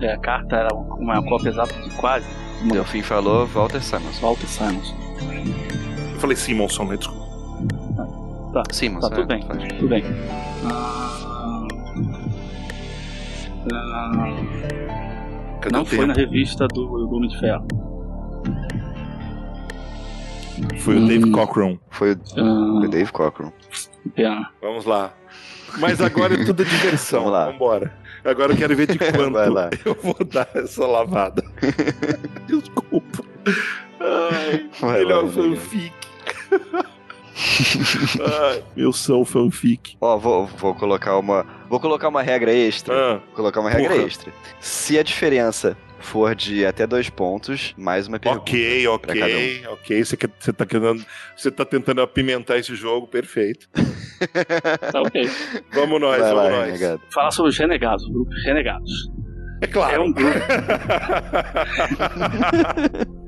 É, 0.00 0.12
a 0.12 0.18
carta 0.18 0.56
era 0.56 0.74
uma 0.74 1.22
cópia 1.22 1.50
exata 1.50 1.74
de 1.74 1.90
quase. 1.96 2.26
Delfim 2.72 3.02
falou 3.02 3.46
Walter 3.46 3.82
Simons. 3.82 4.18
Walter 4.20 4.46
Simons. 4.46 4.94
Eu 6.14 6.20
falei 6.20 6.36
Simonson, 6.36 6.84
né? 6.84 6.96
Desculpa. 6.96 7.20
Tá, 8.52 8.62
Simons, 8.72 9.00
tá 9.08 9.10
tudo 9.14 9.22
é, 9.32 9.36
bem, 9.36 9.42
faz. 9.46 9.62
tudo 9.74 9.88
bem. 9.88 10.04
Ah, 10.64 11.66
ah, 13.72 14.26
Cadê 15.60 15.74
não 15.76 15.82
o 15.82 15.86
foi 15.86 15.98
tempo? 15.98 16.08
na 16.08 16.14
revista 16.14 16.66
do, 16.68 17.06
do 17.06 17.14
Homem 17.16 17.28
de 17.28 17.38
Ferro. 17.38 17.66
Foi 20.78 20.96
o 20.96 21.06
Dave 21.06 21.30
Cockrum. 21.30 21.78
Foi 21.90 22.12
o, 22.12 22.18
Ah. 22.84 22.86
Dave 22.88 23.12
Cockrum. 23.12 23.52
Pena. 24.14 24.50
Vamos 24.60 24.84
lá. 24.84 25.12
Mas 25.78 26.00
agora 26.00 26.34
é 26.34 26.44
tudo 26.44 26.64
diversão. 26.64 27.20
Vamos 27.24 27.32
lá. 27.32 27.50
Vambora. 27.50 27.92
Agora 28.24 28.52
eu 28.52 28.56
quero 28.56 28.76
ver 28.76 28.86
de 28.86 28.98
quanto 28.98 29.30
Vai 29.32 29.48
lá. 29.48 29.70
eu 29.84 29.94
vou 30.02 30.16
dar 30.24 30.48
essa 30.54 30.86
lavada. 30.86 31.42
Desculpa. 32.46 33.24
Ai, 34.00 34.68
Vai 34.80 34.98
melhor 35.00 35.24
lá, 35.24 35.30
vai 35.30 35.48
lá. 35.48 35.56
fanfic. 35.56 35.92
Ai, 38.20 38.62
meu 38.76 38.92
são 38.92 39.24
fanfic. 39.24 39.96
Ó, 40.00 40.16
vou, 40.18 40.46
vou 40.46 40.74
colocar 40.74 41.16
uma. 41.18 41.46
Vou 41.68 41.80
colocar 41.80 42.08
uma 42.08 42.22
regra 42.22 42.52
extra. 42.52 42.94
Ah, 42.94 43.12
Vou 43.26 43.34
colocar 43.36 43.60
uma 43.60 43.70
regra 43.70 43.90
porra. 43.94 44.06
extra. 44.06 44.32
Se 44.60 44.98
a 44.98 45.02
diferença 45.02 45.76
for 45.98 46.34
de 46.34 46.64
até 46.66 46.86
dois 46.86 47.08
pontos, 47.08 47.74
mais 47.76 48.06
uma 48.06 48.18
pergunta. 48.18 48.42
Ok, 48.42 48.82
cada 48.84 49.24
um. 49.26 49.28
ok, 49.28 49.66
ok. 49.68 50.04
Você, 50.04 50.16
quer, 50.16 50.30
você 50.38 50.52
tá 50.52 50.66
querendo. 50.66 51.04
Você 51.36 51.50
tá 51.50 51.64
tentando 51.64 52.02
apimentar 52.02 52.58
esse 52.58 52.74
jogo, 52.74 53.06
perfeito. 53.06 53.68
Tá 54.92 55.00
ok. 55.00 55.30
Vamos 55.72 56.00
nós, 56.00 56.20
Vai 56.20 56.32
vamos 56.34 56.44
lá, 56.44 56.50
nós. 56.50 56.66
renegado. 56.66 57.02
Falar 57.12 57.30
sobre 57.30 57.50
os 57.50 57.58
renegados, 57.58 58.04
o 58.06 58.12
grupo 58.12 58.30
Renegados. 58.44 59.10
É 59.60 59.66
claro. 59.66 59.94
É 59.94 60.00
um 60.00 60.12
grupo. 60.12 60.30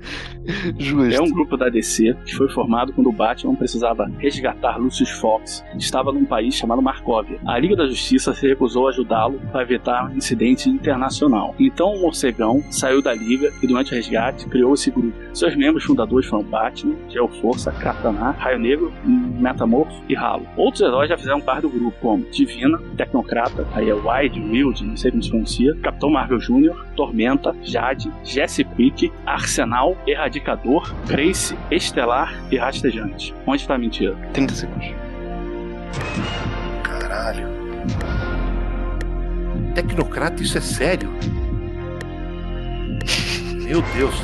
Justo. 0.78 1.14
É 1.14 1.20
um 1.20 1.30
grupo 1.30 1.56
da 1.56 1.68
DC 1.68 2.16
que 2.24 2.34
foi 2.34 2.48
formado 2.48 2.92
quando 2.92 3.08
o 3.08 3.12
Batman 3.12 3.54
precisava 3.54 4.10
resgatar 4.18 4.76
Lucius 4.76 5.10
Fox. 5.10 5.64
Estava 5.76 6.12
num 6.12 6.24
país 6.24 6.54
chamado 6.54 6.82
Markovia. 6.82 7.38
A 7.46 7.58
Liga 7.58 7.76
da 7.76 7.86
Justiça 7.86 8.34
se 8.34 8.48
recusou 8.48 8.86
a 8.86 8.90
ajudá-lo 8.90 9.40
para 9.52 9.62
evitar 9.62 10.10
um 10.10 10.16
incidente 10.16 10.68
internacional. 10.68 11.54
Então 11.58 11.94
o 11.94 12.00
morcegão 12.00 12.62
saiu 12.70 13.00
da 13.00 13.14
Liga 13.14 13.52
e 13.62 13.66
durante 13.66 13.92
o 13.92 13.94
resgate 13.94 14.46
criou 14.46 14.74
esse 14.74 14.90
grupo. 14.90 15.12
Seus 15.32 15.54
membros 15.54 15.84
fundadores 15.84 16.26
foram 16.26 16.42
Batman, 16.42 16.96
Geoforça, 17.08 17.70
Katana, 17.72 18.32
Raio 18.32 18.58
Negro, 18.58 18.92
Metamorfo 19.04 20.02
e 20.08 20.16
Halo. 20.16 20.46
Outros 20.56 20.82
heróis 20.82 21.08
já 21.08 21.16
fizeram 21.16 21.40
parte 21.40 21.62
do 21.62 21.70
grupo, 21.70 21.96
como 22.00 22.24
Divina, 22.30 22.78
Tecnocrata, 22.96 23.66
aí 23.72 23.88
é 23.88 23.94
Wide, 23.94 24.40
Wild, 24.40 24.84
não 24.84 24.96
sei 24.96 25.10
como 25.10 25.22
se 25.22 25.30
pronuncia, 25.30 25.74
Capitão 25.82 26.10
Marvel 26.22 26.38
Jr., 26.38 26.86
Tormenta, 26.94 27.54
Jade, 27.62 28.12
Jesse 28.22 28.62
Quick, 28.62 29.12
Arsenal, 29.26 29.96
Erradicador, 30.06 30.94
Grace, 31.06 31.56
Estelar 31.68 32.40
e 32.50 32.56
Rastejante. 32.56 33.34
Onde 33.44 33.62
está 33.62 33.74
a 33.74 33.78
mentira? 33.78 34.14
30 34.32 34.54
segundos. 34.54 34.86
Caralho. 36.84 37.48
Tecnocrata, 39.74 40.42
isso 40.42 40.58
é 40.58 40.60
sério? 40.60 41.10
Meu 43.64 43.82
Deus. 43.96 44.14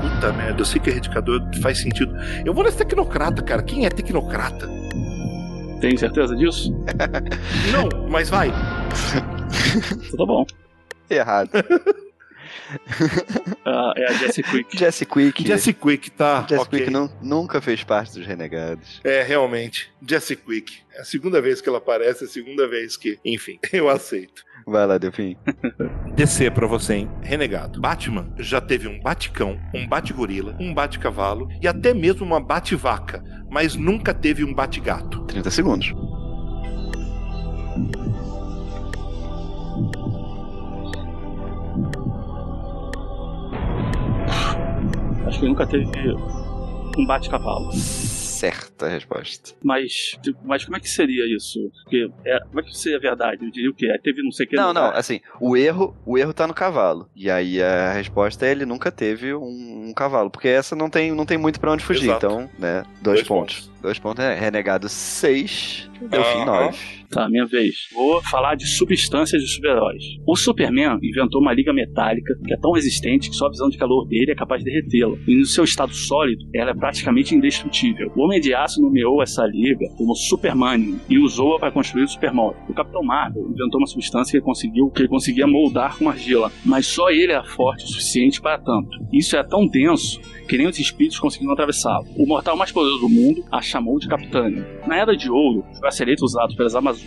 Puta 0.00 0.32
merda, 0.34 0.60
eu 0.60 0.64
sei 0.66 0.80
que 0.80 0.90
erradicador 0.90 1.40
faz 1.62 1.80
sentido. 1.80 2.14
Eu 2.44 2.52
vou 2.52 2.62
nesse 2.62 2.76
tecnocrata, 2.76 3.42
cara. 3.42 3.62
Quem 3.62 3.86
é 3.86 3.88
tecnocrata? 3.88 4.81
Tem 5.82 5.96
certeza 5.96 6.36
disso? 6.36 6.72
Não, 7.72 8.08
mas 8.08 8.30
vai. 8.30 8.52
Então 10.06 10.16
tá 10.16 10.24
bom. 10.24 10.46
Errado. 11.10 11.50
Ah, 13.64 13.92
é 13.96 14.06
a 14.06 14.12
Jessie 14.12 14.42
Quick. 14.42 14.78
Jesse 14.78 15.04
Quick. 15.04 15.46
Jesse 15.46 15.72
Quick, 15.74 16.10
tá. 16.10 16.46
Jesse 16.48 16.62
ok. 16.62 16.78
Quick 16.78 16.90
não, 16.90 17.10
nunca 17.20 17.60
fez 17.60 17.84
parte 17.84 18.14
dos 18.14 18.26
renegados. 18.26 19.00
É, 19.04 19.22
realmente. 19.22 19.90
Jesse 20.06 20.36
Quick. 20.36 20.78
É 20.94 21.00
a 21.02 21.04
segunda 21.04 21.40
vez 21.40 21.60
que 21.60 21.68
ela 21.68 21.78
aparece, 21.78 22.24
é 22.24 22.26
a 22.26 22.30
segunda 22.30 22.66
vez 22.66 22.96
que. 22.96 23.18
Enfim, 23.24 23.58
eu 23.72 23.88
aceito. 23.88 24.42
Vai 24.66 24.86
lá, 24.86 24.98
Delfim. 24.98 25.36
Descer 26.14 26.52
pra 26.52 26.66
você, 26.66 26.94
hein? 26.94 27.10
Renegado. 27.22 27.80
Batman 27.80 28.28
já 28.38 28.60
teve 28.60 28.88
um 28.88 29.00
baticão, 29.00 29.58
um 29.74 29.86
bate-gorila, 29.86 30.54
um 30.60 30.72
bate-cavalo 30.72 31.48
e 31.60 31.66
até 31.66 31.92
mesmo 31.94 32.24
uma 32.24 32.40
bate-vaca, 32.40 33.22
mas 33.50 33.74
nunca 33.74 34.14
teve 34.14 34.44
um 34.44 34.54
bate-gato. 34.54 35.24
30 35.24 35.50
segundos. 35.50 35.94
Acho 45.26 45.40
que 45.40 45.46
nunca 45.46 45.66
teve 45.66 45.86
um 46.98 47.06
bate-cavalo. 47.06 47.70
Certa 48.42 48.88
resposta. 48.88 49.54
Mas, 49.62 49.92
tipo, 50.20 50.36
mas 50.42 50.64
como 50.64 50.76
é 50.76 50.80
que 50.80 50.88
seria 50.88 51.24
isso? 51.32 51.60
Porque 51.84 52.10
é, 52.24 52.40
como 52.40 52.58
é 52.58 52.62
que 52.64 52.76
seria 52.76 52.98
a 52.98 53.00
verdade? 53.00 53.44
Eu 53.44 53.52
diria 53.52 53.70
o 53.70 53.74
quê? 53.74 53.86
É, 53.86 53.98
Teve 53.98 54.20
não 54.20 54.32
sei 54.32 54.46
o 54.46 54.48
que. 54.48 54.56
Não, 54.56 54.72
não, 54.72 54.86
assim, 54.90 55.20
o 55.40 55.56
erro, 55.56 55.96
o 56.04 56.18
erro 56.18 56.32
tá 56.32 56.44
no 56.48 56.52
cavalo. 56.52 57.08
E 57.14 57.30
aí 57.30 57.62
a 57.62 57.92
resposta 57.92 58.44
é 58.44 58.50
ele 58.50 58.66
nunca 58.66 58.90
teve 58.90 59.32
um, 59.32 59.88
um 59.90 59.94
cavalo, 59.94 60.28
porque 60.28 60.48
essa 60.48 60.74
não 60.74 60.90
tem, 60.90 61.12
não 61.12 61.24
tem 61.24 61.38
muito 61.38 61.60
pra 61.60 61.70
onde 61.70 61.84
fugir, 61.84 62.06
Exato. 62.10 62.26
então, 62.26 62.50
né, 62.58 62.82
dois, 63.00 63.18
Dois 63.18 63.28
pontos. 63.28 63.70
Dois 63.80 63.98
pontos 64.00 64.24
é 64.24 64.34
renegado 64.34 64.88
6, 64.88 65.88
Delfim 66.10 66.38
Aham. 66.40 66.66
9. 66.66 67.01
Tá, 67.12 67.28
minha 67.28 67.44
vez. 67.44 67.74
Vou 67.92 68.22
falar 68.22 68.54
de 68.54 68.66
substâncias 68.66 69.42
de 69.42 69.48
super-heróis. 69.48 70.02
O 70.26 70.34
Superman 70.34 70.98
inventou 71.02 71.42
uma 71.42 71.52
liga 71.52 71.70
metálica 71.70 72.32
que 72.42 72.54
é 72.54 72.56
tão 72.56 72.72
resistente 72.72 73.28
que 73.28 73.36
só 73.36 73.46
a 73.46 73.50
visão 73.50 73.68
de 73.68 73.76
calor 73.76 74.08
dele 74.08 74.32
é 74.32 74.34
capaz 74.34 74.64
de 74.64 74.70
derretê-la. 74.70 75.18
E 75.28 75.34
no 75.36 75.44
seu 75.44 75.62
estado 75.62 75.92
sólido, 75.92 76.42
ela 76.54 76.70
é 76.70 76.74
praticamente 76.74 77.34
indestrutível. 77.34 78.10
O 78.16 78.22
Homem 78.22 78.40
de 78.40 78.54
Aço 78.54 78.80
nomeou 78.80 79.22
essa 79.22 79.44
liga 79.44 79.86
como 79.98 80.16
Supermanium 80.16 80.98
e 81.06 81.18
usou-a 81.18 81.58
para 81.58 81.70
construir 81.70 82.04
o 82.04 82.08
Superman. 82.08 82.54
O 82.66 82.72
Capitão 82.72 83.02
Marvel 83.02 83.42
inventou 83.42 83.78
uma 83.78 83.86
substância 83.86 84.40
que, 84.40 84.42
conseguiu, 84.42 84.88
que 84.88 85.02
ele 85.02 85.08
conseguia 85.08 85.46
moldar 85.46 85.98
com 85.98 86.08
argila, 86.08 86.50
mas 86.64 86.86
só 86.86 87.10
ele 87.10 87.32
era 87.32 87.44
forte 87.44 87.84
o 87.84 87.88
suficiente 87.88 88.40
para 88.40 88.56
tanto. 88.56 88.88
Isso 89.12 89.36
é 89.36 89.42
tão 89.42 89.66
denso 89.66 90.18
que 90.48 90.56
nem 90.56 90.66
os 90.66 90.78
espíritos 90.78 91.18
conseguiram 91.18 91.52
atravessá-lo. 91.52 92.06
O 92.16 92.26
mortal 92.26 92.56
mais 92.56 92.72
poderoso 92.72 93.02
do 93.02 93.08
mundo 93.08 93.44
a 93.52 93.60
chamou 93.60 93.98
de 93.98 94.08
Capitânia. 94.08 94.66
Na 94.86 94.96
Era 94.96 95.14
de 95.14 95.30
Ouro, 95.30 95.64
os 95.70 95.78
braceletes 95.78 96.22
usados 96.22 96.54
pelas 96.54 96.74
Amazonas, 96.74 97.01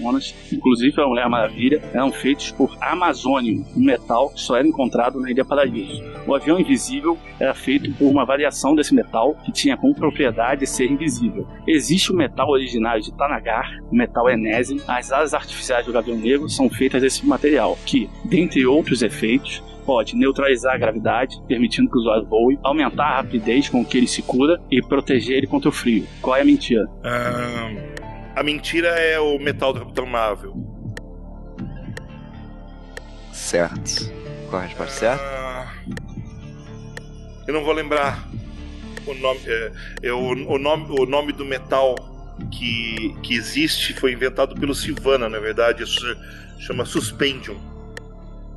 inclusive 0.51 0.93
pela 0.93 1.07
Mulher 1.07 1.29
Maravilha, 1.29 1.81
eram 1.93 2.11
feitos 2.11 2.51
por 2.51 2.75
Amazônio, 2.81 3.65
um 3.75 3.83
metal 3.83 4.29
que 4.29 4.41
só 4.41 4.57
era 4.57 4.67
encontrado 4.67 5.19
na 5.19 5.29
Ilha 5.29 5.45
Paraíso. 5.45 6.03
O 6.27 6.33
avião 6.33 6.59
invisível 6.59 7.17
era 7.39 7.53
feito 7.53 7.91
por 7.93 8.05
uma 8.05 8.25
variação 8.25 8.75
desse 8.75 8.93
metal 8.93 9.35
que 9.45 9.51
tinha 9.51 9.77
como 9.77 9.95
propriedade 9.95 10.65
ser 10.65 10.85
invisível. 10.85 11.47
Existe 11.67 12.11
o 12.11 12.15
metal 12.15 12.49
originário 12.49 13.01
de 13.01 13.13
Tanagar, 13.13 13.79
o 13.91 13.95
metal 13.95 14.29
enésimo. 14.29 14.81
As 14.87 15.11
asas 15.11 15.33
artificiais 15.33 15.85
do 15.85 15.93
Gavião 15.93 16.17
Negro 16.17 16.49
são 16.49 16.69
feitas 16.69 17.01
desse 17.01 17.25
material, 17.25 17.77
que, 17.85 18.09
dentre 18.23 18.65
outros 18.65 19.01
efeitos, 19.01 19.63
pode 19.85 20.15
neutralizar 20.15 20.73
a 20.73 20.77
gravidade, 20.77 21.39
permitindo 21.47 21.89
que 21.89 21.97
o 21.97 21.99
usuário 21.99 22.25
voe, 22.25 22.57
aumentar 22.63 23.05
a 23.05 23.15
rapidez 23.17 23.69
com 23.69 23.85
que 23.85 23.97
ele 23.97 24.07
se 24.07 24.21
cura 24.21 24.59
e 24.69 24.81
proteger 24.81 25.37
ele 25.37 25.47
contra 25.47 25.69
o 25.69 25.71
frio. 25.71 26.05
Qual 26.21 26.35
é 26.35 26.41
a 26.41 26.45
mentira? 26.45 26.89
Ahn, 27.03 27.94
a 28.35 28.43
mentira 28.43 28.89
é 28.89 29.19
o 29.19 29.39
metal 29.39 29.73
do 29.73 29.79
Capitão 29.79 30.05
Marvel. 30.05 30.53
Certo. 33.31 34.11
Qual 34.49 34.61
a 34.61 34.65
resposta 34.65 34.93
certa? 34.93 35.23
Ah, 35.23 35.73
eu 37.47 37.53
não 37.53 37.63
vou 37.63 37.73
lembrar 37.73 38.27
o 39.05 39.13
nome. 39.13 39.39
é, 39.45 39.71
eu, 40.01 40.19
o, 40.19 40.57
nome 40.57 40.87
o 40.99 41.05
nome 41.05 41.31
do 41.31 41.45
metal 41.45 41.95
que, 42.51 43.15
que 43.23 43.35
existe 43.35 43.93
foi 43.93 44.11
inventado 44.13 44.55
pelo 44.55 44.73
Silvana, 44.73 45.29
na 45.29 45.39
verdade. 45.39 45.83
Isso 45.83 45.99
se 45.99 46.65
chama 46.65 46.85
Suspendium. 46.85 47.57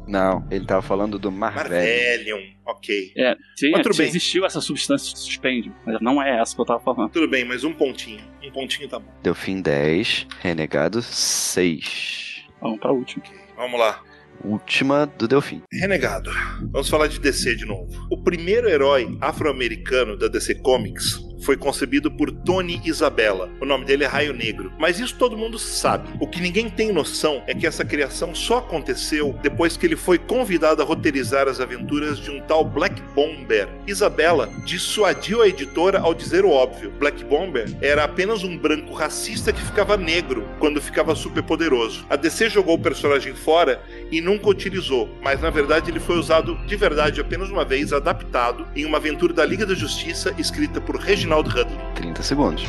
Não, 0.07 0.43
ele 0.51 0.65
tava 0.65 0.81
falando 0.81 1.19
do 1.19 1.31
Marvel. 1.31 1.65
Marvelium. 1.65 2.41
Ok. 2.65 3.13
É, 3.15 3.37
sim, 3.57 3.71
Mas 3.71 3.83
tudo 3.83 3.95
é, 3.95 3.99
bem. 3.99 4.07
existiu 4.09 4.47
essa 4.47 4.61
substância 4.61 5.13
que 5.13 5.19
suspende, 5.19 5.71
mas 5.85 6.01
não 6.01 6.23
é 6.23 6.41
essa 6.41 6.55
que 6.55 6.61
eu 6.63 6.65
tava 6.65 6.81
falando. 6.81 7.11
Tudo 7.11 7.29
bem, 7.29 7.45
mas 7.45 7.63
um 7.63 7.75
pontinho. 7.75 8.23
Um 8.49 8.53
pontinho 8.53 8.89
tá 8.89 8.99
bom. 8.99 9.11
Delfim 9.23 9.61
10, 9.61 10.27
renegado 10.41 11.03
6. 11.03 12.47
Vamos 12.61 12.81
pra 12.81 12.91
última. 12.91 13.25
Vamos 13.57 13.79
lá. 13.79 14.03
Última 14.45 15.05
do 15.05 15.27
Delfim. 15.27 15.63
Renegado. 15.73 16.31
Vamos 16.71 16.89
falar 16.89 17.09
de 17.09 17.19
DC 17.19 17.57
de 17.57 17.67
novo. 17.67 17.89
O 18.11 18.23
primeiro 18.23 18.69
herói 18.69 19.19
afro-americano 19.21 20.17
da 20.17 20.29
DC 20.29 20.55
Comics 20.57 21.28
foi 21.41 21.57
concebido 21.57 22.11
por 22.11 22.31
Tony 22.31 22.81
Isabella. 22.85 23.51
O 23.61 23.65
nome 23.65 23.85
dele 23.85 24.05
é 24.05 24.07
Raio 24.07 24.33
Negro. 24.33 24.73
Mas 24.79 25.01
isso 25.01 25.17
todo 25.17 25.37
mundo 25.37 25.59
sabe. 25.59 26.09
O 26.21 26.27
que 26.27 26.41
ninguém 26.41 26.69
tem 26.69 26.93
noção 26.93 27.43
é 27.47 27.55
que 27.55 27.67
essa 27.67 27.85
criação 27.85 28.35
só 28.35 28.59
aconteceu 28.59 29.39
depois 29.43 29.77
que 29.77 29.87
ele 29.87 29.97
foi 29.97 30.19
convidado 30.19 30.83
a 30.83 30.85
roteirizar 30.85 31.49
as 31.49 31.61
aventuras 31.61 32.19
de 32.19 32.31
um 32.31 32.41
tal 32.41 32.65
Black 32.65 33.01
Bomber. 33.15 33.69
Isabella 33.87 34.49
dissuadiu 34.65 35.43
a 35.43 35.49
editora 35.49 36.01
ao 36.01 36.15
dizer 36.15 36.45
o 36.45 36.51
óbvio. 36.51 36.93
Black 36.99 37.25
Bomber 37.25 37.69
era 37.81 38.05
apenas 38.05 38.45
um 38.45 38.57
branco 38.57 38.93
racista 38.93 39.53
que 39.53 39.61
ficava 39.61 39.97
negro 39.97 40.47
quando 40.59 40.81
ficava 40.81 41.15
super 41.15 41.43
poderoso. 41.43 42.05
A 42.11 42.17
DC 42.17 42.51
jogou 42.51 42.75
o 42.75 42.83
personagem 42.83 43.35
fora 43.35 43.83
e 44.11 44.21
nunca 44.21 44.49
utilizou, 44.49 45.09
mas 45.23 45.41
na 45.41 45.51
verdade 45.51 45.91
ele 45.91 46.01
foi 46.01 46.19
usado 46.19 46.57
de 46.67 46.77
verdade 46.77 47.21
apenas 47.21 47.51
uma 47.51 47.65
vez, 47.65 47.93
adaptado 47.93 48.67
em 48.75 48.85
uma 48.85 48.99
aventura 48.99 49.33
da 49.33 49.45
Liga 49.45 49.67
da 49.67 49.75
Justiça 49.75 50.35
escrita 50.39 50.81
por 50.81 50.97
Reginald 50.97 51.49
Hudlin. 51.49 51.79
30 51.95 52.23
segundos. 52.23 52.67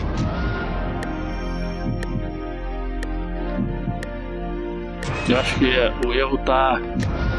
Eu 5.30 5.38
acho 5.38 5.60
que 5.60 5.70
é, 5.70 5.94
o 6.08 6.12
erro 6.12 6.38
tá 6.40 6.80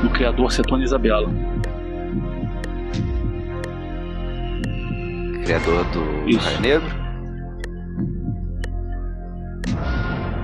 no 0.03 0.11
criador 0.11 0.53
ser 0.53 0.63
Tony 0.63 0.85
Isabella. 0.85 1.29
Criador 5.45 5.85
do 5.87 6.29
Isso. 6.29 6.47
Raio 6.47 6.61
Negro. 6.61 7.01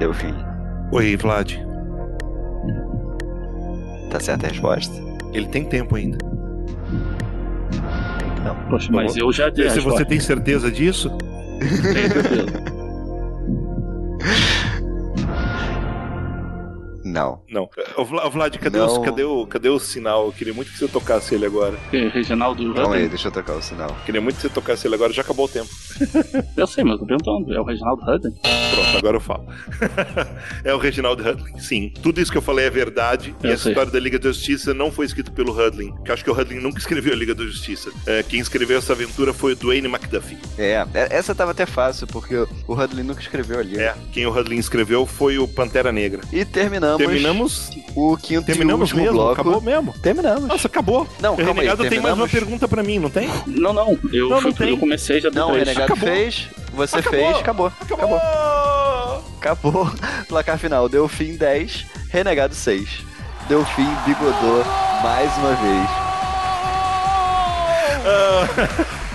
Delfim. 0.01 0.35
Oi, 0.91 1.17
Vlad. 1.17 1.66
Tá 4.11 4.21
certa 4.21 4.47
a 4.47 4.51
resposta? 4.51 4.95
Ele 5.33 5.47
tem 5.47 5.65
tempo 5.65 5.97
ainda. 5.97 6.19
Poxa, 8.71 8.91
mas 8.93 9.17
eu 9.17 9.33
já 9.33 9.49
dei 9.49 9.69
Se 9.71 9.81
você 9.81 10.05
tem 10.05 10.21
certeza 10.21 10.71
disso? 10.71 11.11
Tenho 11.11 12.13
certeza. 12.13 12.77
Não. 17.17 17.41
Não. 17.49 17.69
Ô, 17.97 18.05
Vla- 18.05 18.27
ô, 18.27 18.31
Vlad, 18.31 18.57
cadê, 18.59 18.79
Não. 18.79 18.87
os- 18.87 18.99
cadê, 19.05 19.25
o, 19.25 19.47
cadê 19.47 19.69
o 19.69 19.79
sinal? 19.79 20.27
Eu 20.27 20.33
queria 20.33 20.53
muito 20.55 20.71
que 20.71 20.79
você 20.79 20.87
tocasse 20.87 21.35
ele 21.35 21.47
agora. 21.47 21.75
Reginaldo 22.13 22.75
Calma 22.75 22.97
aí, 22.97 23.09
deixa 23.09 23.29
eu 23.29 23.33
tocar 23.33 23.55
o 23.55 23.63
sinal. 23.63 23.97
Queria 24.05 24.21
muito 24.21 24.37
que 24.37 24.43
você 24.43 24.49
tocasse 24.49 24.87
ele 24.87 24.95
agora, 24.95 25.13
já 25.13 25.23
acabou 25.23 25.47
o 25.47 25.49
tempo. 25.49 25.69
Eu 26.57 26.67
sei, 26.67 26.85
mas 26.85 26.95
eu 26.95 26.99
tô 27.01 27.07
perguntando. 27.07 27.55
É 27.55 27.61
o 27.61 27.65
Reginaldo 27.65 28.03
Hudlin? 28.03 28.33
Pronto, 28.33 28.99
agora 28.99 29.17
eu 29.17 29.21
falo. 29.21 29.47
é 30.65 30.75
o 30.75 30.79
Reginald 30.79 31.21
Hudlin. 31.27 31.59
Sim, 31.59 31.93
tudo 32.03 32.21
isso 32.21 32.31
que 32.31 32.39
eu 32.39 32.43
falei 32.43 32.67
é 32.67 32.71
verdade. 32.71 33.35
e 33.43 33.47
Eu 33.47 33.53
essa 33.53 33.65
sei. 33.65 33.73
história 33.73 33.91
da 33.91 33.99
Liga 34.01 34.19
da 34.19 34.29
Justiça 34.29 34.75
não 34.75 34.91
foi 34.93 35.07
escrita 35.07 35.31
pelo 35.31 35.53
Hudlin. 35.53 35.95
Que 36.05 36.11
eu 36.11 36.15
acho 36.15 36.25
que 36.25 36.31
o 36.31 36.39
Hudlin 36.39 36.61
nunca 36.61 36.79
escreveu 36.79 37.13
a 37.13 37.17
Liga 37.17 37.35
da 37.35 37.45
Justiça. 37.45 37.91
É, 38.07 38.23
quem 38.23 38.41
escreveu 38.41 38.79
essa 38.79 38.93
aventura 38.93 39.33
foi 39.33 39.53
o 39.53 39.57
Dwayne 39.57 39.87
McDuffie. 39.89 40.39
É, 40.59 40.87
é- 40.95 41.09
essa 41.11 41.35
tava 41.35 41.51
até 41.53 41.65
fácil, 41.67 42.07
porque 42.07 42.37
o 42.37 42.75
Hudlin 42.75 43.03
nunca 43.03 43.21
escreveu 43.21 43.59
ali. 43.61 43.79
É, 43.79 43.95
quem 44.13 44.27
o 44.27 44.31
Hudlin 44.37 44.59
escreveu 44.59 45.07
foi 45.07 45.39
o 45.39 45.47
Pantera 45.49 45.91
Negra. 45.93 46.21
E 46.33 46.45
terminamos. 46.45 46.99
Terminamos. 47.09 47.71
O 47.95 48.17
quinto 48.17 48.45
Terminamos 48.47 48.81
e 48.91 48.93
último 48.93 49.01
mesmo? 49.03 49.17
bloco. 49.17 49.33
Acabou 49.41 49.61
mesmo? 49.61 49.95
Terminamos. 50.03 50.45
Nossa, 50.49 50.67
acabou. 50.69 51.09
Não, 51.21 51.35
o 51.35 51.37
calma 51.37 51.51
aí, 51.63 51.67
Renegado 51.69 51.89
tem 51.89 52.01
mais 52.01 52.15
uma 52.15 52.29
pergunta 52.29 52.69
pra 52.69 52.83
mim, 52.83 52.99
não 52.99 53.09
tem? 53.11 53.29
Não, 53.47 53.73
não. 53.73 53.99
Eu, 54.13 54.29
Não, 54.29 54.41
fui- 54.41 54.51
não 54.51 54.57
tem. 54.57 54.69
eu 54.71 54.79
comecei 54.79 55.21
já 55.21 55.31
Não, 55.31 55.51
o. 55.51 55.55
Renegado 55.55 55.85
Acabou. 55.93 56.09
fez, 56.09 56.49
você 56.75 56.97
Acabou. 56.99 57.19
fez, 57.21 57.37
acabou. 57.39 57.73
Acabou. 57.81 58.21
Acabou. 59.39 59.91
Placar 60.29 60.59
final, 60.59 60.89
Delfim 60.89 61.37
10, 61.37 61.87
Renegado 62.11 62.55
6. 62.55 62.89
Delfim 63.49 63.89
bigodou 64.05 64.65
mais 65.03 65.31
uma 65.39 65.55
vez. 65.55 65.89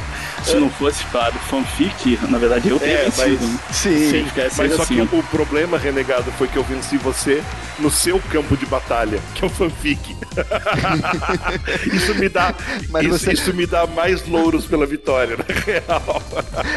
Se 0.43 0.55
não 0.55 0.69
fosse 0.69 1.03
para 1.05 1.31
fanfic, 1.33 2.17
na 2.29 2.37
verdade 2.37 2.69
eu 2.69 2.79
teria 2.79 2.95
É, 2.99 3.03
vencido. 3.09 3.37
mas, 3.39 3.49
né? 3.53 3.59
sim, 3.71 4.25
tivesse 4.25 4.57
mas 4.57 4.67
sido 4.71 4.75
só 4.77 4.83
assim. 4.83 5.05
que 5.05 5.15
o 5.15 5.23
problema, 5.23 5.77
Renegado, 5.77 6.31
foi 6.33 6.47
que 6.47 6.57
eu 6.57 6.63
venci 6.63 6.97
você 6.97 7.43
no 7.79 7.89
seu 7.91 8.19
campo 8.31 8.57
de 8.57 8.65
batalha, 8.65 9.19
que 9.35 9.43
é 9.43 9.47
o 9.47 9.49
fanfic. 9.49 10.15
isso 11.93 12.15
me 12.15 12.27
dá, 12.29 12.53
Mas 12.89 13.05
isso, 13.05 13.17
você- 13.19 13.33
isso 13.33 13.53
me 13.53 13.65
dá 13.65 13.85
mais 13.87 14.27
louros 14.27 14.65
pela 14.65 14.85
vitória, 14.85 15.37
na 15.37 15.45
real. 15.47 16.21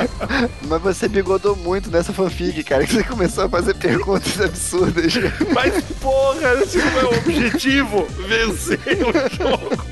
Mas 0.69 0.83
você 0.83 1.09
bigodou 1.09 1.57
muito 1.57 1.91
nessa 1.91 2.13
fanfic, 2.13 2.63
cara, 2.65 2.87
que 2.87 2.93
você 2.95 3.05
começou 3.05 3.45
a 3.45 3.49
fazer 3.49 3.75
perguntas 3.75 4.41
absurdas. 4.41 5.13
Mas 5.55 5.83
porra, 6.01 6.55
esse 6.63 6.79
não 6.79 7.01
é 7.01 7.05
o 7.05 7.19
objetivo, 7.19 8.07
vencer 8.29 8.79
o 9.01 9.13
jogo. 9.37 9.85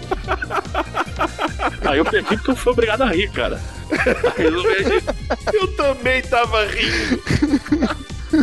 Aí 1.92 1.98
eu 1.98 2.06
perdi 2.06 2.36
porque 2.38 2.50
eu 2.50 2.56
fui 2.56 2.72
obrigado 2.72 3.02
a 3.02 3.10
rir, 3.10 3.30
cara. 3.30 3.60
Aí 4.38 4.46
eu. 4.46 4.62
Eu 5.52 5.76
também 5.76 6.22
tava 6.22 6.64
rindo. 6.64 7.22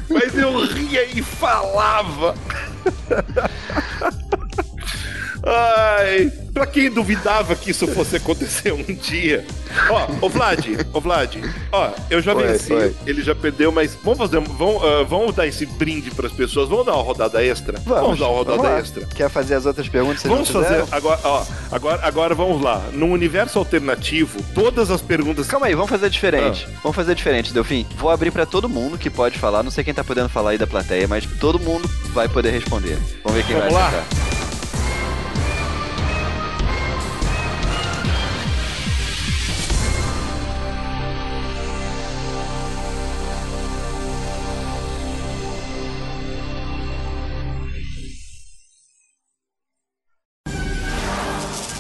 Mas 0.08 0.38
eu 0.38 0.64
ria 0.66 1.04
e 1.06 1.24
falava. 1.24 2.36
Ai, 5.44 6.32
pra 6.60 6.68
quem 6.68 6.90
duvidava 6.92 7.56
que 7.56 7.72
isso 7.72 7.88
fosse 7.88 8.18
acontecer 8.18 8.74
um 8.74 8.84
dia. 8.84 9.46
Ó, 9.90 10.26
ô 10.26 10.30
Vlad, 10.30 10.66
ô 10.92 11.00
Vlad, 11.00 11.38
ó, 11.72 11.92
eu 12.10 12.22
já 12.22 12.34
venci, 12.34 12.74
ele 13.06 13.22
já 13.22 13.34
perdeu, 13.34 13.72
mas 13.72 13.98
vamos 14.04 14.20
fazer, 14.20 14.42
vamos, 14.42 14.84
ah, 14.84 15.06
vamos 15.08 15.34
dar 15.34 15.48
esse 15.48 15.66
brinde 15.66 16.12
pras 16.12 16.34
pessoas, 16.34 16.68
vamos 16.68 16.86
dar 16.86 16.96
uma 16.96 17.04
rodada 17.04 17.42
extra? 17.42 17.80
Vamos, 17.86 18.20
dar 18.20 18.28
uma 18.28 18.40
rodada 18.40 18.58
vamos 18.58 18.80
extra. 18.80 19.06
Quer 19.06 19.30
fazer 19.30 19.56
as 19.56 19.66
outras 19.66 19.88
perguntas? 19.88 20.24
Vamos 20.24 20.50
fazer 20.50 20.84
agora, 20.92 21.20
ó, 21.24 21.46
agora, 21.72 22.06
agora 22.06 22.36
vamos 22.36 22.62
lá. 22.62 22.84
No 22.92 23.06
universo 23.06 23.58
alternativo, 23.58 24.44
todas 24.54 24.92
as 24.92 25.02
perguntas. 25.02 25.48
Calma 25.48 25.68
aí, 25.68 25.76
vamos 25.76 25.90
fazer 25.90 26.10
diferente. 26.10 26.68
Ah. 26.68 26.80
Vamos 26.84 26.96
fazer 26.96 27.16
diferente, 27.16 27.54
Delfim. 27.54 27.86
Vou 27.96 28.10
abrir 28.10 28.32
pra 28.32 28.46
todo 28.46 28.68
mundo 28.68 28.98
que 28.98 29.10
pode 29.10 29.40
falar. 29.40 29.64
Não 29.64 29.72
sei 29.72 29.84
quem 29.84 29.94
tá 29.94 30.04
podendo 30.04 30.28
falar 30.28 30.52
aí 30.52 30.58
da 30.58 30.68
plateia, 30.68 31.08
mas 31.08 31.26
todo 31.40 31.58
mundo 31.58 31.90
vai 32.12 32.28
poder 32.28 32.52
responder. 32.52 32.98
Vamos 33.24 33.38
ver 33.38 33.46
quem 33.46 33.56
Vamos 33.56 33.74
vai 33.74 33.82
lá? 33.82 33.88
acertar. 33.88 34.39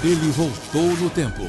Ele 0.09 0.31
voltou 0.31 0.87
no 1.03 1.09
tempo. 1.11 1.43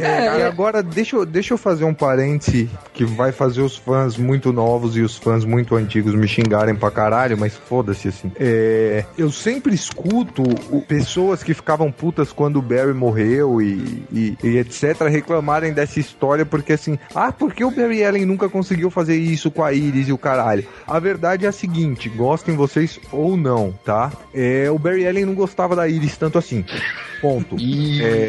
É, 0.00 0.38
e 0.38 0.42
agora 0.42 0.82
deixa 0.82 1.16
eu, 1.16 1.26
deixa 1.26 1.52
eu 1.52 1.58
fazer 1.58 1.84
um 1.84 1.92
parêntese 1.92 2.70
que 2.94 3.04
vai 3.04 3.30
fazer 3.30 3.60
os 3.60 3.76
fãs 3.76 4.16
muito 4.16 4.54
novos 4.54 4.96
e 4.96 5.02
os 5.02 5.18
fãs 5.18 5.44
muito 5.44 5.76
antigos 5.76 6.14
me 6.14 6.26
xingarem 6.26 6.74
pra 6.74 6.90
caralho, 6.90 7.36
mas 7.36 7.54
foda-se 7.54 8.08
assim. 8.08 8.32
É, 8.40 9.04
eu 9.18 9.30
sempre 9.30 9.74
escuto 9.74 10.42
o- 10.70 10.80
pessoas 10.80 11.42
que 11.42 11.52
ficavam 11.52 11.92
putas 11.92 12.32
quando 12.32 12.56
o 12.58 12.62
Barry 12.62 12.94
morreu 12.94 13.60
e, 13.60 14.02
e- 14.10 14.36
e 14.42 14.56
etc. 14.56 15.02
reclamarem 15.08 15.72
dessa 15.74 16.00
história 16.00 16.46
porque 16.46 16.72
assim, 16.72 16.98
ah, 17.14 17.30
por 17.30 17.52
que 17.52 17.62
o 17.64 17.70
Barry 17.70 18.02
Allen 18.02 18.24
nunca 18.24 18.48
conseguiu 18.48 18.90
fazer 18.90 19.16
isso 19.16 19.50
com 19.50 19.62
a 19.62 19.74
Iris 19.74 20.08
e 20.08 20.12
o 20.12 20.18
caralho? 20.18 20.66
A 20.86 20.98
verdade 20.98 21.44
é 21.44 21.48
a 21.50 21.52
seguinte, 21.52 22.08
gostem 22.08 22.56
vocês 22.56 22.98
ou 23.12 23.36
não, 23.36 23.74
tá? 23.84 24.10
É, 24.32 24.70
o 24.70 24.78
Barry 24.78 25.06
Allen 25.06 25.26
não 25.26 25.34
gostava 25.34 25.76
da 25.76 25.86
Iris 25.86 26.16
tanto 26.16 26.38
assim. 26.38 26.64
Ponto. 27.20 27.56
É, 27.56 28.28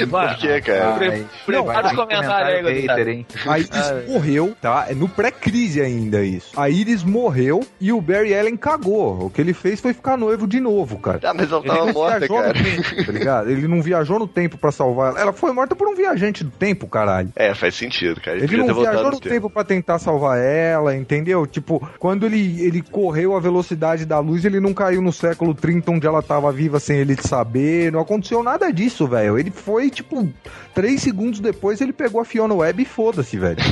Por 0.06 0.36
que, 0.36 0.60
cara? 0.62 0.96
Ai, 1.00 1.26
Prepara 1.44 1.86
os 1.88 1.92
comentários 1.94 2.66
aí, 2.66 2.80
Gustavo. 2.80 3.50
a 3.50 3.58
Iris 3.58 4.08
morreu, 4.08 4.56
tá? 4.60 4.86
É 4.88 4.94
no 4.94 5.08
pré-crise 5.08 5.80
ainda 5.80 6.22
isso. 6.22 6.58
A 6.58 6.68
Iris 6.70 7.04
morreu 7.04 7.60
e 7.80 7.92
o 7.92 8.00
Barry 8.00 8.34
Allen 8.34 8.56
cagou. 8.56 9.26
O 9.26 9.30
que 9.30 9.40
ele 9.40 9.52
fez 9.52 9.80
foi 9.80 9.92
ficar 9.92 10.16
noivo 10.16 10.46
de 10.46 10.60
novo, 10.60 10.98
cara. 10.98 11.20
Ah, 11.22 11.34
mas 11.34 11.50
ela 11.50 11.60
Ele 11.60 11.68
tava 11.68 11.86
não 11.86 11.92
morta, 11.92 12.18
viajou 12.20 12.36
no 12.36 12.42
cara. 12.42 12.54
tempo, 12.64 13.04
tá 13.06 13.12
ligado? 13.12 13.50
Ele 13.50 13.68
não 13.68 13.82
viajou 13.82 14.18
no 14.18 14.26
tempo 14.28 14.56
pra 14.58 14.72
salvar 14.72 15.10
ela. 15.10 15.20
Ela 15.20 15.32
foi 15.32 15.52
morta 15.52 15.74
por 15.76 15.88
um 15.88 15.94
viajante 15.94 16.42
do 16.44 16.50
tempo, 16.50 16.86
caralho. 16.86 17.30
É, 17.36 17.54
faz 17.54 17.74
sentido, 17.74 18.20
cara. 18.20 18.36
Ele, 18.38 18.46
Ele 18.46 18.64
não 18.64 18.74
viajou 18.74 19.04
no 19.04 19.10
no 19.10 19.20
tempo 19.20 19.50
pra 19.50 19.64
tentar 19.64 19.98
salvar 19.98 20.38
ela, 20.38 20.96
entendeu? 20.96 21.46
Tipo, 21.46 21.86
quando 21.98 22.24
ele, 22.24 22.62
ele 22.62 22.80
correu 22.82 23.36
a 23.36 23.40
velocidade 23.40 24.06
da 24.06 24.18
luz, 24.18 24.44
ele 24.44 24.60
não 24.60 24.72
caiu 24.72 25.02
no 25.02 25.12
século 25.12 25.52
30 25.54 25.90
onde 25.90 26.06
ela 26.06 26.22
tava 26.22 26.50
viva 26.52 26.78
sem 26.80 26.98
ele 26.98 27.16
saber. 27.20 27.92
Não 27.92 28.00
aconteceu 28.00 28.29
nada 28.42 28.72
disso, 28.72 29.06
velho. 29.06 29.38
Ele 29.38 29.50
foi, 29.50 29.90
tipo, 29.90 30.28
três 30.74 31.02
segundos 31.02 31.40
depois 31.40 31.80
ele 31.80 31.92
pegou 31.92 32.20
a 32.20 32.24
Fiona 32.24 32.54
Webb 32.54 32.82
e 32.82 32.86
foda-se, 32.86 33.38
velho. 33.38 33.58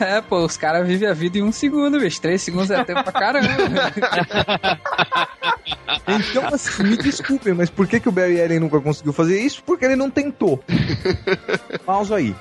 É, 0.00 0.20
pô, 0.20 0.44
os 0.44 0.56
caras 0.56 0.86
vivem 0.86 1.08
a 1.08 1.14
vida 1.14 1.38
em 1.38 1.42
um 1.42 1.52
segundo, 1.52 2.00
bicho. 2.00 2.20
Três 2.20 2.42
segundos 2.42 2.70
é 2.70 2.82
tempo 2.84 3.02
pra 3.04 3.12
caramba. 3.12 3.48
Então, 6.06 6.46
assim, 6.52 6.82
me 6.82 6.96
desculpem, 6.96 7.54
mas 7.54 7.70
por 7.70 7.86
que, 7.86 7.98
que 7.98 8.08
o 8.08 8.12
Barry 8.12 8.42
Allen 8.42 8.60
nunca 8.60 8.80
conseguiu 8.80 9.12
fazer 9.12 9.40
isso? 9.40 9.62
Porque 9.64 9.84
ele 9.84 9.96
não 9.96 10.10
tentou. 10.10 10.62
Pausa 11.86 12.16
aí. 12.16 12.34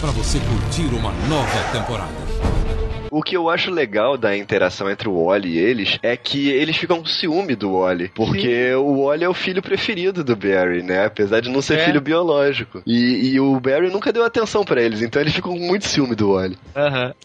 Pra 0.00 0.10
você 0.12 0.38
curtir 0.38 0.94
uma 0.94 1.12
nova 1.28 1.72
temporada. 1.72 2.71
O 3.12 3.22
que 3.22 3.36
eu 3.36 3.50
acho 3.50 3.70
legal 3.70 4.16
da 4.16 4.34
interação 4.34 4.90
entre 4.90 5.06
o 5.06 5.26
Wally 5.26 5.50
e 5.50 5.58
eles 5.58 5.98
é 6.02 6.16
que 6.16 6.48
eles 6.48 6.74
ficam 6.78 7.00
com 7.00 7.04
ciúme 7.04 7.54
do 7.54 7.78
Wally. 7.78 8.10
Porque 8.14 8.72
o 8.74 9.04
Wally 9.04 9.24
é 9.24 9.28
o 9.28 9.34
filho 9.34 9.60
preferido 9.60 10.24
do 10.24 10.34
Barry, 10.34 10.82
né? 10.82 11.04
Apesar 11.04 11.40
de 11.40 11.50
não 11.50 11.60
ser 11.60 11.78
É. 11.78 11.84
filho 11.84 12.00
biológico. 12.00 12.80
E, 12.86 13.34
e 13.34 13.38
o 13.38 13.60
Barry 13.60 13.90
nunca 13.90 14.10
deu 14.14 14.24
atenção 14.24 14.64
pra 14.64 14.80
eles, 14.80 15.02
então 15.02 15.20
eles 15.20 15.34
ficam 15.34 15.52
com 15.52 15.58
muito 15.60 15.86
ciúme 15.86 16.14
do 16.14 16.32
Wally. 16.32 16.56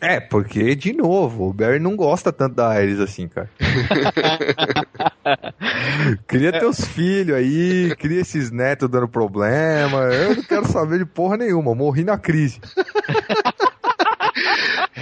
É, 0.02 0.20
porque, 0.20 0.76
de 0.76 0.92
novo, 0.92 1.48
o 1.48 1.54
Barry 1.54 1.80
não 1.80 1.96
gosta 1.96 2.34
tanto 2.34 2.56
da 2.56 2.84
Iris 2.84 3.00
assim, 3.00 3.30
cara. 3.30 3.50
Cria 6.28 6.52
teus 6.52 6.84
filhos 6.86 7.36
aí, 7.38 7.96
cria 7.98 8.20
esses 8.22 8.52
netos 8.52 8.90
dando 8.90 9.08
problema. 9.08 10.04
Eu 10.14 10.36
não 10.36 10.44
quero 10.44 10.68
saber 10.68 11.00
de 11.00 11.06
porra 11.06 11.38
nenhuma, 11.38 11.74
morri 11.74 12.04
na 12.04 12.18
crise. 12.18 12.60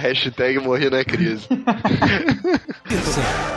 Hashtag 0.06 0.58
morri 0.60 0.88
na 0.88 1.04
crise. 1.04 1.46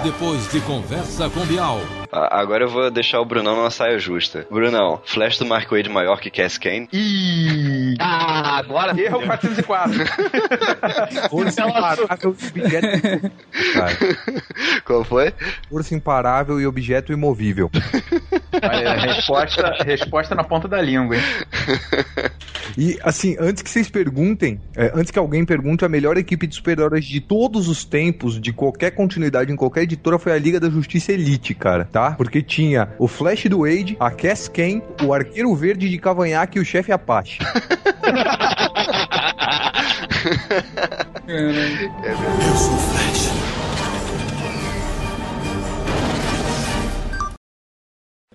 Depois 0.03 0.49
de 0.51 0.59
conversa 0.61 1.29
com 1.29 1.45
Bial. 1.45 1.79
A- 2.11 2.39
Agora 2.39 2.63
eu 2.63 2.69
vou 2.69 2.89
deixar 2.89 3.19
o 3.19 3.25
Brunão 3.25 3.55
numa 3.55 3.69
saia 3.69 3.99
justa. 3.99 4.47
Brunão, 4.49 4.99
flash 5.05 5.37
do 5.37 5.45
Mark 5.45 5.69
Wade 5.69 5.89
maior 5.89 6.19
que 6.19 6.31
Cass 6.31 6.57
Kane? 6.57 6.89
Ah, 7.99 8.57
agora 8.57 8.99
Erro 8.99 9.21
404. 9.25 9.93
Força 11.29 11.61
imparável 11.61 12.07
e 12.09 12.27
objeto. 12.27 13.31
Qual 14.85 15.03
foi? 15.03 15.33
força 15.69 15.93
imparável 15.93 16.59
e 16.59 16.65
objeto 16.65 17.13
imóvel. 17.13 17.69
Olha, 18.63 18.93
resposta, 18.95 19.75
resposta 19.85 20.33
na 20.33 20.43
ponta 20.43 20.67
da 20.67 20.81
língua, 20.81 21.15
hein? 21.15 21.21
E 22.77 22.97
assim, 23.03 23.35
antes 23.39 23.63
que 23.63 23.69
vocês 23.69 23.89
perguntem, 23.89 24.59
é, 24.75 24.91
antes 24.93 25.11
que 25.11 25.19
alguém 25.19 25.43
pergunte, 25.43 25.83
a 25.83 25.89
melhor 25.89 26.17
equipe 26.17 26.45
de 26.47 26.55
super-heróis 26.55 27.05
de 27.05 27.19
todos 27.19 27.67
os 27.67 27.83
tempos, 27.83 28.39
de 28.39 28.53
qualquer 28.53 28.91
continuidade 28.91 29.51
em 29.51 29.55
qualquer 29.55 29.83
editora, 29.83 30.19
foi 30.19 30.31
a 30.31 30.37
Liga 30.37 30.59
da 30.59 30.69
Justiça 30.69 31.11
Elite, 31.11 31.53
cara, 31.53 31.85
tá? 31.85 32.11
Porque 32.11 32.41
tinha 32.41 32.89
o 32.97 33.07
Flash 33.07 33.45
do 33.45 33.59
Wade, 33.61 33.97
a 33.99 34.11
Cass 34.11 34.47
Kane, 34.47 34.83
o 35.03 35.13
Arqueiro 35.13 35.53
Verde 35.55 35.89
de 35.89 35.97
Cavanhaque 35.97 36.57
e 36.57 36.61
o 36.61 36.65
chefe 36.65 36.91
Apache. 36.91 37.39
Eu 41.27 41.53
sou 42.55 42.73
o 42.73 42.77
Flash. 42.77 43.38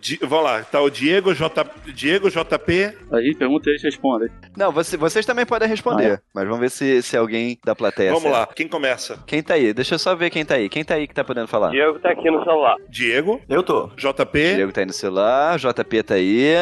Di- 0.05 0.19
vamos 0.21 0.45
lá, 0.45 0.63
tá 0.63 0.83
o 0.83 0.91
Diego, 0.91 1.35
J, 1.35 1.65
Diego 1.95 2.29
JP. 2.29 2.93
Aí 3.11 3.35
pergunta 3.35 3.71
e 3.71 3.73
eles 3.73 3.83
respondem. 3.83 4.29
Não, 4.55 4.71
você- 4.71 4.99
vocês 4.99 5.25
também 5.25 5.47
podem 5.47 5.67
responder. 5.67 6.05
Ah, 6.11 6.15
é? 6.17 6.19
Mas 6.35 6.45
vamos 6.45 6.61
ver 6.61 6.71
se, 6.71 7.01
se 7.01 7.17
alguém 7.17 7.59
da 7.65 7.75
plateia 7.75 8.13
Vamos 8.13 8.31
lá, 8.31 8.47
quem 8.55 8.69
começa? 8.69 9.19
Quem 9.27 9.43
tá 9.43 9.55
aí? 9.55 9.73
Deixa 9.73 9.95
eu 9.95 9.99
só 9.99 10.15
ver 10.15 10.29
quem 10.29 10.45
tá 10.45 10.57
aí. 10.57 10.69
Quem 10.69 10.85
tá 10.85 10.97
aí 10.97 11.09
que 11.09 11.15
tá 11.15 11.25
podendo 11.25 11.49
falar? 11.49 11.71
Diego 11.71 11.99
tá 12.01 12.11
aqui 12.11 12.31
no 12.31 12.45
celular. 12.45 12.77
Diego. 12.91 13.41
Eu 13.49 13.63
tô. 13.63 13.87
JP. 13.97 14.55
Diego 14.57 14.73
tá 14.73 14.83
aí 14.83 14.87
no 14.87 14.93
celular, 14.93 15.59
JP 15.59 16.03
tá 16.03 16.15
aí. 16.17 16.53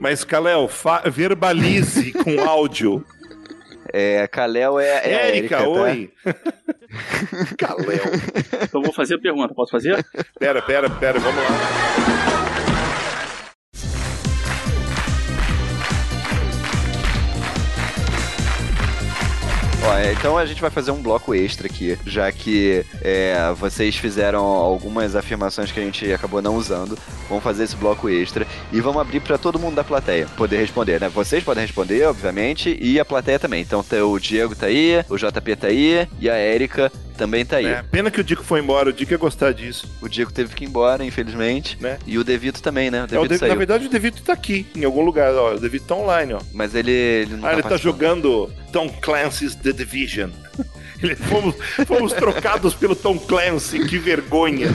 Mas, 0.00 0.24
Kalel, 0.24 0.66
fa- 0.66 1.02
verbalize 1.06 2.10
com 2.24 2.40
áudio. 2.40 3.04
É, 3.92 4.26
Kalel 4.26 4.80
é, 4.80 4.88
é 4.88 5.14
a 5.16 5.26
Érica, 5.36 5.58
tá? 5.58 5.68
oi. 5.68 6.10
Kalel. 7.56 8.04
Então 8.64 8.80
eu 8.80 8.82
vou 8.82 8.92
fazer 8.92 9.14
a 9.14 9.18
pergunta, 9.20 9.54
posso 9.54 9.70
fazer? 9.70 10.04
Pera, 10.40 10.60
pera, 10.60 10.90
pera, 10.90 11.20
vamos 11.20 11.40
lá. 11.40 12.29
Ó, 19.82 19.96
é, 19.96 20.12
então 20.12 20.36
a 20.36 20.44
gente 20.44 20.60
vai 20.60 20.68
fazer 20.70 20.90
um 20.90 21.00
bloco 21.00 21.34
extra 21.34 21.66
aqui, 21.66 21.98
já 22.06 22.30
que 22.30 22.84
é, 23.00 23.34
vocês 23.56 23.96
fizeram 23.96 24.44
algumas 24.44 25.16
afirmações 25.16 25.72
que 25.72 25.80
a 25.80 25.82
gente 25.82 26.12
acabou 26.12 26.42
não 26.42 26.54
usando. 26.54 26.98
Vamos 27.28 27.42
fazer 27.42 27.64
esse 27.64 27.76
bloco 27.76 28.08
extra 28.08 28.46
e 28.70 28.80
vamos 28.80 29.00
abrir 29.00 29.20
para 29.20 29.38
todo 29.38 29.58
mundo 29.58 29.76
da 29.76 29.82
plateia 29.84 30.26
poder 30.36 30.58
responder, 30.58 31.00
né? 31.00 31.08
Vocês 31.08 31.42
podem 31.42 31.62
responder, 31.64 32.04
obviamente, 32.06 32.76
e 32.80 33.00
a 33.00 33.04
plateia 33.06 33.38
também. 33.38 33.62
Então 33.62 33.82
tá- 33.82 34.04
o 34.04 34.18
Diego 34.18 34.54
tá 34.54 34.66
aí, 34.66 35.02
o 35.08 35.16
JP 35.16 35.56
tá 35.56 35.68
aí 35.68 36.06
e 36.20 36.28
a 36.28 36.34
Érica 36.34 36.92
também 37.20 37.44
tá 37.44 37.58
aí. 37.58 37.66
É, 37.66 37.82
pena 37.82 38.10
que 38.10 38.18
o 38.18 38.24
Dico 38.24 38.42
foi 38.42 38.60
embora, 38.60 38.88
o 38.88 38.92
Dico 38.94 39.12
ia 39.12 39.18
gostar 39.18 39.52
disso. 39.52 39.86
O 40.00 40.08
Diego 40.08 40.32
teve 40.32 40.54
que 40.54 40.64
ir 40.64 40.68
embora, 40.68 41.04
infelizmente. 41.04 41.76
Né? 41.78 41.98
E 42.06 42.16
o 42.16 42.24
Devito 42.24 42.62
também, 42.62 42.90
né? 42.90 43.02
O 43.02 43.02
É, 43.02 43.04
o 43.04 43.08
Devito 43.08 43.28
De- 43.28 43.38
saiu. 43.38 43.52
Na 43.52 43.58
verdade, 43.58 43.86
o 43.86 43.90
Devito 43.90 44.22
tá 44.22 44.32
aqui, 44.32 44.66
em 44.74 44.84
algum 44.84 45.02
lugar. 45.02 45.34
Ó, 45.34 45.52
o 45.52 45.60
Devito 45.60 45.84
tá 45.84 45.94
online, 45.94 46.32
ó. 46.32 46.40
Mas 46.54 46.74
ele, 46.74 46.90
ele 46.90 47.36
não 47.36 47.46
ah, 47.46 47.50
tá 47.50 47.58
ele 47.58 47.62
tá 47.62 47.76
jogando 47.76 48.50
Tom 48.72 48.88
Clancy's 48.88 49.54
The 49.54 49.72
Division. 49.72 50.30
Fomos, 51.28 51.54
fomos 51.86 52.12
trocados 52.12 52.74
pelo 52.74 52.94
Tom 52.94 53.18
Clancy, 53.18 53.86
que 53.86 53.98
vergonha. 53.98 54.68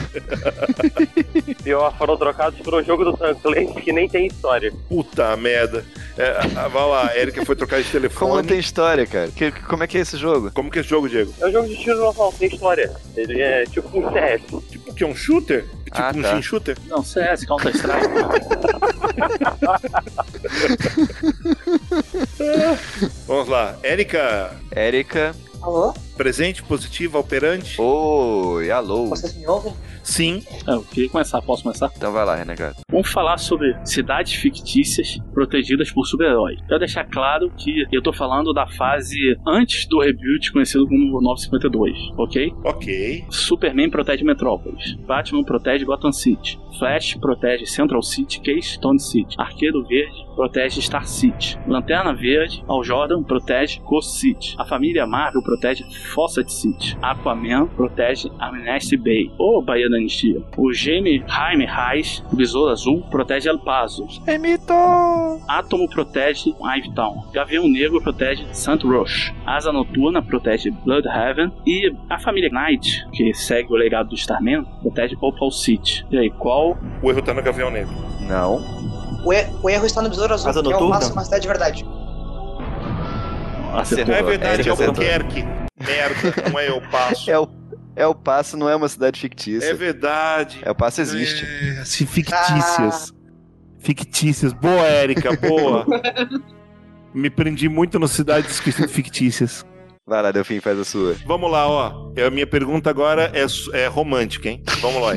Pior, 1.62 1.96
foram 1.96 2.16
trocados 2.16 2.58
por 2.60 2.74
um 2.74 2.82
jogo 2.82 3.04
do 3.04 3.16
Tom 3.16 3.34
Clancy 3.36 3.80
que 3.80 3.92
nem 3.92 4.08
tem 4.08 4.26
história. 4.26 4.72
Puta 4.88 5.36
merda. 5.36 5.84
É, 6.18 6.30
ah, 6.56 6.68
vai 6.68 6.88
lá, 6.88 7.08
a 7.10 7.18
Erika 7.18 7.44
foi 7.44 7.54
trocar 7.54 7.80
de 7.82 7.88
telefone. 7.90 8.18
Como 8.18 8.36
não 8.36 8.42
tem 8.44 8.58
história, 8.58 9.06
cara? 9.06 9.28
Que- 9.30 9.52
como 9.52 9.84
é 9.84 9.86
que 9.86 9.98
é 9.98 10.00
esse 10.00 10.16
jogo? 10.16 10.50
Como 10.52 10.70
que 10.70 10.78
é 10.78 10.80
esse 10.80 10.90
jogo, 10.90 11.08
Diego? 11.08 11.32
É 11.40 11.46
um 11.46 11.52
jogo 11.52 11.68
de 11.68 11.76
tiro 11.76 11.98
normal, 11.98 12.34
tem 12.38 12.48
história. 12.48 12.90
Ele 13.16 13.40
é 13.40 13.64
tipo 13.66 13.88
um 13.98 14.10
CS. 14.12 14.42
Tipo 14.70 14.94
que 14.94 15.04
é 15.04 15.06
um 15.06 15.14
shooter? 15.14 15.64
Tipo 15.84 15.98
Ah, 15.98 16.12
um 16.16 16.22
tá. 16.22 16.42
shooter? 16.42 16.76
Não, 16.88 17.02
CS, 17.04 17.44
Counter-Strike. 17.44 18.06
Vamos 23.26 23.48
lá. 23.48 23.76
Erika, 23.82 24.50
Érica. 24.70 25.34
Alô? 25.62 25.94
Presente, 26.16 26.62
positivo, 26.62 27.18
operante? 27.18 27.80
Oi, 27.80 28.70
alô. 28.70 29.06
Vocês 29.06 29.36
me 29.36 29.46
ouvem? 29.46 29.72
Sim. 30.02 30.42
É, 30.66 30.72
eu 30.72 30.82
queria 30.82 31.10
começar, 31.10 31.42
posso 31.42 31.62
começar? 31.64 31.90
Então 31.96 32.12
vai 32.12 32.24
lá, 32.24 32.36
Renegado. 32.36 32.76
Vamos 32.90 33.10
falar 33.10 33.38
sobre 33.38 33.76
cidades 33.84 34.34
fictícias 34.34 35.18
protegidas 35.34 35.90
por 35.90 36.06
super-heróis. 36.06 36.58
Quero 36.66 36.78
deixar 36.78 37.04
claro 37.04 37.50
que 37.56 37.84
eu 37.92 38.00
tô 38.00 38.12
falando 38.12 38.52
da 38.52 38.66
fase 38.66 39.16
antes 39.46 39.86
do 39.86 40.00
reboot, 40.00 40.52
conhecido 40.52 40.86
como 40.86 41.20
952, 41.20 41.96
ok? 42.16 42.52
Ok. 42.64 43.24
Superman 43.30 43.90
protege 43.90 44.24
Metrópolis. 44.24 44.94
Batman 45.06 45.42
protege 45.42 45.84
Gotham 45.84 46.12
City. 46.12 46.58
Flash 46.78 47.16
protege 47.16 47.66
Central 47.66 48.02
City, 48.02 48.40
Keystone 48.40 49.00
City. 49.00 49.34
Arqueiro 49.38 49.84
Verde 49.86 50.26
protege 50.36 50.80
Star 50.82 51.06
City. 51.06 51.58
Lanterna 51.66 52.12
Verde, 52.12 52.62
Al 52.68 52.84
Jordan 52.84 53.22
protege 53.22 53.80
Coast 53.80 54.20
City. 54.20 54.54
A 54.58 54.64
família 54.64 55.06
Marvel 55.06 55.42
protege 55.42 55.82
Fawcett 56.14 56.50
City. 56.52 56.96
Aquaman 57.02 57.66
protege 57.68 58.30
Amnesty 58.38 58.96
Bay, 58.96 59.30
ou 59.38 59.60
Baía 59.62 59.88
da 59.90 59.96
Anistia. 59.96 60.40
O 60.56 60.72
Jaime 60.72 61.22
Jaime 61.26 61.66
Reis, 61.66 62.22
o 62.32 62.36
Besouro 62.36 62.70
Azul, 62.70 63.02
protege 63.10 63.48
El 63.48 63.58
Paso. 63.58 64.06
É 64.26 64.38
mito! 64.38 64.72
Átomo 65.48 65.88
protege 65.88 66.54
Ivetown. 66.78 67.24
Gavião 67.32 67.68
Negro 67.68 68.00
protege 68.00 68.44
St. 68.52 68.86
Roche. 68.86 69.34
Asa 69.46 69.72
Noturna 69.72 70.22
protege 70.22 70.70
Bloodhaven. 70.70 71.52
E 71.66 71.92
a 72.08 72.18
família 72.18 72.50
Knight, 72.50 73.06
que 73.12 73.32
segue 73.34 73.72
o 73.72 73.76
legado 73.76 74.08
do 74.10 74.14
Starman, 74.14 74.64
protege 74.82 75.16
Opal 75.20 75.50
City. 75.50 76.04
E 76.10 76.18
aí, 76.18 76.30
qual? 76.30 76.76
O 77.02 77.10
erro 77.10 77.22
tá 77.22 77.34
no 77.34 77.42
Gavião 77.42 77.70
Negro. 77.70 77.92
Não. 78.28 78.56
O, 79.24 79.32
e- 79.32 79.46
o 79.62 79.68
erro 79.70 79.86
está 79.86 80.00
no 80.02 80.08
Besouro 80.08 80.34
Azul, 80.34 80.50
Asa 80.50 80.62
que 80.62 80.72
é 80.72 80.76
o 80.76 80.80
Noturna? 80.80 81.12
uma 81.12 81.24
cidade 81.24 81.42
de 81.42 81.48
verdade. 81.48 81.86
Acertou. 83.74 84.14
É 84.14 84.22
verdade, 84.22 84.68
é 84.68 84.70
o 84.70 84.74
acertou. 84.74 85.04
Albuquerque. 85.04 85.65
Merda, 85.78 86.50
não 86.50 86.58
é 86.58 86.68
eu 86.68 86.80
passo. 86.90 87.28
É 87.30 87.38
o, 87.38 87.48
é 87.94 88.06
o 88.06 88.14
Passo, 88.14 88.56
não 88.56 88.68
é 88.68 88.76
uma 88.76 88.88
cidade 88.88 89.18
fictícia. 89.20 89.66
É 89.68 89.72
verdade. 89.74 90.58
É 90.62 90.70
o 90.70 90.74
Passo 90.74 91.00
existe. 91.00 91.44
É, 91.44 91.80
assim, 91.80 92.04
fictícias. 92.06 93.12
Fictícias. 93.78 94.52
Boa, 94.52 94.82
Érica, 94.86 95.34
boa. 95.36 95.86
Me 97.14 97.30
prendi 97.30 97.68
muito 97.68 97.98
nas 97.98 98.10
cidades 98.10 98.60
que- 98.60 98.70
fictícias. 98.72 99.64
Vai 100.06 100.22
lá, 100.22 100.30
Delfim, 100.30 100.60
faz 100.60 100.78
a 100.78 100.84
sua. 100.84 101.16
Vamos 101.26 101.50
lá, 101.50 101.66
ó. 101.66 102.12
É, 102.14 102.26
A 102.26 102.30
minha 102.30 102.46
pergunta 102.46 102.90
agora 102.90 103.32
é, 103.34 103.46
é 103.78 103.86
romântica, 103.86 104.48
hein? 104.48 104.62
Vamos 104.80 105.00
lá. 105.02 105.14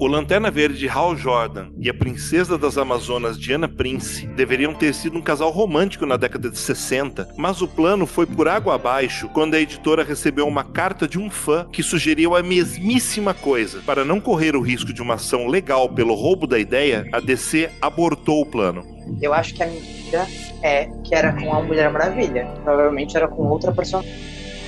O 0.00 0.06
Lanterna 0.06 0.48
Verde 0.48 0.78
de 0.78 0.88
Hal 0.88 1.16
Jordan 1.16 1.70
e 1.76 1.90
a 1.90 1.94
Princesa 1.94 2.56
das 2.56 2.78
Amazonas 2.78 3.36
Diana 3.36 3.66
Prince 3.66 4.28
deveriam 4.28 4.72
ter 4.72 4.94
sido 4.94 5.18
um 5.18 5.20
casal 5.20 5.50
romântico 5.50 6.06
na 6.06 6.16
década 6.16 6.48
de 6.48 6.56
60, 6.56 7.28
mas 7.36 7.60
o 7.62 7.66
plano 7.66 8.06
foi 8.06 8.24
por 8.24 8.46
água 8.46 8.76
abaixo 8.76 9.28
quando 9.30 9.54
a 9.54 9.60
editora 9.60 10.04
recebeu 10.04 10.46
uma 10.46 10.62
carta 10.62 11.08
de 11.08 11.18
um 11.18 11.28
fã 11.28 11.66
que 11.72 11.82
sugeriu 11.82 12.36
a 12.36 12.44
mesmíssima 12.44 13.34
coisa. 13.34 13.82
Para 13.84 14.04
não 14.04 14.20
correr 14.20 14.54
o 14.54 14.60
risco 14.60 14.92
de 14.92 15.02
uma 15.02 15.14
ação 15.14 15.48
legal 15.48 15.88
pelo 15.88 16.14
roubo 16.14 16.46
da 16.46 16.60
ideia, 16.60 17.04
a 17.12 17.18
DC 17.18 17.68
abortou 17.82 18.42
o 18.42 18.46
plano. 18.46 18.84
Eu 19.20 19.34
acho 19.34 19.52
que 19.52 19.64
a 19.64 19.66
mentira 19.66 20.28
é 20.62 20.88
que 21.02 21.12
era 21.12 21.32
com 21.32 21.52
a 21.52 21.60
Mulher 21.60 21.90
Maravilha. 21.90 22.46
Provavelmente 22.62 23.16
era 23.16 23.26
com 23.26 23.42
outra 23.48 23.72
personagem. 23.72 24.14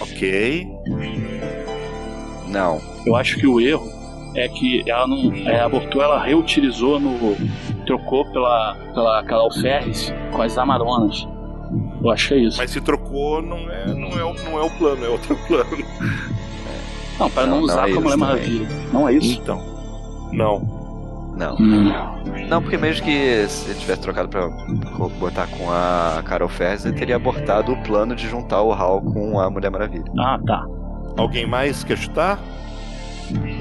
Ok. 0.00 0.66
Não. 2.48 2.80
Eu 3.06 3.14
acho 3.14 3.36
que 3.36 3.46
o 3.46 3.60
erro 3.60 3.99
é 4.34 4.48
que 4.48 4.82
ela 4.88 5.06
não 5.06 5.32
é, 5.46 5.60
abortou, 5.60 6.02
ela 6.02 6.22
reutilizou 6.22 6.98
no. 7.00 7.36
trocou 7.86 8.24
pela, 8.32 8.74
pela 8.94 9.22
Carol 9.24 9.52
Ferris 9.52 10.12
com 10.32 10.42
as 10.42 10.56
Amazonas. 10.58 11.26
Eu 12.02 12.10
acho 12.10 12.28
que 12.28 12.34
é 12.34 12.38
isso. 12.38 12.58
Mas 12.58 12.70
se 12.70 12.80
trocou, 12.80 13.40
não 13.42 13.58
é, 13.70 13.86
não 13.86 14.08
é, 14.18 14.24
o- 14.24 14.34
não 14.44 14.58
é 14.58 14.62
o 14.62 14.70
plano, 14.70 15.04
é 15.04 15.08
outro 15.08 15.36
plano. 15.46 15.76
Não, 17.18 17.30
para 17.30 17.46
não, 17.46 17.50
Não, 17.52 17.56
não 17.58 17.64
usar 17.64 17.88
é 17.88 17.92
como 17.92 18.02
Mulher 18.02 18.16
Maravilha. 18.16 18.68
Não 18.92 19.08
é 19.08 19.12
isso? 19.14 19.40
Então. 19.40 19.60
Não. 20.32 20.80
Não. 21.36 21.54
Hum. 21.60 21.92
Não, 22.48 22.60
porque 22.60 22.76
mesmo 22.76 23.04
que 23.04 23.46
se 23.48 23.70
ele 23.70 23.78
tivesse 23.78 24.00
trocado 24.02 24.28
pra 24.28 24.48
botar 25.18 25.46
com 25.46 25.70
a 25.70 26.22
Carol 26.24 26.48
Ferris, 26.48 26.84
ele 26.84 26.96
teria 26.96 27.16
abortado 27.16 27.72
o 27.72 27.76
plano 27.82 28.14
de 28.16 28.28
juntar 28.28 28.62
o 28.62 28.72
Hal 28.72 29.00
com 29.00 29.38
a 29.38 29.48
Mulher 29.48 29.70
Maravilha. 29.70 30.04
Ah, 30.18 30.38
tá. 30.46 30.66
Alguém 31.16 31.46
mais 31.46 31.84
quer 31.84 31.96
chutar? 31.98 32.38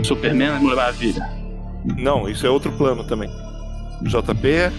Superman 0.04 0.58
e 0.58 0.60
Mulher 0.60 0.76
Maravilha. 0.76 1.30
Não, 1.98 2.28
isso 2.28 2.46
é 2.46 2.50
outro 2.50 2.72
plano 2.74 3.04
também. 3.04 3.30
JP, 4.04 4.72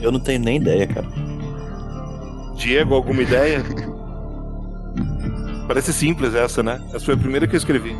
Eu 0.00 0.10
não 0.10 0.20
tenho 0.20 0.40
nem 0.40 0.56
ideia, 0.56 0.86
cara. 0.86 1.06
Diego, 2.56 2.94
alguma 2.94 3.22
ideia? 3.22 3.62
Parece 5.66 5.92
simples 5.92 6.34
essa, 6.34 6.62
né? 6.62 6.80
Essa 6.88 7.04
foi 7.04 7.14
a 7.14 7.16
primeira 7.16 7.46
que 7.46 7.54
eu 7.54 7.58
escrevi. 7.58 7.96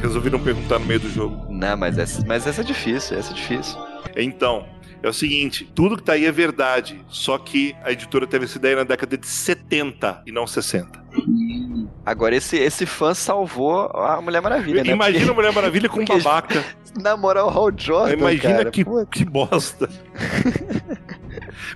Resolveram 0.00 0.38
perguntar 0.38 0.78
no 0.78 0.86
meio 0.86 1.00
do 1.00 1.10
jogo. 1.10 1.46
Não, 1.50 1.76
mas 1.76 1.98
essa, 1.98 2.24
mas 2.26 2.46
essa 2.46 2.62
é 2.62 2.64
difícil, 2.64 3.18
essa 3.18 3.32
é 3.32 3.34
difícil. 3.34 3.78
Então, 4.16 4.64
é 5.06 5.10
o 5.10 5.14
seguinte: 5.14 5.70
tudo 5.74 5.96
que 5.96 6.02
tá 6.02 6.12
aí 6.14 6.24
é 6.26 6.32
verdade. 6.32 7.00
Só 7.08 7.38
que 7.38 7.74
a 7.82 7.92
editora 7.92 8.26
teve 8.26 8.44
essa 8.44 8.58
ideia 8.58 8.76
na 8.76 8.84
década 8.84 9.16
de 9.16 9.26
70 9.26 10.22
e 10.26 10.32
não 10.32 10.46
60. 10.46 11.04
Agora, 12.04 12.36
esse, 12.36 12.56
esse 12.56 12.84
fã 12.86 13.14
salvou 13.14 13.90
a 13.94 14.20
Mulher 14.20 14.40
Maravilha, 14.42 14.84
né? 14.84 14.90
Imagina 14.90 15.18
a 15.18 15.26
Porque- 15.26 15.34
Mulher 15.34 15.52
Maravilha 15.52 15.88
com 15.88 16.00
um 16.00 16.04
porque- 16.06 16.22
babaca. 16.22 16.64
Namora 17.00 17.44
o 17.44 17.48
Hal 17.48 17.70
Jordan, 17.76 18.12
Imagina 18.14 18.54
cara. 18.56 18.70
que, 18.70 18.84
Pô, 18.84 19.04
que 19.06 19.24
bosta. 19.24 19.88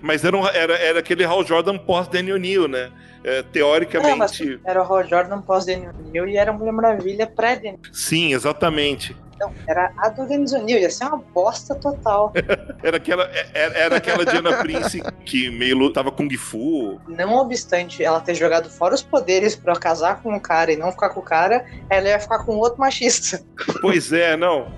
Mas 0.02 0.24
era, 0.24 0.36
um- 0.36 0.47
era, 0.47 0.74
era 0.74 0.98
aquele 1.01 1.24
Hal 1.24 1.44
Jordan 1.44 1.78
pós-Daniel 1.78 2.39
Neal, 2.39 2.69
né? 2.69 2.90
É, 3.23 3.43
teoricamente. 3.43 4.16
Mas 4.16 4.40
era 4.65 4.82
o 4.82 4.85
Hal 4.93 5.07
Jordan 5.07 5.43
pós 5.43 5.66
Daniel 5.66 5.93
O'Neill 6.07 6.28
e 6.28 6.36
era 6.39 6.51
a 6.51 6.55
Mulher 6.55 6.73
Maravilha 6.73 7.27
pré 7.27 7.57
Daniel. 7.57 7.78
Sim, 7.93 8.32
exatamente. 8.32 9.15
Então, 9.41 9.55
era 9.67 9.91
a 9.97 10.11
do 10.11 10.27
Dennis 10.27 10.53
O'Neill, 10.53 10.81
ia 10.81 10.91
ser 10.91 11.05
uma 11.05 11.17
bosta 11.17 11.75
total. 11.75 12.31
Era 12.85 12.99
aquela, 12.99 13.25
era, 13.55 13.79
era 13.79 13.97
aquela 13.97 14.25
Diana 14.25 14.57
Prince 14.59 15.03
que 15.25 15.51
meio 15.51 15.77
lutava 15.77 16.11
Kung 16.11 16.35
Fu. 16.37 16.99
Não 17.07 17.37
obstante 17.37 18.03
ela 18.03 18.21
ter 18.21 18.35
jogado 18.35 18.71
fora 18.71 18.95
os 18.95 19.03
poderes 19.03 19.55
pra 19.55 19.75
casar 19.77 20.23
com 20.23 20.35
o 20.35 20.41
cara 20.41 20.73
e 20.73 20.77
não 20.77 20.91
ficar 20.91 21.11
com 21.11 21.21
o 21.21 21.23
cara, 21.23 21.65
ela 21.91 22.09
ia 22.09 22.19
ficar 22.19 22.45
com 22.45 22.57
outro 22.57 22.81
machista. 22.81 23.43
Pois 23.83 24.12
é, 24.12 24.37
não. 24.37 24.73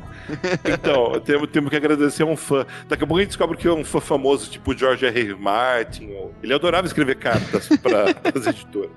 Então, 0.65 1.21
temos, 1.21 1.49
temos 1.51 1.71
que 1.71 1.77
agradecer 1.77 2.23
a 2.23 2.27
um 2.27 2.37
fã. 2.37 2.67
Daqui 2.89 3.05
a 3.05 3.07
pouco 3.07 3.19
a 3.19 3.21
gente 3.23 3.29
descobre 3.31 3.57
que 3.57 3.67
é 3.67 3.73
um 3.73 3.85
fã 3.85 4.01
famoso, 4.01 4.51
tipo 4.51 4.73
o 4.73 4.77
George 4.77 5.05
R. 5.07 5.21
R. 5.21 5.35
Martin. 5.35 6.07
ou- 6.13 6.35
Ele 6.43 6.55
adorava 6.55 6.87
escrever 6.87 7.17
cartas 7.17 7.69
para 7.83 8.11
as 8.35 8.47
editoras. 8.47 8.91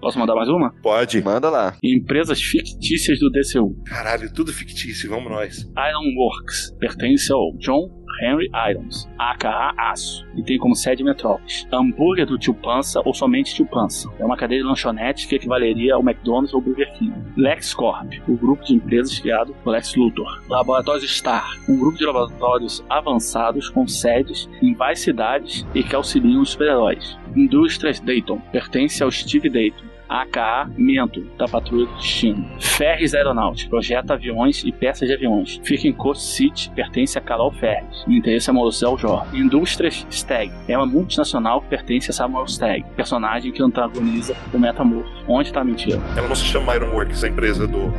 Posso 0.00 0.18
mandar 0.18 0.34
mais 0.34 0.48
uma? 0.48 0.72
Pode. 0.82 1.22
Manda 1.22 1.48
lá. 1.50 1.76
Empresas 1.82 2.40
fictícias 2.40 3.18
do 3.18 3.30
DCU. 3.30 3.76
Caralho, 3.86 4.32
tudo 4.32 4.52
fictício, 4.52 5.08
vamos 5.08 5.30
nós. 5.30 5.66
Ironworks 5.76 6.74
pertence 6.78 7.32
ao 7.32 7.52
John 7.58 8.01
Henry 8.20 8.50
Irons, 8.70 9.08
aka 9.18 9.72
Aço, 9.76 10.26
e 10.34 10.42
tem 10.42 10.58
como 10.58 10.74
sede 10.74 11.04
Metrópolis. 11.04 11.66
Hambúrguer 11.72 12.26
do 12.26 12.38
Tio 12.38 12.54
Pança 12.54 13.00
ou 13.04 13.14
somente 13.14 13.54
Tio 13.54 13.66
Pança. 13.66 14.08
É 14.18 14.24
uma 14.24 14.36
cadeia 14.36 14.60
de 14.60 14.66
lanchonetes 14.66 15.24
que 15.26 15.36
equivaleria 15.36 15.94
ao 15.94 16.02
McDonald's 16.02 16.54
ou 16.54 16.60
Burger 16.60 16.92
King. 16.98 17.12
LexCorp, 17.36 18.22
o 18.28 18.36
grupo 18.36 18.64
de 18.64 18.74
empresas 18.74 19.18
criado 19.18 19.54
por 19.62 19.70
Lex 19.70 19.94
Luthor. 19.96 20.42
Laboratórios 20.48 21.16
Star, 21.16 21.56
um 21.68 21.78
grupo 21.78 21.98
de 21.98 22.04
laboratórios 22.04 22.84
avançados 22.88 23.68
com 23.68 23.86
sedes 23.86 24.48
em 24.60 24.74
várias 24.74 25.00
cidades 25.00 25.66
e 25.74 25.82
que 25.82 25.94
auxiliam 25.94 26.40
os 26.40 26.50
super-heróis. 26.50 27.18
Indústrias 27.34 28.00
Dayton, 28.00 28.38
pertence 28.52 29.02
ao 29.02 29.10
Steve 29.10 29.48
Dayton. 29.48 29.91
AKA 30.12 30.70
Mento, 30.76 31.22
da 31.38 31.48
Patrulha 31.48 31.86
do 31.86 31.94
Destino. 31.94 32.46
Ferres 32.60 33.14
Aeronáutica, 33.14 33.70
projeta 33.70 34.12
aviões 34.12 34.62
e 34.62 34.70
peças 34.70 35.08
de 35.08 35.14
aviões. 35.14 35.58
Fica 35.64 35.88
em 35.88 35.92
Coast 35.92 36.22
City, 36.22 36.70
pertence 36.74 37.16
a 37.16 37.20
Carol 37.20 37.50
Ferres. 37.52 38.04
O 38.06 38.12
interesse 38.12 38.50
amoroso 38.50 38.84
é 38.84 38.88
o 38.88 38.98
Jor. 38.98 39.26
Indústrias 39.32 40.06
Stag, 40.10 40.52
é 40.68 40.76
uma 40.76 40.84
multinacional 40.84 41.62
que 41.62 41.68
pertence 41.68 42.10
a 42.10 42.12
Samuel 42.12 42.46
Stag, 42.46 42.84
personagem 42.94 43.52
que 43.52 43.62
antagoniza 43.62 44.36
o 44.52 44.58
Metamorfo. 44.58 45.10
Onde 45.26 45.50
tá 45.50 45.62
a 45.62 45.64
mentira? 45.64 45.98
Ela 46.14 46.28
não 46.28 46.36
se 46.36 46.44
chama 46.44 46.76
Ironworks, 46.76 47.24
a 47.24 47.28
empresa 47.28 47.66
do. 47.66 47.90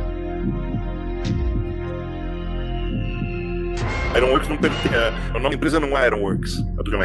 Ironworks 4.16 4.48
não 4.48 4.56
pertence. 4.56 4.88
O 5.30 5.32
nome 5.34 5.48
da 5.48 5.54
empresa 5.56 5.80
não 5.80 5.98
é 5.98 6.06
Ironworks, 6.06 6.60
a 6.78 6.82
do 6.82 6.90
John 6.92 7.02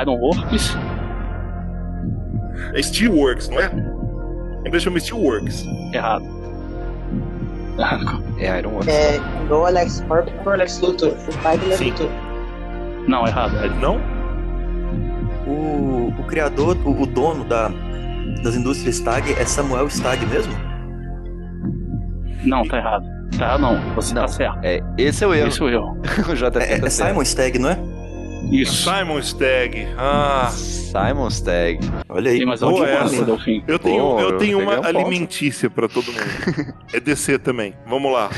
Ironworks? 0.00 0.74
É 2.74 2.82
Steelworks, 2.82 3.50
não 3.50 3.60
é? 3.60 3.97
A 4.64 4.68
empresa 4.68 4.84
chama 4.84 5.00
Steelworks. 5.00 5.64
Errado. 5.92 6.38
É 8.38 8.58
Ironworks. 8.58 8.88
É, 8.88 9.16
igual 9.44 9.66
Alex 9.66 10.04
Corp 10.08 10.28
por 10.42 10.54
Alex 10.54 10.80
Luthor, 10.80 11.10
o 11.10 11.38
pai 11.42 11.56
do 11.58 11.66
Lex 11.66 11.80
Luthor. 11.80 12.08
Não, 13.06 13.26
errado. 13.26 13.52
Não? 13.80 14.00
O, 15.46 16.12
o 16.18 16.24
criador, 16.24 16.76
o, 16.84 17.02
o 17.02 17.06
dono 17.06 17.44
da, 17.44 17.70
das 18.42 18.56
indústrias 18.56 18.96
Stag 18.96 19.32
é 19.32 19.44
Samuel 19.44 19.88
Stag 19.88 20.26
mesmo? 20.26 20.52
Não, 22.44 22.66
tá 22.66 22.78
errado. 22.78 23.04
Tá, 23.38 23.56
não. 23.56 23.78
Você 23.94 24.14
tá 24.14 24.26
certo. 24.26 24.58
É, 24.62 24.80
esse 24.96 25.22
é 25.22 25.26
o 25.26 25.34
erro. 25.34 25.48
Esse 25.48 25.60
é 25.60 25.64
o 25.64 25.68
erro. 25.68 26.00
o 26.28 26.34
JP 26.34 26.58
É, 26.58 26.78
tá 26.80 26.86
é. 26.86 26.90
Simon 26.90 27.22
Stag, 27.22 27.58
não 27.58 27.70
é? 27.70 27.78
Isso. 28.50 28.84
Simon 28.90 29.18
Stag. 29.20 29.86
Ah. 29.96 30.50
Simon 30.50 31.28
Stag. 31.28 31.80
Olha 32.08 32.30
aí. 32.30 32.38
Tem 32.38 32.46
mais 32.46 32.62
alguma 32.62 32.88
essa. 32.88 33.24
Delfim? 33.24 33.62
Eu 33.68 33.78
tenho, 33.78 34.02
Pô, 34.02 34.20
eu 34.20 34.30
eu 34.30 34.38
tenho 34.38 34.58
uma 34.60 34.80
um 34.80 34.84
alimentícia 34.84 35.68
pra 35.68 35.86
todo 35.88 36.06
mundo. 36.12 36.74
É 36.90 36.98
DC 36.98 37.38
também. 37.38 37.74
Vamos 37.86 38.10
lá. 38.10 38.30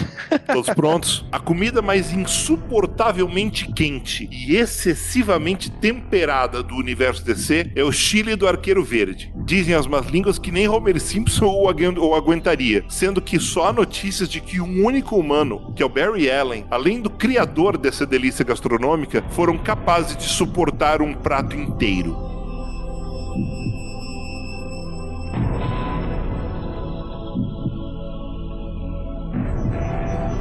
Todos 0.52 0.68
prontos? 0.74 1.24
A 1.30 1.38
comida 1.38 1.80
mais 1.80 2.12
insuportavelmente 2.12 3.70
quente 3.72 4.28
e 4.32 4.56
excessivamente 4.56 5.70
temperada 5.70 6.60
do 6.60 6.74
universo 6.74 7.24
DC 7.24 7.70
é 7.76 7.84
o 7.84 7.92
chile 7.92 8.34
do 8.34 8.48
Arqueiro 8.48 8.82
Verde. 8.82 9.32
Dizem 9.44 9.74
as 9.76 9.86
más 9.86 10.06
línguas 10.06 10.36
que 10.36 10.50
nem 10.50 10.66
Homer 10.68 11.00
Simpson 11.00 11.46
o 11.46 11.68
agu- 11.68 12.00
o 12.00 12.14
aguentaria, 12.16 12.84
sendo 12.88 13.20
que 13.20 13.38
só 13.38 13.66
há 13.68 13.72
notícias 13.72 14.28
de 14.28 14.40
que 14.40 14.60
um 14.60 14.84
único 14.84 15.16
humano, 15.16 15.72
que 15.76 15.82
é 15.82 15.86
o 15.86 15.88
Barry 15.88 16.28
Allen, 16.28 16.66
além 16.70 17.00
do 17.00 17.08
criador 17.08 17.78
dessa 17.78 18.04
delícia 18.04 18.44
gastronômica, 18.44 19.22
foram 19.30 19.56
capazes 19.58 19.99
de 20.04 20.22
suportar 20.22 21.02
um 21.02 21.14
prato 21.14 21.56
inteiro. 21.56 22.16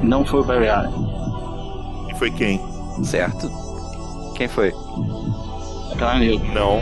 Não 0.02 0.26
foi 0.26 0.40
o 0.40 0.44
Barry 0.44 0.70
Allen. 0.70 0.94
E 2.10 2.16
foi 2.18 2.32
quem? 2.32 2.60
Certo. 3.04 3.50
Quem 4.36 4.48
foi? 4.48 4.74
Aquela 5.94 6.18
negro. 6.18 6.48
Não. 6.54 6.82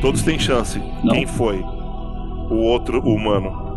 Todos 0.00 0.22
têm 0.22 0.38
chance. 0.38 0.80
Quem 1.10 1.26
foi? 1.26 1.60
O 1.60 2.56
outro 2.56 3.00
humano. 3.00 3.68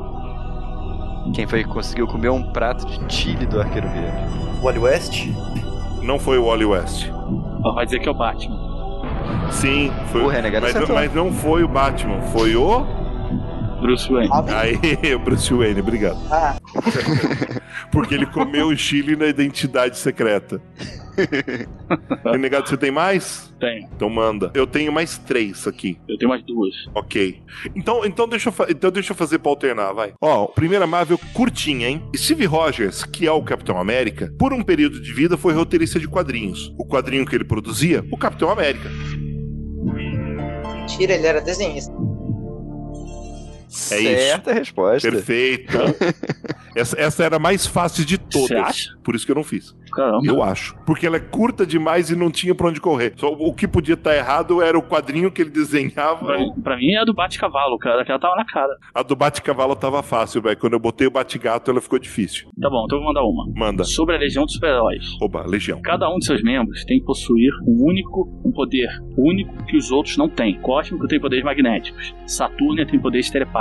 Quem 1.34 1.46
foi 1.46 1.64
que 1.64 1.70
conseguiu 1.70 2.08
comer 2.08 2.30
um 2.30 2.52
prato 2.52 2.86
de 2.86 3.14
chile 3.14 3.46
do 3.46 3.60
Arqueiro 3.60 3.90
Verde? 3.90 4.18
Wally 4.62 4.80
West? 4.80 5.28
Não 6.02 6.18
foi 6.18 6.38
o 6.38 6.46
Wally 6.46 6.66
West. 6.66 7.12
Vai 7.62 7.86
dizer 7.86 8.00
que 8.00 8.08
é 8.08 8.12
o 8.12 8.16
Batman. 8.16 8.60
Sim, 9.52 9.92
foi 10.12 10.24
O 10.24 10.28
Renegado 10.28 10.66
mas, 10.66 10.76
acertou. 10.76 10.96
mas 10.96 11.14
não 11.14 11.32
foi 11.32 11.64
o 11.64 11.68
Batman, 11.68 12.22
foi 12.22 12.56
o. 12.56 12.86
Bruce 13.82 14.12
Wayne. 14.12 14.30
Aí, 14.54 15.16
o 15.16 15.20
Bruce 15.20 15.54
Wayne, 15.54 15.82
obrigado. 15.82 16.20
Ah, 16.32 16.56
Porque 17.92 18.14
ele 18.14 18.26
comeu 18.26 18.68
o 18.68 18.78
Chile 18.78 19.16
na 19.16 19.26
identidade 19.28 19.98
secreta. 19.98 20.62
Renegado, 22.24 22.70
você 22.70 22.78
tem 22.78 22.92
mais? 22.92 23.54
Tenho. 23.60 23.90
Então 23.94 24.10
manda. 24.10 24.52
Eu 24.54 24.66
tenho 24.66 24.92
mais 24.92 25.18
três 25.18 25.68
aqui. 25.68 25.98
Eu 26.08 26.18
tenho 26.18 26.30
mais 26.30 26.44
duas. 26.46 26.74
Ok. 26.96 27.42
Então, 27.76 28.06
então, 28.06 28.28
deixa, 28.28 28.50
eu 28.50 28.54
então 28.70 28.92
deixa 28.92 29.12
eu 29.12 29.16
fazer 29.16 29.40
pra 29.40 29.52
alternar, 29.52 29.94
vai. 29.94 30.14
Ó, 30.22 30.48
primeira 30.48 30.88
Marvel 30.88 31.20
curtinha, 31.34 31.90
hein? 31.90 32.02
Steve 32.16 32.46
Rogers, 32.46 33.04
que 33.04 33.28
é 33.28 33.32
o 33.32 33.44
Capitão 33.44 33.78
América, 33.78 34.34
por 34.40 34.54
um 34.54 34.64
período 34.64 35.02
de 35.02 35.12
vida 35.12 35.38
foi 35.38 35.54
roteirista 35.54 36.00
de 36.00 36.08
quadrinhos. 36.08 36.74
O 36.78 36.86
quadrinho 36.86 37.26
que 37.26 37.36
ele 37.36 37.44
produzia, 37.46 38.06
o 38.12 38.18
Capitão 38.18 38.50
América. 38.50 38.90
mentira, 40.80 41.14
ele 41.14 41.28
era 41.28 41.42
desenhista. 41.42 41.94
É 43.92 44.00
isso. 44.00 44.24
Certa 44.28 44.54
resposta. 44.54 45.10
Perfeito. 45.10 45.78
essa, 46.76 47.00
essa 47.00 47.24
era 47.24 47.38
a 47.38 47.40
mais 47.40 47.66
fácil 47.66 48.06
de 48.06 48.18
Você 48.18 48.48
todas. 48.48 48.68
acha? 48.68 48.98
Por 49.04 49.16
isso 49.16 49.26
que 49.26 49.32
eu 49.32 49.36
não 49.36 49.44
fiz. 49.44 49.76
Caramba. 49.94 50.26
Eu 50.26 50.42
acho. 50.42 50.76
Porque 50.86 51.06
ela 51.06 51.18
é 51.18 51.20
curta 51.20 51.66
demais 51.66 52.10
e 52.10 52.16
não 52.16 52.32
tinha 52.32 52.56
pra 52.56 52.68
onde 52.68 52.80
correr. 52.80 53.14
Só 53.18 53.32
o 53.32 53.54
que 53.54 53.68
podia 53.68 53.96
estar 53.96 54.16
errado 54.16 54.62
era 54.62 54.78
o 54.78 54.82
quadrinho 54.82 55.30
que 55.32 55.42
ele 55.42 55.50
desenhava. 55.50 56.26
Pra, 56.26 56.38
pra 56.64 56.78
mim 56.78 56.92
é 56.94 57.00
a 57.00 57.04
do 57.04 57.14
Bate-Cavalo, 57.14 57.78
cara. 57.78 58.06
Que 58.06 58.12
ela 58.12 58.20
tava 58.20 58.36
na 58.36 58.46
cara. 58.46 58.74
A 58.94 59.04
do 59.04 59.16
Bate-Cavalo 59.16 59.76
tava 59.76 60.02
fácil, 60.02 60.42
velho. 60.42 60.58
Quando 60.58 60.74
eu 60.74 60.80
botei 60.80 61.08
o 61.08 61.12
Bate-Gato, 61.12 61.72
ela 61.72 61.82
ficou 61.82 62.00
difícil. 62.00 62.50
Tá 62.62 62.70
bom, 62.70 62.86
então 62.86 62.98
eu 62.98 63.04
vou 63.04 63.14
mandar 63.14 63.24
uma. 63.24 63.46
Manda. 63.56 63.84
Sobre 63.84 64.16
a 64.16 64.20
Legião 64.20 64.46
dos 64.46 64.54
Super-Heróis. 64.54 65.06
Oba, 65.22 65.46
Legião. 65.46 65.82
Cada 65.82 66.10
um 66.10 66.18
de 66.20 66.26
seus 66.26 66.42
membros 66.42 66.86
tem 66.86 67.00
que 67.00 67.06
possuir 67.06 67.52
um 67.68 67.86
único, 67.86 68.30
um 68.46 68.52
poder 68.52 68.88
único 69.18 69.64
que 69.66 69.76
os 69.78 69.92
outros 69.92 70.16
não 70.18 70.30
têm. 70.30 70.60
Cósmico 70.62 71.08
tem 71.08 71.20
poderes 71.20 71.44
magnéticos. 71.44 72.14
Saturnia 72.26 72.86
tem 72.86 73.00
poderes 73.00 73.30
telepáticos. 73.30 73.61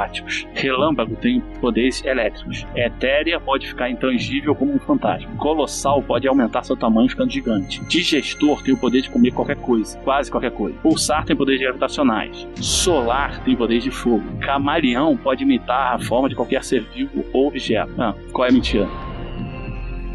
Relâmpago 0.55 1.17
tem 1.17 1.41
poderes 1.61 2.05
elétricos. 2.05 2.67
Etérea 2.75 3.41
pode 3.41 3.69
ficar 3.69 3.91
intangível 3.91 4.55
como 4.55 4.75
um 4.75 4.79
fantasma. 4.79 5.31
Colossal 5.37 6.03
pode 6.03 6.27
aumentar 6.27 6.63
seu 6.63 6.77
tamanho 6.77 7.09
ficando 7.09 7.31
gigante. 7.31 7.85
Digestor 7.87 8.63
tem 8.63 8.75
o 8.75 8.77
poder 8.77 9.03
de 9.03 9.11
comer 9.11 9.33
qualquer 9.33 9.57
coisa, 9.57 9.99
quase 9.99 10.31
qualquer 10.31 10.53
coisa. 10.53 10.77
Pulsar 10.83 11.25
tem 11.25 11.37
poderes 11.37 11.61
gravitacionais. 11.61 12.47
Solar 12.57 13.43
tem 13.45 13.57
poderes 13.57 13.85
de 13.85 13.91
fogo. 13.91 14.25
Camaleão 14.41 15.17
pode 15.17 15.43
imitar 15.43 15.95
a 15.95 15.99
forma 15.99 16.29
de 16.29 16.35
qualquer 16.35 16.65
ser 16.65 16.83
vivo 16.95 17.25
ou 17.33 17.49
objeto. 17.49 17.93
Ah, 17.99 18.15
qual 18.33 18.47
é 18.47 18.51
a 18.51 18.53
mentira? 18.53 18.89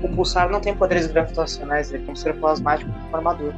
O 0.02 0.10
pulsar 0.10 0.50
não 0.50 0.60
tem 0.60 0.76
poderes 0.76 1.08
gravitacionais, 1.08 1.92
ele 1.94 2.06
é 2.08 2.12
um 2.12 2.16
ser 2.16 2.36
plasmático 2.36 2.92
com 3.10 3.18
armadura. 3.18 3.56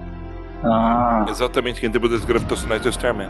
Ah. 0.63 1.25
Exatamente, 1.29 1.79
quem 1.79 1.91
tem 1.91 1.99
poderes 1.99 2.25
gravitacionais 2.25 2.85
é 2.85 2.89
o 2.89 2.89
Starman. 2.89 3.29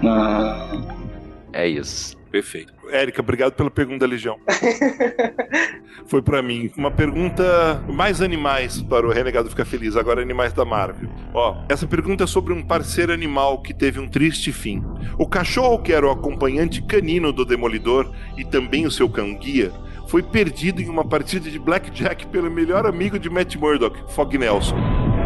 É 1.54 1.68
isso. 1.68 2.17
Perfeito. 2.38 2.72
Érica, 2.92 3.20
obrigado 3.20 3.54
pela 3.54 3.72
pergunta, 3.72 4.06
Legião. 4.06 4.38
Foi 6.06 6.22
pra 6.22 6.40
mim. 6.40 6.70
Uma 6.78 6.92
pergunta 6.92 7.84
mais 7.92 8.22
animais 8.22 8.80
para 8.80 9.08
o 9.08 9.12
Renegado 9.12 9.50
ficar 9.50 9.66
feliz. 9.66 9.96
Agora 9.96 10.22
animais 10.22 10.54
da 10.54 10.64
Marvel. 10.64 11.10
Ó, 11.34 11.64
essa 11.68 11.88
pergunta 11.88 12.26
é 12.26 12.28
sobre 12.28 12.54
um 12.54 12.64
parceiro 12.64 13.12
animal 13.12 13.60
que 13.64 13.74
teve 13.74 14.00
um 14.00 14.08
triste 14.08 14.52
fim. 14.52 14.84
O 15.18 15.28
cachorro 15.28 15.80
que 15.80 15.92
era 15.92 16.06
o 16.06 16.12
acompanhante 16.12 16.80
canino 16.84 17.34
do 17.34 17.44
Demolidor 17.44 18.14
e 18.38 18.46
também 18.46 18.86
o 18.86 18.92
seu 18.92 19.10
cão-guia 19.10 19.72
foi 20.08 20.22
perdido 20.22 20.80
em 20.80 20.88
uma 20.88 21.04
partida 21.04 21.50
de 21.50 21.58
blackjack 21.58 22.28
pelo 22.28 22.52
melhor 22.52 22.86
amigo 22.86 23.18
de 23.18 23.32
Matt 23.32 23.56
Murdock, 23.56 24.14
Fog 24.14 24.38
Nelson. 24.38 24.76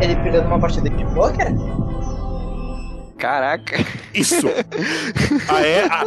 Ele 0.02 0.16
perdeu 0.16 0.44
numa 0.46 0.60
partida 0.60 0.90
de 0.90 1.04
poker? 1.14 1.54
Caraca. 3.22 3.78
Isso! 4.14 4.48
Ah, 5.48 5.62
é? 5.62 5.86
Ah, 5.86 6.04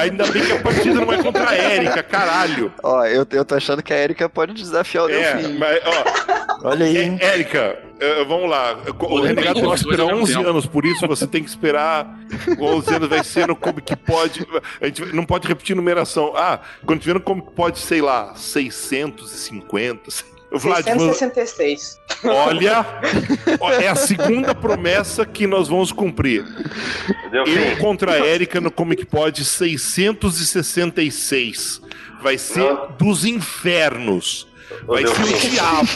ainda 0.00 0.26
bem 0.26 0.44
que 0.44 0.52
a 0.52 0.60
partida 0.60 0.94
não 0.94 1.12
é 1.12 1.22
contra 1.22 1.50
a 1.50 1.74
Erika, 1.74 2.02
caralho! 2.02 2.72
Ó, 2.82 3.04
eu, 3.04 3.26
eu 3.30 3.44
tô 3.44 3.54
achando 3.54 3.82
que 3.82 3.92
a 3.92 3.98
Erika 3.98 4.28
pode 4.28 4.54
desafiar 4.54 5.04
o 5.04 5.10
É, 5.10 5.34
Delfim. 5.34 5.58
mas, 5.58 5.78
ó. 5.84 6.68
Olha 6.68 6.86
aí. 6.86 6.96
É, 7.20 7.26
Érica, 7.34 7.78
é, 8.00 8.24
vamos 8.24 8.48
lá. 8.48 8.78
O 8.98 9.20
Renegado 9.20 9.60
tem 9.60 9.68
que 9.68 9.74
esperar 9.76 10.04
11 10.06 10.32
anos, 10.34 10.66
por 10.66 10.86
isso 10.86 11.06
você 11.06 11.26
tem 11.26 11.44
que 11.44 11.50
esperar. 11.50 12.18
11 12.58 12.94
anos 12.94 13.08
vai 13.08 13.22
ser 13.22 13.46
no 13.46 13.54
Como 13.54 13.80
que 13.82 13.94
pode. 13.94 14.46
A 14.80 14.86
gente 14.86 15.04
não 15.14 15.26
pode 15.26 15.46
repetir 15.46 15.76
numeração. 15.76 16.32
Ah, 16.34 16.60
quando 16.86 17.00
tiver 17.00 17.14
no 17.14 17.20
Como 17.20 17.42
que 17.42 17.52
pode, 17.52 17.78
sei 17.78 18.00
lá, 18.00 18.34
650. 18.34 20.33
Vlad, 20.58 20.84
666. 20.84 22.00
olha, 22.24 22.86
é 23.82 23.88
a 23.88 23.94
segunda 23.94 24.54
promessa 24.54 25.24
que 25.26 25.46
nós 25.46 25.68
vamos 25.68 25.92
cumprir. 25.92 26.44
Eu 27.32 27.76
contra 27.78 28.12
a 28.12 28.26
Érica 28.26 28.60
no 28.60 28.70
Comic 28.70 29.04
Pod 29.06 29.42
666. 29.44 31.80
Vai 32.22 32.38
ser 32.38 32.76
dos 32.98 33.24
infernos. 33.24 34.46
Vai 34.86 35.06
ser 35.06 35.22
o 35.22 35.50
diabo. 35.50 35.88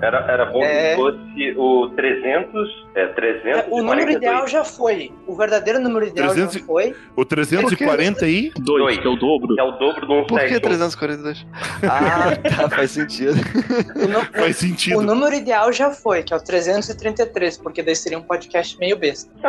Era, 0.00 0.18
era 0.32 0.46
bom 0.46 0.62
É. 0.64 0.90
que 0.90 0.96
fosse 0.96 1.54
o 1.56 1.90
300. 1.94 2.81
É, 2.94 3.06
300. 3.06 3.64
O 3.70 3.82
número 3.82 4.10
ideal 4.10 4.46
já 4.46 4.64
foi. 4.64 5.12
O 5.26 5.34
verdadeiro 5.34 5.80
número 5.80 6.06
ideal 6.06 6.30
300 6.30 6.54
já 6.54 6.64
foi. 6.64 6.94
O 7.16 7.24
340 7.24 8.24
aí? 8.24 8.52
Dois, 8.58 8.98
que 8.98 9.06
é 9.06 9.10
o 9.10 9.16
dobro. 9.16 9.54
É 9.58 9.62
o 9.62 9.72
dobro 9.72 10.06
do 10.06 10.26
Por 10.26 10.40
que 10.40 10.60
342? 10.60 11.46
Ah, 11.82 12.36
tá, 12.56 12.68
faz 12.68 12.90
sentido. 12.90 13.32
Faz 14.32 14.56
sentido. 14.56 14.98
O 14.98 15.02
número 15.02 15.34
ideal 15.34 15.72
já 15.72 15.90
foi, 15.90 16.22
que 16.22 16.32
é 16.32 16.36
o 16.36 16.40
333, 16.42 17.58
porque 17.58 17.82
daí 17.82 17.94
seria 17.96 18.18
um 18.18 18.22
podcast 18.22 18.78
meio 18.78 18.96
besta. 18.96 19.30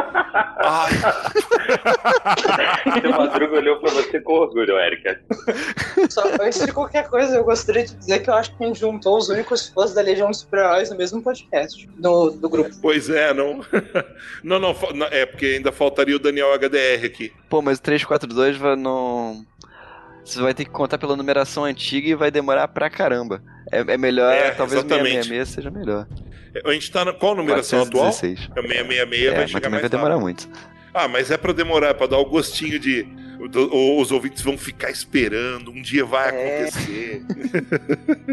O 3.03 3.10
Madruga 3.18 3.57
olhou 3.57 3.80
pra 3.80 3.91
você 3.91 4.20
com 4.20 4.34
orgulho, 4.34 4.78
Erika. 4.78 5.20
Só 6.10 6.24
antes 6.41 6.65
de 6.65 6.72
qualquer 6.72 7.10
coisa, 7.10 7.38
eu 7.38 7.44
gostaria 7.44 7.86
de 7.86 7.95
dizer 7.95 8.20
que 8.20 8.30
eu 8.30 8.34
acho 8.34 8.56
que 8.56 8.64
a 8.64 8.68
gente 8.68 8.80
juntou 8.80 9.18
os 9.18 9.30
únicos 9.30 9.70
fãs 9.70 9.94
da 9.94 10.02
Legião 10.02 10.30
dos 10.30 10.40
Super-Heróis 10.40 10.90
no 10.90 10.98
mesmo 10.98 11.22
podcast, 11.22 11.90
no, 11.98 12.32
do 12.32 12.49
grupo. 12.49 12.70
Pois 12.82 13.10
é, 13.10 13.32
não. 13.35 13.64
Não, 14.43 14.60
não, 14.60 14.76
é 15.11 15.26
porque 15.26 15.45
ainda 15.45 15.72
faltaria 15.72 16.15
o 16.15 16.19
Daniel 16.19 16.53
HDR 16.53 17.05
aqui. 17.05 17.31
Pô, 17.49 17.61
mas 17.61 17.77
o 17.80 17.81
342 17.81 18.57
vai 18.57 18.76
não. 18.76 19.45
Você 20.23 20.41
vai 20.41 20.53
ter 20.53 20.64
que 20.65 20.72
contar 20.72 20.97
pela 20.97 21.18
numeração 21.18 21.65
antiga 21.65 22.07
e 22.07 22.15
vai 22.15 22.31
demorar 22.31 22.68
pra 22.69 22.89
caramba. 22.89 23.43
É, 23.72 23.80
é 23.80 23.97
melhor, 23.97 24.34
É, 24.34 24.51
talvez 24.51 24.81
o 24.81 24.85
exatamente. 24.85 25.26
666 25.27 25.47
seja 25.49 25.69
melhor. 25.72 26.07
A 26.65 26.72
gente 26.72 26.91
tá 26.91 27.03
na 27.03 27.11
qual 27.11 27.35
numeração 27.35 27.81
atual? 27.81 28.11
416. 28.11 28.49
É 28.55 28.61
666, 28.61 29.26
É, 29.26 29.31
vai 29.31 29.41
mas 29.41 29.49
chegar 29.49 29.60
também 29.61 29.72
mais 29.72 29.81
vai 29.81 29.89
demorar 29.89 30.10
rápido. 30.14 30.22
muito. 30.23 30.49
Ah, 30.93 31.07
mas 31.07 31.31
é 31.31 31.38
pra 31.38 31.51
demorar, 31.51 31.88
é 31.89 31.93
pra 31.93 32.05
dar 32.07 32.19
o 32.19 32.26
gostinho 32.26 32.80
de. 32.80 33.03
do- 33.49 33.97
os 33.99 34.11
ouvintes 34.11 34.43
vão 34.43 34.55
ficar 34.57 34.91
esperando, 34.91 35.72
um 35.72 35.81
dia 35.81 36.05
vai 36.05 36.30
acontecer. 36.30 37.23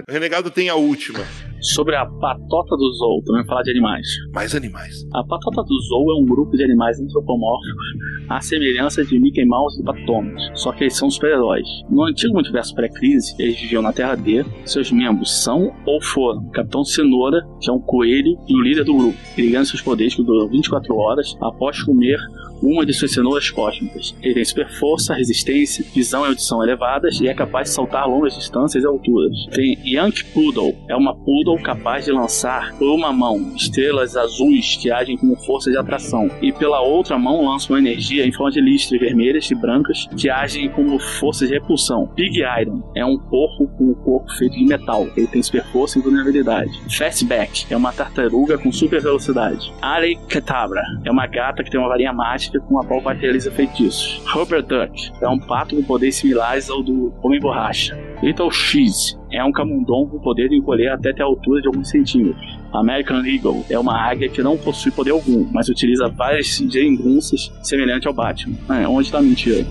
o 0.07 0.13
Renegado 0.13 0.51
tem 0.51 0.69
a 0.69 0.75
última. 0.75 1.27
Sobre 1.61 1.95
a 1.95 2.07
patota 2.07 2.77
do 2.77 2.93
Zou, 2.95 3.23
também 3.23 3.45
falar 3.45 3.63
de 3.63 3.71
animais. 3.71 4.07
Mais 4.35 4.55
animais. 4.55 5.07
A 5.13 5.23
patota 5.23 5.63
do 5.63 5.79
Zou 5.83 6.11
é 6.11 6.23
um 6.23 6.25
grupo 6.25 6.57
de 6.57 6.65
animais 6.65 6.99
antropomórficos 6.99 7.85
à 8.31 8.41
semelhança 8.41 9.05
de 9.05 9.19
Mickey 9.19 9.45
Mouse 9.45 9.81
e 9.81 9.85
Pato 9.85 10.05
Thomas, 10.07 10.43
só 10.55 10.73
que 10.73 10.85
eles 10.85 10.97
são 10.97 11.11
super-heróis. 11.11 11.67
No 11.91 12.05
antigo 12.05 12.33
multiverso 12.33 12.75
pré-crise, 12.75 13.35
eles 13.39 13.61
viviam 13.61 13.83
na 13.83 13.93
Terra 13.93 14.15
D, 14.15 14.45
seus 14.65 14.91
membros 14.91 15.43
são 15.43 15.73
ou 15.85 16.03
foram 16.03 16.49
Capitão 16.51 16.83
Cenoura, 16.83 17.47
que 17.61 17.69
é 17.69 17.73
um 17.73 17.81
coelho 17.81 18.39
e 18.49 18.55
o 18.55 18.63
líder 18.63 18.85
do 18.85 18.97
grupo. 18.97 19.19
Ele 19.37 19.51
ganha 19.51 19.65
seus 19.65 19.83
poderes 19.83 20.15
que 20.15 20.23
duram 20.23 20.49
24 20.49 20.97
horas 20.97 21.37
após 21.41 21.83
comer 21.83 22.19
uma 22.63 22.85
de 22.85 22.93
suas 22.93 23.13
cenouras 23.13 23.51
cósmicas. 23.51 24.15
Ele 24.23 24.35
tem 24.35 24.45
super 24.45 24.69
força, 24.69 25.15
resistência, 25.15 25.85
visão 25.95 26.25
e 26.25 26.29
audição 26.29 26.63
elevadas 26.63 27.21
e 27.21 27.29
é 27.29 27.35
capaz 27.35 27.69
de 27.69 27.75
saltar 27.75 28.09
longas 28.09 28.35
distâncias 28.35 28.85
e 28.85 28.87
alturas. 28.87 29.35
Tem 29.53 29.79
Yankee 29.85 30.25
Poodle, 30.33 30.77
é 30.89 30.97
uma 30.97 31.15
poodle 31.15 31.50
capaz 31.59 32.05
de 32.05 32.13
lançar 32.13 32.75
por 32.75 32.95
uma 32.95 33.13
mão 33.13 33.53
estrelas 33.57 34.17
azuis 34.17 34.77
que 34.77 34.91
agem 34.91 35.17
como 35.17 35.37
força 35.37 35.71
de 35.71 35.77
atração 35.77 36.31
e 36.41 36.53
pela 36.53 36.81
outra 36.81 37.19
mão 37.19 37.47
lança 37.47 37.73
uma 37.73 37.79
energia 37.79 38.27
em 38.27 38.33
forma 38.33 38.53
de 38.53 38.61
listras 38.61 39.01
vermelhas 39.01 39.51
e 39.51 39.55
brancas 39.55 40.07
que 40.17 40.29
agem 40.29 40.69
como 40.71 40.99
forças 40.99 41.49
de 41.49 41.55
repulsão. 41.55 42.07
Pig 42.15 42.41
Iron 42.61 42.83
é 42.95 43.05
um 43.05 43.19
porco 43.19 43.69
com 43.77 43.91
o 43.91 43.95
corpo 43.95 44.31
feito 44.33 44.57
de 44.57 44.65
metal. 44.65 45.07
Ele 45.17 45.27
tem 45.27 45.43
super 45.43 45.65
força 45.67 45.99
e 45.99 46.03
vulnerabilidade. 46.03 46.71
Fastback 46.97 47.67
é 47.71 47.77
uma 47.77 47.93
tartaruga 47.93 48.59
com 48.59 48.73
super 48.73 49.01
velocidade. 49.01 49.73
Ari 49.81 50.17
Ketabra 50.29 50.83
é 51.05 51.11
uma 51.11 51.27
gata 51.27 51.63
que 51.63 51.71
tem 51.71 51.81
uma 51.81 51.89
varinha 51.89 52.13
mágica 52.13 52.61
com 52.61 52.79
a 52.79 52.85
qual 52.85 53.01
materializa 53.01 53.51
feitiços. 53.51 54.23
Rubber 54.27 54.63
Duck 54.63 55.11
é 55.21 55.29
um 55.29 55.39
pato 55.39 55.77
com 55.77 55.83
poderes 55.83 56.17
similares 56.17 56.71
ao 56.71 56.83
do 56.83 57.13
Homem 57.23 57.41
Borracha. 57.41 57.99
Little 58.23 58.51
X 58.51 59.20
é 59.33 59.43
um 59.45 59.53
camundongo 59.53 60.21
de 60.49 60.57
encolher 60.57 60.89
até 60.89 61.13
ter 61.13 61.23
a 61.23 61.27
altura 61.27 61.61
de 61.61 61.69
alguns 61.69 61.89
centímetros. 61.89 62.59
American 62.73 63.25
Eagle 63.25 63.65
é 63.69 63.79
uma 63.79 63.97
águia 63.97 64.29
que 64.29 64.43
não 64.43 64.57
possui 64.57 64.91
poder 64.93 65.11
algum, 65.11 65.47
mas 65.53 65.69
utiliza 65.69 66.09
várias 66.09 66.47
geringonças 66.47 67.53
semelhante 67.63 68.07
ao 68.07 68.15
Batman. 68.15 68.57
É, 68.69 68.87
onde 68.87 69.11
tá 69.11 69.19
a 69.19 69.23
mentira? 69.23 69.67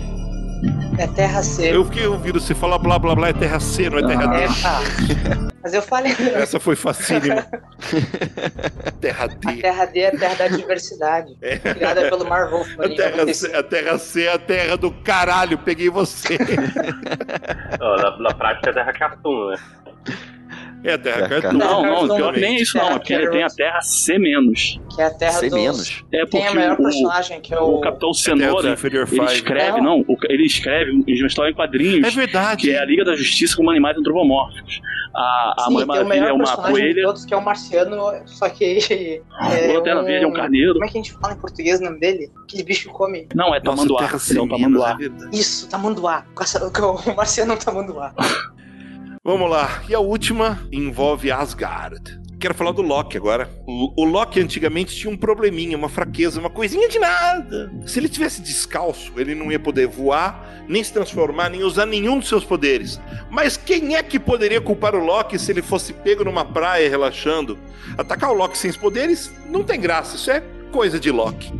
É 0.97 1.07
Terra 1.07 1.41
C. 1.41 1.73
Eu 1.73 1.85
fiquei 1.85 2.05
ouvindo 2.05 2.39
você 2.39 2.53
falar 2.53 2.77
blá 2.77 2.99
blá 2.99 3.15
blá, 3.15 3.29
é 3.29 3.33
terra 3.33 3.59
C, 3.59 3.89
não 3.89 3.99
é 3.99 4.07
terra 4.07 4.27
D. 4.27 4.35
É, 4.35 4.47
ah. 4.65 5.49
Mas 5.61 5.73
eu 5.73 5.81
falei. 5.81 6.11
Essa 6.35 6.59
foi 6.59 6.75
facílima. 6.75 7.45
terra 8.99 9.25
A 9.25 9.27
D. 9.27 9.61
Terra 9.61 9.85
D 9.85 9.99
é 9.99 10.07
a 10.07 10.17
Terra 10.17 10.35
da 10.35 10.47
diversidade. 10.47 11.37
Criada 11.73 12.09
pelo 12.09 12.27
Marvel. 12.27 12.65
A 12.79 12.89
terra, 12.89 13.33
C, 13.33 13.55
a 13.55 13.63
terra 13.63 13.97
C 13.97 14.23
é 14.23 14.33
a 14.33 14.39
terra 14.39 14.77
do 14.77 14.91
caralho, 14.91 15.57
peguei 15.57 15.89
você. 15.89 16.37
Ó, 17.79 17.97
na, 17.97 18.17
na 18.19 18.33
prática 18.33 18.69
é 18.69 18.73
terra 18.73 18.93
cartoon, 18.93 19.51
né? 19.51 19.57
É 20.83 20.93
a 20.93 20.97
terra 20.97 21.27
cartoon. 21.27 21.57
Não, 21.57 22.07
não, 22.07 22.15
pior 22.15 22.33
que 22.33 22.39
nem 22.39 22.57
é 22.57 22.61
isso 22.61 22.77
não, 22.77 22.87
é 22.87 22.91
porque 22.93 23.13
ele 23.13 23.29
tem 23.29 23.43
a 23.43 23.49
Terra 23.49 23.81
C-. 23.81 24.17
Que 24.95 25.01
é 25.01 25.05
a 25.05 25.09
Terra 25.11 25.31
C 25.33 25.49
dos... 25.49 25.59
menos? 25.59 26.03
É 26.11 26.25
Tem 26.25 26.41
a 26.41 26.45
porque 26.45 26.57
maior 26.59 26.73
o- 26.73 26.83
personagem, 26.83 27.41
que 27.41 27.53
é 27.53 27.59
o... 27.59 27.75
O 27.75 27.81
Capitão 27.81 28.13
Cenoura, 28.13 28.71
Inferior 28.71 29.07
ele 29.11 29.25
escreve, 29.25 29.81
não, 29.81 29.99
o- 30.07 30.17
ele 30.29 30.45
escreve 30.45 30.91
um- 30.91 31.03
uma 31.05 31.27
história 31.27 31.51
em 31.51 31.53
quadrinhos. 31.53 32.07
É 32.07 32.11
verdade. 32.11 32.61
Que 32.63 32.71
é 32.71 32.79
a 32.79 32.85
Liga 32.85 33.03
da 33.03 33.15
Justiça 33.15 33.57
com 33.57 33.69
animais 33.69 33.97
antropomórficos. 33.97 34.79
A, 35.13 35.53
a 35.57 35.65
Sim, 35.67 35.83
o 35.83 35.87
Maravilha 35.87 36.25
é 36.27 36.31
uma 36.33 36.55
coelha. 36.57 37.03
todos, 37.03 37.25
que 37.25 37.33
é 37.33 37.37
o 37.37 37.43
Marciano, 37.43 37.97
só 38.25 38.47
que... 38.47 39.21
O 39.69 39.73
Lanterna 39.73 40.03
Verde 40.03 40.23
é 40.23 40.27
um 40.27 40.33
carneiro. 40.33 40.73
Como 40.73 40.85
é 40.85 40.87
que 40.87 40.97
a 40.97 41.01
gente 41.01 41.13
fala 41.13 41.33
em 41.33 41.37
português 41.37 41.81
o 41.81 41.83
nome 41.83 41.99
dele? 41.99 42.31
Aquele 42.43 42.63
bicho 42.63 42.87
que 42.89 42.93
come... 42.93 43.27
Não, 43.35 43.53
é 43.53 43.59
Tamanduá. 43.59 44.07
É 44.09 44.15
um 44.15 44.19
C 44.19 44.33
Tamanduá. 44.35 44.97
é 45.01 45.35
Isso, 45.35 45.67
Tamanduá. 45.67 46.25
O 47.05 47.15
Marciano 47.15 47.51
é 47.51 47.55
um 47.55 47.57
Tamanduá. 47.59 48.13
Vamos 49.23 49.49
lá. 49.49 49.83
E 49.89 49.93
a 49.93 49.99
última 49.99 50.59
envolve 50.71 51.31
Asgard. 51.31 52.19
Quero 52.39 52.53
falar 52.53 52.71
do 52.71 52.81
Loki 52.81 53.17
agora. 53.17 53.49
O, 53.67 54.01
o 54.01 54.05
Loki 54.05 54.39
antigamente 54.39 54.95
tinha 54.95 55.11
um 55.11 55.17
probleminha, 55.17 55.75
uma 55.77 55.89
fraqueza, 55.89 56.39
uma 56.39 56.49
coisinha 56.49 56.87
de 56.87 56.97
nada. 56.97 57.69
Se 57.85 57.99
ele 57.99 58.07
tivesse 58.07 58.41
descalço, 58.41 59.11
ele 59.17 59.35
não 59.35 59.51
ia 59.51 59.59
poder 59.59 59.87
voar, 59.87 60.63
nem 60.65 60.81
se 60.81 60.93
transformar, 60.93 61.49
nem 61.49 61.63
usar 61.63 61.85
nenhum 61.85 62.17
dos 62.17 62.29
seus 62.29 62.45
poderes. 62.45 62.99
Mas 63.29 63.57
quem 63.57 63.95
é 63.97 64.01
que 64.01 64.17
poderia 64.17 64.61
culpar 64.61 64.95
o 64.95 65.03
Loki 65.03 65.37
se 65.37 65.51
ele 65.51 65.61
fosse 65.61 65.91
pego 65.91 66.23
numa 66.23 66.45
praia 66.45 66.89
relaxando? 66.89 67.59
Atacar 67.97 68.31
o 68.31 68.33
Loki 68.33 68.57
sem 68.57 68.69
os 68.71 68.77
poderes 68.77 69.33
não 69.49 69.61
tem 69.61 69.77
graça, 69.77 70.15
isso 70.15 70.31
é 70.31 70.41
coisa 70.71 70.97
de 70.97 71.11
Loki. 71.11 71.51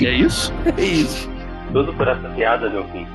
E 0.00 0.06
é 0.06 0.12
isso? 0.14 0.50
É 0.78 0.84
isso. 0.84 1.30
Tudo 1.70 1.92
por 1.92 2.08
essa 2.08 2.28
piada, 2.30 2.70
meu 2.70 2.84
fim. 2.88 3.06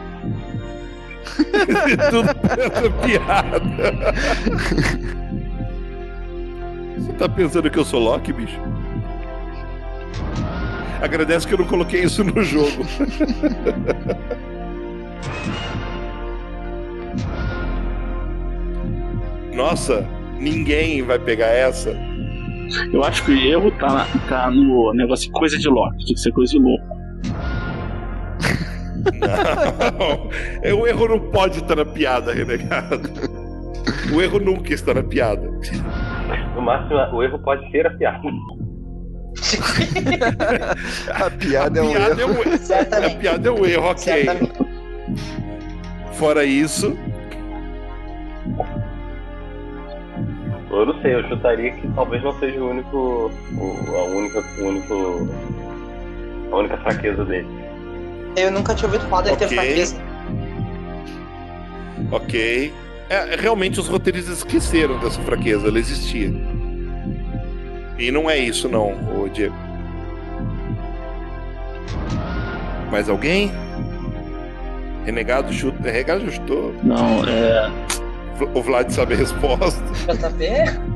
Tudo 2.10 2.30
essa 2.58 2.90
piada. 3.02 4.14
Você 6.98 7.14
tá 7.14 7.30
pensando 7.30 7.70
que 7.70 7.78
eu 7.78 7.86
sou 7.86 8.00
Loki, 8.00 8.34
bicho? 8.34 8.60
Agradece 11.02 11.48
que 11.48 11.54
eu 11.54 11.60
não 11.60 11.66
coloquei 11.66 12.04
isso 12.04 12.24
no 12.24 12.44
jogo. 12.44 12.86
Nossa, 19.54 20.08
ninguém 20.40 21.02
vai 21.02 21.20
pegar 21.20 21.48
essa. 21.48 21.94
Eu 22.94 23.04
acho 23.04 23.24
que 23.26 23.32
o 23.32 23.38
erro 23.38 23.72
tá, 23.72 24.08
tá 24.28 24.50
no 24.52 24.94
negócio 24.94 25.26
de 25.26 25.32
coisa 25.32 25.58
de 25.58 25.68
Loki. 25.68 25.98
Tinha 26.06 26.16
que 26.16 26.22
ser 26.22 26.32
coisa 26.32 26.52
de 26.52 26.60
louco. 26.60 26.98
Não, 30.64 30.80
o 30.82 30.88
erro 30.88 31.08
não 31.08 31.20
pode 31.32 31.60
estar 31.60 31.76
na 31.76 31.86
piada, 31.86 32.34
renegado. 32.34 33.10
O 34.14 34.22
erro 34.22 34.40
nunca 34.40 34.74
está 34.74 34.94
na 34.94 35.04
piada. 35.04 35.50
No 36.56 36.62
máximo, 36.62 37.00
o 37.16 37.24
erro 37.24 37.40
pode 37.40 37.70
ser 37.72 37.88
a 37.88 37.92
piada. 37.92 38.20
A 41.14 41.30
piada 41.30 41.80
é 41.80 41.82
um 41.84 41.92
piada 41.92 42.22
é 42.22 42.24
erro. 42.24 42.34
um 42.34 42.42
erro. 42.42 43.06
A 43.06 43.10
piada 43.16 43.50
é 43.50 43.52
um 43.52 43.66
erro, 43.66 43.86
ok. 43.86 44.26
Fora 46.14 46.44
isso, 46.44 46.98
Eu 50.72 50.86
não 50.86 51.02
sei, 51.02 51.16
eu 51.16 51.28
chutaria 51.28 51.72
que 51.72 51.88
talvez 51.90 52.24
não 52.24 52.34
seja 52.40 52.62
o 52.62 52.70
único. 52.70 53.32
O, 53.58 53.96
a 53.98 54.04
única. 54.06 54.44
O 54.60 54.66
único. 54.66 55.30
A 56.52 56.56
única 56.56 56.78
fraqueza 56.78 57.26
dele. 57.26 57.48
Eu 58.40 58.52
nunca 58.52 58.74
tinha 58.76 58.88
ouvido 58.88 59.08
falar 59.10 59.24
dele 59.24 59.36
ter 59.38 59.46
Ok. 59.46 59.58
fraqueza. 59.58 59.96
ok. 62.12 62.74
É, 63.10 63.36
realmente 63.38 63.80
os 63.80 63.88
roteiristas 63.88 64.38
esqueceram 64.38 65.00
dessa 65.00 65.20
fraqueza, 65.22 65.68
ela 65.68 65.80
existia. 65.80 66.32
E 67.98 68.12
não 68.12 68.30
é 68.30 68.38
isso 68.38 68.70
não, 68.70 68.94
ô 69.20 69.28
Diego. 69.28 69.56
Mais 72.92 73.10
alguém? 73.10 73.52
Renegado 75.06 75.52
chuta. 75.54 75.84
Renegado 75.84 76.32
chutou. 76.32 76.74
Não, 76.84 77.24
é. 77.28 77.72
O 78.54 78.62
Vlad 78.62 78.90
sabe 78.92 79.16
a 79.16 79.18
resposta. 79.18 79.84
JP? 80.08 80.90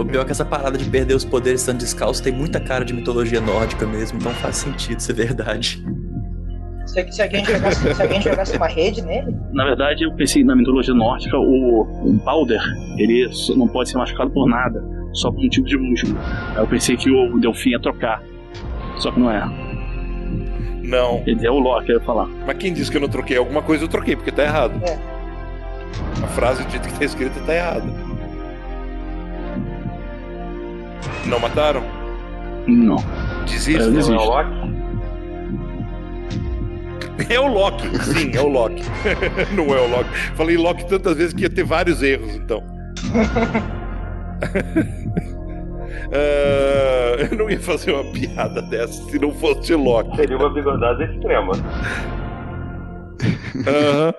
O 0.00 0.04
pior 0.04 0.22
é 0.22 0.24
que 0.26 0.32
essa 0.32 0.44
parada 0.44 0.76
de 0.76 0.84
perder 0.84 1.14
os 1.14 1.24
poderes 1.24 1.60
estando 1.60 1.78
descalço 1.78 2.22
tem 2.22 2.32
muita 2.32 2.60
cara 2.60 2.84
de 2.84 2.92
mitologia 2.92 3.40
nórdica 3.40 3.86
mesmo, 3.86 4.18
então 4.18 4.32
faz 4.34 4.56
sentido 4.56 5.00
ser 5.00 5.14
verdade. 5.14 5.82
Se, 6.86 7.12
se 7.12 7.22
alguém 7.22 7.44
jogasse, 7.44 7.94
se 7.94 8.02
alguém 8.02 8.22
jogasse 8.22 8.56
uma 8.56 8.68
rede 8.68 9.02
nele, 9.02 9.34
Na 9.52 9.64
verdade, 9.64 10.04
eu 10.04 10.14
pensei 10.14 10.44
na 10.44 10.54
mitologia 10.54 10.94
nórdica, 10.94 11.36
o, 11.36 11.82
o 11.82 12.12
Balder, 12.24 12.62
ele 12.96 13.28
não 13.56 13.66
pode 13.68 13.90
ser 13.90 13.98
machucado 13.98 14.30
por 14.30 14.48
nada, 14.48 14.82
só 15.12 15.30
por 15.30 15.42
motivo 15.42 15.66
de 15.66 15.76
músculo. 15.76 16.16
Aí 16.54 16.58
eu 16.58 16.66
pensei 16.66 16.96
que 16.96 17.10
o 17.10 17.38
Delfim 17.38 17.70
ia 17.70 17.80
trocar. 17.80 18.22
Só 18.98 19.10
que 19.10 19.20
não 19.20 19.30
é. 19.30 19.44
Não. 20.82 21.22
Ele 21.26 21.44
é 21.44 21.50
o 21.50 21.58
Loki, 21.58 21.90
eu 21.90 21.98
ia 21.98 22.04
falar. 22.04 22.26
Mas 22.46 22.56
quem 22.56 22.72
disse 22.72 22.90
que 22.90 22.96
eu 22.96 23.00
não 23.00 23.08
troquei? 23.08 23.36
Alguma 23.36 23.62
coisa 23.62 23.84
eu 23.84 23.88
troquei, 23.88 24.14
porque 24.14 24.30
tá 24.30 24.44
errado. 24.44 24.80
É. 24.84 24.96
A 26.22 26.26
frase 26.28 26.64
do 26.64 26.70
jeito 26.70 26.88
que 26.88 26.98
tá 26.98 27.04
escrita 27.04 27.40
tá 27.40 27.54
errada. 27.54 27.86
Não 31.26 31.40
mataram? 31.40 31.82
Não. 32.66 32.96
Desiste. 33.44 33.90
Não 33.90 34.14
é 34.14 34.18
o 34.18 34.24
Loki? 34.24 34.65
É 37.28 37.40
o 37.40 37.46
Loki, 37.46 37.88
sim, 38.04 38.30
é 38.34 38.40
o 38.40 38.48
Loki. 38.48 38.82
não 39.56 39.74
é 39.74 39.80
o 39.80 39.88
Loki. 39.88 40.10
Falei 40.34 40.56
Loki 40.56 40.86
tantas 40.86 41.16
vezes 41.16 41.32
que 41.32 41.42
ia 41.42 41.50
ter 41.50 41.64
vários 41.64 42.02
erros, 42.02 42.34
então. 42.34 42.62
Ah, 46.12 47.16
eu 47.30 47.36
não 47.36 47.50
ia 47.50 47.58
fazer 47.58 47.92
uma 47.92 48.04
piada 48.12 48.62
dessa 48.62 49.02
se 49.10 49.18
não 49.18 49.32
fosse 49.32 49.74
Loki. 49.74 50.16
Seria 50.16 50.36
uma 50.36 50.52
bigodada 50.52 51.04
extrema. 51.04 51.52
Aham. 53.66 54.14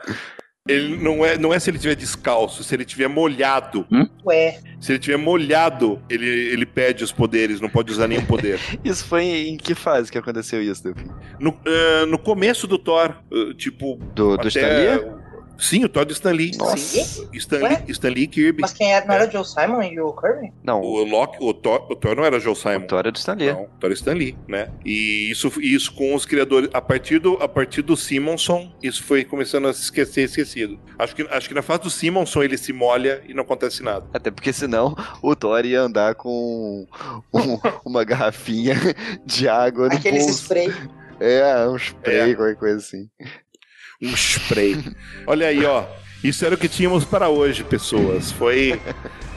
Ele 0.68 0.98
não 0.98 1.26
é, 1.26 1.38
não 1.38 1.54
é 1.54 1.60
se 1.60 1.70
ele 1.70 1.80
tiver 1.80 1.96
descalço, 1.96 2.64
se 2.64 2.76
ele 2.76 2.86
tiver 2.86 3.08
molhado. 3.08 3.86
Ué. 4.26 4.60
Se 4.80 4.92
ele 4.92 5.00
tiver 5.00 5.18
molhado, 5.18 6.00
ele, 6.10 6.28
ele 6.28 6.66
perde 6.66 7.04
os 7.04 7.12
poderes, 7.12 7.60
não 7.60 7.70
pode 7.70 7.92
usar 7.92 8.08
nenhum 8.08 8.26
poder. 8.26 8.60
Isso 8.84 9.06
foi 9.06 9.24
em 9.24 9.58
que 9.58 9.74
fase 9.74 10.12
que 10.12 10.18
aconteceu 10.18 10.62
isso, 10.62 10.84
Delfim? 10.84 11.10
No, 11.40 11.58
ah, 11.66 12.06
no 12.06 12.20
começo 12.20 12.68
do 12.68 12.78
Thor, 12.78 13.16
ah, 13.32 13.54
tipo. 13.58 13.96
Do, 14.14 14.38
do 14.38 14.48
até-? 14.48 15.02
Sim, 15.58 15.84
o 15.86 15.90
Thor 15.90 16.06
do 16.06 16.14
Stan 16.14 16.32
Lee. 16.32 16.52
Nossa. 16.58 16.78
Sim. 16.78 17.28
Stan, 17.34 17.58
Lee, 17.58 17.78
Stan 17.90 18.10
Lee 18.10 18.24
e 18.24 18.28
Kirby. 18.28 18.62
mas 18.62 18.74
quem 18.74 18.92
era, 18.94 19.06
não 19.06 19.16
era 19.16 19.28
o 19.28 19.32
Joe 19.32 19.46
Simon 19.46 19.82
e 19.84 20.00
o 20.00 20.14
Kirby? 20.14 20.54
Não. 20.64 20.82
O 20.82 21.04
Loki, 21.04 21.38
o 21.42 21.54
Thor, 21.54 21.88
o 21.90 21.96
Thor 21.96 22.16
não 22.16 22.24
era 22.24 22.40
Joe 22.40 22.56
Simon. 22.56 22.86
O 22.86 22.88
Thor 22.88 23.06
é 23.08 23.12
do 23.12 23.18
Stan 23.18 23.34
Lee. 23.34 23.52
Não, 23.52 23.64
o 23.64 23.68
Thor 23.80 23.90
é 23.90 23.94
Stan 23.94 24.14
Lee, 24.14 24.38
né? 24.48 24.70
E 24.86 25.30
isso, 25.32 25.52
isso 25.62 25.94
com 25.94 26.14
os 26.14 26.26
criadores. 26.26 26.70
A 26.74 26.82
partir 26.82 27.20
do, 27.20 27.34
a 27.42 27.48
partir 27.48 27.82
do 27.82 27.98
Simonson, 27.98 28.72
isso 28.84 29.04
foi 29.04 29.24
começando 29.26 29.68
a 29.68 29.74
se 29.74 29.82
esquecer, 29.84 30.24
esquecido. 30.26 30.80
Acho 31.00 31.16
que, 31.16 31.22
acho 31.24 31.48
que 31.48 31.54
na 31.56 31.62
fase 31.62 31.82
do 31.82 31.90
Simonson 31.90 32.44
ele 32.44 32.58
se 32.58 32.72
molha 32.74 33.24
e 33.28 33.34
não 33.34 33.44
acontece 33.44 33.82
nada. 33.84 34.06
Até 34.14 34.30
porque 34.32 34.54
senão 34.54 34.96
o 35.22 35.36
Thor 35.36 35.66
ia 35.66 35.82
andar 35.82 36.16
com 36.16 36.88
um- 37.34 37.60
uma 37.86 38.04
garrafinha 38.04 38.76
de 39.26 39.48
água 39.50 39.90
no 39.90 39.96
Aqueles 39.96 40.24
bolso. 40.26 40.42
spray. 40.44 40.72
É, 41.20 41.68
um 41.68 41.76
spray, 41.78 42.32
É. 42.32 42.36
qualquer 42.36 42.56
coisa 42.58 42.78
assim. 42.78 43.10
Um 44.02 44.14
spray. 44.16 44.84
Olha 45.26 45.48
aí, 45.48 45.66
ó. 45.66 45.86
Isso 46.24 46.46
era 46.46 46.56
o 46.56 46.58
que 46.58 46.68
tínhamos 46.68 47.04
para 47.06 47.30
hoje, 47.30 47.64
pessoas. 47.64 48.32
Foi. 48.32 48.80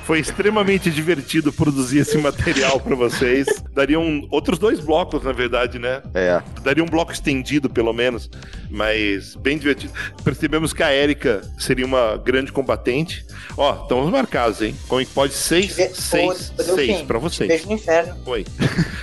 Foi 0.05 0.19
extremamente 0.19 0.91
divertido 0.91 1.53
produzir 1.53 2.01
esse 2.01 2.19
material 2.19 2.81
para 2.81 2.97
vocês. 2.97 3.47
Dariam 3.73 4.27
outros 4.28 4.59
dois 4.59 4.81
blocos, 4.81 5.23
na 5.23 5.31
verdade, 5.31 5.78
né? 5.78 6.03
É. 6.12 6.43
Daria 6.65 6.82
um 6.82 6.87
bloco 6.89 7.12
estendido, 7.12 7.70
pelo 7.70 7.93
menos. 7.93 8.28
Mas 8.69 9.37
bem 9.37 9.57
divertido. 9.57 9.93
Percebemos 10.24 10.73
que 10.73 10.82
a 10.82 10.93
Erika 10.93 11.43
seria 11.57 11.87
uma 11.87 12.16
grande 12.16 12.51
combatente. 12.51 13.24
Ó, 13.57 13.82
estamos 13.82 14.11
marcados, 14.11 14.61
hein? 14.61 14.74
Como 14.89 15.05
que 15.05 15.12
pode? 15.12 15.32
Seis, 15.32 15.74
seis, 15.95 16.53
Ô, 16.59 16.62
Delfim, 16.62 16.87
seis 16.87 17.03
para 17.03 17.19
vocês. 17.20 17.49
Beijo 17.49 17.66
no 17.69 17.74
inferno. 17.74 18.16
Oi. 18.27 18.45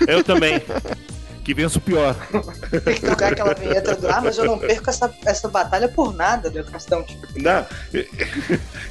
Eu 0.06 0.22
também. 0.26 0.62
Que 1.48 1.54
vença 1.54 1.78
o 1.78 1.82
pior. 1.82 2.14
Tem 2.84 2.96
que 2.96 3.06
tocar 3.06 3.32
aquela 3.32 3.54
vinheta 3.54 3.96
do 3.96 4.10
Ah, 4.10 4.20
mas 4.20 4.38
eu 4.38 4.44
não 4.44 4.60
perco 4.60 4.90
essa, 4.90 5.10
essa 5.26 5.48
batalha 5.48 5.88
por 5.88 6.14
nada, 6.14 6.50
Del 6.50 6.66
Castão. 6.66 7.02
Tipo, 7.04 7.26
Não, 7.38 7.66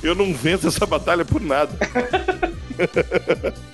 eu 0.02 0.14
não 0.14 0.32
venço 0.32 0.66
essa 0.66 0.86
batalha 0.86 1.22
por 1.22 1.38
nada. 1.38 1.76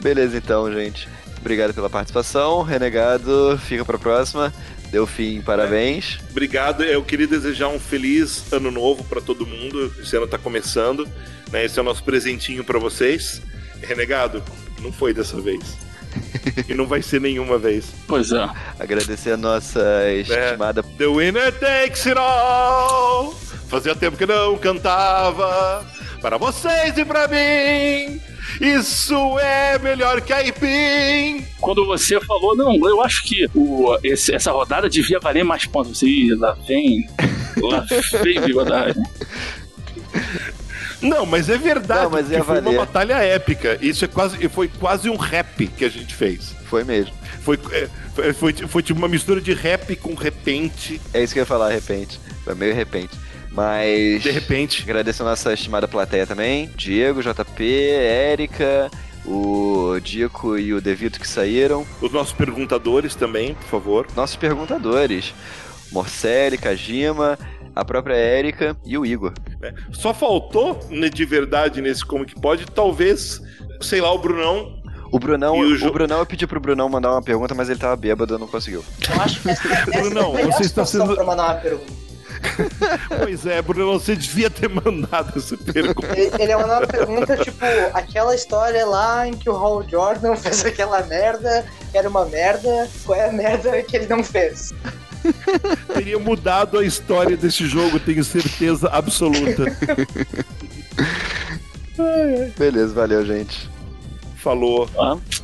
Beleza, 0.03 0.37
então, 0.37 0.73
gente. 0.73 1.09
Obrigado 1.39 1.73
pela 1.73 1.89
participação. 1.89 2.63
Renegado, 2.63 3.57
fica 3.67 3.85
pra 3.85 4.01
próxima. 4.01 4.53
Delfim, 4.91 5.43
parabéns. 5.43 6.19
Obrigado. 6.33 6.83
Eu 6.83 7.05
queria 7.05 7.29
desejar 7.29 7.69
um 7.69 7.79
feliz 7.79 8.53
ano 8.53 8.73
novo 8.73 9.05
para 9.05 9.21
todo 9.21 9.47
mundo. 9.47 9.95
Esse 10.03 10.17
ano 10.17 10.27
tá 10.27 10.39
começando. 10.39 11.07
Né? 11.53 11.67
Esse 11.67 11.79
é 11.79 11.83
o 11.83 11.85
nosso 11.85 12.03
presentinho 12.03 12.65
para 12.65 12.81
vocês. 12.81 13.43
Renegado, 13.81 14.43
não 14.81 14.91
foi 14.91 15.15
dessa 15.15 15.41
vez. 15.41 15.92
e 16.69 16.75
não 16.75 16.87
vai 16.87 17.03
ser 17.03 17.21
nenhuma 17.21 17.59
vez. 17.59 17.87
Pois 18.07 18.33
é. 18.33 18.49
Agradecer 18.79 19.33
a 19.33 19.37
nossa 19.37 19.83
estimada. 20.13 20.83
The 20.83 21.07
winner 21.07 21.53
takes 21.59 22.07
it 22.07 22.19
all. 22.19 23.35
Fazia 23.69 23.95
tempo 23.95 24.17
que 24.17 24.27
não 24.27 24.57
cantava. 24.59 25.85
Para 26.21 26.37
vocês 26.39 26.97
e 26.97 27.05
para 27.05 27.27
mim. 27.29 28.21
Isso 28.61 29.39
é 29.41 29.79
melhor 29.79 30.21
que 30.21 30.33
aipim. 30.33 31.45
Quando 31.61 31.87
você 31.87 32.21
falou, 32.21 32.55
não, 32.57 32.75
eu 32.89 33.01
acho 33.03 33.25
que 33.25 33.49
o, 33.55 33.97
esse- 34.05 34.35
essa 34.35 34.53
rodada 34.53 34.89
devia 34.89 35.19
valer 35.19 35.43
mais 35.45 35.65
pontos. 35.67 35.99
Você, 35.99 36.07
Ih, 36.07 36.35
lá 36.35 36.57
vem. 36.67 37.09
Lá 37.61 37.85
vem 38.23 38.41
bigodagem. 38.41 39.03
Não, 41.03 41.27
mas 41.27 41.49
é 41.49 41.59
verdade. 41.59 42.05
Não, 42.05 42.11
mas 42.11 42.31
ia 42.31 42.45
foi 42.45 42.61
valer. 42.61 42.77
uma 42.77 42.87
batalha 42.87 43.15
épica. 43.15 43.79
Isso 43.81 44.05
é 44.05 44.09
quase, 44.09 44.49
foi 44.49 44.69
quase 44.69 45.11
um 45.11 45.17
rap 45.17 45.67
que 45.67 45.85
a 45.85 45.89
gente 45.89 46.15
fez. 46.15 46.55
Foi 46.67 46.85
mesmo. 46.85 47.13
Foi, 47.43 47.59
é, 47.73 47.89
foi, 48.15 48.33
foi, 48.33 48.53
foi 48.53 48.83
tipo 48.83 48.99
uma 48.99 49.09
mistura 49.09 49.41
de 49.41 49.53
rap 49.53 49.95
com 49.97 50.15
repente. 50.15 51.01
É 51.13 51.23
isso 51.23 51.33
que 51.33 51.41
eu 51.41 51.43
ia 51.43 51.47
falar, 51.47 51.71
repente. 51.71 52.21
Foi 52.45 52.55
meio 52.55 52.75
repente. 52.75 53.19
Mas. 53.51 54.23
De 54.23 54.31
repente. 54.31 54.83
Agradecer 54.83 55.23
a 55.23 55.27
nossa 55.27 55.53
estimada 55.53 55.89
plateia 55.89 56.27
também. 56.27 56.71
Diego, 56.77 57.21
JP, 57.23 57.65
Érica, 57.65 58.91
o 59.27 59.99
Dico 60.03 60.57
e 60.57 60.73
o 60.73 60.81
Devito 60.81 61.21
que 61.21 61.29
saíram. 61.29 61.87
Os 62.01 62.13
nossos 62.13 62.33
perguntadores 62.33 63.15
também, 63.15 63.55
por 63.55 63.69
favor. 63.69 64.07
Nossos 64.17 64.37
perguntadores. 64.37 65.35
Morcelli, 65.91 66.57
Kajima, 66.57 67.39
a 67.75 67.85
própria 67.85 68.15
Érica 68.15 68.77
e 68.85 68.97
o 68.99 69.05
Igor. 69.07 69.33
né? 69.61 69.73
Só 69.93 70.13
faltou, 70.15 70.79
né, 70.91 71.09
de 71.09 71.25
verdade, 71.25 71.81
nesse 71.81 72.05
Como 72.05 72.25
Que 72.27 72.35
Pode, 72.39 72.67
talvez, 72.67 73.41
sei 73.81 74.01
lá, 74.01 74.13
o 74.13 74.19
Brunão. 74.19 74.81
O 75.11 75.19
Brunão, 75.19 75.57
E 75.57 75.65
o 75.65 75.75
o, 75.75 75.77
Jo- 75.77 75.93
Brunão, 75.93 76.21
eu 76.21 76.27
pedi 76.27 76.47
pro 76.47 76.59
Brunão 76.61 76.89
mandar 76.89 77.11
uma 77.13 77.23
pergunta, 77.23 77.55
mas 77.55 77.69
ele 77.69 77.79
tava 77.79 77.95
bêbado 77.97 78.35
e 78.35 78.39
não 78.39 78.47
conseguiu. 78.49 78.83
eu 79.15 79.21
acho 79.21 79.41
que 79.43 79.51
essa, 79.51 79.69
essa 79.73 79.91
Brunão, 79.91 80.39
é 80.39 80.45
você 80.47 80.63
está 80.63 80.87
sendo- 80.87 81.15
pra 81.15 81.25
mandar 81.25 81.45
uma 81.53 81.55
pergunta. 81.61 81.93
Pois 83.23 83.47
é, 83.47 83.63
Brunão, 83.63 83.93
você 83.99 84.17
devia 84.17 84.51
ter 84.51 84.69
mandado 84.69 85.39
essa 85.39 85.57
pergunta. 85.57 86.19
Ele, 86.19 86.31
ele 86.43 86.53
é 86.53 86.57
uma 86.57 86.81
pergunta, 86.87 87.37
tipo, 87.37 87.65
aquela 87.93 88.35
história 88.35 88.85
lá 88.87 89.29
em 89.29 89.33
que 89.35 89.49
o 89.49 89.55
Hal 89.57 89.87
Jordan 89.89 90.35
fez 90.37 90.65
aquela 90.65 91.03
merda, 91.03 91.65
que 91.91 91.99
era 91.99 92.09
uma 92.09 92.25
merda, 92.25 92.89
qual 93.05 93.17
é 93.19 93.29
a 93.29 93.33
merda 93.33 93.81
que 93.83 93.97
ele 93.97 94.07
não 94.07 94.25
fez? 94.25 94.73
Teria 95.95 96.19
mudado 96.19 96.79
a 96.79 96.85
história 96.85 97.37
desse 97.37 97.67
jogo, 97.67 98.01
tenho 98.01 98.25
certeza 98.25 98.89
absoluta. 98.89 99.65
Beleza, 102.59 102.95
valeu, 102.95 103.25
gente. 103.25 103.71
Falou. 104.37 104.89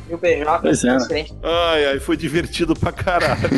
E 0.09 0.13
o 0.13 0.17
beijoca 0.17 0.59
Pois 0.59 0.83
é. 0.83 0.97
Ai, 1.43 1.85
ai, 1.85 1.99
foi 1.99 2.17
divertido 2.17 2.75
pra 2.75 2.91
caralho. 2.91 3.49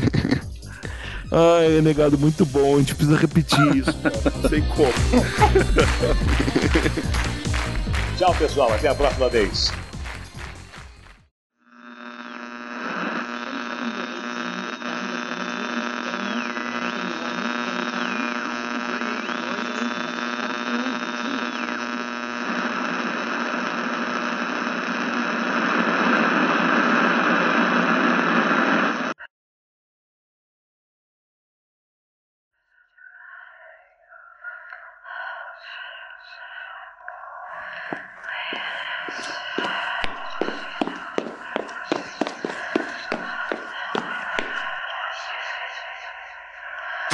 Ai, 1.31 1.81
negado, 1.81 2.18
muito 2.18 2.45
bom. 2.45 2.76
A 2.76 2.80
gente 2.80 2.93
precisa 2.93 3.18
repetir 3.18 3.77
isso. 3.77 3.95
Não 4.03 4.49
sei 4.49 4.61
como. 4.61 4.91
Tchau, 8.18 8.35
pessoal. 8.35 8.73
Até 8.73 8.89
a 8.89 8.95
próxima 8.95 9.30
vez. 9.30 9.72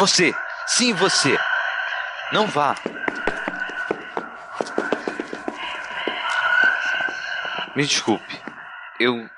Você! 0.07 0.33
Sim, 0.67 0.93
você! 0.93 1.37
Não 2.31 2.47
vá! 2.47 2.75
Me 7.75 7.85
desculpe. 7.85 8.41
Eu. 9.01 9.29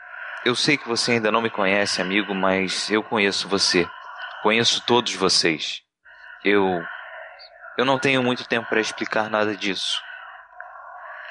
Eu 0.45 0.55
sei 0.55 0.77
que 0.77 0.87
você 0.87 1.13
ainda 1.13 1.31
não 1.31 1.41
me 1.41 1.49
conhece, 1.49 2.03
amigo, 2.03 2.35
mas 2.35 2.87
eu 2.91 3.01
conheço 3.01 3.49
você. 3.49 3.89
Conheço 4.43 4.85
todos 4.85 5.15
vocês. 5.15 5.81
Eu. 6.45 6.85
Eu 7.75 7.83
não 7.83 7.97
tenho 7.97 8.21
muito 8.21 8.47
tempo 8.47 8.69
para 8.69 8.79
explicar 8.79 9.27
nada 9.27 9.57
disso. 9.57 9.99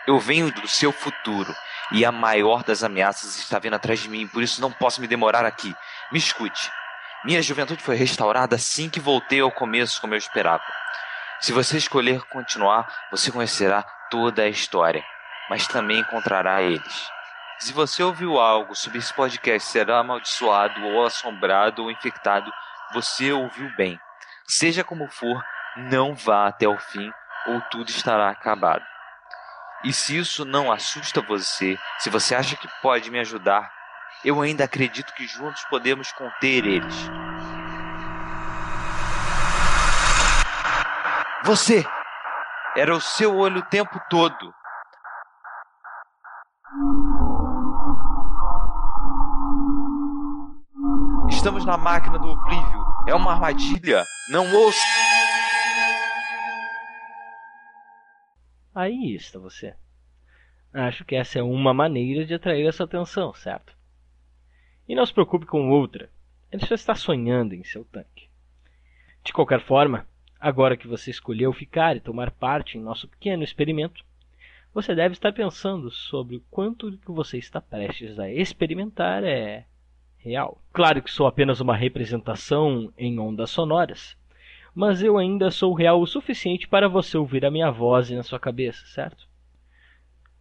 Eu 0.04 0.18
venho 0.18 0.50
do 0.50 0.66
seu 0.66 0.90
futuro 0.90 1.54
e 1.92 2.04
a 2.04 2.10
maior 2.10 2.64
das 2.64 2.82
ameaças 2.82 3.36
está 3.36 3.60
vindo 3.60 3.76
atrás 3.76 4.00
de 4.00 4.08
mim, 4.08 4.26
por 4.26 4.42
isso 4.42 4.60
não 4.60 4.72
posso 4.72 5.00
me 5.00 5.06
demorar 5.06 5.44
aqui. 5.44 5.72
Me 6.10 6.18
escute. 6.18 6.72
Minha 7.24 7.42
juventude 7.42 7.82
foi 7.82 7.96
restaurada 7.96 8.56
assim 8.56 8.88
que 8.88 9.00
voltei 9.00 9.40
ao 9.40 9.50
começo, 9.50 10.00
como 10.00 10.14
eu 10.14 10.18
esperava. 10.18 10.62
Se 11.40 11.52
você 11.52 11.76
escolher 11.76 12.22
continuar, 12.26 12.86
você 13.10 13.30
conhecerá 13.32 13.82
toda 14.10 14.42
a 14.42 14.48
história, 14.48 15.04
mas 15.50 15.66
também 15.66 15.98
encontrará 16.00 16.62
eles. 16.62 17.10
Se 17.58 17.72
você 17.72 18.04
ouviu 18.04 18.38
algo 18.38 18.74
sobre 18.76 18.98
esse 18.98 19.12
podcast 19.12 19.68
será 19.68 19.98
amaldiçoado 19.98 20.80
ou 20.86 21.04
assombrado 21.04 21.82
ou 21.82 21.90
infectado, 21.90 22.52
você 22.92 23.32
ouviu 23.32 23.68
bem. 23.76 23.98
Seja 24.46 24.84
como 24.84 25.08
for, 25.08 25.44
não 25.76 26.14
vá 26.14 26.46
até 26.46 26.68
o 26.68 26.78
fim 26.78 27.10
ou 27.46 27.60
tudo 27.62 27.90
estará 27.90 28.30
acabado. 28.30 28.84
E 29.84 29.92
se 29.92 30.16
isso 30.16 30.44
não 30.44 30.70
assusta 30.70 31.20
você, 31.20 31.78
se 31.98 32.10
você 32.10 32.34
acha 32.34 32.56
que 32.56 32.68
pode 32.80 33.10
me 33.10 33.18
ajudar, 33.18 33.72
eu 34.24 34.40
ainda 34.40 34.64
acredito 34.64 35.12
que 35.14 35.26
juntos 35.26 35.64
podemos 35.70 36.10
conter 36.12 36.66
eles. 36.66 36.94
Você! 41.44 41.84
Era 42.76 42.94
o 42.94 43.00
seu 43.00 43.36
olho 43.36 43.60
o 43.60 43.66
tempo 43.66 43.98
todo. 44.10 44.54
Estamos 51.28 51.64
na 51.64 51.76
máquina 51.76 52.18
do 52.18 52.28
oblívio. 52.28 52.84
É 53.06 53.14
uma 53.14 53.32
armadilha. 53.32 54.04
Não 54.30 54.44
ouça. 54.54 54.78
Aí 58.74 59.14
está 59.14 59.38
você. 59.38 59.74
Acho 60.72 61.04
que 61.04 61.16
essa 61.16 61.38
é 61.38 61.42
uma 61.42 61.72
maneira 61.72 62.26
de 62.26 62.34
atrair 62.34 62.68
essa 62.68 62.84
atenção, 62.84 63.32
certo? 63.32 63.77
E 64.88 64.94
não 64.94 65.04
se 65.04 65.12
preocupe 65.12 65.44
com 65.44 65.70
outra. 65.70 66.08
Ele 66.50 66.64
só 66.64 66.74
está 66.74 66.94
sonhando 66.94 67.54
em 67.54 67.62
seu 67.62 67.84
tanque. 67.84 68.28
De 69.22 69.32
qualquer 69.32 69.60
forma, 69.60 70.06
agora 70.40 70.76
que 70.76 70.88
você 70.88 71.10
escolheu 71.10 71.52
ficar 71.52 71.94
e 71.94 72.00
tomar 72.00 72.30
parte 72.30 72.78
em 72.78 72.80
nosso 72.80 73.06
pequeno 73.06 73.44
experimento, 73.44 74.02
você 74.72 74.94
deve 74.94 75.12
estar 75.12 75.32
pensando 75.32 75.90
sobre 75.90 76.36
o 76.36 76.42
quanto 76.50 76.96
que 76.96 77.10
você 77.10 77.36
está 77.36 77.60
prestes 77.60 78.18
a 78.18 78.30
experimentar 78.30 79.22
é 79.24 79.66
real. 80.16 80.58
Claro 80.72 81.02
que 81.02 81.10
sou 81.10 81.26
apenas 81.26 81.60
uma 81.60 81.76
representação 81.76 82.90
em 82.96 83.18
ondas 83.18 83.50
sonoras, 83.50 84.16
mas 84.74 85.02
eu 85.02 85.18
ainda 85.18 85.50
sou 85.50 85.74
real 85.74 86.00
o 86.00 86.06
suficiente 86.06 86.66
para 86.66 86.88
você 86.88 87.18
ouvir 87.18 87.44
a 87.44 87.50
minha 87.50 87.70
voz 87.70 88.08
na 88.10 88.22
sua 88.22 88.40
cabeça, 88.40 88.86
certo? 88.86 89.27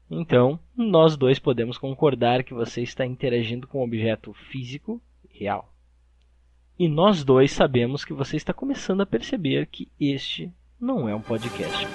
Então, 0.09 0.59
nós 0.75 1.17
dois 1.17 1.37
podemos 1.37 1.77
concordar 1.77 2.43
que 2.43 2.53
você 2.53 2.81
está 2.81 3.05
interagindo 3.05 3.67
com 3.67 3.79
um 3.79 3.83
objeto 3.83 4.33
físico 4.33 5.01
real. 5.29 5.71
E 6.79 6.87
nós 6.87 7.23
dois 7.23 7.51
sabemos 7.51 8.05
que 8.05 8.13
você 8.13 8.37
está 8.37 8.53
começando 8.53 9.01
a 9.01 9.05
perceber 9.05 9.67
que 9.67 9.91
este 9.99 10.51
não 10.79 11.09
é 11.09 11.15
um 11.15 11.21
podcast 11.21 11.85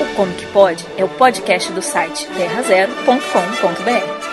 O 0.00 0.16
Como 0.16 0.34
que 0.34 0.46
Pode 0.52 0.84
é 0.98 1.04
o 1.04 1.08
podcast 1.08 1.72
do 1.72 1.80
site 1.80 2.26
terrazero.com.br. 2.26 4.31